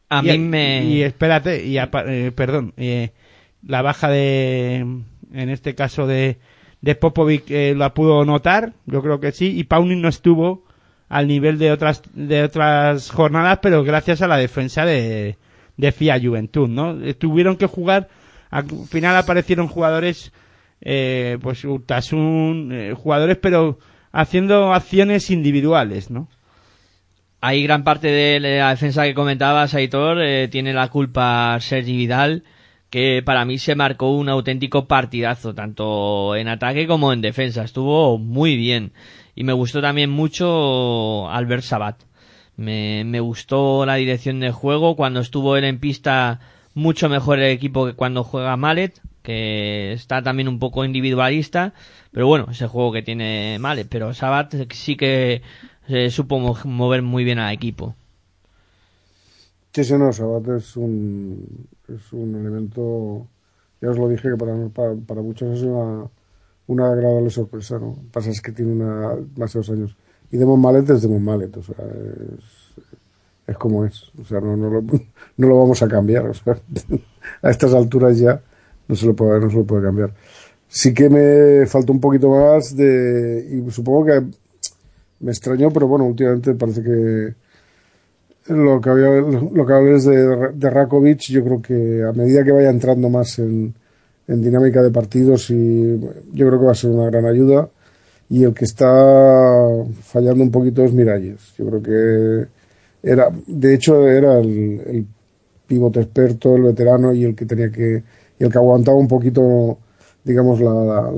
A 0.10 0.22
y, 0.24 0.28
mí 0.28 0.38
me... 0.40 0.84
Y 0.86 1.02
espérate, 1.04 1.66
y 1.66 1.78
apa- 1.78 2.06
eh, 2.08 2.32
perdón, 2.32 2.74
eh, 2.78 3.12
la 3.66 3.82
baja 3.82 4.10
de, 4.10 4.76
en 5.34 5.50
este 5.50 5.76
caso 5.76 6.08
de, 6.08 6.38
de 6.84 6.96
Popovic 6.96 7.50
eh, 7.50 7.74
la 7.78 7.94
pudo 7.94 8.26
notar, 8.26 8.74
yo 8.86 9.02
creo 9.02 9.22
que 9.22 9.32
sí, 9.32 9.58
y 9.58 9.64
Paunin 9.64 10.02
no 10.02 10.10
estuvo 10.10 10.66
al 11.08 11.30
nivel 11.30 11.58
de 11.58 11.72
otras, 11.72 12.02
de 12.14 12.44
otras 12.44 13.10
jornadas, 13.10 13.60
pero 13.62 13.86
gracias 13.86 14.22
a 14.22 14.28
la 14.28 14.36
defensa 14.36 14.84
de, 14.84 15.38
de 15.78 15.92
FIA 15.94 16.20
Juventud, 16.22 16.68
¿no? 16.68 17.02
Eh, 17.02 17.14
Tuvieron 17.14 17.56
que 17.56 17.68
jugar, 17.68 18.10
al 18.50 18.66
final 18.90 19.16
aparecieron 19.16 19.70
jugadores, 19.70 20.34
eh, 20.82 21.38
pues 21.42 21.64
Urtasun, 21.64 22.72
eh, 22.74 22.94
jugadores, 22.94 23.38
pero 23.38 23.80
haciendo 24.12 24.74
acciones 24.74 25.32
individuales, 25.32 26.12
¿no? 26.12 26.28
Hay 27.40 27.64
gran 27.64 27.86
parte 27.86 28.08
de 28.08 28.42
la 28.42 28.72
defensa 28.72 29.04
que 29.04 29.14
comentabas, 29.14 29.74
Aitor, 29.74 30.22
eh, 30.22 30.50
tiene 30.50 30.74
la 30.74 30.90
culpa 30.90 31.58
Sergi 31.62 31.96
Vidal, 31.96 32.44
que 32.94 33.24
para 33.26 33.44
mí 33.44 33.58
se 33.58 33.74
marcó 33.74 34.12
un 34.16 34.30
auténtico 34.30 34.88
partidazo, 34.88 35.56
tanto 35.56 36.36
en 36.36 36.48
ataque 36.48 36.86
como 36.86 37.12
en 37.12 37.22
defensa. 37.22 37.64
Estuvo 37.64 38.20
muy 38.20 38.56
bien. 38.56 38.92
Y 39.34 39.44
me 39.44 39.54
gustó 39.54 39.82
también 39.82 40.12
mucho 40.12 41.28
Albert 41.32 41.64
Sabat. 41.64 41.98
Me, 42.56 43.02
me 43.04 43.20
gustó 43.20 43.84
la 43.88 43.96
dirección 43.96 44.40
de 44.40 44.52
juego. 44.52 44.96
Cuando 44.96 45.22
estuvo 45.22 45.58
él 45.58 45.64
en 45.64 45.80
pista, 45.80 46.40
mucho 46.76 47.10
mejor 47.10 47.40
el 47.40 47.50
equipo 47.52 47.88
que 47.88 47.94
cuando 47.94 48.24
juega 48.24 48.58
Mallet, 48.58 48.94
que 49.24 49.94
está 49.94 50.22
también 50.22 50.48
un 50.48 50.60
poco 50.60 50.86
individualista. 50.86 51.74
Pero 52.12 52.28
bueno, 52.28 52.46
ese 52.52 52.68
juego 52.68 52.92
que 52.92 53.02
tiene 53.02 53.58
Mallet. 53.60 53.88
Pero 53.90 54.14
Sabat 54.14 54.54
sí 54.72 54.96
que 54.96 55.42
se 55.88 56.12
supo 56.12 56.38
mo- 56.38 56.60
mover 56.66 57.02
muy 57.02 57.24
bien 57.24 57.40
al 57.40 57.56
equipo. 57.56 57.96
Sí, 59.74 59.84
sí, 59.84 59.94
no, 59.98 60.14
Sabat 60.14 60.48
es 60.50 60.78
un, 60.78 61.68
es 61.96 62.14
un 62.14 62.36
elemento, 62.36 63.28
ya 63.82 63.90
os 63.90 63.98
lo 63.98 64.08
dije, 64.08 64.30
que 64.30 64.38
para, 64.38 64.56
para, 64.70 64.96
para 64.96 65.22
muchos 65.22 65.58
es 65.58 65.64
una, 65.64 66.08
una 66.68 66.92
agradable 66.92 67.30
sorpresa, 67.30 67.80
¿no? 67.80 67.98
Pasa 68.12 68.30
es 68.30 68.42
que 68.42 68.52
tiene 68.52 68.72
una, 68.72 69.16
demasiados 69.16 69.70
años. 69.70 69.96
Y 70.32 70.38
Demon 70.38 70.60
Mallet 70.60 70.90
es 70.90 71.02
Demon 71.02 71.28
o 71.28 71.64
sea, 71.64 71.76
es, 71.86 72.84
es 73.48 73.58
como 73.58 73.86
es. 73.86 74.12
O 74.20 74.26
sea, 74.26 74.40
no, 74.40 74.58
no, 74.58 74.70
lo, 74.70 74.82
no 75.38 75.48
lo 75.48 75.60
vamos 75.60 75.82
a 75.84 75.88
cambiar, 75.88 76.26
a 77.42 77.50
estas 77.50 77.74
alturas 77.74 78.18
ya 78.18 78.42
no 78.88 78.96
se 78.96 79.06
lo 79.06 79.16
puede, 79.16 79.40
no 79.40 79.50
se 79.50 79.58
lo 79.58 79.64
puede 79.64 79.84
cambiar. 79.84 80.14
Sí 80.68 80.94
que 80.94 81.10
me 81.10 81.68
faltó 81.68 81.94
un 81.94 82.00
poquito 82.00 82.30
más 82.30 82.76
de, 82.76 83.48
y 83.52 83.72
supongo 83.72 84.06
que 84.06 84.24
me 85.20 85.32
extrañó, 85.32 85.72
pero 85.72 85.88
bueno, 85.88 86.06
últimamente 86.06 86.54
parece 86.56 86.84
que 86.84 87.36
lo 88.48 88.82
que 88.82 88.90
había, 88.90 89.10
lo 89.10 89.66
que 89.66 89.74
hables 89.74 90.06
de, 90.06 90.52
de 90.54 90.70
Rakovic, 90.70 91.22
yo 91.30 91.44
creo 91.44 91.62
que 91.62 92.04
a 92.04 92.12
medida 92.12 92.44
que 92.44 92.52
vaya 92.52 92.70
entrando 92.70 93.10
más 93.10 93.40
en, 93.40 93.74
en 94.28 94.42
dinámica 94.42 94.82
de 94.82 94.92
partidos, 94.92 95.50
y 95.50 96.00
yo 96.34 96.48
creo 96.48 96.60
que 96.60 96.66
va 96.66 96.72
a 96.72 96.76
ser 96.76 96.92
una 96.92 97.10
gran 97.10 97.26
ayuda. 97.26 97.70
Y 98.30 98.44
el 98.44 98.54
que 98.54 98.66
está 98.66 98.88
fallando 100.02 100.44
un 100.44 100.52
poquito 100.52 100.84
es 100.84 100.94
Miralles. 100.94 101.54
Yo 101.58 101.68
creo 101.68 101.84
que 101.84 102.48
era, 103.04 103.30
de 103.46 103.74
hecho, 103.74 104.08
era 104.08 104.40
el, 104.40 104.82
el 104.86 105.06
pivote 105.68 106.02
experto, 106.02 106.56
el 106.56 106.64
veterano 106.64 107.14
y 107.14 107.26
el 107.26 107.36
que 107.36 107.46
tenía 107.46 107.72
que, 107.72 108.04
y 108.40 108.44
el 108.44 108.52
que 108.52 108.58
aguantaba 108.58 108.98
un 108.98 109.08
poquito, 109.08 109.78
digamos, 110.24 110.60
la, 110.62 110.74
la, 110.74 111.12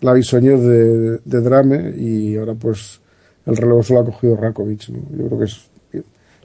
la 0.00 0.14
de, 0.14 1.18
de 1.24 1.40
Drame 1.40 1.94
y 1.96 2.36
ahora 2.36 2.54
pues 2.54 3.00
el 3.46 3.56
relevo 3.56 3.82
se 3.82 3.94
lo 3.94 4.00
ha 4.00 4.04
cogido 4.04 4.36
Rakovic. 4.36 4.90
¿no? 4.90 4.98
Yo 5.16 5.26
creo 5.26 5.38
que 5.38 5.44
es, 5.46 5.70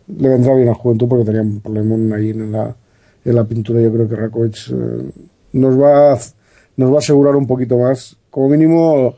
le 0.08 0.30
vendrá 0.30 0.54
bien 0.56 0.70
a 0.70 0.74
Juventud 0.74 1.08
porque 1.08 1.26
tenía 1.26 1.42
un 1.42 1.62
problema 1.62 2.16
ahí 2.16 2.32
en 2.32 2.52
la, 2.52 2.76
en 3.24 3.36
la 3.36 3.44
pintura. 3.44 3.82
Yo 3.82 3.92
creo 3.92 4.10
que 4.10 4.16
Rakovic 4.16 4.56
eh, 4.70 5.12
nos, 5.54 5.80
va 5.80 6.14
a, 6.14 6.20
nos 6.78 6.92
va 6.92 6.96
a 6.96 7.00
asegurar 7.00 7.36
un 7.36 7.48
poquito 7.48 7.78
más, 7.78 8.18
como 8.30 8.50
mínimo, 8.50 9.16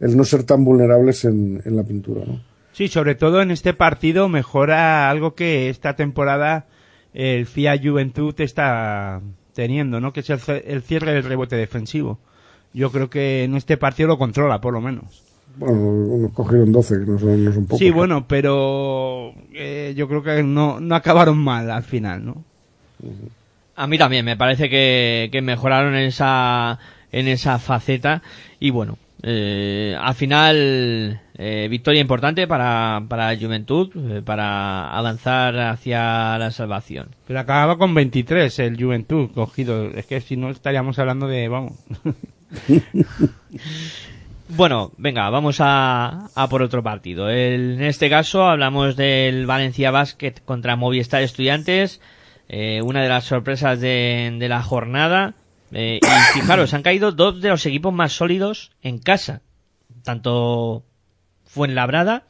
el 0.00 0.16
no 0.16 0.24
ser 0.24 0.44
tan 0.44 0.64
vulnerables 0.64 1.24
en, 1.24 1.62
en 1.64 1.76
la 1.76 1.82
pintura. 1.82 2.22
Sí, 2.72 2.88
sobre 2.88 3.14
todo 3.14 3.42
en 3.42 3.50
este 3.50 3.74
partido 3.74 4.28
mejora 4.28 5.10
algo 5.10 5.34
que 5.34 5.68
esta 5.68 5.96
temporada 5.96 6.66
el 7.12 7.46
FIA 7.46 7.80
Juventud 7.82 8.34
está 8.40 9.20
teniendo, 9.52 10.00
¿no? 10.00 10.12
Que 10.12 10.20
es 10.20 10.30
el, 10.30 10.40
el 10.64 10.82
cierre 10.82 11.12
del 11.12 11.24
rebote 11.24 11.56
defensivo. 11.56 12.20
Yo 12.72 12.92
creo 12.92 13.10
que 13.10 13.44
en 13.44 13.56
este 13.56 13.76
partido 13.76 14.08
lo 14.08 14.18
controla, 14.18 14.60
por 14.60 14.72
lo 14.74 14.80
menos. 14.80 15.24
Bueno, 15.58 16.18
nos 16.18 16.32
cogieron 16.32 16.72
12, 16.72 17.00
que 17.00 17.06
no 17.06 17.18
son, 17.18 17.44
no 17.44 17.52
son 17.52 17.64
pocos. 17.64 17.78
Sí, 17.78 17.90
bueno, 17.90 18.26
pero 18.26 19.34
eh, 19.52 19.92
yo 19.96 20.08
creo 20.08 20.22
que 20.22 20.42
no, 20.42 20.80
no 20.80 20.94
acabaron 20.94 21.38
mal 21.38 21.70
al 21.70 21.82
final, 21.82 22.24
¿no? 22.24 22.44
A 23.76 23.86
mí 23.86 23.98
también, 23.98 24.24
me 24.24 24.36
parece 24.36 24.68
que, 24.68 25.28
que 25.30 25.42
mejoraron 25.42 25.94
en 25.94 26.06
esa, 26.06 26.78
en 27.12 27.28
esa 27.28 27.58
faceta 27.58 28.22
y 28.60 28.70
bueno, 28.70 28.98
eh, 29.22 29.96
al 30.00 30.14
final 30.14 31.20
eh, 31.36 31.66
victoria 31.68 32.00
importante 32.00 32.46
para, 32.46 33.02
para 33.08 33.36
Juventud, 33.36 33.90
eh, 33.96 34.22
para 34.24 34.90
avanzar 34.96 35.58
hacia 35.58 36.38
la 36.38 36.50
salvación. 36.50 37.08
Pero 37.26 37.40
acababa 37.40 37.78
con 37.78 37.94
23 37.94 38.58
el 38.60 38.82
Juventud 38.82 39.30
cogido. 39.34 39.90
Es 39.90 40.06
que 40.06 40.20
si 40.20 40.36
no 40.36 40.50
estaríamos 40.50 40.98
hablando 40.98 41.26
de, 41.26 41.48
vamos. 41.48 41.72
Bueno, 44.48 44.92
venga, 44.96 45.28
vamos 45.30 45.58
a, 45.60 46.28
a 46.34 46.48
por 46.48 46.62
otro 46.62 46.82
partido. 46.82 47.28
El- 47.28 47.74
en 47.74 47.82
este 47.82 48.08
caso 48.08 48.44
hablamos 48.44 48.96
del 48.96 49.46
Valencia 49.46 49.90
Basket 49.90 50.34
contra 50.44 50.74
Movistar 50.76 51.22
Estudiantes, 51.22 52.00
eh, 52.48 52.80
una 52.82 53.02
de 53.02 53.08
las 53.10 53.24
sorpresas 53.24 53.78
de, 53.80 54.34
de 54.38 54.48
la 54.48 54.62
jornada. 54.62 55.34
Eh, 55.72 56.00
y 56.02 56.32
fijaros, 56.40 56.72
han 56.72 56.82
caído 56.82 57.12
dos 57.12 57.42
de 57.42 57.50
los 57.50 57.66
equipos 57.66 57.92
más 57.92 58.12
sólidos 58.12 58.72
en 58.82 58.98
casa, 58.98 59.42
tanto 60.02 60.82
Fuenlabrada 61.44 62.24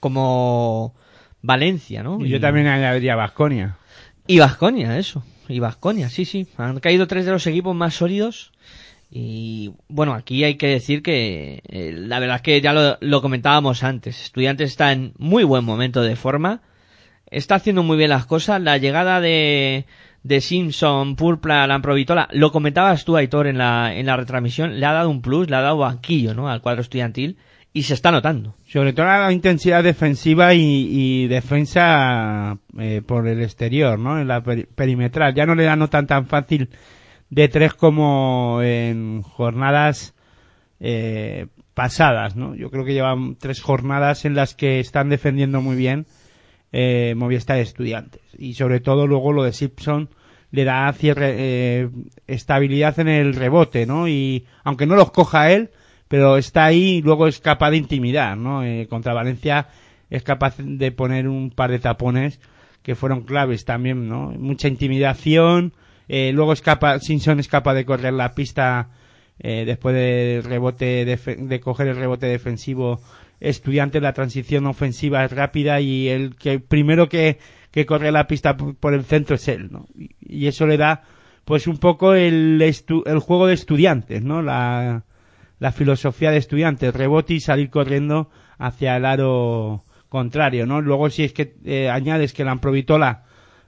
como 0.00 0.94
Valencia, 1.42 2.02
¿no? 2.02 2.24
Y 2.24 2.28
yo 2.28 2.40
también 2.40 2.66
añadiría 2.66 3.16
Vasconia. 3.16 3.76
Y 4.26 4.38
Vasconia, 4.38 4.98
eso. 4.98 5.22
Y 5.48 5.60
Vasconia, 5.60 6.08
sí, 6.08 6.24
sí. 6.24 6.46
Han 6.56 6.80
caído 6.80 7.06
tres 7.06 7.24
de 7.26 7.32
los 7.32 7.46
equipos 7.46 7.74
más 7.74 7.94
sólidos. 7.94 8.52
Y 9.16 9.70
bueno, 9.86 10.12
aquí 10.12 10.42
hay 10.42 10.56
que 10.56 10.66
decir 10.66 11.00
que 11.00 11.62
eh, 11.68 11.94
la 11.96 12.18
verdad 12.18 12.36
es 12.38 12.42
que 12.42 12.60
ya 12.60 12.72
lo, 12.72 13.22
comentábamos 13.22 13.84
antes. 13.84 14.20
Estudiantes 14.20 14.70
está 14.70 14.90
en 14.90 15.12
muy 15.18 15.44
buen 15.44 15.64
momento 15.64 16.02
de 16.02 16.16
forma. 16.16 16.62
Está 17.30 17.54
haciendo 17.54 17.84
muy 17.84 17.96
bien 17.96 18.10
las 18.10 18.26
cosas. 18.26 18.60
La 18.60 18.76
llegada 18.76 19.20
de, 19.20 19.86
de 20.24 20.40
Simpson, 20.40 21.14
Purpla, 21.14 21.64
Lamprovitola, 21.68 22.28
lo 22.32 22.50
comentabas 22.50 23.04
tú, 23.04 23.16
Aitor, 23.16 23.46
en 23.46 23.58
la, 23.58 23.94
en 23.94 24.06
la 24.06 24.16
retransmisión, 24.16 24.80
le 24.80 24.84
ha 24.84 24.92
dado 24.92 25.10
un 25.10 25.22
plus, 25.22 25.48
le 25.48 25.54
ha 25.54 25.60
dado 25.60 25.78
banquillo, 25.78 26.34
¿no? 26.34 26.48
Al 26.48 26.60
cuadro 26.60 26.80
estudiantil. 26.80 27.36
Y 27.72 27.84
se 27.84 27.94
está 27.94 28.10
notando. 28.10 28.56
Sobre 28.66 28.92
todo 28.94 29.06
la 29.06 29.30
intensidad 29.30 29.84
defensiva 29.84 30.54
y, 30.54 31.28
defensa 31.28 32.58
eh, 32.80 33.00
por 33.06 33.28
el 33.28 33.40
exterior, 33.42 33.96
¿no? 33.96 34.20
En 34.20 34.26
la 34.26 34.42
peri- 34.42 34.66
perimetral. 34.74 35.34
Ya 35.34 35.46
no 35.46 35.54
le 35.54 35.62
dan 35.62 35.88
tan 35.88 36.08
tan 36.08 36.26
fácil 36.26 36.68
de 37.30 37.48
tres 37.48 37.74
como 37.74 38.60
en 38.62 39.22
jornadas 39.22 40.14
eh, 40.80 41.46
pasadas, 41.74 42.36
¿no? 42.36 42.54
Yo 42.54 42.70
creo 42.70 42.84
que 42.84 42.94
llevan 42.94 43.36
tres 43.36 43.60
jornadas 43.60 44.24
en 44.24 44.34
las 44.34 44.54
que 44.54 44.80
están 44.80 45.08
defendiendo 45.08 45.60
muy 45.60 45.76
bien 45.76 46.06
eh, 46.72 47.14
Estudiantes. 47.56 48.22
Y 48.36 48.54
sobre 48.54 48.80
todo 48.80 49.06
luego 49.06 49.32
lo 49.32 49.44
de 49.44 49.52
Simpson 49.52 50.08
le 50.50 50.64
da 50.64 50.92
cierre, 50.92 51.34
eh, 51.36 51.90
estabilidad 52.26 52.98
en 53.00 53.08
el 53.08 53.34
rebote, 53.34 53.86
¿no? 53.86 54.08
Y 54.08 54.46
aunque 54.62 54.86
no 54.86 54.94
los 54.94 55.10
coja 55.10 55.50
él, 55.50 55.70
pero 56.08 56.36
está 56.36 56.64
ahí 56.66 56.96
y 56.96 57.02
luego 57.02 57.26
es 57.26 57.40
capaz 57.40 57.70
de 57.70 57.78
intimidar, 57.78 58.36
¿no? 58.36 58.62
Eh, 58.62 58.86
contra 58.88 59.14
Valencia 59.14 59.68
es 60.10 60.22
capaz 60.22 60.56
de 60.58 60.92
poner 60.92 61.28
un 61.28 61.50
par 61.50 61.70
de 61.70 61.80
tapones 61.80 62.40
que 62.82 62.94
fueron 62.94 63.22
claves 63.22 63.64
también, 63.64 64.08
¿no? 64.08 64.30
Mucha 64.30 64.68
intimidación, 64.68 65.72
eh, 66.08 66.32
luego 66.34 66.52
es 66.52 66.60
capaz, 66.62 67.00
Simpson 67.00 67.40
es 67.40 67.48
capaz 67.48 67.74
de 67.74 67.84
correr 67.84 68.12
la 68.12 68.34
pista 68.34 68.90
eh, 69.38 69.64
después 69.66 69.94
de 69.94 70.42
rebote 70.44 71.04
de 71.04 71.60
coger 71.60 71.88
el 71.88 71.96
rebote 71.96 72.26
defensivo 72.26 73.00
estudiante 73.40 74.00
la 74.00 74.12
transición 74.12 74.66
ofensiva 74.66 75.24
es 75.24 75.32
rápida 75.32 75.80
y 75.80 76.08
el 76.08 76.36
que 76.36 76.60
primero 76.60 77.08
que, 77.08 77.38
que 77.70 77.84
corre 77.84 78.12
la 78.12 78.26
pista 78.26 78.56
por 78.56 78.94
el 78.94 79.04
centro 79.04 79.34
es 79.36 79.48
él, 79.48 79.68
¿no? 79.70 79.86
Y, 79.98 80.10
y 80.20 80.46
eso 80.46 80.66
le 80.66 80.76
da 80.76 81.02
pues 81.44 81.66
un 81.66 81.78
poco 81.78 82.14
el, 82.14 82.60
estu- 82.62 83.02
el 83.06 83.18
juego 83.18 83.46
de 83.46 83.54
estudiantes, 83.54 84.22
¿no? 84.22 84.40
La, 84.40 85.02
la 85.58 85.72
filosofía 85.72 86.30
de 86.30 86.38
estudiantes, 86.38 86.94
rebote 86.94 87.34
y 87.34 87.40
salir 87.40 87.68
corriendo 87.70 88.30
hacia 88.56 88.96
el 88.96 89.04
aro 89.04 89.82
contrario, 90.08 90.64
¿no? 90.64 90.80
Luego 90.80 91.10
si 91.10 91.24
es 91.24 91.32
que 91.32 91.54
eh, 91.64 91.90
añades 91.90 92.32
que 92.32 92.44
la 92.44 92.52
Amprovitola 92.52 93.24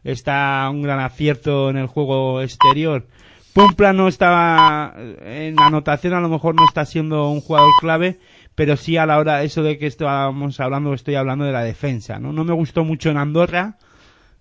está 0.06 0.68
un 0.70 0.82
gran 0.82 1.00
acierto 1.00 1.70
en 1.70 1.76
el 1.76 1.86
juego 1.86 2.40
exterior. 2.40 3.06
Pumpla 3.52 3.92
no 3.92 4.06
estaba 4.06 4.94
en 5.24 5.58
anotación, 5.60 6.14
a 6.14 6.20
lo 6.20 6.28
mejor 6.28 6.54
no 6.54 6.64
está 6.64 6.84
siendo 6.84 7.30
un 7.30 7.40
jugador 7.40 7.70
clave, 7.80 8.18
pero 8.54 8.76
sí 8.76 8.96
a 8.96 9.06
la 9.06 9.18
hora 9.18 9.42
eso 9.42 9.62
de 9.62 9.78
que 9.78 9.86
estábamos 9.86 10.60
hablando, 10.60 10.94
estoy 10.94 11.14
hablando 11.14 11.44
de 11.44 11.52
la 11.52 11.64
defensa, 11.64 12.18
¿no? 12.18 12.32
No 12.32 12.44
me 12.44 12.52
gustó 12.52 12.84
mucho 12.84 13.10
en 13.10 13.16
Andorra, 13.16 13.78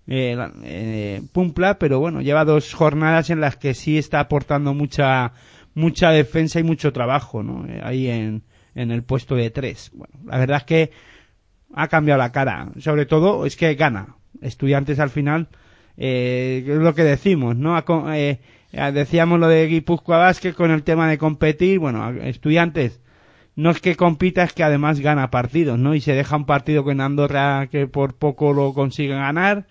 eh, 0.06 0.36
eh, 0.62 1.22
Pumpla, 1.32 1.78
pero 1.78 1.98
bueno, 1.98 2.20
lleva 2.20 2.44
dos 2.44 2.72
jornadas 2.74 3.30
en 3.30 3.40
las 3.40 3.56
que 3.56 3.74
sí 3.74 3.98
está 3.98 4.20
aportando 4.20 4.74
mucha, 4.74 5.32
mucha 5.74 6.10
defensa 6.10 6.60
y 6.60 6.62
mucho 6.62 6.92
trabajo, 6.92 7.42
¿no? 7.42 7.66
Eh, 7.66 7.80
ahí 7.82 8.08
en, 8.08 8.42
en 8.74 8.90
el 8.90 9.02
puesto 9.02 9.34
de 9.34 9.50
tres. 9.50 9.90
Bueno, 9.94 10.14
la 10.26 10.38
verdad 10.38 10.58
es 10.58 10.64
que 10.64 10.90
ha 11.74 11.88
cambiado 11.88 12.18
la 12.18 12.32
cara. 12.32 12.68
Sobre 12.78 13.06
todo 13.06 13.46
es 13.46 13.56
que 13.56 13.74
gana. 13.74 14.16
Estudiantes 14.42 14.98
al 14.98 15.10
final, 15.10 15.48
eh, 15.96 16.64
es 16.66 16.76
lo 16.78 16.94
que 16.94 17.04
decimos, 17.04 17.56
¿no? 17.56 17.82
Co- 17.84 18.12
eh, 18.12 18.40
decíamos 18.92 19.40
lo 19.40 19.48
de 19.48 19.66
Guipúzcoa 19.66 20.18
Vázquez 20.18 20.54
con 20.54 20.70
el 20.70 20.82
tema 20.82 21.08
de 21.08 21.18
competir. 21.18 21.78
Bueno, 21.78 22.04
a- 22.04 22.12
estudiantes, 22.28 23.00
no 23.54 23.70
es 23.70 23.80
que 23.80 23.96
compita, 23.96 24.42
es 24.42 24.52
que 24.52 24.62
además 24.64 25.00
gana 25.00 25.30
partidos, 25.30 25.78
¿no? 25.78 25.94
Y 25.94 26.00
se 26.00 26.12
deja 26.14 26.36
un 26.36 26.44
partido 26.46 26.84
con 26.84 27.00
Andorra 27.00 27.68
que 27.70 27.86
por 27.86 28.14
poco 28.14 28.52
lo 28.52 28.74
consigue 28.74 29.14
ganar. 29.14 29.66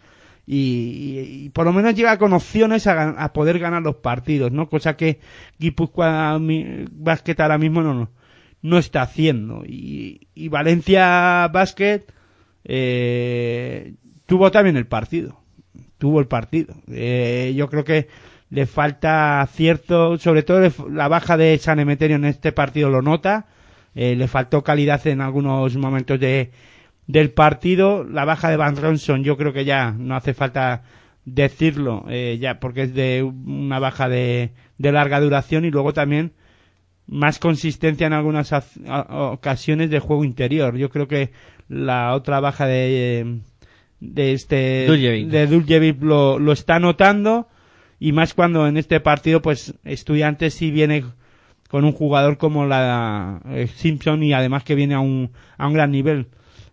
Y, 0.47 1.45
y- 1.45 1.49
por 1.49 1.65
lo 1.65 1.73
menos 1.73 1.95
llega 1.95 2.17
con 2.19 2.33
opciones 2.33 2.85
a, 2.87 3.09
a 3.09 3.33
poder 3.33 3.57
ganar 3.59 3.81
los 3.81 3.95
partidos, 3.95 4.51
¿no? 4.51 4.69
Cosa 4.69 4.95
que 4.95 5.19
Guipúzcoa 5.59 6.39
Basket 6.91 7.35
ahora 7.39 7.57
mismo 7.57 7.81
no, 7.81 7.93
no, 7.95 8.09
no 8.61 8.77
está 8.77 9.01
haciendo. 9.03 9.63
Y, 9.65 10.27
y 10.35 10.47
Valencia 10.49 11.47
Basket 11.51 12.01
eh, 12.63 13.93
tuvo 14.26 14.52
también 14.52 14.77
el 14.77 14.88
partido. 14.88 15.39
Tuvo 15.97 16.19
el 16.19 16.27
partido. 16.27 16.76
Eh, 16.91 17.53
yo 17.56 17.69
creo 17.69 17.84
que 17.84 18.07
le 18.49 18.65
falta 18.65 19.47
cierto, 19.52 20.18
sobre 20.18 20.43
todo 20.43 20.69
la 20.89 21.07
baja 21.07 21.38
de 21.38 21.57
San 21.57 21.80
Emeterio 21.80 22.18
en 22.18 22.26
este 22.26 22.52
partido 22.52 22.89
lo 22.89 23.02
nota. 23.02 23.47
Eh, 23.95 24.15
le 24.15 24.27
faltó 24.27 24.64
calidad 24.64 25.06
en 25.07 25.22
algunos 25.22 25.76
momentos 25.77 26.19
de, 26.19 26.52
del 27.07 27.31
partido. 27.31 28.03
La 28.03 28.26
baja 28.26 28.49
de 28.49 28.57
Van 28.57 28.76
Ronson, 28.76 29.23
yo 29.23 29.38
creo 29.38 29.53
que 29.53 29.65
ya 29.65 29.91
no 29.91 30.15
hace 30.15 30.34
falta 30.34 30.84
decirlo, 31.23 32.06
eh, 32.07 32.38
ya 32.39 32.60
porque 32.60 32.84
es 32.84 32.93
de 32.93 33.23
una 33.23 33.80
baja 33.80 34.07
de, 34.10 34.52
de 34.77 34.91
larga 34.91 35.19
duración 35.19 35.65
y 35.65 35.72
luego 35.72 35.91
también 35.91 36.34
más 37.07 37.39
consistencia 37.39 38.07
en 38.07 38.14
algunas 38.14 38.52
ocasiones 39.10 39.89
de 39.89 39.99
juego 39.99 40.23
interior. 40.23 40.76
Yo 40.77 40.89
creo 40.89 41.07
que 41.07 41.31
la 41.68 42.14
otra 42.14 42.39
baja 42.39 42.65
de, 42.65 43.39
de 44.14 44.34
este 44.34 44.86
Duljevic. 44.88 45.27
de 45.27 45.48
Duljevic 45.48 46.02
lo, 46.02 46.40
lo 46.40 46.52
está 46.52 46.80
notando 46.80 47.48
y 47.99 48.11
más 48.11 48.34
cuando 48.34 48.68
en 48.68 48.77
este 48.77 48.99
partido 48.99 49.41
pues 49.41 49.73
estudiantes 49.84 50.53
sí 50.53 50.72
viene 50.72 51.06
con 51.69 51.84
un 51.84 51.91
jugador 51.91 52.38
como 52.38 52.65
la 52.65 53.41
eh, 53.49 53.68
Simpson 53.68 54.23
y 54.23 54.34
además 54.34 54.64
que 54.64 54.76
viene 54.76 54.94
a 54.94 54.99
un, 54.99 55.32
a 55.57 55.68
un 55.68 55.73
gran 55.73 55.91
nivel. 55.91 56.27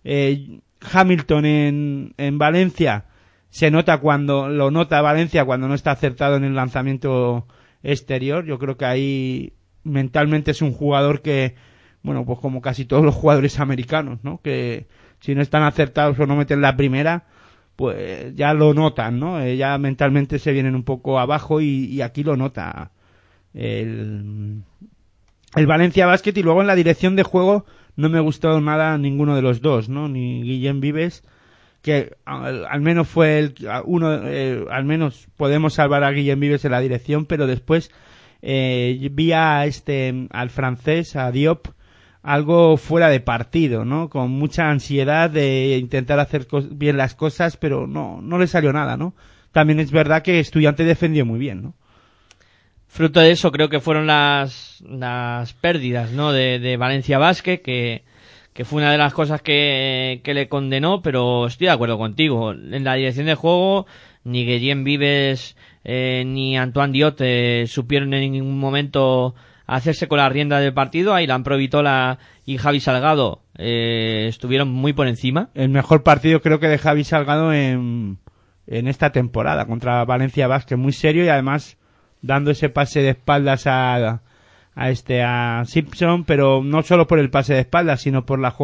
Eh, 0.04 0.60
Hamilton 0.92 1.46
en, 1.46 2.14
en 2.18 2.38
Valencia 2.38 3.06
se 3.50 3.70
nota 3.70 3.98
cuando 3.98 4.48
lo 4.48 4.70
nota 4.70 5.00
Valencia 5.02 5.44
cuando 5.44 5.68
no 5.68 5.74
está 5.74 5.90
acertado 5.90 6.36
en 6.36 6.44
el 6.44 6.54
lanzamiento 6.54 7.46
exterior. 7.82 8.44
Yo 8.44 8.58
creo 8.58 8.76
que 8.76 8.84
ahí 8.84 9.52
mentalmente 9.84 10.50
es 10.52 10.62
un 10.62 10.72
jugador 10.72 11.22
que, 11.22 11.54
bueno, 12.02 12.24
pues 12.24 12.38
como 12.38 12.60
casi 12.62 12.84
todos 12.84 13.04
los 13.04 13.14
jugadores 13.14 13.60
americanos, 13.60 14.20
¿no? 14.22 14.40
Que 14.42 14.86
si 15.22 15.34
no 15.34 15.40
están 15.40 15.62
acertados 15.62 16.18
o 16.18 16.26
no 16.26 16.36
meten 16.36 16.60
la 16.60 16.76
primera, 16.76 17.24
pues 17.76 18.34
ya 18.34 18.52
lo 18.54 18.74
notan, 18.74 19.18
¿no? 19.18 19.40
Eh, 19.40 19.56
ya 19.56 19.78
mentalmente 19.78 20.38
se 20.38 20.52
vienen 20.52 20.74
un 20.74 20.82
poco 20.82 21.18
abajo 21.18 21.60
y, 21.60 22.02
aquí 22.02 22.24
lo 22.24 22.36
nota 22.36 22.90
el, 23.54 24.62
el 25.54 25.66
Valencia 25.66 26.06
Basket 26.06 26.36
y 26.36 26.42
luego 26.42 26.60
en 26.60 26.66
la 26.66 26.74
dirección 26.74 27.16
de 27.16 27.22
juego 27.22 27.64
no 27.96 28.08
me 28.08 28.20
gustó 28.20 28.60
nada 28.60 28.98
ninguno 28.98 29.36
de 29.36 29.42
los 29.42 29.60
dos, 29.60 29.88
¿no? 29.88 30.08
Ni 30.08 30.42
Guillem 30.42 30.80
Vives, 30.80 31.22
que 31.82 32.16
al, 32.24 32.80
menos 32.80 33.08
fue 33.08 33.38
el 33.38 33.54
uno, 33.84 34.26
eh, 34.26 34.64
al 34.70 34.84
menos 34.84 35.28
podemos 35.36 35.74
salvar 35.74 36.02
a 36.04 36.10
Guillem 36.10 36.40
Vives 36.40 36.64
en 36.64 36.72
la 36.72 36.80
dirección, 36.80 37.26
pero 37.26 37.46
después 37.46 37.90
eh, 38.40 39.08
vi 39.12 39.32
a 39.32 39.66
este, 39.66 40.26
al 40.30 40.50
francés, 40.50 41.16
a 41.16 41.30
Diop, 41.30 41.68
algo 42.22 42.76
fuera 42.76 43.08
de 43.08 43.20
partido, 43.20 43.84
¿no? 43.84 44.08
Con 44.08 44.30
mucha 44.30 44.70
ansiedad 44.70 45.30
de 45.30 45.78
intentar 45.78 46.18
hacer 46.20 46.46
bien 46.70 46.96
las 46.96 47.14
cosas, 47.14 47.56
pero 47.56 47.86
no, 47.86 48.20
no 48.22 48.38
le 48.38 48.46
salió 48.46 48.72
nada, 48.72 48.96
¿no? 48.96 49.14
También 49.50 49.80
es 49.80 49.90
verdad 49.90 50.22
que 50.22 50.40
Estudiante 50.40 50.84
defendió 50.84 51.26
muy 51.26 51.38
bien, 51.38 51.62
¿no? 51.62 51.74
fruto 52.92 53.20
de 53.20 53.30
eso 53.30 53.50
creo 53.52 53.70
que 53.70 53.80
fueron 53.80 54.06
las, 54.06 54.84
las 54.86 55.54
pérdidas, 55.54 56.12
¿no? 56.12 56.30
De, 56.30 56.58
de 56.58 56.76
Valencia 56.76 57.16
Vázquez, 57.16 57.62
que, 57.62 58.02
que 58.52 58.66
fue 58.66 58.82
una 58.82 58.92
de 58.92 58.98
las 58.98 59.14
cosas 59.14 59.40
que, 59.40 60.20
que 60.22 60.34
le 60.34 60.48
condenó, 60.48 61.00
pero 61.00 61.46
estoy 61.46 61.68
de 61.68 61.72
acuerdo 61.72 61.96
contigo. 61.96 62.52
En 62.52 62.84
la 62.84 62.92
dirección 62.94 63.24
de 63.24 63.34
juego, 63.34 63.86
ni 64.24 64.44
Guillén 64.44 64.84
Vives 64.84 65.56
eh, 65.84 66.22
ni 66.26 66.58
Antoine 66.58 66.92
Diot 66.92 67.16
eh, 67.20 67.64
supieron 67.66 68.12
en 68.12 68.32
ningún 68.32 68.58
momento 68.58 69.34
hacerse 69.74 70.08
con 70.08 70.18
la 70.18 70.28
rienda 70.28 70.60
del 70.60 70.74
partido. 70.74 71.14
Ahí 71.14 71.26
Provitola 71.44 72.18
y 72.44 72.58
Javi 72.58 72.80
Salgado 72.80 73.42
eh, 73.56 74.26
estuvieron 74.28 74.70
muy 74.70 74.92
por 74.92 75.06
encima. 75.08 75.50
El 75.54 75.70
mejor 75.70 76.02
partido 76.02 76.42
creo 76.42 76.60
que 76.60 76.68
de 76.68 76.78
Javi 76.78 77.04
Salgado 77.04 77.52
en, 77.52 78.18
en 78.66 78.88
esta 78.88 79.12
temporada 79.12 79.66
contra 79.66 80.04
Valencia 80.04 80.46
Vázquez, 80.46 80.78
muy 80.78 80.92
serio 80.92 81.24
y 81.24 81.28
además 81.28 81.78
dando 82.20 82.50
ese 82.50 82.68
pase 82.68 83.00
de 83.00 83.10
espaldas 83.10 83.66
a, 83.66 84.22
a 84.74 84.90
este 84.90 85.22
a 85.22 85.62
Simpson, 85.64 86.24
pero 86.24 86.62
no 86.62 86.82
solo 86.82 87.06
por 87.06 87.18
el 87.18 87.30
pase 87.30 87.54
de 87.54 87.60
espaldas, 87.60 88.02
sino 88.02 88.26
por 88.26 88.38
la 88.38 88.54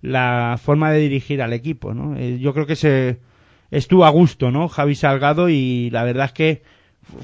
la 0.00 0.56
forma 0.62 0.92
de 0.92 1.00
dirigir 1.00 1.42
al 1.42 1.52
equipo, 1.52 1.92
¿no? 1.92 2.16
Eh, 2.16 2.38
Yo 2.38 2.54
creo 2.54 2.66
que 2.66 2.76
se 2.76 3.18
estuvo 3.72 4.04
a 4.04 4.10
gusto, 4.10 4.52
¿no? 4.52 4.68
Javi 4.68 4.94
Salgado 4.94 5.48
y 5.48 5.90
la 5.90 6.04
verdad 6.04 6.26
es 6.26 6.32
que 6.32 6.62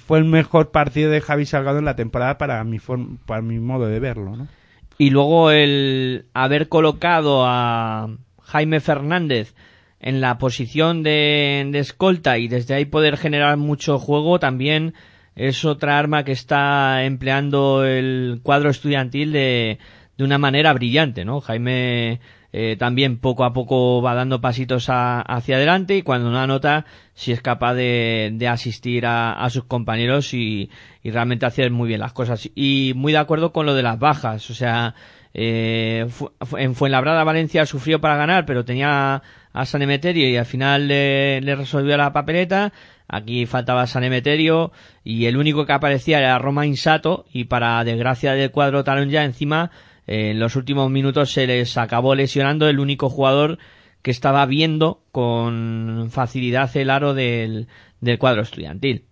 fue 0.06 0.18
el 0.18 0.24
mejor 0.24 0.70
partido 0.70 1.10
de 1.10 1.20
Javi 1.20 1.46
Salgado 1.46 1.78
en 1.78 1.84
la 1.84 1.96
temporada 1.96 2.38
para 2.38 2.62
mi 2.64 2.78
form- 2.78 3.18
para 3.26 3.42
mi 3.42 3.58
modo 3.58 3.86
de 3.86 4.00
verlo, 4.00 4.36
¿no? 4.36 4.48
Y 4.98 5.10
luego 5.10 5.50
el 5.50 6.26
haber 6.34 6.68
colocado 6.68 7.44
a 7.46 8.08
Jaime 8.42 8.80
Fernández 8.80 9.54
en 10.00 10.20
la 10.20 10.38
posición 10.38 11.02
de, 11.02 11.66
de 11.72 11.78
escolta 11.78 12.38
y 12.38 12.46
desde 12.48 12.74
ahí 12.74 12.84
poder 12.84 13.16
generar 13.16 13.56
mucho 13.56 13.98
juego 13.98 14.38
también 14.38 14.94
es 15.34 15.64
otra 15.64 15.98
arma 15.98 16.24
que 16.24 16.32
está 16.32 17.04
empleando 17.04 17.84
el 17.84 18.40
cuadro 18.42 18.70
estudiantil 18.70 19.32
de, 19.32 19.78
de 20.16 20.24
una 20.24 20.38
manera 20.38 20.72
brillante, 20.72 21.24
¿no? 21.24 21.40
Jaime 21.40 22.20
eh, 22.56 22.76
también 22.78 23.18
poco 23.18 23.42
a 23.44 23.52
poco 23.52 24.00
va 24.00 24.14
dando 24.14 24.40
pasitos 24.40 24.88
a- 24.88 25.20
hacia 25.22 25.56
adelante 25.56 25.96
y 25.96 26.02
cuando 26.02 26.30
no 26.30 26.38
anota 26.38 26.84
si 27.12 27.32
es 27.32 27.40
capaz 27.40 27.74
de, 27.74 28.30
de 28.34 28.46
asistir 28.46 29.06
a, 29.06 29.32
a 29.32 29.50
sus 29.50 29.64
compañeros 29.64 30.32
y, 30.34 30.70
y 31.02 31.10
realmente 31.10 31.46
hacer 31.46 31.72
muy 31.72 31.88
bien 31.88 31.98
las 31.98 32.12
cosas. 32.12 32.48
Y 32.54 32.92
muy 32.94 33.10
de 33.10 33.18
acuerdo 33.18 33.52
con 33.52 33.66
lo 33.66 33.74
de 33.74 33.82
las 33.82 33.98
bajas, 33.98 34.48
o 34.50 34.54
sea, 34.54 34.94
eh, 35.34 36.06
en 36.56 36.74
Fuenlabrada 36.76 37.24
Valencia 37.24 37.66
sufrió 37.66 38.00
para 38.00 38.16
ganar, 38.16 38.46
pero 38.46 38.64
tenía 38.64 39.20
a 39.52 39.66
San 39.66 39.82
Emeterio 39.82 40.28
y 40.28 40.36
al 40.36 40.46
final 40.46 40.86
le, 40.86 41.40
le 41.40 41.56
resolvió 41.56 41.96
la 41.96 42.12
papeleta. 42.12 42.72
Aquí 43.08 43.46
faltaba 43.46 43.86
San 43.88 44.04
Emeterio 44.04 44.70
y 45.02 45.26
el 45.26 45.36
único 45.36 45.66
que 45.66 45.72
aparecía 45.72 46.20
era 46.20 46.38
Roma 46.38 46.66
Insato 46.66 47.26
y 47.32 47.44
para 47.44 47.82
desgracia 47.82 48.32
del 48.32 48.52
cuadro 48.52 48.84
talón 48.84 49.10
ya 49.10 49.24
encima 49.24 49.70
en 50.06 50.38
los 50.38 50.56
últimos 50.56 50.90
minutos 50.90 51.32
se 51.32 51.46
les 51.46 51.76
acabó 51.76 52.14
lesionando 52.14 52.68
el 52.68 52.78
único 52.78 53.08
jugador 53.08 53.58
que 54.02 54.10
estaba 54.10 54.44
viendo 54.46 55.02
con 55.12 56.08
facilidad 56.10 56.74
el 56.76 56.90
aro 56.90 57.14
del, 57.14 57.68
del 58.00 58.18
cuadro 58.18 58.42
estudiantil. 58.42 59.04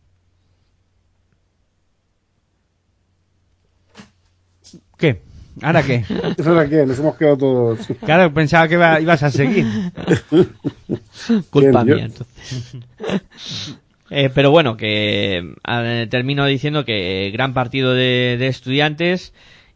¿Qué? 4.99 5.21
¿Ahora 5.61 5.83
qué? 5.83 6.05
¿Ahora 6.47 6.69
qué? 6.69 6.87
Nos 6.87 6.99
hemos 6.99 7.17
quedado 7.17 7.37
todos. 7.39 7.79
Claro, 8.05 8.33
pensaba 8.33 8.69
que 8.69 8.75
iba- 8.75 9.01
ibas 9.01 9.23
a 9.23 9.31
seguir. 9.31 9.67
Culpa 11.51 11.85
mía, 11.85 12.05
entonces. 12.07 12.77
Eh, 14.15 14.29
pero 14.35 14.51
bueno, 14.51 14.77
que 14.77 15.55
eh, 15.67 16.07
termino 16.11 16.45
diciendo 16.45 16.85
que 16.85 17.31
gran 17.33 17.55
partido 17.55 17.95
de, 17.95 18.37
de 18.39 18.47
estudiantes 18.49 19.33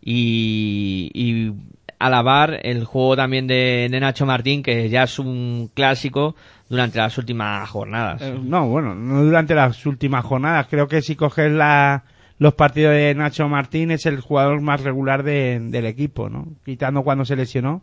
y, 0.09 1.53
alabar 1.99 2.61
el 2.63 2.85
juego 2.85 3.17
también 3.17 3.47
de, 3.47 3.89
Nacho 4.01 4.27
Martín, 4.27 4.63
que 4.63 4.89
ya 4.89 5.05
es 5.05 5.19
un 5.19 5.71
clásico 5.75 6.37
durante 6.69 6.99
las 6.99 7.17
últimas 7.19 7.69
jornadas. 7.69 8.23
Eh, 8.23 8.39
No, 8.41 8.69
bueno, 8.69 8.95
no 8.95 9.25
durante 9.25 9.55
las 9.55 9.85
últimas 9.87 10.25
jornadas. 10.25 10.67
Creo 10.69 10.89
que 10.89 11.01
si 11.03 11.17
coges 11.17 11.51
la, 11.51 12.05
los 12.39 12.55
partidos 12.55 12.93
de 12.93 13.15
Nacho 13.15 13.49
Martín 13.49 13.91
es 13.91 14.05
el 14.07 14.21
jugador 14.21 14.61
más 14.61 14.83
regular 14.83 15.23
de- 15.23 15.59
del 15.61 15.87
equipo, 15.87 16.29
¿no? 16.29 16.49
Quitando 16.65 17.03
cuando 17.03 17.25
se 17.25 17.35
lesionó, 17.35 17.83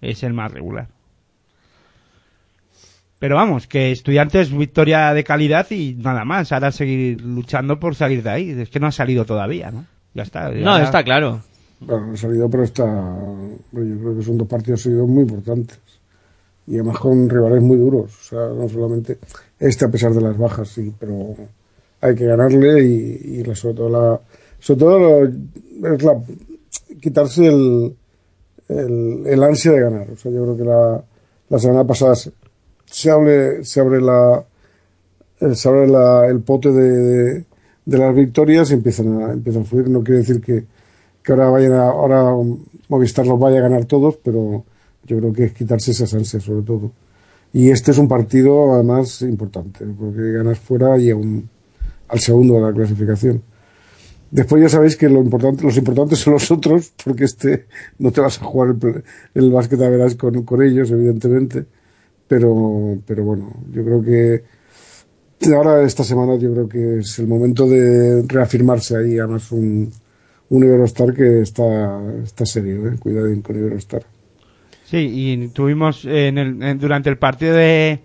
es 0.00 0.22
el 0.24 0.34
más 0.34 0.52
regular. 0.52 0.88
Pero 3.18 3.36
vamos, 3.36 3.66
que 3.66 3.92
estudiantes 3.92 4.54
victoria 4.54 5.14
de 5.14 5.24
calidad 5.24 5.70
y 5.70 5.94
nada 5.94 6.24
más. 6.24 6.52
Ahora 6.52 6.70
seguir 6.70 7.20
luchando 7.22 7.80
por 7.80 7.94
salir 7.94 8.22
de 8.22 8.30
ahí. 8.30 8.50
Es 8.50 8.68
que 8.68 8.78
no 8.80 8.88
ha 8.88 8.92
salido 8.92 9.24
todavía, 9.24 9.70
¿no? 9.70 9.86
Ya 10.16 10.22
está. 10.22 10.50
ya- 10.52 10.64
no, 10.64 10.78
está 10.78 11.04
claro. 11.04 11.42
Bueno, 11.80 12.06
no 12.06 12.12
ha 12.14 12.16
salido, 12.16 12.48
pero 12.48 12.62
está. 12.64 12.84
Yo 13.72 13.98
creo 14.00 14.16
que 14.16 14.22
son 14.24 14.38
dos 14.38 14.48
partidos 14.48 14.80
seguidos 14.80 15.06
muy 15.08 15.22
importantes. 15.24 15.78
Y 16.66 16.74
además 16.76 16.98
con 16.98 17.28
rivales 17.28 17.62
muy 17.62 17.76
duros. 17.76 18.10
O 18.18 18.22
sea, 18.24 18.48
no 18.48 18.68
solamente 18.68 19.18
este 19.58 19.84
a 19.84 19.88
pesar 19.88 20.12
de 20.12 20.20
las 20.22 20.36
bajas, 20.38 20.68
sí, 20.68 20.92
pero 20.98 21.34
hay 22.00 22.14
que 22.14 22.24
ganarle 22.24 22.82
y, 22.82 23.20
y 23.40 23.44
la- 23.44 23.54
sobre 23.54 23.74
todo 23.74 23.88
la. 23.90 24.20
Sobre 24.58 24.80
todo 24.80 24.98
lo- 24.98 25.24
es 25.94 26.02
la, 26.02 26.18
quitarse 27.00 27.46
el, 27.46 27.94
el, 28.68 29.22
el 29.26 29.42
ansia 29.44 29.72
de 29.72 29.80
ganar. 29.80 30.10
O 30.10 30.16
sea, 30.16 30.32
yo 30.32 30.42
creo 30.44 30.56
que 30.56 30.64
la, 30.64 31.04
la 31.50 31.58
semana 31.58 31.84
pasada 31.84 32.14
se, 32.16 32.32
se 32.86 33.10
abre, 33.10 33.64
se 33.64 33.80
abre 33.80 34.00
la, 34.00 34.42
se 35.54 35.68
abre 35.68 35.86
la- 35.88 36.26
el 36.26 36.40
pote 36.40 36.72
de, 36.72 36.90
de, 36.90 37.44
de 37.86 37.98
las 37.98 38.14
victorias 38.14 38.70
empiezan 38.72 39.22
a, 39.22 39.32
empiezan 39.32 39.62
a 39.62 39.64
fluir. 39.64 39.88
No 39.88 40.04
quiere 40.04 40.18
decir 40.18 40.40
que, 40.40 40.66
que 41.22 41.32
ahora 41.32 41.48
vayan 41.48 41.72
a, 41.72 41.84
ahora 41.84 42.34
Movistar 42.88 43.26
los 43.26 43.38
vaya 43.40 43.58
a 43.58 43.62
ganar 43.62 43.84
todos, 43.86 44.16
pero 44.22 44.64
yo 45.04 45.18
creo 45.18 45.32
que 45.32 45.44
es 45.44 45.52
quitarse 45.52 45.90
esas 45.90 46.12
ansias 46.14 46.42
sobre 46.44 46.62
todo. 46.62 46.92
Y 47.52 47.70
este 47.70 47.90
es 47.90 47.98
un 47.98 48.06
partido 48.06 48.74
además 48.74 49.22
importante, 49.22 49.84
porque 49.86 50.32
ganas 50.32 50.58
fuera 50.58 50.98
y 50.98 51.10
aún 51.10 51.48
al 52.08 52.20
segundo 52.20 52.54
de 52.54 52.60
la 52.60 52.72
clasificación. 52.72 53.42
Después 54.30 54.62
ya 54.62 54.68
sabéis 54.68 54.96
que 54.96 55.08
lo 55.08 55.20
importante, 55.20 55.64
los 55.64 55.76
importantes 55.76 56.18
son 56.18 56.34
los 56.34 56.50
otros, 56.50 56.92
porque 57.04 57.24
este 57.24 57.66
no 57.98 58.12
te 58.12 58.20
vas 58.20 58.40
a 58.40 58.44
jugar 58.44 58.76
el, 58.80 59.04
el 59.34 59.50
básquet 59.50 59.80
a 59.80 59.88
verás 59.88 60.14
con, 60.14 60.42
con 60.42 60.62
ellos, 60.62 60.90
evidentemente. 60.90 61.64
Pero, 62.28 62.98
pero 63.06 63.24
bueno, 63.24 63.52
yo 63.72 63.84
creo 63.84 64.02
que 64.02 64.44
ahora 65.54 65.82
esta 65.82 66.04
semana 66.04 66.36
yo 66.36 66.52
creo 66.52 66.68
que 66.68 66.98
es 67.00 67.18
el 67.18 67.26
momento 67.26 67.68
de 67.68 68.24
reafirmarse 68.26 68.96
ahí, 68.96 69.18
además 69.18 69.52
un, 69.52 69.92
un 70.48 70.64
Iberostar 70.64 71.12
que 71.14 71.40
está, 71.42 72.00
está 72.22 72.44
serio, 72.46 72.88
¿eh? 72.88 72.96
cuidado 72.98 73.28
con 73.42 73.56
Iberostar. 73.56 74.02
Sí, 74.84 74.98
y 75.12 75.48
tuvimos 75.48 76.04
en 76.04 76.38
el, 76.38 76.62
en- 76.62 76.78
durante 76.78 77.10
el 77.10 77.18
partido 77.18 77.54
de, 77.54 78.00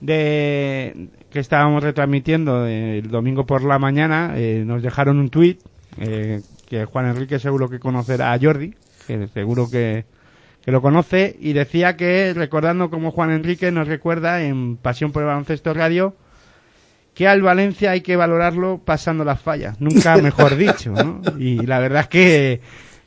de 0.00 1.08
que 1.30 1.38
estábamos 1.40 1.82
retransmitiendo 1.82 2.66
el 2.66 3.08
domingo 3.10 3.44
por 3.46 3.62
la 3.62 3.78
mañana, 3.78 4.32
eh, 4.36 4.62
nos 4.66 4.82
dejaron 4.82 5.18
un 5.18 5.28
tuit 5.28 5.60
eh, 6.00 6.40
que 6.68 6.84
Juan 6.84 7.06
Enrique 7.06 7.38
seguro 7.38 7.68
que 7.68 7.78
conocerá 7.78 8.32
a 8.32 8.38
Jordi, 8.38 8.74
que 9.06 9.28
seguro 9.28 9.68
que, 9.70 10.04
que 10.64 10.72
lo 10.72 10.80
conoce, 10.82 11.36
y 11.38 11.52
decía 11.52 11.96
que, 11.96 12.32
recordando 12.34 12.90
como 12.90 13.10
Juan 13.12 13.30
Enrique 13.30 13.70
nos 13.70 13.86
recuerda 13.86 14.42
en 14.42 14.76
Pasión 14.78 15.12
por 15.12 15.22
el 15.22 15.28
Baloncesto 15.28 15.74
Radio, 15.74 16.14
que 17.16 17.26
al 17.26 17.42
Valencia 17.42 17.90
hay 17.92 18.02
que 18.02 18.14
valorarlo 18.14 18.80
pasando 18.84 19.24
las 19.24 19.40
fallas, 19.40 19.80
nunca 19.80 20.16
mejor 20.18 20.54
dicho, 20.56 20.92
¿no? 20.92 21.20
Y 21.38 21.66
la 21.66 21.78
verdad 21.80 22.02
es 22.02 22.08
que 22.08 22.60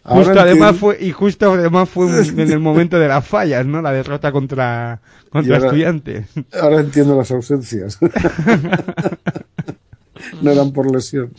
Ahora 0.04 0.26
justo 0.26 0.40
además 0.42 0.74
entiendo. 0.74 0.80
fue 0.80 0.98
y 1.06 1.12
justo 1.12 1.54
además 1.54 1.90
fue 1.90 2.08
en 2.28 2.40
el 2.52 2.60
momento 2.60 3.00
de 3.00 3.08
las 3.08 3.26
fallas, 3.26 3.66
¿no? 3.66 3.82
La 3.82 3.92
derrota 3.92 4.32
contra 4.32 5.00
contra 5.30 5.56
ahora- 5.58 5.68
Estudiantes. 5.68 6.26
Ahora 6.60 6.80
entiendo 6.80 7.16
las 7.16 7.30
ausencias. 7.32 8.00
no 10.42 10.52
eran 10.52 10.72
por 10.72 10.92
lesión. 10.92 11.32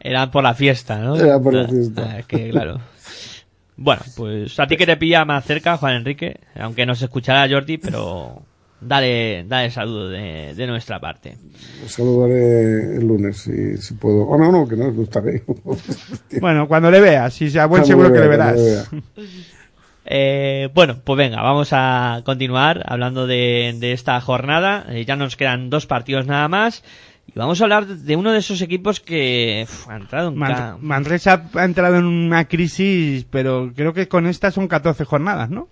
Era 0.00 0.30
por 0.30 0.42
la 0.42 0.54
fiesta, 0.54 0.98
¿no? 0.98 1.16
Era 1.16 1.40
por 1.40 1.54
la 1.54 1.68
fiesta. 1.68 2.16
ah, 2.18 2.22
que 2.26 2.50
claro. 2.50 2.80
Bueno, 3.76 4.02
pues 4.16 4.58
a 4.58 4.66
ti 4.66 4.76
que 4.76 4.86
te 4.86 4.96
pilla 4.96 5.24
más 5.24 5.44
cerca, 5.44 5.76
Juan 5.76 5.94
Enrique, 5.94 6.40
aunque 6.58 6.84
no 6.84 6.96
se 6.96 7.04
escuchará 7.04 7.48
Jordi, 7.48 7.78
pero 7.78 8.42
dale, 8.80 9.44
dale 9.46 9.70
saludo 9.70 10.08
de, 10.08 10.54
de 10.54 10.66
nuestra 10.66 10.98
parte. 11.00 11.36
Os 11.84 11.92
saludaré 11.92 12.96
el 12.96 13.06
lunes 13.06 13.38
si, 13.38 13.76
si 13.78 13.94
puedo. 13.94 14.22
O 14.22 14.38
no, 14.38 14.50
no, 14.52 14.66
que 14.68 14.76
no, 14.76 14.90
no 14.92 15.02
estaré. 15.02 15.42
Bueno, 16.40 16.68
cuando 16.68 16.90
le 16.90 17.00
veas, 17.00 17.32
si 17.34 17.50
sea 17.50 17.66
buen 17.66 17.84
seguro 17.84 18.12
que 18.12 18.20
le 18.20 18.28
verás. 18.28 18.90
Eh, 20.10 20.70
bueno, 20.72 20.96
pues 21.04 21.18
venga, 21.18 21.42
vamos 21.42 21.68
a 21.72 22.22
continuar 22.24 22.82
hablando 22.86 23.26
de, 23.26 23.76
de 23.78 23.92
esta 23.92 24.18
jornada. 24.22 24.86
Eh, 24.88 25.04
ya 25.04 25.16
nos 25.16 25.36
quedan 25.36 25.68
dos 25.68 25.86
partidos 25.86 26.26
nada 26.26 26.48
más. 26.48 26.82
Y 27.26 27.32
vamos 27.38 27.60
a 27.60 27.64
hablar 27.64 27.86
de 27.86 28.16
uno 28.16 28.32
de 28.32 28.38
esos 28.38 28.62
equipos 28.62 29.00
que 29.00 29.66
uf, 29.68 29.86
ha 29.90 29.96
entrado 29.98 30.30
en 30.30 30.36
Man- 30.36 30.78
Manresa 30.80 31.42
ha 31.52 31.64
entrado 31.64 31.96
en 31.96 32.06
una 32.06 32.48
crisis, 32.48 33.26
pero 33.28 33.70
creo 33.76 33.92
que 33.92 34.08
con 34.08 34.26
esta 34.26 34.50
son 34.50 34.66
14 34.66 35.04
jornadas, 35.04 35.50
¿no? 35.50 35.68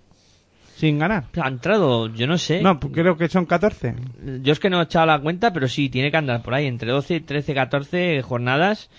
Sin 0.77 0.99
ganar. 0.99 1.25
ha 1.41 1.47
entrado, 1.47 2.07
yo 2.13 2.27
no 2.27 2.37
sé. 2.37 2.61
No, 2.61 2.79
pues 2.79 2.93
creo 2.93 3.17
que 3.17 3.27
son 3.27 3.47
14. 3.47 3.95
Yo 4.43 4.53
es 4.53 4.59
que 4.59 4.69
no 4.69 4.79
he 4.79 4.83
echado 4.83 5.07
la 5.07 5.19
cuenta, 5.19 5.51
pero 5.51 5.67
sí, 5.67 5.89
tiene 5.89 6.11
que 6.11 6.17
andar 6.17 6.43
por 6.43 6.53
ahí, 6.53 6.67
entre 6.67 6.91
12 6.91 7.15
y 7.15 7.19
13, 7.21 7.55
14 7.55 8.21
jornadas 8.21 8.91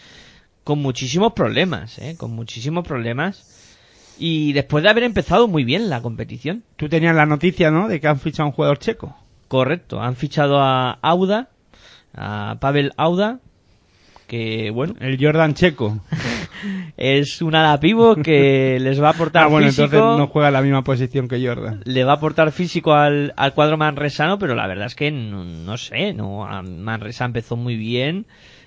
con 0.64 0.80
muchísimos 0.80 1.34
problemas, 1.34 1.98
¿eh? 1.98 2.16
Con 2.18 2.32
muchísimos 2.32 2.86
problemas. 2.86 3.44
Y 4.18 4.52
después 4.54 4.82
de 4.82 4.90
haber 4.90 5.04
empezado 5.04 5.46
muy 5.46 5.62
bien 5.62 5.88
la 5.88 6.02
competición. 6.02 6.64
Tú 6.74 6.88
tenías 6.88 7.14
la 7.14 7.26
noticia, 7.26 7.70
¿no? 7.70 7.86
De 7.86 8.00
que 8.00 8.08
han 8.08 8.18
fichado 8.18 8.42
a 8.42 8.46
un 8.48 8.52
jugador 8.52 8.78
checo. 8.78 9.16
Correcto, 9.46 10.00
han 10.02 10.16
fichado 10.16 10.60
a 10.60 10.98
Auda, 11.00 11.48
a 12.12 12.56
Pavel 12.60 12.92
Auda, 12.96 13.38
que 14.26 14.70
bueno, 14.70 14.94
El 14.98 15.16
Jordan 15.18 15.54
checo. 15.54 16.00
es 16.96 17.42
un 17.42 17.54
ala 17.54 17.78
pivo 17.80 18.16
que 18.16 18.78
les 18.80 19.02
va 19.02 19.08
a 19.08 19.12
aportar 19.12 19.44
Ah, 19.44 19.46
bueno, 19.48 19.66
físico, 19.68 19.84
entonces 19.84 20.18
no 20.18 20.26
juega 20.26 20.50
la 20.50 20.62
misma 20.62 20.82
posición 20.84 21.28
que 21.28 21.44
Jordan. 21.46 21.82
le 21.84 22.04
va 22.04 22.12
a 22.12 22.16
aportar 22.16 22.52
físico 22.52 22.94
al, 22.94 23.32
al 23.36 23.54
cuadro 23.54 23.76
manresano, 23.76 24.38
pero 24.38 24.54
la 24.54 24.66
verdad 24.66 24.86
es 24.86 24.94
que 24.94 25.10
no, 25.10 25.44
no 25.44 25.76
sé, 25.76 26.12
no 26.14 26.46
Manresa 26.62 27.24
empezó 27.24 27.56
muy 27.56 27.76
bien, 27.76 28.26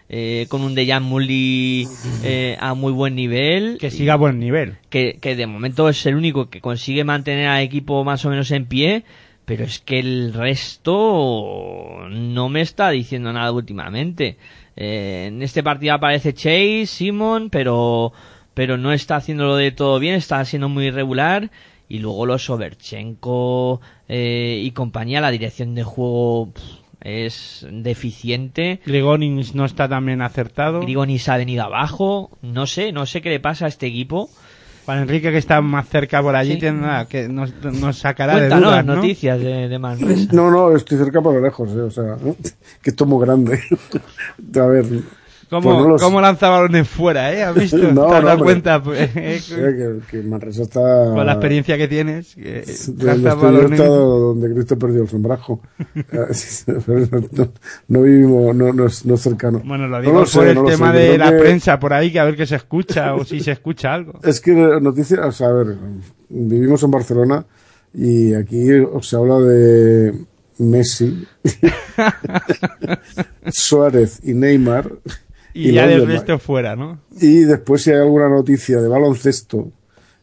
eh, 0.10 0.46
con 0.50 0.62
un 0.62 0.76
Dejan 0.76 1.04
Mulli 1.04 1.88
eh, 2.24 2.58
a 2.60 2.74
muy 2.74 2.92
buen 2.92 3.16
nivel. 3.16 3.78
Que 3.80 3.92
siga 3.92 4.14
a 4.14 4.18
buen 4.18 4.40
nivel. 4.40 4.76
que, 4.90 5.18
que 5.22 5.36
de 5.38 5.48
momento 5.48 5.88
es 5.88 6.06
el 6.06 6.16
único 6.16 6.50
que 6.50 6.60
consigue 6.60 7.04
mantener 7.06 7.48
al 7.48 7.62
equipo 7.62 8.04
más 8.04 8.26
o 8.26 8.30
menos 8.30 8.52
en 8.52 8.66
pie, 8.66 9.04
pero 9.46 9.64
es 9.64 9.80
que 9.80 10.00
el 10.00 10.34
resto 10.34 12.08
no 12.10 12.50
me 12.50 12.62
está 12.62 12.90
diciendo 12.90 13.32
nada 13.34 13.52
últimamente. 13.52 14.38
Eh, 14.76 15.26
en 15.28 15.42
este 15.42 15.64
partido 15.64 15.94
aparece 15.94 16.34
Chase, 16.34 16.86
Simon, 16.86 17.50
pero, 17.50 18.14
pero 18.54 18.78
no 18.78 18.94
está 18.94 19.18
haciéndolo 19.18 19.56
de 19.56 19.72
todo 19.72 20.00
bien, 20.00 20.16
está 20.16 20.44
siendo 20.46 20.70
muy 20.70 20.88
irregular. 20.88 21.52
Y 21.88 22.00
luego 22.00 22.26
los 22.26 22.50
Overchenko 22.50 23.82
eh, 24.08 24.62
y 24.64 24.72
compañía, 24.72 25.20
la 25.20 25.30
dirección 25.30 25.76
de 25.76 25.84
juego 25.84 26.54
pff, 26.54 26.64
es 27.02 27.68
deficiente. 27.70 28.80
Grigonis 28.86 29.56
no 29.56 29.66
está 29.66 29.90
tan 29.90 30.06
bien 30.06 30.22
acertado. 30.22 30.80
Grigonis 30.82 31.28
ha 31.28 31.38
venido 31.38 31.64
abajo. 31.64 32.32
No 32.42 32.66
sé, 32.66 32.92
no 32.92 33.06
sé 33.06 33.22
qué 33.22 33.30
le 33.30 33.40
pasa 33.40 33.66
a 33.66 33.68
este 33.68 33.88
equipo. 33.88 34.30
Juan 34.86 35.00
Enrique, 35.00 35.32
que 35.32 35.38
está 35.38 35.62
más 35.62 35.88
cerca 35.88 36.22
por 36.22 36.36
allí, 36.36 36.54
Sí. 36.54 36.60
tendrá 36.60 37.06
que 37.06 37.28
nos, 37.30 37.54
nos 37.64 37.98
sacará 37.98 38.36
de 38.40 38.50
dudas, 38.50 38.86
¿no? 38.86 38.96
noticias 38.96 39.40
de, 39.40 39.68
de 39.70 39.80
Manresa. 39.80 40.30
No, 40.34 40.50
no, 40.52 40.76
estoy 40.76 40.98
cerca 40.98 41.22
pero 41.22 41.40
lejos, 41.40 41.70
eh, 41.72 41.82
o 41.82 41.92
sea, 41.92 42.16
que 42.82 42.90
esto 42.90 43.04
es 43.04 43.10
muy 43.10 43.26
grande. 43.26 43.60
A 44.60 44.66
ver, 44.66 44.86
¿Cómo, 45.52 45.70
Pues 45.74 45.84
no 45.84 45.90
lo 45.90 45.98
cómo 45.98 46.22
lanza 46.22 46.48
balones 46.48 46.88
fuera, 46.88 47.34
eh? 47.34 47.44
¿Has 47.44 47.54
visto? 47.54 47.78
No, 47.94 48.08
¿Te 48.08 48.16
has 48.16 48.24
dado 48.24 48.44
cuenta? 48.44 48.82
Pues, 48.82 49.02
eh, 49.02 49.12
eh, 49.18 49.42
que, 49.50 50.00
que 50.22 50.24
Manresa 50.26 50.62
está... 50.64 50.80
con 50.80 51.26
la 51.26 51.34
experiencia 51.34 51.78
que 51.78 51.90
tienes, 51.90 52.36
que 52.36 52.64
lanza 53.00 53.36
balones... 53.36 53.72
está 53.80 53.86
donde 53.86 54.54
Cristo 54.54 54.80
perdió 54.80 55.02
el 55.04 55.10
sombrajo. 55.10 55.62
Eh, 55.94 57.50
no, 57.90 58.02
vivimos, 58.02 58.56
no, 58.56 58.72
no, 58.72 58.86
es, 58.86 59.06
no 59.06 59.16
es 59.16 59.22
cercano. 59.22 59.62
Bueno, 59.66 59.88
lo 59.88 59.98
No 59.98 60.02
digo 60.02 60.26
sé, 60.26 60.38
por 60.40 60.48
el 60.48 60.56
no 60.56 60.62
lo 60.64 60.70
sé, 60.70 60.76
tema 60.76 60.94
yo 60.94 61.00
de 61.00 61.18
la 61.18 61.32
que- 61.32 61.38
prensa 61.40 61.80
por 61.80 61.94
ahí, 61.94 62.12
que 62.14 62.20
a 62.20 62.24
ver 62.24 62.38
qué 62.38 62.46
se 62.46 62.56
escucha 62.56 63.14
o 63.16 63.26
si 63.26 63.42
se 63.42 63.52
escucha 63.52 63.94
algo. 63.94 64.20
Es 64.24 64.40
que 64.40 64.54
noticias, 64.54 65.20
o 65.26 65.32
sea, 65.34 65.48
a 65.50 65.54
ver, 65.54 65.76
vivimos 66.30 66.82
en 66.84 66.92
Barcelona 66.92 67.46
y 67.94 68.34
aquí 68.34 68.68
se 69.02 69.16
habla 69.18 69.38
de 69.40 70.14
Messi, 70.60 71.26
Suárez 73.52 74.20
y 74.24 74.34
Neymar. 74.34 74.90
Y, 75.54 75.74
ya 75.74 75.86
del 75.88 76.08
resto 76.08 76.40
fuera, 76.40 76.76
¿no? 76.76 77.00
Y 77.20 77.42
después 77.42 77.82
si 77.82 77.92
hay 77.92 77.98
alguna 78.00 78.30
noticia 78.30 78.80
de 78.82 78.88
baloncesto 78.88 79.70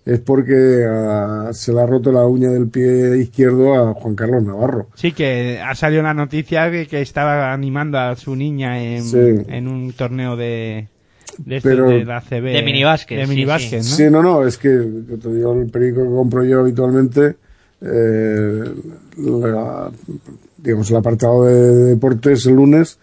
es 0.07 0.21
porque 0.21 0.87
ah, 0.89 1.51
se 1.53 1.71
le 1.73 1.83
ha 1.83 1.87
roto 1.87 2.11
la 2.11 2.25
uña 2.25 2.49
del 2.49 2.69
pie 2.69 3.19
izquierdo 3.19 3.75
a 3.75 3.93
Juan 3.93 4.15
Carlos 4.15 4.43
Navarro. 4.43 4.89
Sí, 4.95 5.13
que 5.13 5.61
ha 5.61 5.75
salido 5.75 6.01
una 6.01 6.15
noticia 6.15 6.71
de 6.71 6.87
que 6.87 7.03
estaba 7.03 7.53
animando 7.53 7.99
a 7.99 8.17
su 8.17 8.35
niña 8.35 8.83
en, 8.83 9.03
Sí. 9.05 9.19
en 9.49 9.69
un 9.69 9.93
torneo 9.93 10.35
de, 10.35 10.89
de, 11.37 11.61
Pero- 11.61 11.91
de 11.91 12.07
la 12.07 12.23
CB. 12.23 12.55
De 12.55 12.63
minibásquet, 12.63 13.19
De 13.19 13.25
sí, 13.27 13.31
minibásquet, 13.31 13.79
¿no? 13.81 13.85
Sí, 13.85 14.05
no, 14.11 14.23
no, 14.23 14.47
es 14.47 14.57
que 14.57 14.69
yo 15.11 15.19
te 15.19 15.31
digo, 15.35 15.53
el 15.61 15.69
periódico 15.71 16.03
que 16.05 16.09
compro 16.11 16.43
yo 16.43 16.61
habitualmente, 16.61 17.37
eh, 17.83 18.65
la- 19.19 19.91
digamos, 20.57 20.91
el 20.91 20.97
apartado 20.97 21.45
de 21.45 21.55
deportes 21.85 22.47
el 22.47 22.55
lunes, 22.55 22.99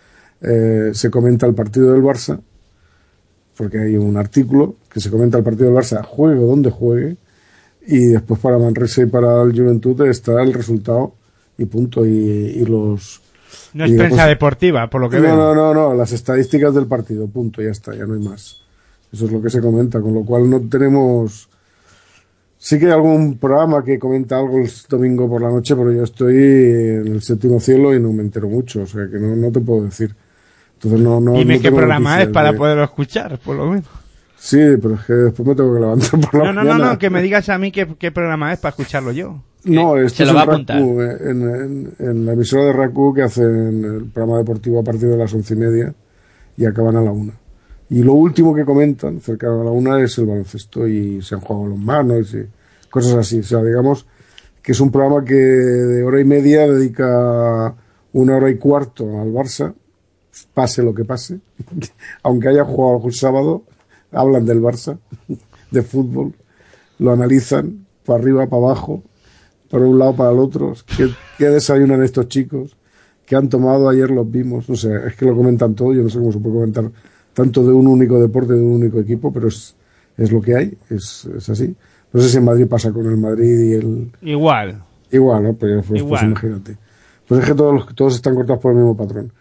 eh, 0.45 0.91
se 0.93 1.09
comenta 1.09 1.47
el 1.47 1.55
partido 1.55 1.91
del 1.91 2.03
Barça, 2.03 2.39
porque 3.57 3.79
hay 3.79 3.95
un 3.97 4.15
artículo 4.15 4.75
que 4.91 4.99
se 4.99 5.09
comenta 5.09 5.37
el 5.37 5.43
partido 5.43 5.67
del 5.67 5.75
Barça, 5.75 6.03
juegue 6.03 6.39
donde 6.39 6.69
juegue, 6.69 7.17
y 7.87 8.07
después 8.07 8.39
para 8.39 8.57
Manresa 8.57 9.01
y 9.01 9.05
para 9.07 9.41
el 9.41 9.51
Juventud 9.51 9.99
está 10.07 10.41
el 10.41 10.53
resultado 10.53 11.13
y 11.57 11.65
punto, 11.65 12.05
y, 12.05 12.11
y 12.11 12.65
los... 12.65 13.21
No 13.73 13.85
es 13.85 13.91
prensa 13.93 14.27
deportiva, 14.27 14.89
por 14.89 15.01
lo 15.01 15.09
que 15.09 15.17
no, 15.17 15.23
veo. 15.23 15.35
no, 15.35 15.55
no, 15.55 15.73
no, 15.73 15.93
las 15.93 16.11
estadísticas 16.11 16.73
del 16.75 16.85
partido, 16.85 17.27
punto, 17.27 17.61
ya 17.61 17.71
está, 17.71 17.95
ya 17.95 18.05
no 18.05 18.13
hay 18.13 18.19
más. 18.19 18.61
Eso 19.11 19.25
es 19.25 19.31
lo 19.31 19.41
que 19.41 19.49
se 19.49 19.61
comenta, 19.61 19.99
con 19.99 20.13
lo 20.13 20.23
cual 20.23 20.49
no 20.49 20.61
tenemos... 20.61 21.49
Sí 22.57 22.79
que 22.79 22.87
hay 22.87 22.91
algún 22.91 23.37
programa 23.37 23.83
que 23.83 23.99
comenta 23.99 24.37
algo 24.37 24.57
el 24.57 24.69
domingo 24.89 25.29
por 25.29 25.41
la 25.41 25.49
noche, 25.49 25.75
pero 25.75 25.91
yo 25.91 26.03
estoy 26.03 26.35
en 26.35 27.07
el 27.07 27.21
séptimo 27.21 27.59
cielo 27.59 27.93
y 27.93 27.99
no 27.99 28.11
me 28.11 28.23
entero 28.23 28.49
mucho, 28.49 28.81
o 28.81 28.87
sea 28.87 29.07
que 29.07 29.19
no, 29.19 29.35
no 29.35 29.51
te 29.51 29.59
puedo 29.59 29.83
decir. 29.83 30.15
Entonces 30.75 30.99
no, 31.01 31.19
no, 31.19 31.33
Dime 31.33 31.55
no 31.57 31.61
qué 31.61 31.71
programa 31.71 32.21
es 32.21 32.27
para 32.29 32.51
de- 32.51 32.57
poderlo 32.57 32.83
escuchar, 32.83 33.39
por 33.39 33.55
lo 33.55 33.67
menos. 33.67 33.85
Sí, 34.37 34.59
pero 34.81 34.95
es 34.95 35.01
que 35.05 35.13
después 35.13 35.47
me 35.47 35.55
tengo 35.55 35.73
que 35.73 35.79
levantar 35.79 36.19
por 36.19 36.35
la 36.35 36.43
No, 36.51 36.53
no, 36.53 36.63
no, 36.63 36.77
no, 36.77 36.99
que 36.99 37.09
me 37.09 37.21
digas 37.21 37.49
a 37.49 37.57
mí 37.57 37.71
qué, 37.71 37.87
qué 37.97 38.11
programa 38.11 38.53
es 38.53 38.59
para 38.59 38.69
escucharlo 38.71 39.11
yo. 39.11 39.41
No, 39.63 39.97
esto 39.97 40.17
se 40.17 40.23
es 40.23 40.29
lo 40.29 40.35
va 40.35 40.43
en 40.43 40.49
a 40.49 40.53
apuntar. 40.53 40.77
RACU, 40.77 41.01
eh, 41.01 41.17
en, 41.21 41.41
en- 41.49 41.93
en 41.97 42.25
la 42.25 42.33
emisora 42.33 42.65
de 42.65 42.73
RACU 42.73 43.13
que 43.15 43.23
hacen 43.23 43.83
el 43.83 44.05
programa 44.13 44.37
deportivo 44.37 44.79
a 44.79 44.83
partir 44.83 45.09
de 45.09 45.17
las 45.17 45.33
once 45.33 45.55
y 45.55 45.57
media 45.57 45.93
y 46.57 46.65
acaban 46.65 46.95
a 46.97 47.01
la 47.01 47.11
una. 47.11 47.33
Y 47.89 48.03
lo 48.03 48.13
último 48.13 48.53
que 48.53 48.65
comentan, 48.65 49.19
cerca 49.21 49.49
de 49.49 49.63
la 49.63 49.71
una, 49.71 49.99
es 50.01 50.15
el 50.19 50.25
baloncesto 50.27 50.87
y 50.87 51.21
se 51.23 51.33
han 51.35 51.41
jugado 51.41 51.67
los 51.69 51.79
manos 51.79 52.33
y 52.35 52.45
cosas 52.91 53.13
así. 53.15 53.39
O 53.39 53.43
sea, 53.43 53.63
digamos 53.63 54.05
que 54.61 54.73
es 54.73 54.79
un 54.79 54.91
programa 54.91 55.23
que 55.25 55.33
de 55.33 56.03
hora 56.03 56.19
y 56.19 56.25
media 56.25 56.67
dedica 56.67 57.73
una 58.13 58.37
hora 58.37 58.49
y 58.51 58.57
cuarto 58.57 59.19
al 59.21 59.31
Barça, 59.33 59.73
pase 60.53 60.83
lo 60.83 60.93
que 60.93 61.05
pase. 61.05 61.39
Aunque 62.23 62.49
haya 62.49 62.63
jugado 62.65 63.05
el 63.07 63.13
sábado, 63.13 63.63
hablan 64.11 64.45
del 64.45 64.61
Barça, 64.61 64.97
de 65.71 65.81
fútbol, 65.81 66.33
lo 66.99 67.11
analizan 67.11 67.85
para 68.05 68.19
arriba, 68.19 68.45
para 68.47 68.61
abajo, 68.63 69.03
para 69.69 69.85
un 69.85 69.97
lado, 69.99 70.15
para 70.15 70.31
el 70.31 70.39
otro. 70.39 70.73
¿Qué, 70.97 71.09
qué 71.37 71.45
desayunan 71.49 72.03
estos 72.03 72.27
chicos? 72.27 72.77
¿Qué 73.25 73.35
han 73.35 73.49
tomado? 73.49 73.89
Ayer 73.89 74.11
los 74.11 74.29
vimos. 74.29 74.69
No 74.69 74.75
sé, 74.75 74.89
es 75.07 75.15
que 75.15 75.25
lo 75.25 75.35
comentan 75.35 75.73
todo. 75.73 75.93
Yo 75.93 76.03
no 76.03 76.09
sé 76.09 76.19
cómo 76.19 76.31
se 76.31 76.39
puede 76.39 76.55
comentar 76.55 76.91
tanto 77.33 77.65
de 77.65 77.73
un 77.73 77.87
único 77.87 78.19
deporte, 78.21 78.53
de 78.53 78.61
un 78.61 78.73
único 78.73 78.99
equipo, 78.99 79.33
pero 79.33 79.47
es, 79.47 79.75
es 80.17 80.31
lo 80.31 80.39
que 80.41 80.55
hay, 80.55 80.77
es, 80.89 81.25
es 81.35 81.49
así. 81.49 81.75
No 82.13 82.21
sé 82.21 82.29
si 82.29 82.37
en 82.37 82.45
Madrid 82.45 82.67
pasa 82.67 82.91
con 82.93 83.05
el 83.07 83.17
Madrid 83.17 83.59
y 83.59 83.73
el, 83.73 84.11
Igual. 84.21 84.81
Igual, 85.11 85.43
¿no? 85.43 85.53
Pues, 85.53 85.73
pues, 85.77 85.87
pues 85.87 86.01
Igual. 86.01 86.25
imagínate. 86.27 86.77
Pues 87.27 87.41
es 87.41 87.47
que 87.47 87.55
todos, 87.55 87.73
los- 87.73 87.95
todos 87.95 88.15
están 88.15 88.35
cortados 88.35 88.61
por 88.61 88.71
el 88.71 88.77
mismo 88.77 88.95
patrón. 88.95 89.33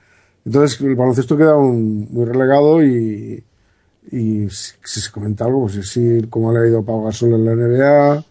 Entonces 0.45 0.81
el 0.81 0.95
baloncesto 0.95 1.37
queda 1.37 1.57
un- 1.57 2.09
muy 2.11 2.25
relegado 2.27 2.83
y, 2.85 3.43
y 4.11 4.49
si, 4.51 4.75
se 4.85 5.11
comenta 5.13 5.45
algo, 5.47 5.63
pues 5.67 5.89
sí, 5.89 6.23
como 6.31 6.53
le 6.53 6.61
ha 6.61 6.67
ido 6.69 6.81
a 6.81 6.85
Pau 6.85 7.05
Gasol 7.05 7.35
en 7.35 7.45
la 7.45 7.53
NBA, 7.53 8.25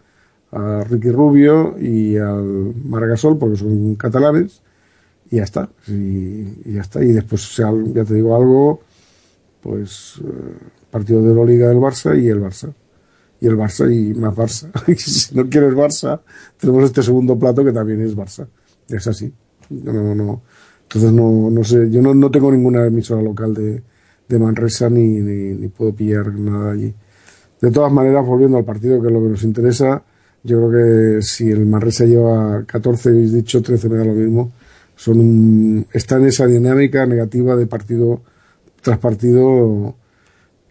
a 0.52 0.84
Ricky 0.84 1.10
Rubio 1.10 1.76
y 1.80 2.16
al 2.16 2.74
Margasol, 2.84 3.38
porque 3.38 3.56
son 3.58 3.96
catalanes, 3.96 4.62
y 5.30 5.36
ya 5.36 5.44
está. 5.44 5.68
Y, 5.88 6.72
ya 6.74 6.82
está. 6.82 7.02
Y 7.04 7.12
después, 7.12 7.42
sea, 7.54 7.72
ya 7.94 8.04
te 8.04 8.14
digo 8.14 8.36
algo, 8.36 8.80
pues 9.62 10.20
eh, 10.24 10.54
partido 10.90 11.22
de 11.22 11.34
la 11.34 11.44
Liga 11.44 11.68
del 11.68 11.78
Barça 11.78 12.20
y 12.20 12.28
el 12.28 12.40
Barça 12.40 12.72
y 13.40 13.46
el 13.46 13.56
Barça 13.56 13.90
y 13.92 14.14
más 14.14 14.34
Barça. 14.36 14.70
Y 14.88 14.94
si 14.96 15.34
no 15.34 15.48
quieres 15.48 15.74
Barça, 15.74 16.20
tenemos 16.58 16.84
este 16.84 17.02
segundo 17.02 17.38
plato 17.38 17.64
que 17.64 17.72
también 17.72 18.00
es 18.02 18.16
Barça. 18.16 18.46
Es 18.88 19.06
así. 19.06 19.32
No, 19.70 19.92
no, 19.92 20.14
no. 20.14 20.42
Entonces 20.84 21.12
no, 21.12 21.50
no 21.50 21.64
sé, 21.64 21.90
yo 21.90 22.00
no, 22.02 22.14
no 22.14 22.30
tengo 22.30 22.52
ninguna 22.52 22.86
emisora 22.86 23.20
local 23.22 23.52
de, 23.54 23.82
de 24.28 24.38
Manresa 24.38 24.88
ni, 24.90 25.20
ni, 25.20 25.54
ni 25.54 25.68
puedo 25.68 25.92
pillar 25.94 26.32
nada 26.34 26.72
allí. 26.72 26.94
De 27.60 27.70
todas 27.70 27.92
maneras, 27.92 28.24
volviendo 28.26 28.58
al 28.58 28.64
partido, 28.64 29.00
que 29.00 29.08
es 29.08 29.12
lo 29.12 29.22
que 29.22 29.28
nos 29.30 29.42
interesa, 29.42 30.02
yo 30.42 30.68
creo 30.68 31.16
que 31.18 31.22
si 31.22 31.50
el 31.50 31.66
Manresa 31.66 32.04
lleva 32.04 32.64
14, 32.66 33.08
habéis 33.10 33.32
dicho 33.32 33.62
13, 33.62 33.88
me 33.88 33.96
da 33.96 34.04
lo 34.04 34.12
mismo, 34.12 34.52
son 34.94 35.20
un- 35.20 35.86
está 35.92 36.16
en 36.16 36.26
esa 36.26 36.46
dinámica 36.46 37.06
negativa 37.06 37.56
de 37.56 37.66
partido 37.66 38.20
tras 38.82 38.98
partido 38.98 39.96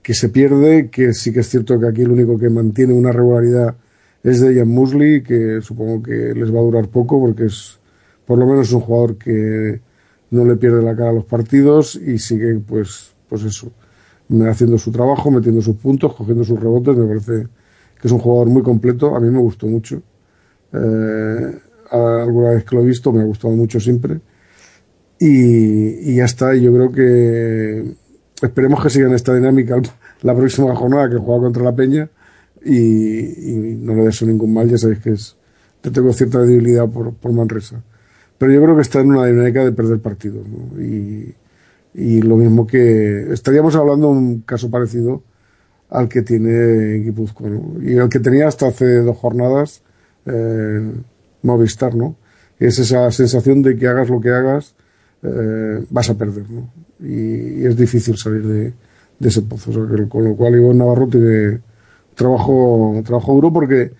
que 0.02 0.14
se 0.14 0.30
pierde, 0.30 0.90
que 0.90 1.14
sí 1.14 1.34
que 1.34 1.40
es 1.42 1.50
cierto 1.50 1.80
que 1.80 1.88
aquí 1.88 2.02
el 2.04 2.12
único 2.12 2.38
que 2.38 2.50
mantiene 2.50 2.94
una 2.94 3.12
regularidad 3.12 3.76
es 4.24 4.40
de 4.42 4.56
Jan 4.56 4.68
Musley, 4.68 5.24
que 5.24 5.60
supongo 5.62 6.04
que 6.04 6.34
les 6.36 6.54
va 6.54 6.60
a 6.60 6.64
durar 6.64 6.88
poco 6.90 7.20
porque 7.20 7.46
es 7.46 7.80
por 8.26 8.38
lo 8.38 8.46
menos 8.46 8.72
un 8.72 8.82
jugador 8.82 9.18
que 9.18 9.82
no 10.34 10.46
le 10.46 10.56
pierde 10.56 10.82
la 10.82 10.96
cara 10.96 11.12
a 11.12 11.14
los 11.14 11.26
partidos 11.26 11.96
y 11.96 12.18
sigue 12.18 12.56
pues 12.60 13.14
pues 13.34 13.46
eso, 13.46 13.72
haciendo 14.48 14.78
su 14.78 14.92
trabajo, 14.92 15.32
metiendo 15.32 15.60
sus 15.60 15.76
puntos, 15.78 16.14
cogiendo 16.14 16.44
sus 16.44 16.60
rebotes, 16.60 16.96
me 16.96 17.08
parece 17.08 17.48
que 18.00 18.08
es 18.08 18.12
un 18.12 18.20
jugador 18.20 18.48
muy 18.48 18.62
completo, 18.62 19.16
a 19.16 19.20
mí 19.20 19.28
me 19.32 19.40
gustó 19.40 19.66
mucho. 19.66 20.04
Eh, 20.72 21.60
alguna 21.90 22.52
vez 22.52 22.64
que 22.64 22.76
lo 22.76 22.84
he 22.84 22.86
visto 22.86 23.12
me 23.12 23.22
ha 23.22 23.26
gustado 23.26 23.56
mucho 23.56 23.80
siempre. 23.80 24.22
Y, 25.20 26.14
ya 26.16 26.26
está, 26.26 26.54
yo 26.54 26.72
creo 26.74 26.92
que 26.92 27.96
esperemos 28.40 28.84
que 28.84 28.92
sigan 28.92 29.14
esta 29.14 29.34
dinámica 29.34 29.82
la 30.22 30.36
próxima 30.36 30.76
jornada 30.76 31.10
que 31.10 31.18
juega 31.18 31.42
contra 31.42 31.64
la 31.64 31.76
Peña 31.76 32.08
y, 32.64 33.78
no 33.80 33.96
le 33.96 34.04
deseo 34.04 34.28
ningún 34.28 34.54
mal, 34.54 34.70
ya 34.70 34.78
sabéis 34.78 35.00
que 35.00 35.10
es, 35.10 35.36
te 35.82 35.90
tengo 35.90 36.14
cierta 36.14 36.40
debilidad 36.40 36.88
por, 36.88 37.16
por 37.16 37.32
Manresa. 37.32 37.82
Pero 38.38 38.52
yo 38.52 38.62
creo 38.64 38.76
que 38.76 38.82
está 38.82 39.00
en 39.00 39.12
una 39.12 39.26
dinámica 39.26 39.64
de 39.64 39.72
perder 39.72 40.00
partidos. 40.00 40.46
¿no? 40.48 40.82
Y, 40.82 41.36
y 41.94 42.22
lo 42.22 42.38
mismo 42.38 42.66
que 42.66 43.32
estaríamos 43.32 43.76
hablando 43.76 44.08
de 44.08 44.14
un 44.14 44.42
caso 44.42 44.70
parecido 44.70 45.24
al 45.90 46.10
que 46.10 46.24
tiene 46.24 47.04
Guipúzcoa, 47.04 47.50
¿no? 47.50 47.76
Y 47.82 47.98
el 47.98 48.10
que 48.10 48.20
tenía 48.20 48.48
hasta 48.48 48.68
hace 48.68 49.02
dos 49.02 49.16
jornadas 49.18 49.84
eh, 50.26 50.92
Movistar, 51.44 51.94
¿no? 51.94 52.16
Es 52.58 52.80
esa 52.80 53.12
sensación 53.12 53.62
de 53.62 53.78
que 53.78 53.88
hagas 53.88 54.10
lo 54.10 54.20
que 54.22 54.32
hagas, 54.32 54.76
eh, 55.22 55.86
vas 55.90 56.10
a 56.10 56.18
perder, 56.18 56.50
¿no? 56.50 56.70
Y, 57.00 57.66
es 57.66 57.76
difícil 57.76 58.18
salir 58.18 58.48
de, 58.48 58.74
ese 59.20 59.42
pozo. 59.42 59.70
O 59.72 59.74
sea, 59.74 60.08
con 60.08 60.24
lo 60.24 60.36
cual 60.36 60.56
Iván 60.56 60.78
Navarro 60.78 61.08
tiene 61.08 61.60
trabajo, 62.16 63.02
trabajo 63.06 63.34
duro 63.34 63.54
porque 63.54 63.92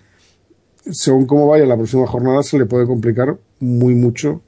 según 0.90 1.26
cómo 1.26 1.48
vaya 1.48 1.66
la 1.66 1.76
próxima 1.76 2.06
jornada 2.06 2.42
se 2.42 2.58
le 2.58 2.66
puede 2.66 2.86
complicar 2.86 3.36
muy 3.60 3.94
mucho 3.94 4.42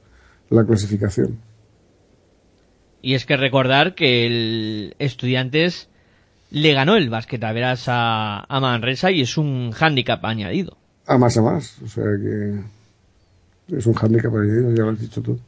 la 0.49 0.65
clasificación. 0.65 1.39
Y 3.01 3.13
es 3.13 3.25
que 3.25 3.37
recordar 3.37 3.95
que 3.95 4.25
el 4.25 4.95
Estudiantes 4.99 5.89
le 6.49 6.73
ganó 6.73 6.95
el 6.95 7.09
básquet 7.09 7.43
a 7.43 7.51
veras 7.51 7.85
a, 7.87 8.45
Manresa 8.49 9.11
y 9.11 9.21
es 9.21 9.37
un 9.37 9.71
hándicap 9.71 10.23
añadido. 10.25 10.77
A 11.05 11.17
más 11.17 11.37
a 11.37 11.41
más. 11.41 11.81
O 11.83 11.87
sea 11.87 12.03
que 12.03 13.77
es 13.77 13.85
un 13.85 13.95
handicap 13.95 14.33
añadido, 14.35 14.73
ya 14.73 14.83
lo 14.83 14.91
has 14.91 14.99
dicho 14.99 15.21
tú. 15.21 15.39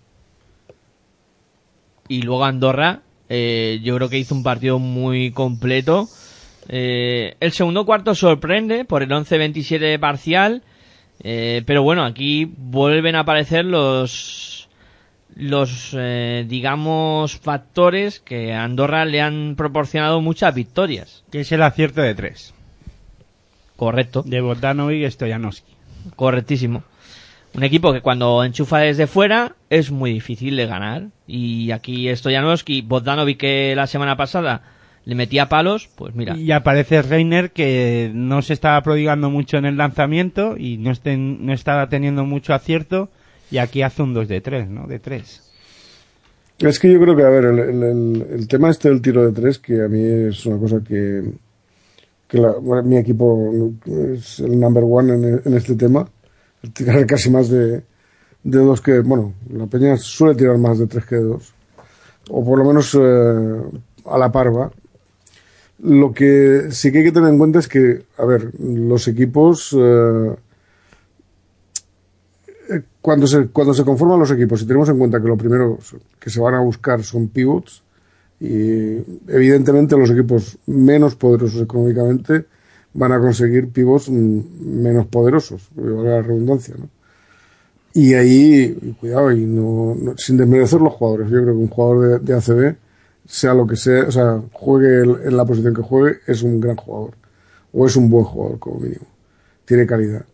Y 2.07 2.21
luego 2.23 2.45
Andorra, 2.45 3.01
eh, 3.29 3.79
yo 3.83 3.95
creo 3.95 4.09
que 4.09 4.17
hizo 4.17 4.35
un 4.35 4.43
partido 4.43 4.79
muy 4.79 5.31
completo. 5.31 6.09
Eh, 6.67 7.35
el 7.39 7.51
segundo 7.51 7.85
cuarto 7.85 8.15
sorprende 8.15 8.85
por 8.85 9.03
el 9.03 9.09
11-27 9.09 9.99
parcial. 9.99 10.63
Eh, 11.21 11.63
pero 11.65 11.83
bueno, 11.83 12.05
aquí 12.05 12.45
vuelven 12.45 13.15
a 13.15 13.21
aparecer 13.21 13.65
los, 13.65 14.69
los, 15.35 15.91
eh, 15.93 16.45
digamos, 16.47 17.37
factores 17.37 18.19
que 18.19 18.53
a 18.53 18.63
Andorra 18.63 19.05
le 19.05 19.21
han 19.21 19.55
proporcionado 19.57 20.21
muchas 20.21 20.53
victorias. 20.55 21.23
Que 21.31 21.41
es 21.41 21.51
el 21.51 21.61
acierto 21.61 22.01
de 22.01 22.15
tres. 22.15 22.53
Correcto. 23.75 24.23
De 24.25 24.41
Bogdanovic 24.41 25.05
y 25.05 25.11
Stojanowski. 25.11 25.73
Correctísimo. 26.15 26.83
Un 27.53 27.63
equipo 27.63 27.93
que 27.93 28.01
cuando 28.01 28.43
enchufa 28.43 28.79
desde 28.79 29.07
fuera 29.07 29.55
es 29.69 29.91
muy 29.91 30.13
difícil 30.13 30.55
de 30.55 30.67
ganar. 30.67 31.07
Y 31.27 31.71
aquí 31.71 32.13
Stojanowski, 32.15 32.81
Bogdanovic 32.81 33.37
que 33.37 33.73
la 33.75 33.87
semana 33.87 34.17
pasada 34.17 34.61
le 35.09 35.15
metía 35.15 35.49
palos, 35.49 35.89
pues 35.95 36.13
mira. 36.13 36.37
Y 36.37 36.51
aparece 36.51 37.01
Reiner 37.01 37.49
que 37.51 38.11
no 38.13 38.43
se 38.43 38.53
estaba 38.53 38.79
prodigando 38.83 39.31
mucho 39.31 39.57
en 39.57 39.65
el 39.65 39.75
lanzamiento 39.75 40.55
y 40.55 40.77
no, 40.77 40.91
estén, 40.91 41.45
no 41.45 41.51
estaba 41.51 41.89
teniendo 41.89 42.25
mucho 42.25 42.53
acierto 42.53 43.09
y 43.49 43.57
aquí 43.57 43.81
hace 43.81 44.03
un 44.03 44.13
2 44.13 44.27
de 44.27 44.39
3, 44.41 44.69
¿no? 44.69 44.85
De 44.85 44.99
3. 44.99 45.41
Es 46.59 46.77
que 46.79 46.91
yo 46.93 46.99
creo 46.99 47.15
que, 47.15 47.23
a 47.23 47.29
ver, 47.29 47.45
el, 47.45 47.59
el, 47.59 47.83
el, 47.83 48.27
el 48.31 48.47
tema 48.47 48.69
este 48.69 48.89
del 48.89 49.01
tiro 49.01 49.25
de 49.25 49.31
tres, 49.31 49.57
que 49.59 49.81
a 49.83 49.87
mí 49.87 50.01
es 50.03 50.45
una 50.45 50.57
cosa 50.59 50.81
que, 50.87 51.23
que 52.27 52.37
la- 52.37 52.51
bueno, 52.61 52.83
mi 52.83 52.97
equipo 52.97 53.71
es 54.13 54.39
el 54.41 54.59
number 54.59 54.83
one 54.85 55.13
en, 55.13 55.41
en 55.43 55.53
este 55.55 55.75
tema, 55.75 56.07
el 56.61 56.71
tirar 56.71 57.03
casi 57.07 57.29
más 57.31 57.49
de, 57.49 57.81
de 58.43 58.59
dos 58.59 58.81
que, 58.81 58.99
bueno, 58.99 59.33
la 59.51 59.65
Peña 59.67 59.97
suele 59.97 60.35
tirar 60.35 60.57
más 60.59 60.77
de 60.77 60.85
tres 60.87 61.05
que 61.05 61.15
de 61.15 61.23
dos, 61.23 61.53
o 62.29 62.45
por 62.45 62.59
lo 62.59 62.65
menos 62.65 62.93
eh, 62.93 63.61
a 64.05 64.17
la 64.17 64.31
parva. 64.31 64.69
Lo 65.81 66.11
que 66.11 66.67
sí 66.71 66.91
que 66.91 66.99
hay 66.99 67.03
que 67.05 67.11
tener 67.11 67.29
en 67.29 67.37
cuenta 67.37 67.59
es 67.59 67.67
que, 67.67 68.03
a 68.17 68.25
ver, 68.25 68.51
los 68.59 69.07
equipos, 69.07 69.75
eh, 69.79 70.35
eh, 72.69 72.81
cuando 73.01 73.27
se, 73.27 73.47
cuando 73.47 73.73
se 73.73 73.83
conforman 73.83 74.19
los 74.19 74.31
equipos, 74.31 74.61
y 74.61 74.65
tenemos 74.67 74.89
en 74.89 74.97
cuenta 74.97 75.21
que 75.21 75.27
lo 75.27 75.37
primero 75.37 75.79
que 76.19 76.29
se 76.29 76.39
van 76.39 76.55
a 76.55 76.59
buscar 76.61 77.03
son 77.03 77.29
pivots, 77.29 77.83
y 78.39 78.97
evidentemente 79.27 79.97
los 79.97 80.09
equipos 80.11 80.57
menos 80.65 81.15
poderosos 81.15 81.61
económicamente 81.61 82.45
van 82.93 83.11
a 83.11 83.19
conseguir 83.19 83.69
pivots 83.69 84.09
menos 84.09 85.07
poderosos, 85.07 85.69
valga 85.75 86.09
la 86.17 86.21
redundancia, 86.21 86.75
¿no? 86.77 86.89
Y 87.93 88.13
ahí, 88.13 88.95
cuidado, 88.99 89.31
y 89.31 89.45
no, 89.45 89.95
no- 89.99 90.17
sin 90.17 90.37
desmerecer 90.37 90.79
los 90.79 90.93
jugadores, 90.93 91.29
yo 91.29 91.41
creo 91.41 91.53
que 91.55 91.61
un 91.61 91.67
jugador 91.69 92.21
de, 92.21 92.25
de 92.25 92.33
ACB, 92.37 92.75
sea 93.29 93.53
lo 93.53 93.67
que 93.67 93.75
sea, 93.75 94.05
o 94.07 94.11
sea, 94.11 94.41
juegue 94.51 95.03
en 95.03 95.37
la 95.37 95.45
posición 95.45 95.75
que 95.75 95.83
juegue, 95.83 96.17
es 96.25 96.41
un 96.41 96.59
gran 96.59 96.75
jugador, 96.75 97.13
o 97.71 97.85
es 97.85 97.95
un 97.95 98.09
buen 98.09 98.25
jugador 98.25 98.57
como 98.57 98.79
mínimo, 98.79 99.05
tiene 99.65 99.85
calidad. 99.85 100.25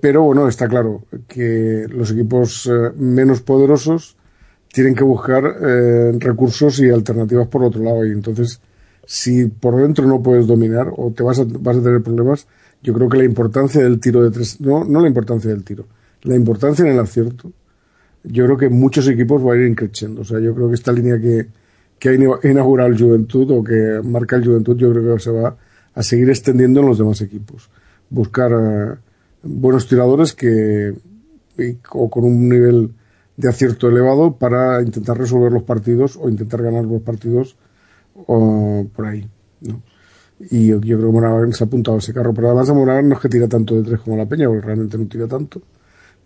Pero 0.00 0.22
bueno, 0.22 0.48
está 0.48 0.66
claro 0.66 1.04
que 1.28 1.86
los 1.88 2.10
equipos 2.10 2.66
eh, 2.66 2.90
menos 2.96 3.40
poderosos 3.42 4.16
tienen 4.72 4.96
que 4.96 5.04
buscar 5.04 5.44
eh, 5.62 6.12
recursos 6.18 6.80
y 6.80 6.90
alternativas 6.90 7.46
por 7.46 7.62
otro 7.62 7.80
lado. 7.84 8.04
Y 8.04 8.10
entonces, 8.10 8.60
si 9.06 9.46
por 9.46 9.76
dentro 9.76 10.04
no 10.04 10.24
puedes 10.24 10.48
dominar 10.48 10.88
o 10.96 11.12
te 11.12 11.22
vas 11.22 11.38
a, 11.38 11.44
vas 11.46 11.76
a 11.76 11.82
tener 11.82 12.02
problemas, 12.02 12.48
yo 12.82 12.94
creo 12.94 13.08
que 13.08 13.18
la 13.18 13.24
importancia 13.24 13.80
del 13.80 14.00
tiro 14.00 14.24
de 14.24 14.32
tres, 14.32 14.60
no, 14.60 14.84
no 14.84 15.00
la 15.00 15.06
importancia 15.06 15.50
del 15.50 15.62
tiro, 15.62 15.86
la 16.22 16.34
importancia 16.34 16.84
en 16.84 16.90
el 16.90 16.98
acierto, 16.98 17.52
yo 18.24 18.44
creo 18.46 18.56
que 18.56 18.68
muchos 18.70 19.06
equipos 19.06 19.40
van 19.40 19.58
a 19.58 19.60
ir 19.60 19.68
increciendo. 19.68 20.22
O 20.22 20.24
sea, 20.24 20.40
yo 20.40 20.52
creo 20.52 20.68
que 20.68 20.74
esta 20.74 20.90
línea 20.90 21.20
que, 21.20 21.46
que 22.02 22.08
ha 22.08 22.14
ina- 22.14 22.40
inaugurado 22.42 22.90
el 22.90 22.98
Juventud 23.00 23.48
o 23.52 23.62
que 23.62 24.00
marca 24.02 24.34
el 24.34 24.44
Juventud, 24.44 24.76
yo 24.76 24.90
creo 24.90 25.14
que 25.14 25.20
se 25.20 25.30
va 25.30 25.56
a 25.94 26.02
seguir 26.02 26.28
extendiendo 26.30 26.80
en 26.80 26.86
los 26.86 26.98
demás 26.98 27.20
equipos. 27.20 27.70
Buscar 28.10 28.50
eh, 28.50 28.96
buenos 29.44 29.86
tiradores 29.86 30.32
que, 30.32 30.92
o 31.92 32.10
con 32.10 32.24
un 32.24 32.48
nivel 32.48 32.90
de 33.36 33.48
acierto 33.48 33.88
elevado 33.88 34.36
para 34.36 34.82
intentar 34.82 35.16
resolver 35.16 35.52
los 35.52 35.62
partidos 35.62 36.18
o 36.20 36.28
intentar 36.28 36.60
ganar 36.60 36.84
los 36.86 37.02
partidos 37.02 37.54
o 38.26 38.84
por 38.96 39.06
ahí. 39.06 39.28
Y 40.50 40.66
yo, 40.66 40.80
creo 40.80 40.98
que 40.98 41.06
Moraván 41.06 41.52
se 41.52 41.62
ha 41.62 41.68
apuntado 41.68 41.98
a 41.98 42.00
ese 42.00 42.12
carro. 42.12 42.34
Pero 42.34 42.48
además 42.48 42.68
a 42.68 42.74
Moraván 42.74 43.08
no 43.10 43.14
es 43.14 43.20
que 43.20 43.28
tira 43.28 43.46
tanto 43.46 43.76
de 43.76 43.84
tres 43.84 44.00
como 44.00 44.16
la 44.16 44.26
Peña, 44.26 44.48
porque 44.48 44.66
realmente 44.66 44.98
no 44.98 45.06
tira 45.06 45.28
tanto. 45.28 45.62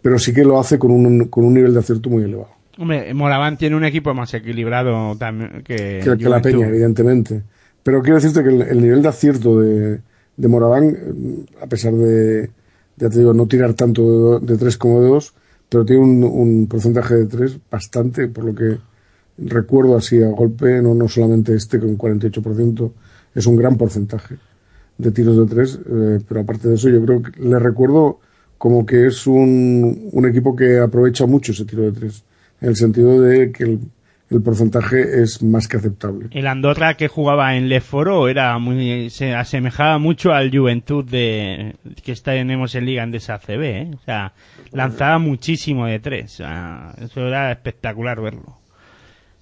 Pero 0.01 0.19
sí 0.19 0.33
que 0.33 0.43
lo 0.43 0.59
hace 0.59 0.79
con 0.79 0.91
un, 0.91 1.27
con 1.27 1.45
un 1.45 1.53
nivel 1.53 1.75
de 1.75 1.81
acierto 1.81 2.09
muy 2.09 2.23
elevado. 2.23 2.49
Hombre, 2.79 3.13
Moraván 3.15 3.57
tiene 3.57 3.77
un 3.77 3.85
equipo 3.85 4.13
más 4.15 4.33
equilibrado 4.35 5.17
también 5.17 5.63
que, 5.65 6.01
que, 6.03 6.17
que 6.19 6.29
la. 6.29 6.43
Peña, 6.43 6.69
evidentemente. 6.69 7.43
Pero 7.83 8.03
quiero 8.03 8.17
decirte 8.17 8.43
que 8.43 8.49
el, 8.51 8.63
el 8.63 8.83
nivel 8.83 9.03
de 9.03 9.09
acierto 9.09 9.61
de, 9.61 10.01
de 10.37 10.49
Moraván, 10.49 10.91
eh, 10.91 11.47
a 11.63 11.67
pesar 11.67 11.95
de, 11.95 12.51
ya 12.97 13.09
te 13.09 13.19
digo, 13.19 13.33
no 13.33 13.47
tirar 13.47 13.75
tanto 13.75 14.41
de, 14.41 14.47
de 14.47 14.59
tres 14.59 14.77
como 14.77 15.01
de 15.01 15.09
dos, 15.09 15.35
pero 15.69 15.85
tiene 15.85 16.03
un, 16.03 16.25
un 16.25 16.67
porcentaje 16.67 17.15
de 17.15 17.27
tres 17.27 17.59
bastante, 17.71 18.29
por 18.29 18.45
lo 18.45 18.55
que 18.55 18.79
recuerdo 19.39 19.97
así 19.97 20.23
a 20.23 20.29
golpe, 20.29 20.81
no, 20.83 20.95
no 20.95 21.09
solamente 21.09 21.55
este 21.55 21.79
con 21.79 21.91
un 21.91 21.99
48%, 21.99 22.93
es 23.35 23.47
un 23.47 23.57
gran 23.57 23.77
porcentaje 23.77 24.37
de 24.99 25.11
tiros 25.11 25.37
de 25.37 25.55
tres, 25.55 25.79
eh, 25.87 26.21
pero 26.27 26.41
aparte 26.41 26.69
de 26.69 26.75
eso 26.75 26.89
yo 26.89 27.05
creo 27.05 27.23
que 27.23 27.41
le 27.41 27.59
recuerdo 27.59 28.21
como 28.59 28.87
que 28.87 29.07
es 29.07 29.27
un, 29.27 30.09
un 30.13 30.27
equipo 30.27 30.57
que 30.57 30.79
aprovecha 30.79 31.27
mucho 31.27 31.53
ese 31.53 31.67
tiro 31.67 31.83
de 31.83 31.93
tres, 31.93 32.25
en 32.61 32.69
el 32.69 32.77
sentido 32.77 33.21
de 33.21 33.53
que 33.53 33.65
el, 33.65 33.81
el 34.31 34.43
porcentaje 34.43 35.23
es 35.23 35.43
más 35.43 35.69
que 35.69 35.77
aceptable. 35.77 36.29
El 36.33 36.47
Andorra 36.47 36.95
que 36.95 37.09
jugaba 37.09 37.57
en 37.57 37.69
Leforo 37.69 38.29
era 38.29 38.59
muy, 38.59 39.11
se 39.11 39.35
asemejaba 39.35 39.99
mucho 39.99 40.33
al 40.33 40.51
Juventud 40.51 41.05
de, 41.05 41.77
que 42.03 42.15
tenemos 42.17 42.75
en 42.75 42.87
Liga 42.87 43.03
Andesa 43.03 43.35
ACB, 43.35 43.63
¿eh? 43.63 43.91
O 43.95 44.05
sea, 44.05 44.33
lanzaba 44.73 45.19
muchísimo 45.19 45.87
de 45.87 46.01
tres. 46.01 46.35
O 46.35 46.37
sea, 46.39 46.95
eso 47.01 47.27
era 47.27 47.53
espectacular 47.53 48.21
verlo. 48.21 48.59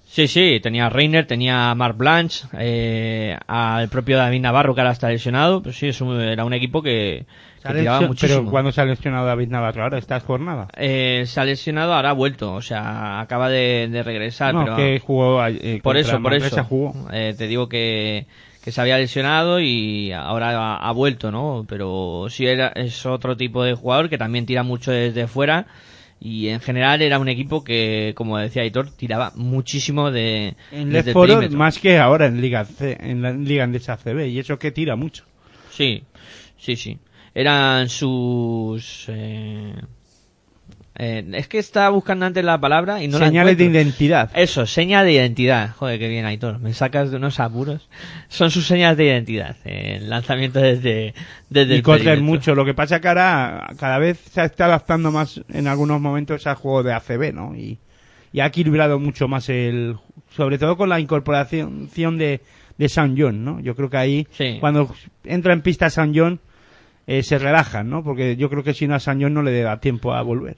Sí, 0.07 0.27
sí, 0.27 0.59
tenía 0.61 0.85
a 0.85 0.89
Reiner, 0.89 1.25
tenía 1.25 1.71
a 1.71 1.75
Mark 1.75 1.97
Blanche, 1.97 2.45
eh, 2.57 3.35
al 3.47 3.89
propio 3.89 4.17
David 4.17 4.39
Navarro 4.41 4.73
que 4.75 4.81
ahora 4.81 4.91
está 4.93 5.09
lesionado. 5.09 5.61
Pues 5.63 5.77
sí, 5.77 5.87
es 5.87 5.99
un- 5.99 6.21
era 6.21 6.45
un 6.45 6.53
equipo 6.53 6.81
que, 6.81 7.25
que 7.63 7.73
tiraba 7.79 7.99
muchísimo. 8.07 8.39
Pero 8.41 8.51
cuando 8.51 8.71
se 8.71 8.81
ha 8.81 8.85
lesionado 8.85 9.25
David 9.25 9.49
Navarro 9.49 9.83
ahora, 9.83 9.97
esta 9.97 10.19
jornada. 10.19 10.67
Eh, 10.77 11.23
se 11.25 11.39
ha 11.41 11.43
lesionado, 11.45 11.93
ahora 11.93 12.11
ha 12.11 12.13
vuelto, 12.13 12.53
o 12.53 12.61
sea, 12.61 13.19
acaba 13.19 13.49
de, 13.49 13.87
de 13.91 14.03
regresar. 14.03 14.53
no, 14.53 14.63
pero 14.63 14.75
que 14.77 14.99
jugó 14.99 15.45
eh, 15.47 15.79
por 15.83 15.97
eso, 15.97 16.21
por 16.21 16.33
eso. 16.33 16.63
jugó. 16.63 16.93
Eh, 17.11 17.33
te 17.37 17.47
digo 17.47 17.67
que, 17.67 18.27
que 18.63 18.71
se 18.71 18.79
había 18.79 18.97
lesionado 18.97 19.59
y 19.59 20.11
ahora 20.13 20.51
ha, 20.51 20.77
ha 20.87 20.91
vuelto, 20.91 21.31
¿no? 21.31 21.65
Pero 21.67 22.27
sí 22.29 22.45
era, 22.45 22.67
es 22.75 23.05
otro 23.07 23.35
tipo 23.35 23.63
de 23.63 23.73
jugador 23.73 24.09
que 24.09 24.17
también 24.19 24.45
tira 24.45 24.61
mucho 24.63 24.91
desde 24.91 25.27
fuera 25.27 25.65
y 26.25 26.49
en 26.49 26.59
general 26.59 27.03
era 27.03 27.19
un 27.19 27.29
equipo 27.29 27.63
que, 27.63 28.13
como 28.15 28.39
decía 28.39 28.63
Aitor, 28.63 28.89
tiraba 28.89 29.31
muchísimo 29.35 30.09
de 30.09 30.55
En 30.71 30.89
desde 30.89 31.11
el 31.11 31.51
más 31.51 31.77
que 31.77 31.99
ahora 31.99 32.25
en 32.25 32.41
Liga 32.41 32.65
C, 32.65 32.97
en 32.99 33.21
la 33.21 33.31
Liga 33.31 33.63
Andesa 33.63 33.93
ACB 33.93 34.25
y 34.25 34.39
eso 34.39 34.57
que 34.57 34.71
tira 34.71 34.95
mucho. 34.95 35.23
Sí, 35.69 36.01
sí, 36.57 36.75
sí. 36.77 36.97
Eran 37.35 37.89
sus... 37.89 39.05
eh, 39.09 39.75
Eh, 40.97 41.25
es 41.33 41.47
que 41.49 41.57
estaba 41.59 41.89
buscando 41.89 42.25
antes 42.25 42.43
la 42.45 42.57
palabra 42.59 43.03
y 43.03 43.09
no 43.09 43.19
la 43.19 43.25
Señales 43.27 43.57
de 43.57 43.65
identidad. 43.65 44.29
Eso, 44.33 44.65
seña 44.65 45.03
de 45.03 45.11
identidad. 45.11 45.71
Joder, 45.75 45.99
qué 45.99 46.07
bien, 46.07 46.25
Aitor. 46.25 46.59
Me 46.59 46.73
sacas 46.73 47.11
de 47.11 47.17
unos 47.17 47.39
apuros. 47.41 47.89
Son 48.29 48.49
sus 48.49 48.65
señas 48.65 48.95
de 48.95 49.05
identidad. 49.05 49.57
eh, 49.65 49.97
El 49.99 50.09
lanzamiento 50.09 50.59
desde, 50.59 51.13
desde 51.49 51.75
y 51.75 51.81
perímetro. 51.81 52.21
mucho. 52.23 52.55
Lo 52.55 52.63
que 52.63 52.73
pasa 52.73 53.01
que 53.01 53.09
ahora 53.09 53.67
cada 53.77 53.97
vez 53.97 54.19
se 54.19 54.43
está 54.45 54.65
adaptando 54.65 55.11
más 55.11 55.41
en 55.49 55.67
algunos 55.67 55.99
momentos 55.99 56.47
al 56.47 56.55
juego 56.55 56.81
de 56.83 56.93
ACB, 56.93 57.33
¿no? 57.33 57.53
Y, 57.55 57.77
y 58.31 58.39
ha 58.39 58.45
equilibrado 58.45 58.97
mucho 58.99 59.27
más 59.27 59.49
el... 59.49 59.97
Sobre 60.29 60.57
todo 60.57 60.77
con 60.77 60.87
la 60.89 60.99
incorporación 61.01 61.89
de, 62.17 62.39
de 62.77 62.89
San 62.89 63.15
John, 63.17 63.43
¿no? 63.43 63.59
Yo 63.59 63.75
creo 63.75 63.89
que 63.89 63.97
ahí, 63.97 64.27
Sí. 64.31 64.57
cuando 64.61 64.93
entra 65.25 65.51
en 65.53 65.61
pista 65.61 65.89
San 65.89 66.13
John, 66.15 66.39
eh, 67.07 67.21
se 67.21 67.37
relajan, 67.37 67.89
¿no? 67.89 68.01
Porque 68.03 68.35
yo 68.37 68.49
creo 68.49 68.63
que 68.63 68.73
si 68.73 68.87
no 68.87 68.95
a 68.95 68.99
San 68.99 69.21
John 69.21 69.33
no 69.33 69.41
le 69.43 69.61
da 69.61 69.79
tiempo 69.81 70.13
a 70.13 70.21
volver. 70.21 70.55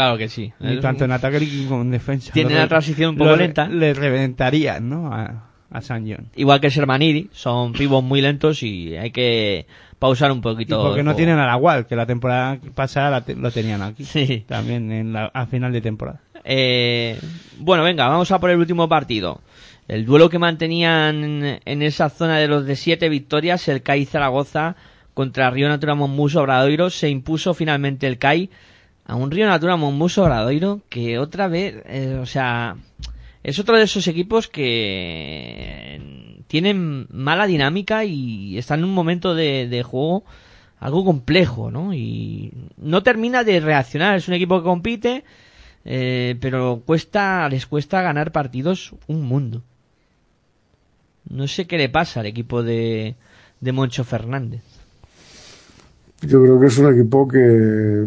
Claro 0.00 0.16
que 0.16 0.28
sí. 0.28 0.50
Ni 0.60 0.74
Es- 0.76 0.80
tanto 0.80 1.04
en 1.04 1.12
ataque 1.12 1.46
como 1.68 1.82
en 1.82 1.90
defensa. 1.90 2.32
Tiene 2.32 2.54
una 2.54 2.66
transición 2.68 3.10
un 3.10 3.16
poco 3.18 3.36
lenta. 3.36 3.68
Le 3.68 3.92
reventarían, 3.92 4.88
¿no? 4.88 5.12
A, 5.12 5.50
a 5.70 5.80
San 5.82 6.08
John. 6.08 6.28
Igual 6.36 6.58
que 6.60 6.70
Shermanidi, 6.70 7.28
son 7.32 7.72
pibos 7.74 8.02
muy 8.02 8.22
lentos 8.22 8.62
y 8.62 8.96
hay 8.96 9.10
que 9.10 9.66
pausar 9.98 10.32
un 10.32 10.38
Y 10.38 10.40
poquito. 10.40 10.82
porque 10.82 11.00
el 11.00 11.04
no 11.06 11.14
tienen 11.14 11.38
a 11.38 11.46
la 11.46 11.56
Wall, 11.58 11.86
que 11.86 11.96
la 11.96 12.06
temporada 12.06 12.58
pasada 12.74 13.10
la 13.10 13.20
te- 13.26 13.36
lo 13.36 13.50
tenían 13.50 13.82
aquí. 13.82 14.04
Sí. 14.04 14.44
También 14.48 14.90
en 14.90 15.12
la, 15.12 15.26
a 15.26 15.44
final 15.44 15.70
de 15.72 15.82
temporada. 15.82 16.20
Eh, 16.44 17.18
bueno, 17.58 17.82
venga, 17.84 18.08
vamos 18.08 18.30
a 18.32 18.38
por 18.40 18.48
el 18.48 18.56
último 18.58 18.88
partido. 18.88 19.42
El 19.86 20.06
duelo 20.06 20.30
que 20.30 20.38
mantenían 20.38 21.58
en 21.64 21.82
esa 21.82 22.08
zona 22.08 22.38
de 22.38 22.48
los 22.48 22.64
de 22.64 22.76
siete 22.76 23.10
victorias, 23.10 23.68
el 23.68 23.82
CAI 23.82 24.06
Zaragoza 24.06 24.76
contra 25.12 25.50
Río 25.50 25.68
Natura 25.68 25.94
Monmuso 25.94 26.40
Obradoiro, 26.40 26.88
se 26.88 27.10
impuso 27.10 27.52
finalmente 27.52 28.06
el 28.06 28.16
CAI 28.16 28.48
a 29.10 29.16
un 29.16 29.32
Río 29.32 29.48
Natura 29.48 29.74
Monmuso 29.74 30.22
Obradoiro 30.22 30.82
que 30.88 31.18
otra 31.18 31.48
vez, 31.48 31.82
eh, 31.86 32.16
o 32.22 32.26
sea, 32.26 32.76
es 33.42 33.58
otro 33.58 33.76
de 33.76 33.82
esos 33.82 34.06
equipos 34.06 34.46
que 34.46 36.00
tienen 36.46 37.08
mala 37.10 37.48
dinámica 37.48 38.04
y 38.04 38.56
están 38.56 38.78
en 38.78 38.84
un 38.84 38.94
momento 38.94 39.34
de, 39.34 39.66
de 39.66 39.82
juego 39.82 40.22
algo 40.78 41.04
complejo, 41.04 41.72
¿no? 41.72 41.92
Y 41.92 42.52
no 42.76 43.02
termina 43.02 43.42
de 43.42 43.58
reaccionar. 43.58 44.16
Es 44.16 44.28
un 44.28 44.34
equipo 44.34 44.60
que 44.60 44.64
compite, 44.64 45.24
eh, 45.84 46.36
pero 46.40 46.82
cuesta, 46.86 47.48
les 47.48 47.66
cuesta 47.66 48.02
ganar 48.02 48.30
partidos 48.30 48.94
un 49.08 49.22
mundo. 49.22 49.64
No 51.28 51.48
sé 51.48 51.66
qué 51.66 51.78
le 51.78 51.88
pasa 51.88 52.20
al 52.20 52.26
equipo 52.26 52.62
de, 52.62 53.16
de 53.60 53.72
Moncho 53.72 54.04
Fernández. 54.04 54.62
Yo 56.22 56.40
creo 56.40 56.60
que 56.60 56.66
es 56.68 56.78
un 56.78 56.94
equipo 56.94 57.26
que 57.26 58.06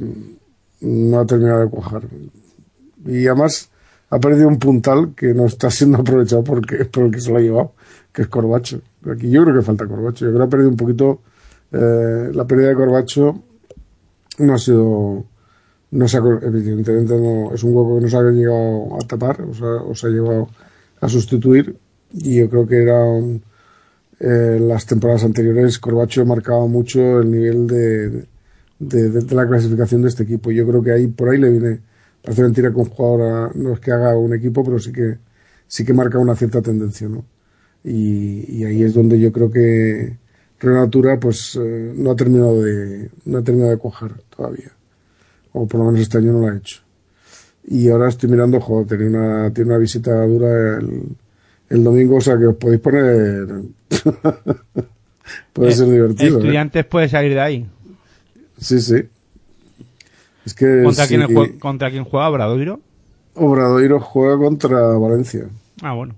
no 0.83 1.19
ha 1.19 1.25
terminado 1.25 1.61
de 1.61 1.69
cuajar. 1.69 2.03
Y 3.05 3.27
además 3.27 3.69
ha 4.09 4.19
perdido 4.19 4.47
un 4.47 4.59
puntal 4.59 5.13
que 5.15 5.33
no 5.33 5.45
está 5.45 5.71
siendo 5.71 5.97
aprovechado 6.01 6.43
porque, 6.43 6.85
por 6.85 7.05
el 7.05 7.11
que 7.11 7.21
se 7.21 7.31
lo 7.31 7.37
ha 7.37 7.41
llevado, 7.41 7.73
que 8.11 8.23
es 8.23 8.27
Corbacho. 8.27 8.81
Aquí 9.11 9.29
yo 9.29 9.43
creo 9.43 9.55
que 9.55 9.61
falta 9.61 9.87
Corbacho. 9.87 10.25
Yo 10.25 10.31
creo 10.31 10.39
que 10.39 10.47
ha 10.47 10.49
perdido 10.49 10.69
un 10.69 10.77
poquito 10.77 11.21
eh, 11.71 12.29
la 12.33 12.45
pérdida 12.45 12.69
de 12.69 12.75
Corbacho. 12.75 13.43
No 14.39 14.53
ha 14.53 14.57
sido. 14.57 15.25
No 15.91 16.07
se 16.07 16.17
ha, 16.17 16.21
evidentemente 16.21 17.15
no, 17.15 17.53
es 17.53 17.63
un 17.63 17.75
hueco 17.75 17.97
que 17.97 18.01
no 18.01 18.09
se 18.09 18.17
ha 18.17 18.21
llegado 18.23 18.95
a 18.95 19.07
tapar, 19.07 19.41
o 19.41 19.89
o 19.91 19.95
se 19.95 20.07
ha 20.07 20.09
llegado 20.09 20.49
a 21.01 21.07
sustituir. 21.07 21.77
Y 22.13 22.37
yo 22.37 22.49
creo 22.49 22.65
que 22.65 22.81
era 22.81 23.03
un, 23.03 23.43
eh, 24.19 24.57
las 24.59 24.85
temporadas 24.85 25.23
anteriores 25.23 25.79
Corbacho 25.79 26.25
marcaba 26.25 26.65
mucho 26.65 27.19
el 27.19 27.29
nivel 27.29 27.67
de, 27.67 28.25
de- 28.87 29.09
de 29.09 29.35
la 29.35 29.47
clasificación 29.47 30.01
de 30.01 30.09
este 30.09 30.23
equipo. 30.23 30.51
Yo 30.51 30.67
creo 30.67 30.81
que 30.83 30.91
ahí 30.91 31.07
por 31.07 31.29
ahí 31.29 31.37
le 31.39 31.49
viene, 31.49 31.79
parece 32.21 32.43
mentira 32.43 32.69
que 32.71 32.77
un 32.77 32.85
jugador 32.85 33.21
a- 33.21 33.51
no 33.55 33.73
es 33.73 33.79
que 33.79 33.91
haga 33.91 34.17
un 34.17 34.33
equipo, 34.33 34.63
pero 34.63 34.79
sí 34.79 34.91
que 34.91 35.17
sí 35.67 35.83
que 35.85 35.93
marca 35.93 36.19
una 36.19 36.35
cierta 36.35 36.61
tendencia, 36.61 37.07
¿no? 37.09 37.25
Y, 37.83 38.59
y 38.59 38.63
ahí 38.65 38.83
es 38.83 38.93
donde 38.93 39.19
yo 39.19 39.31
creo 39.31 39.51
que 39.51 40.17
Renatura 40.59 41.19
pues 41.19 41.59
eh, 41.61 41.93
no 41.95 42.11
ha 42.11 42.15
terminado 42.15 42.61
de 42.63 43.09
no 43.25 43.39
ha 43.39 43.43
terminado 43.43 43.71
de 43.71 43.77
cuajar 43.77 44.11
todavía, 44.35 44.71
o 45.51 45.67
por 45.67 45.79
lo 45.81 45.87
menos 45.87 45.99
este 46.01 46.17
año 46.19 46.31
no 46.33 46.39
lo 46.39 46.47
ha 46.47 46.55
hecho. 46.57 46.81
Y 47.65 47.89
ahora 47.89 48.09
estoy 48.09 48.29
mirando, 48.29 48.59
joder, 48.61 48.87
tiene 48.87 49.07
una, 49.07 49.51
tiene 49.53 49.69
una 49.71 49.79
visita 49.79 50.25
dura 50.25 50.77
el, 50.79 51.03
el 51.69 51.83
domingo, 51.83 52.17
o 52.17 52.21
sea 52.21 52.37
que 52.37 52.45
os 52.47 52.55
podéis 52.55 52.81
poner. 52.81 53.47
Puede 55.53 55.71
ser 55.71 55.87
divertido. 55.87 56.35
¿eh? 56.37 56.39
Estudiantes 56.41 56.85
puede 56.85 57.07
salir 57.09 57.33
de 57.33 57.39
ahí. 57.39 57.69
Sí, 58.63 58.79
sí. 58.79 58.95
Es 60.45 60.53
que. 60.53 60.83
¿Contra, 60.83 61.05
sí, 61.05 61.15
quién, 61.15 61.27
jue- 61.27 61.59
¿Contra 61.59 61.91
quién 61.91 62.03
juega 62.03 62.29
Obradoiro? 62.29 62.79
Obradoiro 63.35 63.99
juega 63.99 64.37
contra 64.37 64.79
Valencia. 64.97 65.45
Ah, 65.81 65.93
bueno. 65.93 66.15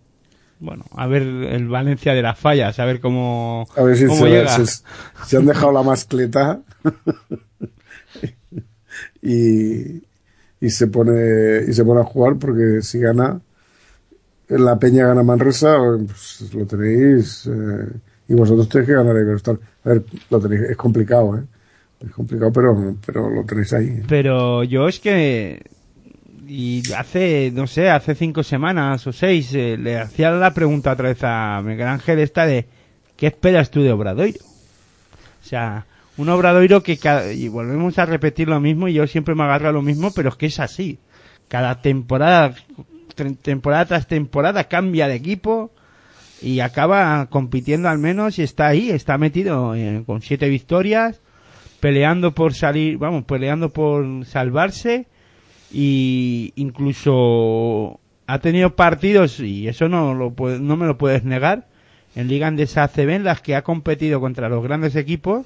Bueno, 0.59 0.85
a 0.95 1.05
ver 1.05 1.21
el 1.23 1.67
Valencia 1.67 2.13
de 2.13 2.21
las 2.21 2.39
fallas, 2.39 2.79
a 2.79 2.85
ver 2.85 3.01
cómo, 3.01 3.67
A 3.75 3.83
ver 3.83 3.97
si 3.97 4.05
cómo 4.05 4.25
se, 4.25 4.29
llega. 4.31 4.65
se- 4.65 4.83
se 5.25 5.37
han 5.37 5.45
dejado 5.45 5.73
la 5.73 5.83
mascleta 5.83 6.61
y, 9.21 10.03
y 10.61 10.69
se 10.69 10.87
pone 10.87 11.63
y 11.67 11.73
se 11.73 11.83
pone 11.83 12.01
a 12.01 12.05
jugar 12.05 12.37
porque 12.37 12.81
si 12.81 12.99
gana 12.99 13.41
la 14.47 14.79
Peña 14.79 15.07
gana 15.07 15.23
Manresa 15.23 15.77
pues 16.05 16.53
lo 16.53 16.65
tenéis 16.65 17.47
eh, 17.47 17.87
y 18.29 18.33
vosotros 18.33 18.69
tenéis 18.69 18.87
que 18.87 18.95
ganar 18.95 19.15
a 19.15 19.21
Iberostar. 19.21 19.59
A 19.83 19.89
ver, 19.89 20.05
lo 20.29 20.39
tenéis, 20.39 20.61
es 20.69 20.77
complicado, 20.77 21.37
¿eh? 21.37 21.43
Es 22.05 22.11
complicado, 22.11 22.51
pero, 22.53 22.95
pero 23.05 23.29
lo 23.29 23.43
tenéis 23.45 23.73
ahí. 23.73 24.03
Pero 24.07 24.63
yo 24.63 24.87
es 24.87 24.99
que 24.99 25.61
y 26.47 26.83
hace, 26.93 27.51
no 27.53 27.67
sé, 27.67 27.89
hace 27.89 28.15
cinco 28.15 28.43
semanas 28.43 29.05
o 29.07 29.13
seis 29.13 29.53
eh, 29.53 29.77
le 29.77 29.97
hacía 29.97 30.31
la 30.31 30.53
pregunta 30.53 30.91
otra 30.91 31.09
vez 31.09 31.23
a 31.23 31.61
Miguel 31.63 31.87
Ángel 31.87 32.19
esta 32.19 32.45
de 32.45 32.67
¿qué 33.17 33.27
esperas 33.27 33.71
tú 33.71 33.81
de 33.81 33.91
Obradoiro? 33.91 34.39
O 34.43 35.47
sea, 35.47 35.85
un 36.17 36.29
Obradoiro 36.29 36.83
que 36.83 36.99
y 37.35 37.47
volvemos 37.47 37.97
a 37.97 38.05
repetir 38.05 38.47
lo 38.47 38.59
mismo 38.59 38.87
y 38.87 38.93
yo 38.93 39.07
siempre 39.07 39.35
me 39.35 39.43
agarro 39.43 39.69
a 39.69 39.73
lo 39.73 39.81
mismo, 39.81 40.11
pero 40.11 40.29
es 40.29 40.35
que 40.35 40.47
es 40.47 40.59
así. 40.59 40.99
Cada 41.47 41.81
temporada, 41.81 42.55
temporada 43.41 43.85
tras 43.85 44.07
temporada 44.07 44.65
cambia 44.65 45.07
de 45.07 45.15
equipo 45.15 45.71
y 46.41 46.59
acaba 46.59 47.27
compitiendo 47.27 47.89
al 47.89 47.97
menos 47.97 48.39
y 48.39 48.43
está 48.43 48.67
ahí, 48.67 48.89
está 48.89 49.17
metido 49.17 49.75
eh, 49.75 50.03
con 50.05 50.21
siete 50.21 50.49
victorias, 50.49 51.21
peleando 51.79 52.33
por 52.33 52.53
salir, 52.53 52.97
vamos, 52.97 53.23
peleando 53.25 53.69
por 53.69 54.25
salvarse 54.25 55.07
y 55.71 56.53
incluso 56.55 57.99
ha 58.27 58.39
tenido 58.39 58.75
partidos 58.75 59.39
y 59.39 59.67
eso 59.67 59.87
no 59.89 60.13
lo 60.13 60.33
no 60.59 60.77
me 60.77 60.87
lo 60.87 60.97
puedes 60.97 61.23
negar 61.23 61.67
en 62.15 62.27
Liga 62.27 62.47
Andesa 62.47 62.83
ACB 62.83 63.09
en 63.11 63.23
las 63.23 63.41
que 63.41 63.55
ha 63.55 63.63
competido 63.63 64.19
contra 64.19 64.49
los 64.49 64.63
grandes 64.63 64.95
equipos 64.95 65.45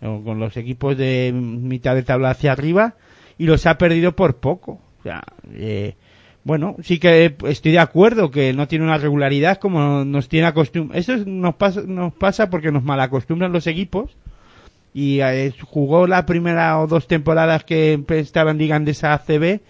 con 0.00 0.38
los 0.38 0.56
equipos 0.56 0.96
de 0.96 1.32
mitad 1.34 1.94
de 1.94 2.02
tabla 2.02 2.30
hacia 2.30 2.52
arriba 2.52 2.94
y 3.38 3.46
los 3.46 3.66
ha 3.66 3.76
perdido 3.78 4.14
por 4.14 4.36
poco. 4.36 4.80
O 5.00 5.02
sea, 5.02 5.22
eh, 5.54 5.94
bueno, 6.44 6.76
sí 6.82 6.98
que 6.98 7.34
estoy 7.46 7.72
de 7.72 7.78
acuerdo 7.78 8.30
que 8.30 8.52
no 8.52 8.68
tiene 8.68 8.84
una 8.84 8.98
regularidad 8.98 9.56
como 9.58 10.04
nos 10.04 10.28
tiene 10.28 10.46
acostumbrado. 10.46 11.00
Eso 11.00 11.14
es- 11.14 11.26
nos 11.26 11.54
pasa, 11.56 11.80
nos 11.86 12.12
pasa 12.12 12.50
porque 12.50 12.70
nos 12.70 12.84
malacostumbran 12.84 13.52
los 13.52 13.66
equipos 13.66 14.16
y 14.96 15.20
eh, 15.20 15.52
jugó 15.60 16.06
la 16.06 16.24
primera 16.24 16.80
o 16.80 16.86
dos 16.86 17.06
temporadas 17.06 17.64
que 17.64 18.02
estaba 18.08 18.52
en 18.52 18.56
Liga 18.56 18.76
Andesa 18.76 19.12
ACB 19.12 19.60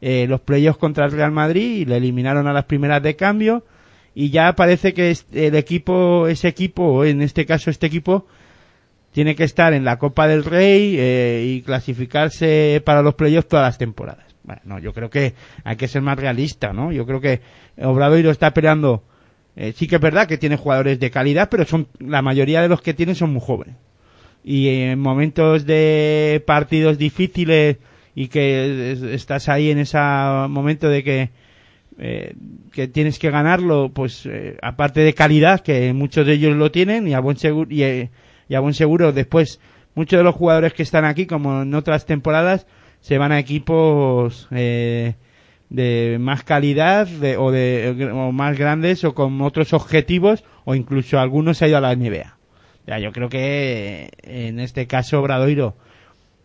eh, 0.00 0.26
los 0.28 0.40
playoffs 0.40 0.80
contra 0.80 1.04
el 1.04 1.12
Real 1.12 1.30
Madrid 1.30 1.82
y 1.82 1.84
le 1.84 1.98
eliminaron 1.98 2.48
a 2.48 2.52
las 2.52 2.64
primeras 2.64 3.00
de 3.00 3.14
cambio 3.14 3.64
y 4.12 4.30
ya 4.30 4.56
parece 4.56 4.92
que 4.92 5.16
el 5.34 5.54
equipo 5.54 6.26
ese 6.26 6.48
equipo 6.48 7.04
en 7.04 7.22
este 7.22 7.46
caso 7.46 7.70
este 7.70 7.86
equipo 7.86 8.26
tiene 9.12 9.36
que 9.36 9.44
estar 9.44 9.72
en 9.72 9.84
la 9.84 10.00
Copa 10.00 10.26
del 10.26 10.42
Rey 10.42 10.96
eh, 10.98 11.44
y 11.46 11.62
clasificarse 11.62 12.82
para 12.84 13.02
los 13.02 13.14
playoffs 13.14 13.46
todas 13.46 13.66
las 13.66 13.78
temporadas. 13.78 14.34
Bueno, 14.42 14.62
no, 14.64 14.78
yo 14.80 14.92
creo 14.92 15.10
que 15.10 15.34
hay 15.62 15.76
que 15.76 15.86
ser 15.86 16.02
más 16.02 16.18
realista, 16.18 16.72
¿no? 16.72 16.90
Yo 16.90 17.06
creo 17.06 17.20
que 17.20 17.40
Obradoiro 17.80 18.32
está 18.32 18.52
peleando. 18.52 19.04
eh, 19.54 19.74
sí 19.76 19.86
que 19.86 19.94
es 19.94 20.02
verdad 20.02 20.26
que 20.26 20.38
tiene 20.38 20.56
jugadores 20.56 20.98
de 20.98 21.12
calidad, 21.12 21.48
pero 21.48 21.64
son 21.66 21.86
la 22.00 22.20
mayoría 22.20 22.62
de 22.62 22.68
los 22.68 22.82
que 22.82 22.94
tiene 22.94 23.14
son 23.14 23.32
muy 23.32 23.42
jóvenes. 23.42 23.76
Y 24.44 24.68
en 24.68 24.98
momentos 24.98 25.66
de 25.66 26.42
partidos 26.46 26.98
difíciles 26.98 27.76
y 28.14 28.28
que 28.28 28.92
es- 28.92 29.02
estás 29.02 29.48
ahí 29.48 29.70
en 29.70 29.78
ese 29.78 29.98
momento 30.48 30.88
de 30.88 31.02
que 31.04 31.30
eh, 31.98 32.34
que 32.72 32.88
tienes 32.88 33.18
que 33.18 33.30
ganarlo, 33.30 33.90
pues 33.94 34.24
eh, 34.26 34.56
aparte 34.62 35.00
de 35.00 35.12
calidad, 35.12 35.60
que 35.60 35.92
muchos 35.92 36.26
de 36.26 36.32
ellos 36.32 36.56
lo 36.56 36.70
tienen, 36.72 37.06
y 37.06 37.12
a 37.14 37.20
buen 37.20 37.36
seguro, 37.36 37.70
y, 37.70 37.82
eh, 37.82 38.10
y 38.48 38.54
a 38.54 38.60
buen 38.60 38.72
seguro 38.74 39.12
después 39.12 39.60
muchos 39.94 40.16
de 40.18 40.24
los 40.24 40.34
jugadores 40.34 40.72
que 40.72 40.82
están 40.82 41.04
aquí, 41.04 41.26
como 41.26 41.62
en 41.62 41.74
otras 41.74 42.06
temporadas, 42.06 42.66
se 43.00 43.18
van 43.18 43.30
a 43.30 43.38
equipos 43.38 44.48
eh, 44.50 45.14
de 45.68 46.16
más 46.18 46.42
calidad 46.44 47.06
de, 47.06 47.36
o 47.36 47.50
de 47.50 48.10
o 48.12 48.32
más 48.32 48.58
grandes 48.58 49.04
o 49.04 49.14
con 49.14 49.40
otros 49.42 49.72
objetivos 49.74 50.44
o 50.64 50.74
incluso 50.74 51.20
algunos 51.20 51.58
se 51.58 51.66
ha 51.66 51.68
ido 51.68 51.76
a 51.76 51.82
la 51.82 51.92
NBA. 51.94 52.36
Ya, 52.86 52.98
yo 52.98 53.12
creo 53.12 53.28
que 53.28 54.10
eh, 54.22 54.48
en 54.48 54.58
este 54.60 54.86
caso 54.86 55.22
Bradoiro 55.22 55.74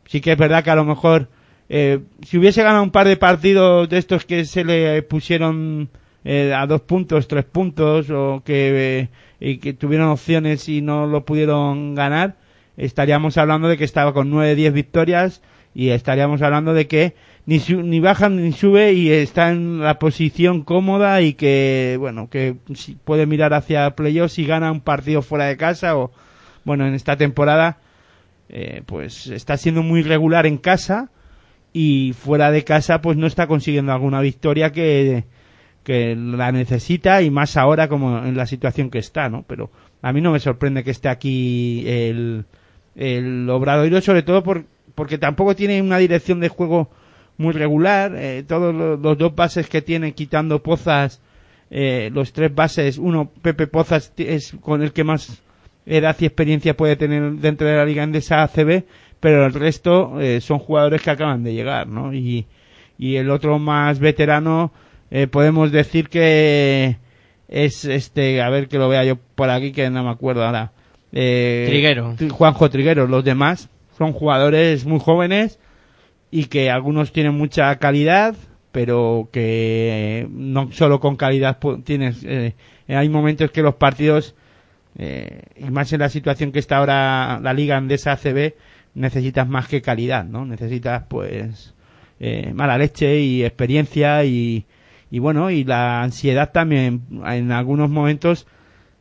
sí 0.05 0.21
que 0.21 0.33
es 0.33 0.37
verdad 0.37 0.63
que 0.63 0.69
a 0.71 0.75
lo 0.75 0.85
mejor 0.85 1.29
eh, 1.69 1.99
si 2.21 2.37
hubiese 2.37 2.63
ganado 2.63 2.83
un 2.83 2.91
par 2.91 3.07
de 3.07 3.17
partidos 3.17 3.89
de 3.89 3.97
estos 3.97 4.23
que 4.25 4.45
se 4.45 4.63
le 4.63 5.01
pusieron 5.03 5.89
eh, 6.23 6.53
a 6.55 6.65
dos 6.67 6.81
puntos, 6.81 7.27
tres 7.27 7.43
puntos, 7.45 8.09
o 8.09 8.41
que, 8.45 8.99
eh, 8.99 9.09
y 9.39 9.57
que 9.57 9.73
tuvieron 9.73 10.09
opciones 10.09 10.69
y 10.69 10.81
no 10.81 11.07
lo 11.07 11.25
pudieron 11.25 11.95
ganar, 11.95 12.35
estaríamos 12.77 13.37
hablando 13.37 13.67
de 13.67 13.77
que 13.77 13.83
estaba 13.83 14.13
con 14.13 14.29
nueve, 14.29 14.55
diez 14.55 14.73
victorias 14.73 15.41
y 15.75 15.89
estaríamos 15.89 16.41
hablando 16.41 16.73
de 16.73 16.87
que 16.87 17.15
ni, 17.45 17.59
su- 17.59 17.81
ni 17.83 17.99
baja 17.99 18.29
ni 18.29 18.51
sube 18.53 18.93
y 18.93 19.09
está 19.09 19.49
en 19.51 19.79
la 19.81 19.99
posición 19.99 20.61
cómoda 20.63 21.21
y 21.21 21.33
que, 21.33 21.97
bueno, 21.99 22.29
que 22.29 22.55
si 22.75 22.95
puede 22.95 23.25
mirar 23.25 23.53
hacia 23.53 23.95
playoffs 23.95 24.39
y 24.39 24.45
gana 24.45 24.71
un 24.71 24.81
partido 24.81 25.21
fuera 25.21 25.45
de 25.45 25.57
casa 25.57 25.97
o, 25.97 26.11
bueno, 26.67 26.85
en 26.85 26.93
esta 26.95 27.15
temporada, 27.15 27.77
eh, 28.49 28.83
pues 28.85 29.27
está 29.27 29.55
siendo 29.55 29.83
muy 29.83 30.03
regular 30.03 30.45
en 30.45 30.57
casa 30.57 31.11
y 31.71 32.13
fuera 32.13 32.51
de 32.51 32.65
casa 32.65 33.01
pues 33.01 33.15
no 33.15 33.25
está 33.25 33.47
consiguiendo 33.47 33.93
alguna 33.93 34.19
victoria 34.19 34.73
que, 34.73 35.23
que 35.85 36.13
la 36.17 36.51
necesita 36.51 37.21
y 37.21 37.31
más 37.31 37.55
ahora 37.55 37.87
como 37.87 38.17
en 38.25 38.35
la 38.35 38.45
situación 38.45 38.89
que 38.89 38.99
está, 38.99 39.29
¿no? 39.29 39.45
Pero 39.47 39.71
a 40.01 40.11
mí 40.11 40.19
no 40.19 40.33
me 40.33 40.41
sorprende 40.41 40.83
que 40.83 40.91
esté 40.91 41.07
aquí 41.07 41.85
el, 41.87 42.43
el 42.97 43.49
Obradoiro, 43.49 44.01
sobre 44.01 44.23
todo 44.23 44.43
por, 44.43 44.65
porque 44.93 45.17
tampoco 45.17 45.55
tiene 45.55 45.81
una 45.81 45.99
dirección 45.99 46.41
de 46.41 46.49
juego 46.49 46.91
muy 47.37 47.53
regular. 47.53 48.11
eh, 48.13 48.43
todos 48.45 48.75
los, 48.75 48.99
los 48.99 49.17
dos 49.17 49.33
bases 49.33 49.69
que 49.69 49.81
tiene, 49.81 50.11
quitando 50.11 50.61
Pozas, 50.61 51.21
eh, 51.69 52.09
los 52.13 52.33
tres 52.33 52.53
bases, 52.53 52.97
uno, 52.97 53.31
Pepe 53.41 53.67
Pozas, 53.67 54.11
es 54.17 54.53
con 54.59 54.81
el 54.81 54.91
que 54.91 55.05
más 55.05 55.41
edad 55.87 56.15
y 56.19 56.25
experiencia 56.25 56.75
puede 56.77 56.95
tener 56.95 57.31
dentro 57.33 57.65
de 57.67 57.75
la 57.77 57.85
Liga 57.85 58.03
Endesa 58.03 58.43
ACB, 58.43 58.83
pero 59.19 59.45
el 59.45 59.53
resto 59.53 60.19
eh, 60.21 60.41
son 60.41 60.59
jugadores 60.59 61.01
que 61.01 61.09
acaban 61.09 61.43
de 61.43 61.53
llegar, 61.53 61.87
¿no? 61.87 62.13
Y, 62.13 62.45
y 62.97 63.15
el 63.15 63.29
otro 63.31 63.57
más 63.59 63.99
veterano, 63.99 64.71
eh, 65.09 65.27
podemos 65.27 65.71
decir 65.71 66.09
que 66.09 66.97
es 67.47 67.85
este, 67.85 68.41
a 68.41 68.49
ver 68.49 68.67
que 68.67 68.77
lo 68.77 68.89
vea 68.89 69.03
yo 69.05 69.17
por 69.35 69.49
aquí, 69.49 69.71
que 69.71 69.89
no 69.89 70.03
me 70.03 70.09
acuerdo 70.09 70.43
ahora. 70.45 70.71
Eh, 71.13 71.65
Triguero. 71.69 72.15
Tri- 72.17 72.29
Juanjo 72.29 72.69
Triguero, 72.69 73.07
los 73.07 73.23
demás 73.23 73.69
son 73.97 74.11
jugadores 74.13 74.85
muy 74.85 74.99
jóvenes 74.99 75.59
y 76.29 76.45
que 76.45 76.69
algunos 76.69 77.13
tienen 77.13 77.33
mucha 77.35 77.73
calidad, 77.77 78.35
pero 78.73 79.29
que 79.31 80.27
no 80.29 80.69
solo 80.73 80.99
con 80.99 81.15
calidad 81.15 81.57
tienes. 81.85 82.23
eh, 82.25 82.53
hay 82.89 83.09
momentos 83.09 83.49
que 83.51 83.61
los 83.61 83.75
partidos, 83.75 84.35
eh, 84.97 85.43
y 85.55 85.65
más 85.65 85.93
en 85.93 85.99
la 85.99 86.09
situación 86.09 86.51
que 86.51 86.59
está 86.59 86.77
ahora 86.77 87.39
la 87.41 87.53
liga 87.53 87.77
andesa 87.77 88.13
ACB, 88.13 88.53
necesitas 88.95 89.47
más 89.47 89.67
que 89.67 89.81
calidad, 89.81 90.25
¿no? 90.25 90.45
Necesitas, 90.45 91.03
pues, 91.07 91.75
eh, 92.19 92.51
mala 92.53 92.77
leche 92.77 93.19
y 93.19 93.45
experiencia 93.45 94.25
y, 94.25 94.65
y 95.11 95.19
bueno, 95.19 95.51
y 95.51 95.63
la 95.63 96.01
ansiedad 96.01 96.51
también 96.51 97.03
en 97.25 97.51
algunos 97.51 97.89
momentos 97.89 98.47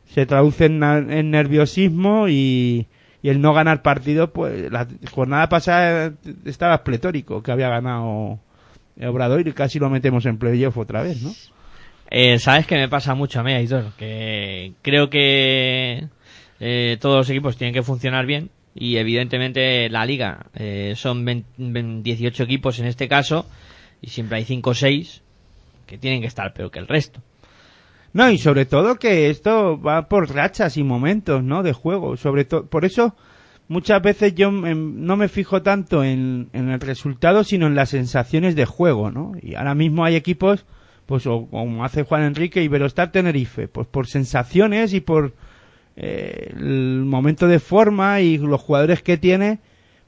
se 0.05 0.25
traduce 0.25 0.65
en, 0.65 1.31
nerviosismo 1.31 2.27
y, 2.29 2.87
y 3.21 3.29
el 3.29 3.41
no 3.41 3.53
ganar 3.53 3.81
partido, 3.81 4.31
pues 4.31 4.71
la 4.71 4.87
jornada 5.11 5.49
pasada 5.49 6.13
estaba 6.45 6.83
pletórico 6.83 7.41
que 7.41 7.51
había 7.51 7.69
ganado 7.69 8.39
Obrador 9.05 9.47
y 9.47 9.51
casi 9.53 9.77
lo 9.79 9.89
metemos 9.89 10.25
en 10.25 10.37
playoff 10.37 10.77
otra 10.77 11.03
vez, 11.03 11.21
¿no? 11.21 11.31
Eh, 12.09 12.39
Sabes 12.39 12.65
que 12.65 12.75
me 12.75 12.87
pasa 12.87 13.15
mucho 13.15 13.39
a 13.39 13.43
mí, 13.43 13.53
Aitor, 13.53 13.91
que 13.97 14.73
creo 14.81 15.09
que 15.09 16.07
eh, 16.59 16.97
todos 16.99 17.17
los 17.17 17.29
equipos 17.29 17.57
tienen 17.57 17.73
que 17.73 17.83
funcionar 17.83 18.25
bien 18.25 18.49
y 18.73 18.97
evidentemente 18.97 19.89
la 19.89 20.05
liga 20.05 20.45
eh, 20.55 20.93
son 20.95 21.25
20 21.25 21.49
20 21.57 22.03
18 22.03 22.43
equipos 22.43 22.79
en 22.79 22.85
este 22.85 23.07
caso 23.07 23.45
y 24.01 24.09
siempre 24.09 24.37
hay 24.37 24.45
5 24.45 24.69
o 24.69 24.73
6 24.73 25.21
que 25.85 25.97
tienen 25.97 26.21
que 26.21 26.27
estar 26.27 26.53
peor 26.53 26.71
que 26.71 26.79
el 26.79 26.87
resto. 26.87 27.21
No, 28.13 28.29
y 28.29 28.37
sobre 28.37 28.65
todo 28.65 28.95
que 28.95 29.29
esto 29.29 29.79
va 29.79 30.07
por 30.07 30.33
rachas 30.33 30.77
y 30.77 30.83
momentos, 30.83 31.43
¿no? 31.43 31.61
De 31.61 31.73
juego. 31.73 32.17
Sobre 32.17 32.45
todo, 32.45 32.65
por 32.65 32.85
eso 32.85 33.15
muchas 33.67 34.01
veces 34.01 34.33
yo 34.33 34.51
no 34.51 35.17
me 35.17 35.27
fijo 35.27 35.61
tanto 35.61 36.03
en, 36.03 36.49
en 36.53 36.69
el 36.69 36.79
resultado, 36.79 37.43
sino 37.43 37.67
en 37.67 37.75
las 37.75 37.89
sensaciones 37.89 38.55
de 38.55 38.65
juego, 38.65 39.11
¿no? 39.11 39.33
Y 39.41 39.55
ahora 39.55 39.75
mismo 39.75 40.05
hay 40.05 40.15
equipos, 40.15 40.65
pues, 41.07 41.25
o 41.25 41.47
como 41.47 41.83
hace 41.83 42.03
Juan 42.03 42.23
Enrique 42.23 42.61
y 42.61 42.67
Verostar 42.67 43.11
Tenerife, 43.11 43.67
pues 43.67 43.87
por 43.87 44.07
sensaciones 44.07 44.93
y 44.93 44.99
por 44.99 45.33
eh, 45.95 46.53
el 46.55 47.05
momento 47.05 47.47
de 47.47 47.59
forma 47.59 48.19
y 48.19 48.37
los 48.37 48.61
jugadores 48.61 49.01
que 49.01 49.17
tiene, 49.17 49.59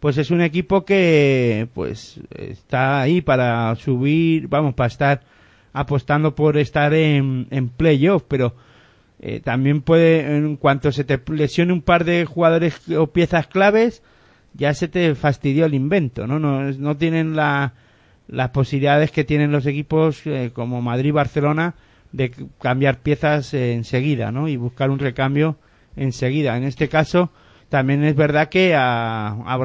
pues 0.01 0.17
es 0.17 0.30
un 0.30 0.41
equipo 0.41 0.85
que, 0.85 1.69
pues, 1.73 2.19
está 2.38 3.01
ahí 3.01 3.21
para 3.21 3.73
subir, 3.76 4.47
vamos, 4.49 4.76
para 4.76 4.88
estar 4.88 5.21
apostando 5.71 6.35
por 6.35 6.57
estar 6.57 6.93
en, 6.93 7.47
en 7.49 7.69
playoff, 7.69 8.23
pero 8.27 8.55
eh, 9.21 9.39
también 9.39 9.81
puede, 9.81 10.35
en 10.35 10.57
cuanto 10.57 10.91
se 10.91 11.05
te 11.05 11.19
lesione 11.31 11.71
un 11.71 11.81
par 11.81 12.03
de 12.03 12.26
jugadores 12.26 12.89
o 12.91 13.07
piezas 13.07 13.47
claves, 13.47 14.03
ya 14.53 14.73
se 14.73 14.89
te 14.89 15.15
fastidió 15.15 15.65
el 15.65 15.73
invento, 15.73 16.27
¿no? 16.27 16.39
No, 16.39 16.71
no 16.71 16.97
tienen 16.97 17.38
la, 17.38 17.73
las 18.30 18.49
posibilidades 18.49 19.11
que 19.11 19.23
tienen 19.23 19.51
los 19.51 19.65
equipos 19.65 20.22
eh, 20.26 20.51
como 20.53 20.81
Madrid, 20.81 21.14
Barcelona, 21.14 21.76
de 22.11 22.31
cambiar 22.61 22.99
piezas 22.99 23.53
eh, 23.53 23.73
enseguida, 23.73 24.31
¿no? 24.31 24.47
Y 24.47 24.56
buscar 24.57 24.89
un 24.89 24.99
recambio 24.99 25.57
enseguida. 25.95 26.57
En 26.57 26.64
este 26.64 26.89
caso, 26.89 27.31
también 27.69 28.03
es 28.03 28.15
verdad 28.15 28.49
que 28.49 28.76
a, 28.76 29.27
a 29.30 29.57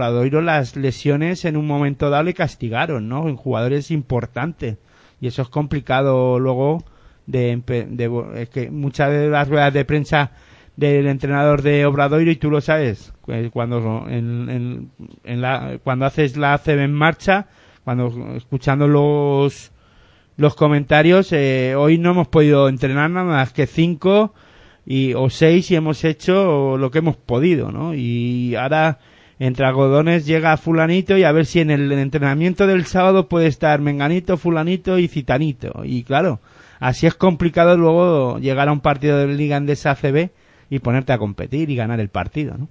las 0.43 0.77
lesiones 0.77 1.45
en 1.45 1.57
un 1.57 1.67
momento 1.67 2.11
dado 2.11 2.25
le 2.25 2.35
castigaron, 2.35 3.09
¿no? 3.09 3.29
En 3.29 3.37
jugadores 3.37 3.91
importantes. 3.91 4.77
Y 5.21 5.27
eso 5.29 5.43
es 5.43 5.49
complicado 5.49 6.39
luego 6.39 6.85
de, 7.27 7.63
de 7.67 8.25
es 8.43 8.49
que 8.51 8.71
muchas 8.71 9.11
de 9.11 9.29
las 9.31 9.49
ruedas 9.49 9.73
de 9.73 9.85
prensa 9.85 10.33
del 10.77 11.07
entrenador 11.07 11.63
de 11.63 11.87
Obradoiro 11.87 12.31
y 12.31 12.37
tú 12.37 12.51
lo 12.51 12.61
sabes 12.61 13.13
eh, 13.29 13.49
cuando 13.53 14.07
en, 14.09 14.51
en- 14.51 14.91
en 15.23 15.41
la, 15.41 15.79
cuando 15.83 16.05
haces 16.05 16.37
la 16.37 16.55
ACB 16.55 16.81
en 16.81 16.93
marcha 16.93 17.47
cuando 17.85 18.35
escuchando 18.37 18.89
los 18.89 19.73
los 20.37 20.55
comentarios 20.55 21.33
eh, 21.33 21.75
hoy 21.77 21.99
no 21.99 22.11
hemos 22.11 22.29
podido 22.29 22.69
entrenar 22.69 23.11
nada 23.11 23.27
más 23.27 23.53
que 23.53 23.67
cinco 23.67 24.35
y 24.85 25.15
o 25.15 25.31
seis 25.31 25.71
y 25.71 25.77
hemos 25.77 26.05
hecho 26.05 26.77
lo 26.77 26.91
que 26.91 26.99
hemos 26.99 27.17
podido 27.17 27.71
no 27.71 27.95
y 27.95 28.55
ahora 28.57 28.99
entre 29.39 29.67
algodones 29.67 30.27
llega 30.27 30.57
fulanito 30.57 31.17
y 31.17 31.25
a 31.25 31.33
ver 31.33 31.47
si 31.47 31.61
en 31.61 31.71
el 31.71 31.91
entrenamiento 31.93 32.67
del 32.67 32.87
sábado 32.87 33.29
puede 33.29 33.47
estar 33.47 33.81
menganito 33.81 34.37
fulanito 34.37 34.99
y 34.99 35.09
citanito 35.09 35.83
y 35.85 36.03
claro 36.03 36.41
así 36.81 37.07
es 37.07 37.15
complicado 37.15 37.77
luego 37.77 38.39
llegar 38.39 38.69
a 38.69 38.73
un 38.73 38.81
partido 38.81 39.19
de 39.19 39.29
Liga 39.29 39.57
Endesa 39.57 39.93
ACB 39.93 40.31
y 40.71 40.79
ponerte 40.81 41.13
a 41.13 41.19
competir 41.19 41.71
y 41.71 41.77
ganar 41.77 42.01
el 42.01 42.09
partido, 42.09 42.57
¿no? 42.57 42.69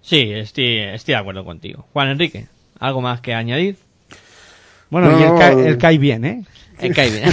Sí, 0.00 0.32
estoy, 0.32 0.78
estoy 0.78 1.14
de 1.14 1.20
acuerdo 1.20 1.44
contigo. 1.44 1.86
Juan 1.92 2.08
Enrique, 2.08 2.46
¿algo 2.78 3.00
más 3.00 3.20
que 3.20 3.34
añadir? 3.34 3.76
Bueno, 4.92 5.10
No, 5.10 5.18
y 5.18 5.22
el, 5.22 5.38
CAI, 5.38 5.56
no, 5.56 5.62
el 5.62 5.78
CAI 5.78 5.96
bien, 5.96 6.24
¿eh? 6.26 6.44
Eh, 6.78 6.90
cae 6.90 7.10
bien. 7.10 7.24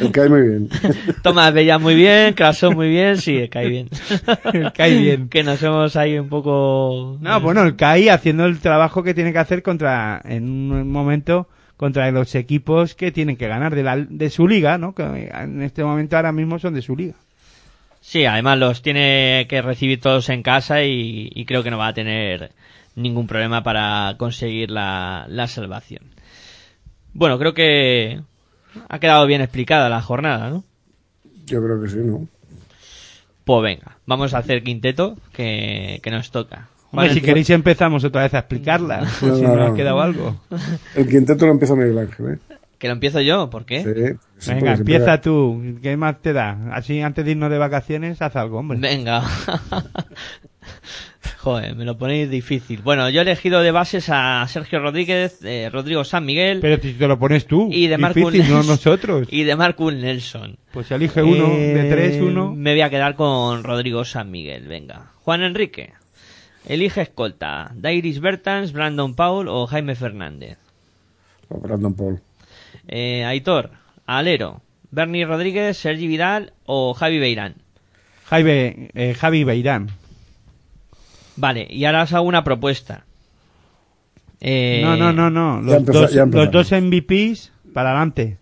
El 0.00 0.10
cae 0.10 0.28
muy 0.28 0.42
bien. 0.42 0.68
Tomás 1.22 1.54
Bella 1.54 1.78
muy 1.78 1.94
bien, 1.94 2.34
Crasón 2.34 2.74
muy 2.74 2.88
bien, 2.88 3.16
sí, 3.16 3.48
cae 3.48 3.68
bien. 3.68 3.88
El 4.52 4.72
CAI 4.72 4.98
bien. 4.98 5.28
que 5.28 5.44
nos 5.44 5.62
hemos 5.62 5.94
ahí 5.94 6.18
un 6.18 6.28
poco... 6.28 7.16
No, 7.20 7.40
bueno, 7.40 7.62
el 7.62 7.76
CAI 7.76 8.08
haciendo 8.08 8.44
el 8.44 8.58
trabajo 8.58 9.04
que 9.04 9.14
tiene 9.14 9.32
que 9.32 9.38
hacer 9.38 9.62
contra, 9.62 10.20
en 10.24 10.50
un 10.72 10.90
momento, 10.90 11.46
contra 11.76 12.10
los 12.10 12.34
equipos 12.34 12.96
que 12.96 13.12
tienen 13.12 13.36
que 13.36 13.46
ganar 13.46 13.76
de, 13.76 13.84
la, 13.84 13.98
de 13.98 14.30
su 14.30 14.48
liga, 14.48 14.78
¿no? 14.78 14.96
Que 14.96 15.30
en 15.32 15.62
este 15.62 15.84
momento 15.84 16.16
ahora 16.16 16.32
mismo 16.32 16.58
son 16.58 16.74
de 16.74 16.82
su 16.82 16.96
liga. 16.96 17.14
Sí, 18.00 18.24
además 18.24 18.58
los 18.58 18.82
tiene 18.82 19.46
que 19.48 19.62
recibir 19.62 20.00
todos 20.00 20.28
en 20.28 20.42
casa 20.42 20.82
y, 20.82 21.30
y 21.32 21.44
creo 21.44 21.62
que 21.62 21.70
no 21.70 21.78
va 21.78 21.86
a 21.86 21.94
tener 21.94 22.50
ningún 22.96 23.26
problema 23.26 23.62
para 23.62 24.14
conseguir 24.18 24.70
la, 24.70 25.26
la 25.28 25.46
salvación. 25.46 26.02
Bueno, 27.12 27.38
creo 27.38 27.54
que 27.54 28.20
ha 28.88 28.98
quedado 28.98 29.26
bien 29.26 29.40
explicada 29.40 29.88
la 29.88 30.00
jornada, 30.02 30.50
¿no? 30.50 30.64
Yo 31.46 31.62
creo 31.62 31.80
que 31.82 31.88
sí, 31.88 31.96
¿no? 31.98 32.26
Pues 33.44 33.62
venga, 33.62 33.96
vamos 34.06 34.32
a 34.34 34.38
hacer 34.38 34.62
quinteto 34.62 35.16
que, 35.32 35.98
que 36.02 36.10
nos 36.10 36.30
toca. 36.30 36.68
Hombre, 36.92 37.08
Juan, 37.08 37.14
si 37.14 37.20
queréis 37.20 37.50
empezamos 37.50 38.04
otra 38.04 38.22
vez 38.22 38.34
a 38.34 38.40
explicarla, 38.40 39.00
por 39.20 39.36
si 39.36 39.42
No, 39.42 39.56
no 39.56 39.62
ha 39.64 39.68
no. 39.70 39.74
quedado 39.74 40.00
algo. 40.00 40.40
El 40.94 41.08
quinteto 41.08 41.46
lo 41.46 41.52
empieza 41.52 41.74
Miguel 41.74 41.98
Ángel, 41.98 42.34
¿eh? 42.34 42.38
Que 42.78 42.86
lo 42.88 42.94
empiezo 42.94 43.20
yo, 43.20 43.50
¿por 43.50 43.64
qué? 43.66 43.82
Sí, 43.82 44.18
sí, 44.38 44.54
Venga, 44.54 44.72
empieza 44.72 45.20
tú. 45.20 45.62
¿Qué 45.82 45.96
más 45.96 46.20
te 46.22 46.32
da? 46.32 46.56
Así 46.72 47.00
antes 47.02 47.24
de 47.24 47.32
irnos 47.32 47.50
de 47.50 47.58
vacaciones, 47.58 48.22
haz 48.22 48.36
algo, 48.36 48.58
hombre. 48.58 48.78
Venga. 48.78 49.22
Joder, 51.38 51.74
me 51.76 51.84
lo 51.84 51.98
ponéis 51.98 52.30
difícil. 52.30 52.80
Bueno, 52.82 53.10
yo 53.10 53.20
he 53.20 53.22
elegido 53.22 53.60
de 53.60 53.70
bases 53.70 54.08
a 54.10 54.46
Sergio 54.48 54.80
Rodríguez, 54.80 55.40
eh, 55.44 55.68
Rodrigo 55.70 56.02
San 56.04 56.24
Miguel 56.24 56.60
Pero 56.60 56.80
si 56.80 56.94
te 56.94 57.06
lo 57.06 57.18
pones 57.18 57.46
tú. 57.46 57.68
y 57.70 57.88
de 57.88 57.98
Marcus 57.98 58.32
Difícil, 58.32 58.50
no 58.52 58.56
Nelson. 58.58 58.74
nosotros. 58.74 59.28
Y 59.30 59.42
de 59.44 59.56
Marcus 59.56 59.92
Nelson. 59.94 60.56
Pues 60.72 60.90
elige 60.90 61.22
uno, 61.22 61.46
Eh, 61.48 61.74
de 61.74 61.90
tres, 61.90 62.20
uno. 62.22 62.54
Me 62.54 62.72
voy 62.72 62.80
a 62.80 62.90
quedar 62.90 63.16
con 63.16 63.64
Rodrigo 63.64 64.04
San 64.04 64.30
Miguel, 64.30 64.66
venga. 64.66 65.12
Juan 65.22 65.42
Enrique. 65.42 65.92
Elige 66.66 67.02
escolta. 67.02 67.70
Dairis 67.74 68.20
Bertans, 68.20 68.72
Brandon 68.72 69.14
Paul 69.14 69.48
o 69.48 69.66
Jaime 69.66 69.94
Fernández. 69.94 70.58
Brandon 71.48 71.94
Paul. 71.94 72.20
Eh, 72.88 73.24
Aitor, 73.24 73.70
alero. 74.06 74.62
Bernie 74.90 75.24
Rodríguez, 75.24 75.76
Sergi 75.76 76.06
Vidal 76.06 76.52
o 76.64 76.94
Javi 76.94 77.18
Beirán. 77.18 77.56
Jaime, 78.26 78.90
eh, 78.94 79.14
Javi 79.14 79.44
Beirán. 79.44 79.88
Vale, 81.40 81.66
y 81.70 81.84
ahora 81.86 82.02
os 82.02 82.12
hago 82.12 82.26
una 82.26 82.44
propuesta. 82.44 83.04
Eh, 84.40 84.80
No, 84.84 84.96
no, 84.96 85.12
no, 85.12 85.30
no. 85.30 85.62
Ya 85.66 85.76
Los, 85.76 85.84
dos, 85.86 86.12
ya 86.12 86.22
empezamos. 86.22 86.34
los 86.34 86.50
dos 86.68 86.72
MVPs 86.82 87.52
para 87.72 87.90
adelante. 87.90 88.36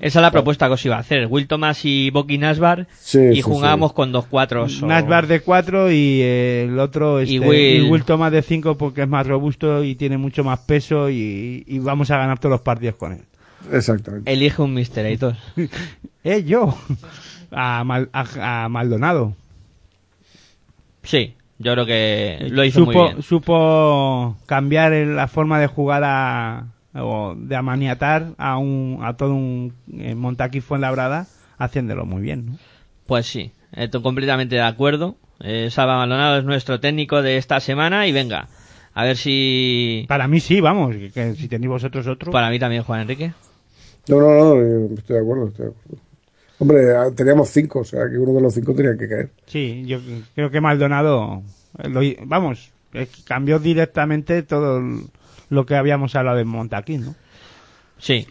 Esa 0.00 0.20
es 0.20 0.22
la 0.22 0.30
propuesta 0.30 0.68
que 0.68 0.74
os 0.74 0.84
iba 0.86 0.94
a 0.96 1.00
hacer. 1.00 1.26
Will 1.28 1.48
Thomas 1.48 1.84
y 1.84 2.10
Boki 2.10 2.38
Nasbar. 2.38 2.86
Sí, 2.98 3.18
y 3.32 3.34
sí, 3.36 3.42
jugábamos 3.42 3.92
con 3.92 4.12
dos 4.12 4.26
cuatros. 4.26 4.80
o- 4.82 4.86
Nasbar 4.86 5.26
de 5.26 5.40
4 5.40 5.90
y 5.90 6.20
eh, 6.22 6.66
el 6.68 6.78
otro 6.78 7.18
este, 7.18 7.34
Y 7.34 7.38
Will- 7.40 7.86
y 7.86 7.90
Will 7.90 8.04
Thomas 8.04 8.30
de 8.30 8.42
5 8.42 8.76
porque 8.78 9.02
es 9.02 9.08
más 9.08 9.26
robusto 9.26 9.82
y 9.82 9.96
tiene 9.96 10.16
mucho 10.16 10.44
más 10.44 10.60
peso 10.60 11.10
y, 11.10 11.64
y 11.66 11.78
vamos 11.80 12.10
a 12.12 12.16
ganar 12.18 12.38
todos 12.38 12.52
los 12.52 12.60
partidos 12.60 12.94
con 12.94 13.12
él. 13.12 13.22
Exactamente. 13.72 14.32
Elige 14.32 14.62
un 14.62 14.74
Mister 14.74 15.04
Aitor. 15.06 15.34
Eh, 16.24 16.44
yo. 16.44 16.76
A, 17.50 17.82
Mal- 17.84 18.10
a- 18.12 18.64
a 18.64 18.68
Maldonado. 18.68 19.34
Sí, 21.02 21.34
yo 21.58 21.72
creo 21.72 21.86
que 21.86 22.48
lo 22.50 22.64
hizo 22.64 22.80
supo, 22.80 22.92
muy 22.92 23.08
bien. 23.12 23.22
supo 23.22 24.36
cambiar 24.46 24.92
el- 24.92 25.16
la 25.16 25.26
forma 25.28 25.58
de 25.60 25.66
jugar 25.66 26.02
a, 26.04 26.66
o 26.94 27.34
de 27.36 27.56
amaniatar 27.56 28.28
a 28.38 28.58
un 28.58 28.98
a 29.02 29.16
todo 29.16 29.34
un 29.34 29.74
eh, 29.98 30.14
Montaquí 30.14 30.60
Fuenlabrada 30.60 31.26
haciéndolo 31.58 32.06
muy 32.06 32.22
bien 32.22 32.46
¿no? 32.46 32.52
Pues 33.06 33.26
sí, 33.26 33.52
estoy 33.72 34.02
completamente 34.02 34.54
de 34.56 34.62
acuerdo. 34.62 35.16
Eh, 35.40 35.68
Salva 35.70 35.96
Maldonado 35.98 36.38
es 36.38 36.44
nuestro 36.44 36.78
técnico 36.80 37.22
de 37.22 37.36
esta 37.38 37.60
semana 37.60 38.06
y 38.06 38.12
venga, 38.12 38.48
a 38.92 39.04
ver 39.04 39.16
si... 39.16 40.04
para 40.08 40.26
mí 40.28 40.40
sí 40.40 40.60
vamos 40.60 40.94
que, 40.96 41.10
que 41.12 41.34
si 41.34 41.48
tenéis 41.48 41.70
vosotros 41.70 42.06
otro 42.06 42.32
Para 42.32 42.50
mí 42.50 42.58
también, 42.58 42.82
Juan 42.82 43.02
Enrique. 43.02 43.32
No, 44.08 44.20
no, 44.20 44.30
no, 44.30 44.54
yo 44.56 44.94
estoy 44.94 45.16
de 45.16 45.22
acuerdo, 45.22 45.46
estoy 45.48 45.66
de 45.66 45.72
acuerdo. 45.72 46.02
Hombre, 46.60 46.96
ah, 46.96 47.08
teníamos 47.14 47.50
cinco, 47.50 47.80
o 47.80 47.84
sea 47.84 48.08
que 48.10 48.18
uno 48.18 48.32
de 48.32 48.40
los 48.40 48.54
cinco 48.54 48.74
tenía 48.74 48.96
que 48.96 49.08
caer. 49.08 49.30
sí 49.46 49.84
yo 49.86 49.98
creo 50.34 50.50
que 50.50 50.60
Maldonado 50.60 51.42
eh, 51.78 51.88
lo 51.88 52.00
vamos 52.26 52.70
eh, 52.92 53.06
cambió 53.24 53.58
directamente 53.58 54.42
todo 54.42 54.82
lo 55.50 55.66
que 55.66 55.76
habíamos 55.76 56.14
hablado 56.16 56.36
de 56.38 56.44
Montaquí 56.44 56.98
¿no? 56.98 57.14
Sí, 57.98 58.26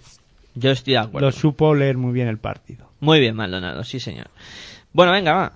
yo 0.56 0.72
estoy 0.72 0.94
de 0.94 1.00
acuerdo. 1.00 1.28
lo 1.28 1.32
supo 1.32 1.74
leer 1.74 1.98
muy 1.98 2.12
bien 2.14 2.28
el 2.28 2.38
partido 2.38 2.90
Muy 3.00 3.20
bien, 3.20 3.36
Maldonado, 3.36 3.84
sí 3.84 4.00
señor. 4.00 4.28
Bueno, 4.94 5.12
venga, 5.12 5.34
va. 5.34 5.54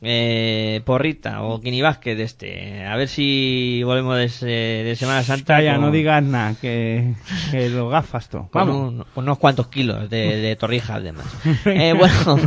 Eh, 0.00 0.80
Porrita 0.84 1.42
o 1.42 1.60
Kini 1.60 1.82
Vázquez 1.82 2.16
de 2.16 2.22
este. 2.22 2.84
A 2.86 2.96
ver 2.96 3.08
si 3.08 3.82
volvemos 3.82 4.16
de, 4.16 4.24
ese- 4.26 4.46
de 4.46 4.94
Semana 4.96 5.24
Santa. 5.24 5.60
ya 5.60 5.72
con- 5.74 5.86
no 5.86 5.90
digas 5.90 6.22
nada 6.22 6.54
que, 6.60 7.14
que 7.50 7.68
lo 7.68 7.88
gafas 7.88 8.28
tú 8.28 8.38
con, 8.38 8.48
vamos 8.52 8.76
un- 8.92 9.04
con 9.12 9.24
unos 9.24 9.38
cuantos 9.38 9.66
kilos 9.66 10.08
de, 10.08 10.36
de 10.36 10.54
torrijas 10.56 10.98
además. 10.98 11.26
Eh, 11.64 11.94
bueno, 11.98 12.38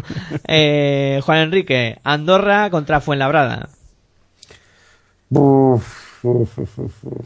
eh, 0.48 1.20
Juan 1.26 1.40
Enrique, 1.40 1.98
Andorra 2.06 2.70
contra 2.70 3.02
Fuenlabrada. 3.02 3.68
Uf, 5.30 6.24
uf, 6.24 6.58
uf, 6.60 6.80
uf, 6.80 7.04
uf. 7.06 7.26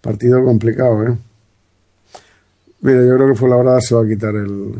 Partido 0.00 0.44
complicado, 0.44 1.06
¿eh? 1.06 1.16
Mira, 2.80 3.00
yo 3.06 3.14
creo 3.16 3.28
que 3.28 3.34
fue 3.38 3.48
la 3.48 3.56
hora 3.56 3.80
se 3.80 3.94
va 3.94 4.02
a 4.02 4.08
quitar 4.08 4.34
el, 4.34 4.72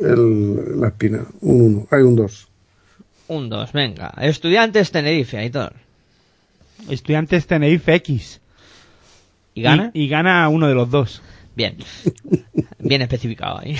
el 0.00 0.80
la 0.80 0.88
espina. 0.88 1.24
Un 1.40 1.60
uno, 1.62 1.86
hay 1.90 2.02
un 2.02 2.14
dos. 2.16 2.46
Un 3.30 3.48
2, 3.48 3.72
venga. 3.72 4.12
Estudiantes 4.20 4.90
Tenerife, 4.90 5.38
Aitor. 5.38 5.72
Estudiantes 6.88 7.46
Tenerife 7.46 7.94
X 7.94 8.40
¿Y 9.54 9.62
gana? 9.62 9.92
Y, 9.94 10.02
y 10.02 10.08
gana 10.08 10.48
uno 10.48 10.66
de 10.66 10.74
los 10.74 10.90
dos. 10.90 11.22
Bien. 11.54 11.76
Bien 12.80 13.02
especificado 13.02 13.60
ahí. 13.60 13.76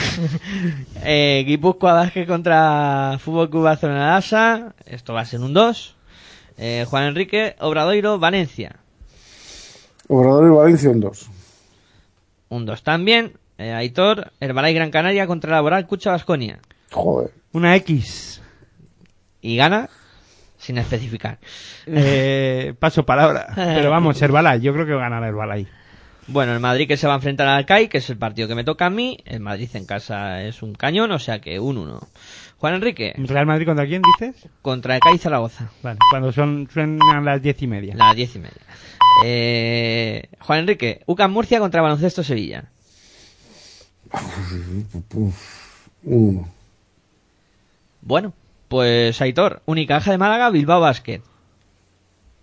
eh, 1.03 1.43
Guipúzcoa 1.49 1.95
Vázquez 1.95 2.29
contra 2.29 3.19
Fútbol 3.19 3.51
Club 3.51 3.65
Barcelona 3.65 4.13
Lasa. 4.13 4.73
Esto 4.87 5.15
va 5.15 5.23
a 5.23 5.25
ser 5.25 5.41
un 5.41 5.53
2. 5.53 5.97
Eh, 6.57 6.87
Juan 6.89 7.09
Enrique 7.09 7.57
Obradoiro 7.59 8.21
Valencia. 8.21 8.77
Obrador 10.07 10.47
y 10.47 10.55
Valencia 10.55 10.91
un 10.91 11.01
dos. 11.01 11.29
Un 12.51 12.67
2 12.67 12.85
también. 12.85 13.33
Eh, 13.59 13.73
Aitor 13.73 14.31
Herbalay 14.39 14.75
Gran 14.75 14.93
Canaria 14.93 15.27
contra 15.27 15.51
Laboral 15.51 15.89
Cucha 15.89 16.13
Vasconia. 16.13 16.61
Joder. 16.93 17.33
Una 17.53 17.75
X. 17.75 18.30
Y 19.43 19.57
gana 19.57 19.89
sin 20.59 20.79
especificar. 20.79 21.39
Eh, 21.87 22.75
paso 22.79 23.05
palabra. 23.07 23.49
Pero 23.55 23.91
vamos, 23.91 24.21
Herbalife. 24.21 24.61
Yo 24.61 24.73
creo 24.75 24.87
que 24.87 24.95
ganará 24.95 25.29
Herbalife. 25.29 25.71
Bueno, 26.27 26.53
el 26.53 26.61
Madrid 26.61 26.87
que 26.87 26.97
se 26.97 27.07
va 27.09 27.15
a 27.15 27.17
enfrentar 27.17 27.49
al 27.49 27.67
CAI, 27.67 27.89
que 27.89 27.99
es 27.99 28.09
el 28.11 28.17
partido 28.17 28.47
que 28.47 28.55
me 28.55 28.63
toca 28.63 28.87
a 28.87 28.91
mí. 28.91 29.19
El 29.25 29.41
Madrid 29.41 29.69
en 29.75 29.85
casa 29.85 30.43
es 30.43 30.63
un 30.63 30.75
cañón, 30.75 31.11
o 31.11 31.19
sea 31.19 31.41
que 31.41 31.59
un 31.59 31.77
1. 31.79 32.01
Juan 32.59 32.75
Enrique 32.75 33.15
¿Real 33.17 33.47
Madrid 33.47 33.65
contra 33.65 33.87
quién 33.87 34.03
dices? 34.03 34.47
contra 34.61 34.95
el 34.95 35.01
CAI 35.01 35.19
Zaragoza. 35.19 35.71
Vale, 35.83 35.99
cuando 36.11 36.31
son 36.31 36.69
suenan 36.71 37.25
las 37.25 37.43
diez 37.43 37.61
y 37.63 37.67
media. 37.67 37.95
Las 37.97 38.15
diez 38.15 38.37
y 38.37 38.39
media. 38.39 38.61
Eh, 39.25 40.29
Juan 40.41 40.61
Enrique, 40.61 41.03
UCAM 41.07 41.33
Murcia 41.33 41.59
contra 41.59 41.83
Baloncesto 41.83 42.23
Sevilla. 42.23 42.65
Un 44.13 44.87
uno. 46.05 46.49
Bueno, 48.03 48.35
pues 48.71 49.21
Aitor, 49.21 49.63
Unicaja 49.67 50.13
de 50.13 50.19
Málaga, 50.19 50.49
Bilbao 50.49 50.81
Basket. 50.81 51.23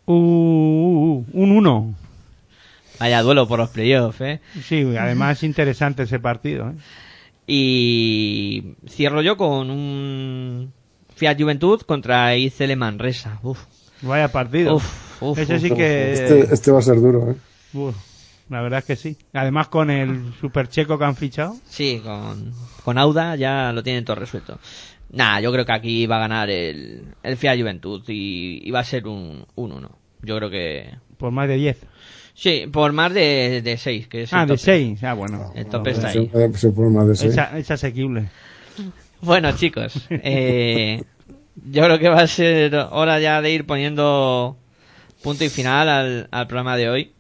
Uh, 0.06 0.14
uh, 0.14 1.16
uh, 1.20 1.26
un 1.32 1.52
1. 1.52 1.96
Vaya 3.00 3.22
duelo 3.22 3.48
por 3.48 3.60
los 3.60 3.70
playoffs, 3.70 4.20
¿eh? 4.20 4.42
Sí, 4.62 4.82
además 5.00 5.42
interesante 5.44 6.04
ese 6.04 6.20
partido. 6.20 6.72
¿eh? 6.72 6.74
Y 7.48 8.76
cierro 8.90 9.22
yo 9.22 9.38
con 9.38 9.72
un 9.72 10.74
Fiat 11.16 11.40
Juventud 11.40 11.82
contra 11.84 12.36
ICL 12.36 12.76
Manresa. 12.76 13.40
Uf, 13.42 13.64
Vaya 14.02 14.28
partido. 14.28 14.76
uf, 14.76 15.22
uf. 15.22 15.40
Ese 15.40 15.62
sí 15.62 15.72
que... 15.72 16.12
Este, 16.12 16.54
este 16.54 16.72
va 16.72 16.80
a 16.80 16.82
ser 16.82 17.00
duro, 17.00 17.32
¿eh? 17.32 17.36
Uf, 17.74 17.96
la 18.50 18.62
verdad 18.62 18.80
es 18.80 18.86
que 18.86 18.96
sí. 18.98 19.16
Además 19.32 19.70
con 19.70 19.90
el 19.90 20.34
super 20.42 20.68
checo 20.68 21.00
que 21.00 21.06
han 21.06 21.16
fichado. 21.16 21.56
Sí, 21.70 22.02
con, 22.04 22.52
con 22.84 22.98
Auda 22.98 23.38
ya 23.38 23.72
lo 23.72 23.82
tienen 23.82 24.04
todo 24.04 24.18
resuelto. 24.18 24.60
Nah, 25.12 25.40
yo 25.40 25.52
creo 25.52 25.66
que 25.66 25.72
aquí 25.72 26.06
va 26.06 26.18
a 26.18 26.20
ganar 26.20 26.50
el, 26.50 27.04
el 27.24 27.38
Fiat 27.38 27.58
Juventud 27.60 28.04
y, 28.08 28.62
y 28.68 28.72
va 28.72 28.80
a 28.80 28.84
ser 28.84 29.08
un 29.08 29.46
1-1. 29.56 29.90
Yo 30.24 30.38
creo 30.38 30.50
que... 30.50 30.90
Por 31.18 31.32
más 31.32 31.48
de 31.48 31.56
10. 31.56 31.78
Sí, 32.34 32.66
por 32.72 32.92
más 32.94 33.14
de, 33.14 33.62
de 33.64 33.78
6, 33.78 34.08
que 34.08 34.24
es 34.24 34.34
Ah, 34.34 34.42
de 34.42 34.48
tope. 34.50 34.60
6. 34.60 35.04
Ah, 35.04 35.14
bueno. 35.14 35.52
El 35.56 35.66
tope 35.68 35.92
está 35.92 36.10
ahí. 36.10 36.30
se 36.54 36.70
puede 36.72 36.90
más 36.92 37.08
de 37.08 37.16
seis. 37.16 37.36
Es, 37.38 37.54
es 37.56 37.72
asequible. 37.72 38.30
Bueno, 39.22 39.52
chicos, 39.54 40.06
eh, 40.12 41.02
yo 41.72 41.84
creo 41.84 41.98
que 41.98 42.10
va 42.10 42.22
a 42.22 42.28
ser 42.28 42.76
hora 42.76 43.20
ya 43.20 43.42
de 43.42 43.52
ir 43.52 43.66
poniendo 43.66 44.56
punto 45.24 45.44
y 45.44 45.50
final 45.50 45.90
al, 45.90 46.28
al 46.30 46.46
programa 46.48 46.78
de 46.78 46.90
hoy. 46.90 47.12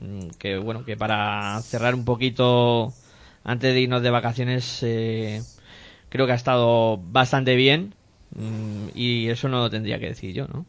Mm, 0.00 0.28
Que 0.38 0.56
bueno, 0.56 0.84
que 0.86 0.96
para 0.96 1.60
cerrar 1.60 1.94
un 1.94 2.06
poquito 2.06 2.94
antes 3.44 3.74
de 3.74 3.80
irnos 3.82 4.02
de 4.02 4.10
vacaciones, 4.10 4.78
eh, 4.82 5.42
creo 6.14 6.26
que 6.26 6.32
ha 6.32 6.36
estado 6.36 6.96
bastante 7.10 7.56
bien. 7.56 7.92
Mm, 8.36 8.90
Y 8.94 9.28
eso 9.28 9.48
no 9.48 9.58
lo 9.58 9.68
tendría 9.70 9.98
que 9.98 10.06
decir 10.06 10.32
yo, 10.32 10.46
¿no? 10.46 10.64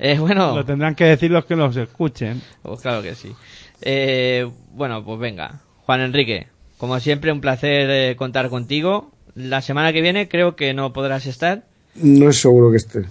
Eh, 0.00 0.18
bueno, 0.18 0.56
Lo 0.56 0.64
tendrán 0.64 0.96
que 0.96 1.04
decir 1.04 1.30
los 1.30 1.44
que 1.44 1.54
los 1.54 1.76
escuchen. 1.76 2.42
pues 2.62 2.80
claro 2.80 3.00
que 3.00 3.14
sí. 3.14 3.32
Eh, 3.82 4.50
bueno, 4.72 5.04
pues 5.04 5.20
venga. 5.20 5.60
Juan 5.86 6.00
Enrique, 6.00 6.48
como 6.78 6.98
siempre, 6.98 7.30
un 7.30 7.40
placer 7.40 7.88
eh, 7.90 8.16
contar 8.16 8.48
contigo. 8.48 9.12
La 9.36 9.62
semana 9.62 9.92
que 9.92 10.00
viene 10.02 10.28
creo 10.28 10.56
que 10.56 10.74
no 10.74 10.92
podrás 10.92 11.26
estar. 11.26 11.62
No 11.94 12.28
es 12.28 12.40
seguro 12.40 12.72
que 12.72 12.78
esté. 12.78 13.04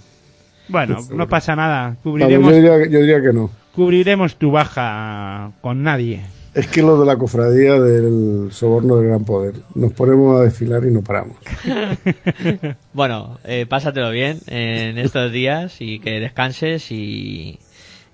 Bueno, 0.68 0.98
no 1.10 1.26
pasa 1.26 1.56
nada. 1.56 1.96
Cubriremos, 2.02 2.50
yo, 2.50 2.56
diría, 2.56 2.86
yo 2.90 3.00
diría 3.00 3.22
que 3.22 3.32
no. 3.32 3.50
cubriremos 3.74 4.36
tu 4.36 4.50
baja 4.50 5.52
con 5.62 5.82
nadie. 5.82 6.20
Es 6.54 6.66
que 6.66 6.82
lo 6.82 7.00
de 7.00 7.06
la 7.06 7.16
cofradía 7.16 7.80
del 7.80 8.48
soborno 8.52 8.96
del 8.96 9.08
gran 9.08 9.24
poder. 9.24 9.54
Nos 9.74 9.92
ponemos 9.94 10.38
a 10.38 10.44
desfilar 10.44 10.84
y 10.84 10.90
no 10.90 11.02
paramos. 11.02 11.36
Bueno, 12.92 13.38
eh, 13.44 13.64
pásatelo 13.66 14.10
bien 14.10 14.38
en 14.46 14.98
estos 14.98 15.32
días 15.32 15.80
y 15.80 15.98
que 15.98 16.20
descanses 16.20 16.92
y, 16.92 17.58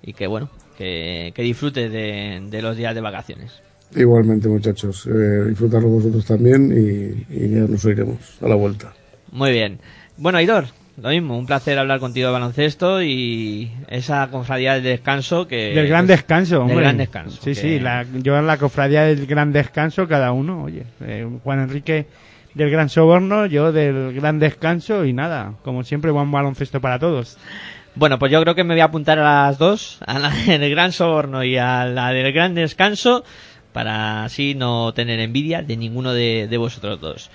y 0.01 0.13
que 0.13 0.27
bueno, 0.27 0.49
que, 0.77 1.33
que 1.35 1.41
disfrutes 1.41 1.91
de, 1.91 2.41
de 2.49 2.61
los 2.61 2.77
días 2.77 2.95
de 2.95 3.01
vacaciones. 3.01 3.61
Igualmente, 3.93 4.47
muchachos. 4.47 5.05
Eh, 5.07 5.45
disfrutarlo 5.49 5.89
vosotros 5.89 6.25
también 6.25 6.71
y, 6.71 7.25
y 7.33 7.49
ya 7.49 7.61
nos 7.61 7.83
oiremos 7.83 8.37
a 8.41 8.47
la 8.47 8.55
vuelta. 8.55 8.93
Muy 9.31 9.51
bien. 9.51 9.79
Bueno, 10.17 10.37
Aidor, 10.37 10.65
lo 11.01 11.09
mismo, 11.09 11.37
un 11.37 11.45
placer 11.45 11.77
hablar 11.79 11.99
contigo 11.99 12.27
de 12.27 12.33
baloncesto 12.33 13.01
y 13.01 13.71
esa 13.87 14.27
confradía 14.29 14.73
del 14.75 14.83
descanso 14.83 15.47
que... 15.47 15.73
Del 15.73 15.87
gran 15.87 16.07
descanso, 16.07 16.55
del 16.55 16.61
hombre. 16.63 16.77
gran 16.81 16.97
descanso, 16.97 17.37
Sí, 17.41 17.51
que- 17.51 17.55
sí, 17.55 17.79
la, 17.79 18.05
yo 18.21 18.37
en 18.37 18.47
la 18.47 18.57
cofradía 18.57 19.03
del 19.03 19.25
gran 19.25 19.51
descanso, 19.51 20.07
cada 20.07 20.31
uno, 20.31 20.63
oye. 20.63 20.83
eh, 21.01 21.27
Juan 21.43 21.59
Enrique 21.61 22.07
del 22.53 22.69
gran 22.71 22.89
soborno, 22.89 23.45
yo 23.45 23.71
del 23.71 24.13
gran 24.13 24.39
descanso 24.39 25.05
y 25.05 25.13
nada, 25.13 25.53
como 25.63 25.83
siempre, 25.83 26.11
buen 26.11 26.31
baloncesto 26.31 26.81
para 26.81 26.99
todos. 26.99 27.37
Bueno, 27.95 28.19
pues 28.19 28.31
yo 28.31 28.41
creo 28.41 28.55
que 28.55 28.63
me 28.63 28.73
voy 28.75 28.81
a 28.81 28.85
apuntar 28.85 29.19
a 29.19 29.45
las 29.47 29.57
dos, 29.57 29.99
a 30.05 30.19
la 30.19 30.29
del 30.29 30.69
Gran 30.69 30.91
Soborno 30.91 31.43
y 31.43 31.57
a 31.57 31.85
la 31.85 32.11
del 32.11 32.31
Gran 32.31 32.53
Descanso, 32.55 33.23
para 33.73 34.23
así 34.23 34.55
no 34.55 34.93
tener 34.93 35.19
envidia 35.19 35.61
de 35.63 35.75
ninguno 35.75 36.13
de, 36.13 36.47
de 36.49 36.57
vosotros 36.57 36.99
dos. 37.01 37.29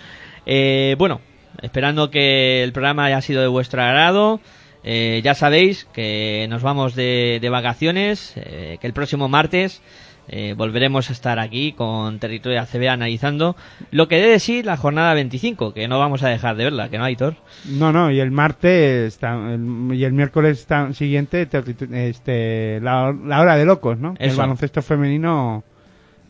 Eh, 0.46 0.94
bueno, 0.98 1.20
esperando 1.62 2.10
que 2.10 2.62
el 2.62 2.72
programa 2.72 3.06
haya 3.06 3.20
sido 3.20 3.42
de 3.42 3.48
vuestro 3.48 3.82
agrado. 3.82 4.40
Eh, 4.82 5.22
ya 5.24 5.34
sabéis 5.34 5.86
que 5.94 6.46
nos 6.50 6.62
vamos 6.62 6.94
de, 6.94 7.38
de 7.40 7.48
vacaciones, 7.48 8.34
eh, 8.36 8.76
que 8.80 8.86
el 8.86 8.92
próximo 8.92 9.28
martes 9.28 9.80
eh, 10.28 10.54
volveremos 10.56 11.08
a 11.08 11.12
estar 11.14 11.38
aquí 11.38 11.72
con 11.72 12.18
Territorio 12.18 12.60
ACB 12.60 12.88
analizando 12.88 13.56
lo 13.90 14.08
que 14.08 14.16
debe 14.16 14.30
decir 14.32 14.64
la 14.66 14.76
jornada 14.76 15.14
25, 15.14 15.72
que 15.74 15.88
no 15.88 15.98
vamos 15.98 16.22
a 16.22 16.28
dejar 16.28 16.56
de 16.56 16.64
verla, 16.64 16.88
que 16.90 16.98
no 16.98 17.04
hay 17.04 17.16
Thor. 17.16 17.36
No, 17.66 17.92
no, 17.92 18.10
y 18.10 18.20
el 18.20 18.30
martes 18.30 19.18
el- 19.22 19.94
y 19.94 20.04
el 20.04 20.12
miércoles 20.12 20.66
siguiente 20.92 21.48
este, 21.92 22.80
la, 22.82 23.14
la 23.24 23.40
hora 23.40 23.56
de 23.56 23.64
locos, 23.64 23.98
¿no? 23.98 24.14
El 24.18 24.34
baloncesto 24.36 24.82
femenino 24.82 25.64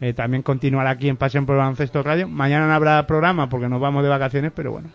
eh, 0.01 0.13
también 0.13 0.43
continuará 0.43 0.91
aquí 0.91 1.09
en 1.09 1.17
Pasión 1.17 1.47
por 1.47 1.55
el 1.57 1.61
Baloncesto 1.61 2.03
Radio. 2.03 2.29
Mañana 2.29 2.67
no 2.67 2.75
habrá 2.75 3.05
programa 3.07 3.49
porque 3.49 3.69
nos 3.69 3.81
vamos 3.81 4.03
de 4.03 4.09
vacaciones, 4.09 4.53
pero 4.55 4.73
bueno. 4.73 4.91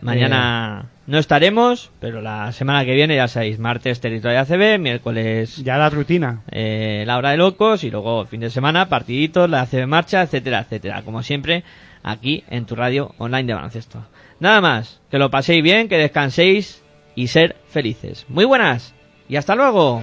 Mañana 0.00 0.86
no 1.06 1.18
estaremos, 1.18 1.90
pero 2.00 2.20
la 2.20 2.50
semana 2.52 2.84
que 2.84 2.94
viene 2.94 3.16
ya 3.16 3.28
sabéis, 3.28 3.58
martes 3.58 4.00
Territorio 4.00 4.40
ACB, 4.40 4.78
miércoles 4.78 5.56
Ya 5.58 5.76
la 5.76 5.90
rutina. 5.90 6.42
eh, 6.50 7.04
la 7.06 7.16
hora 7.18 7.30
de 7.30 7.36
locos 7.36 7.84
y 7.84 7.90
luego 7.90 8.24
fin 8.26 8.40
de 8.40 8.50
semana, 8.50 8.88
partiditos, 8.88 9.48
la 9.50 9.62
ACB 9.62 9.86
marcha, 9.86 10.22
etcétera, 10.22 10.60
etcétera. 10.60 11.02
Como 11.02 11.22
siempre, 11.22 11.64
aquí 12.02 12.44
en 12.50 12.64
tu 12.66 12.74
radio 12.76 13.14
online 13.18 13.44
de 13.44 13.54
baloncesto. 13.54 14.04
Nada 14.40 14.60
más, 14.60 15.00
que 15.10 15.18
lo 15.18 15.30
paséis 15.30 15.62
bien, 15.62 15.88
que 15.88 15.96
descanséis 15.98 16.82
y 17.14 17.28
ser 17.28 17.56
felices. 17.68 18.26
Muy 18.28 18.44
buenas 18.44 18.94
y 19.28 19.36
hasta 19.36 19.54
luego. 19.54 20.02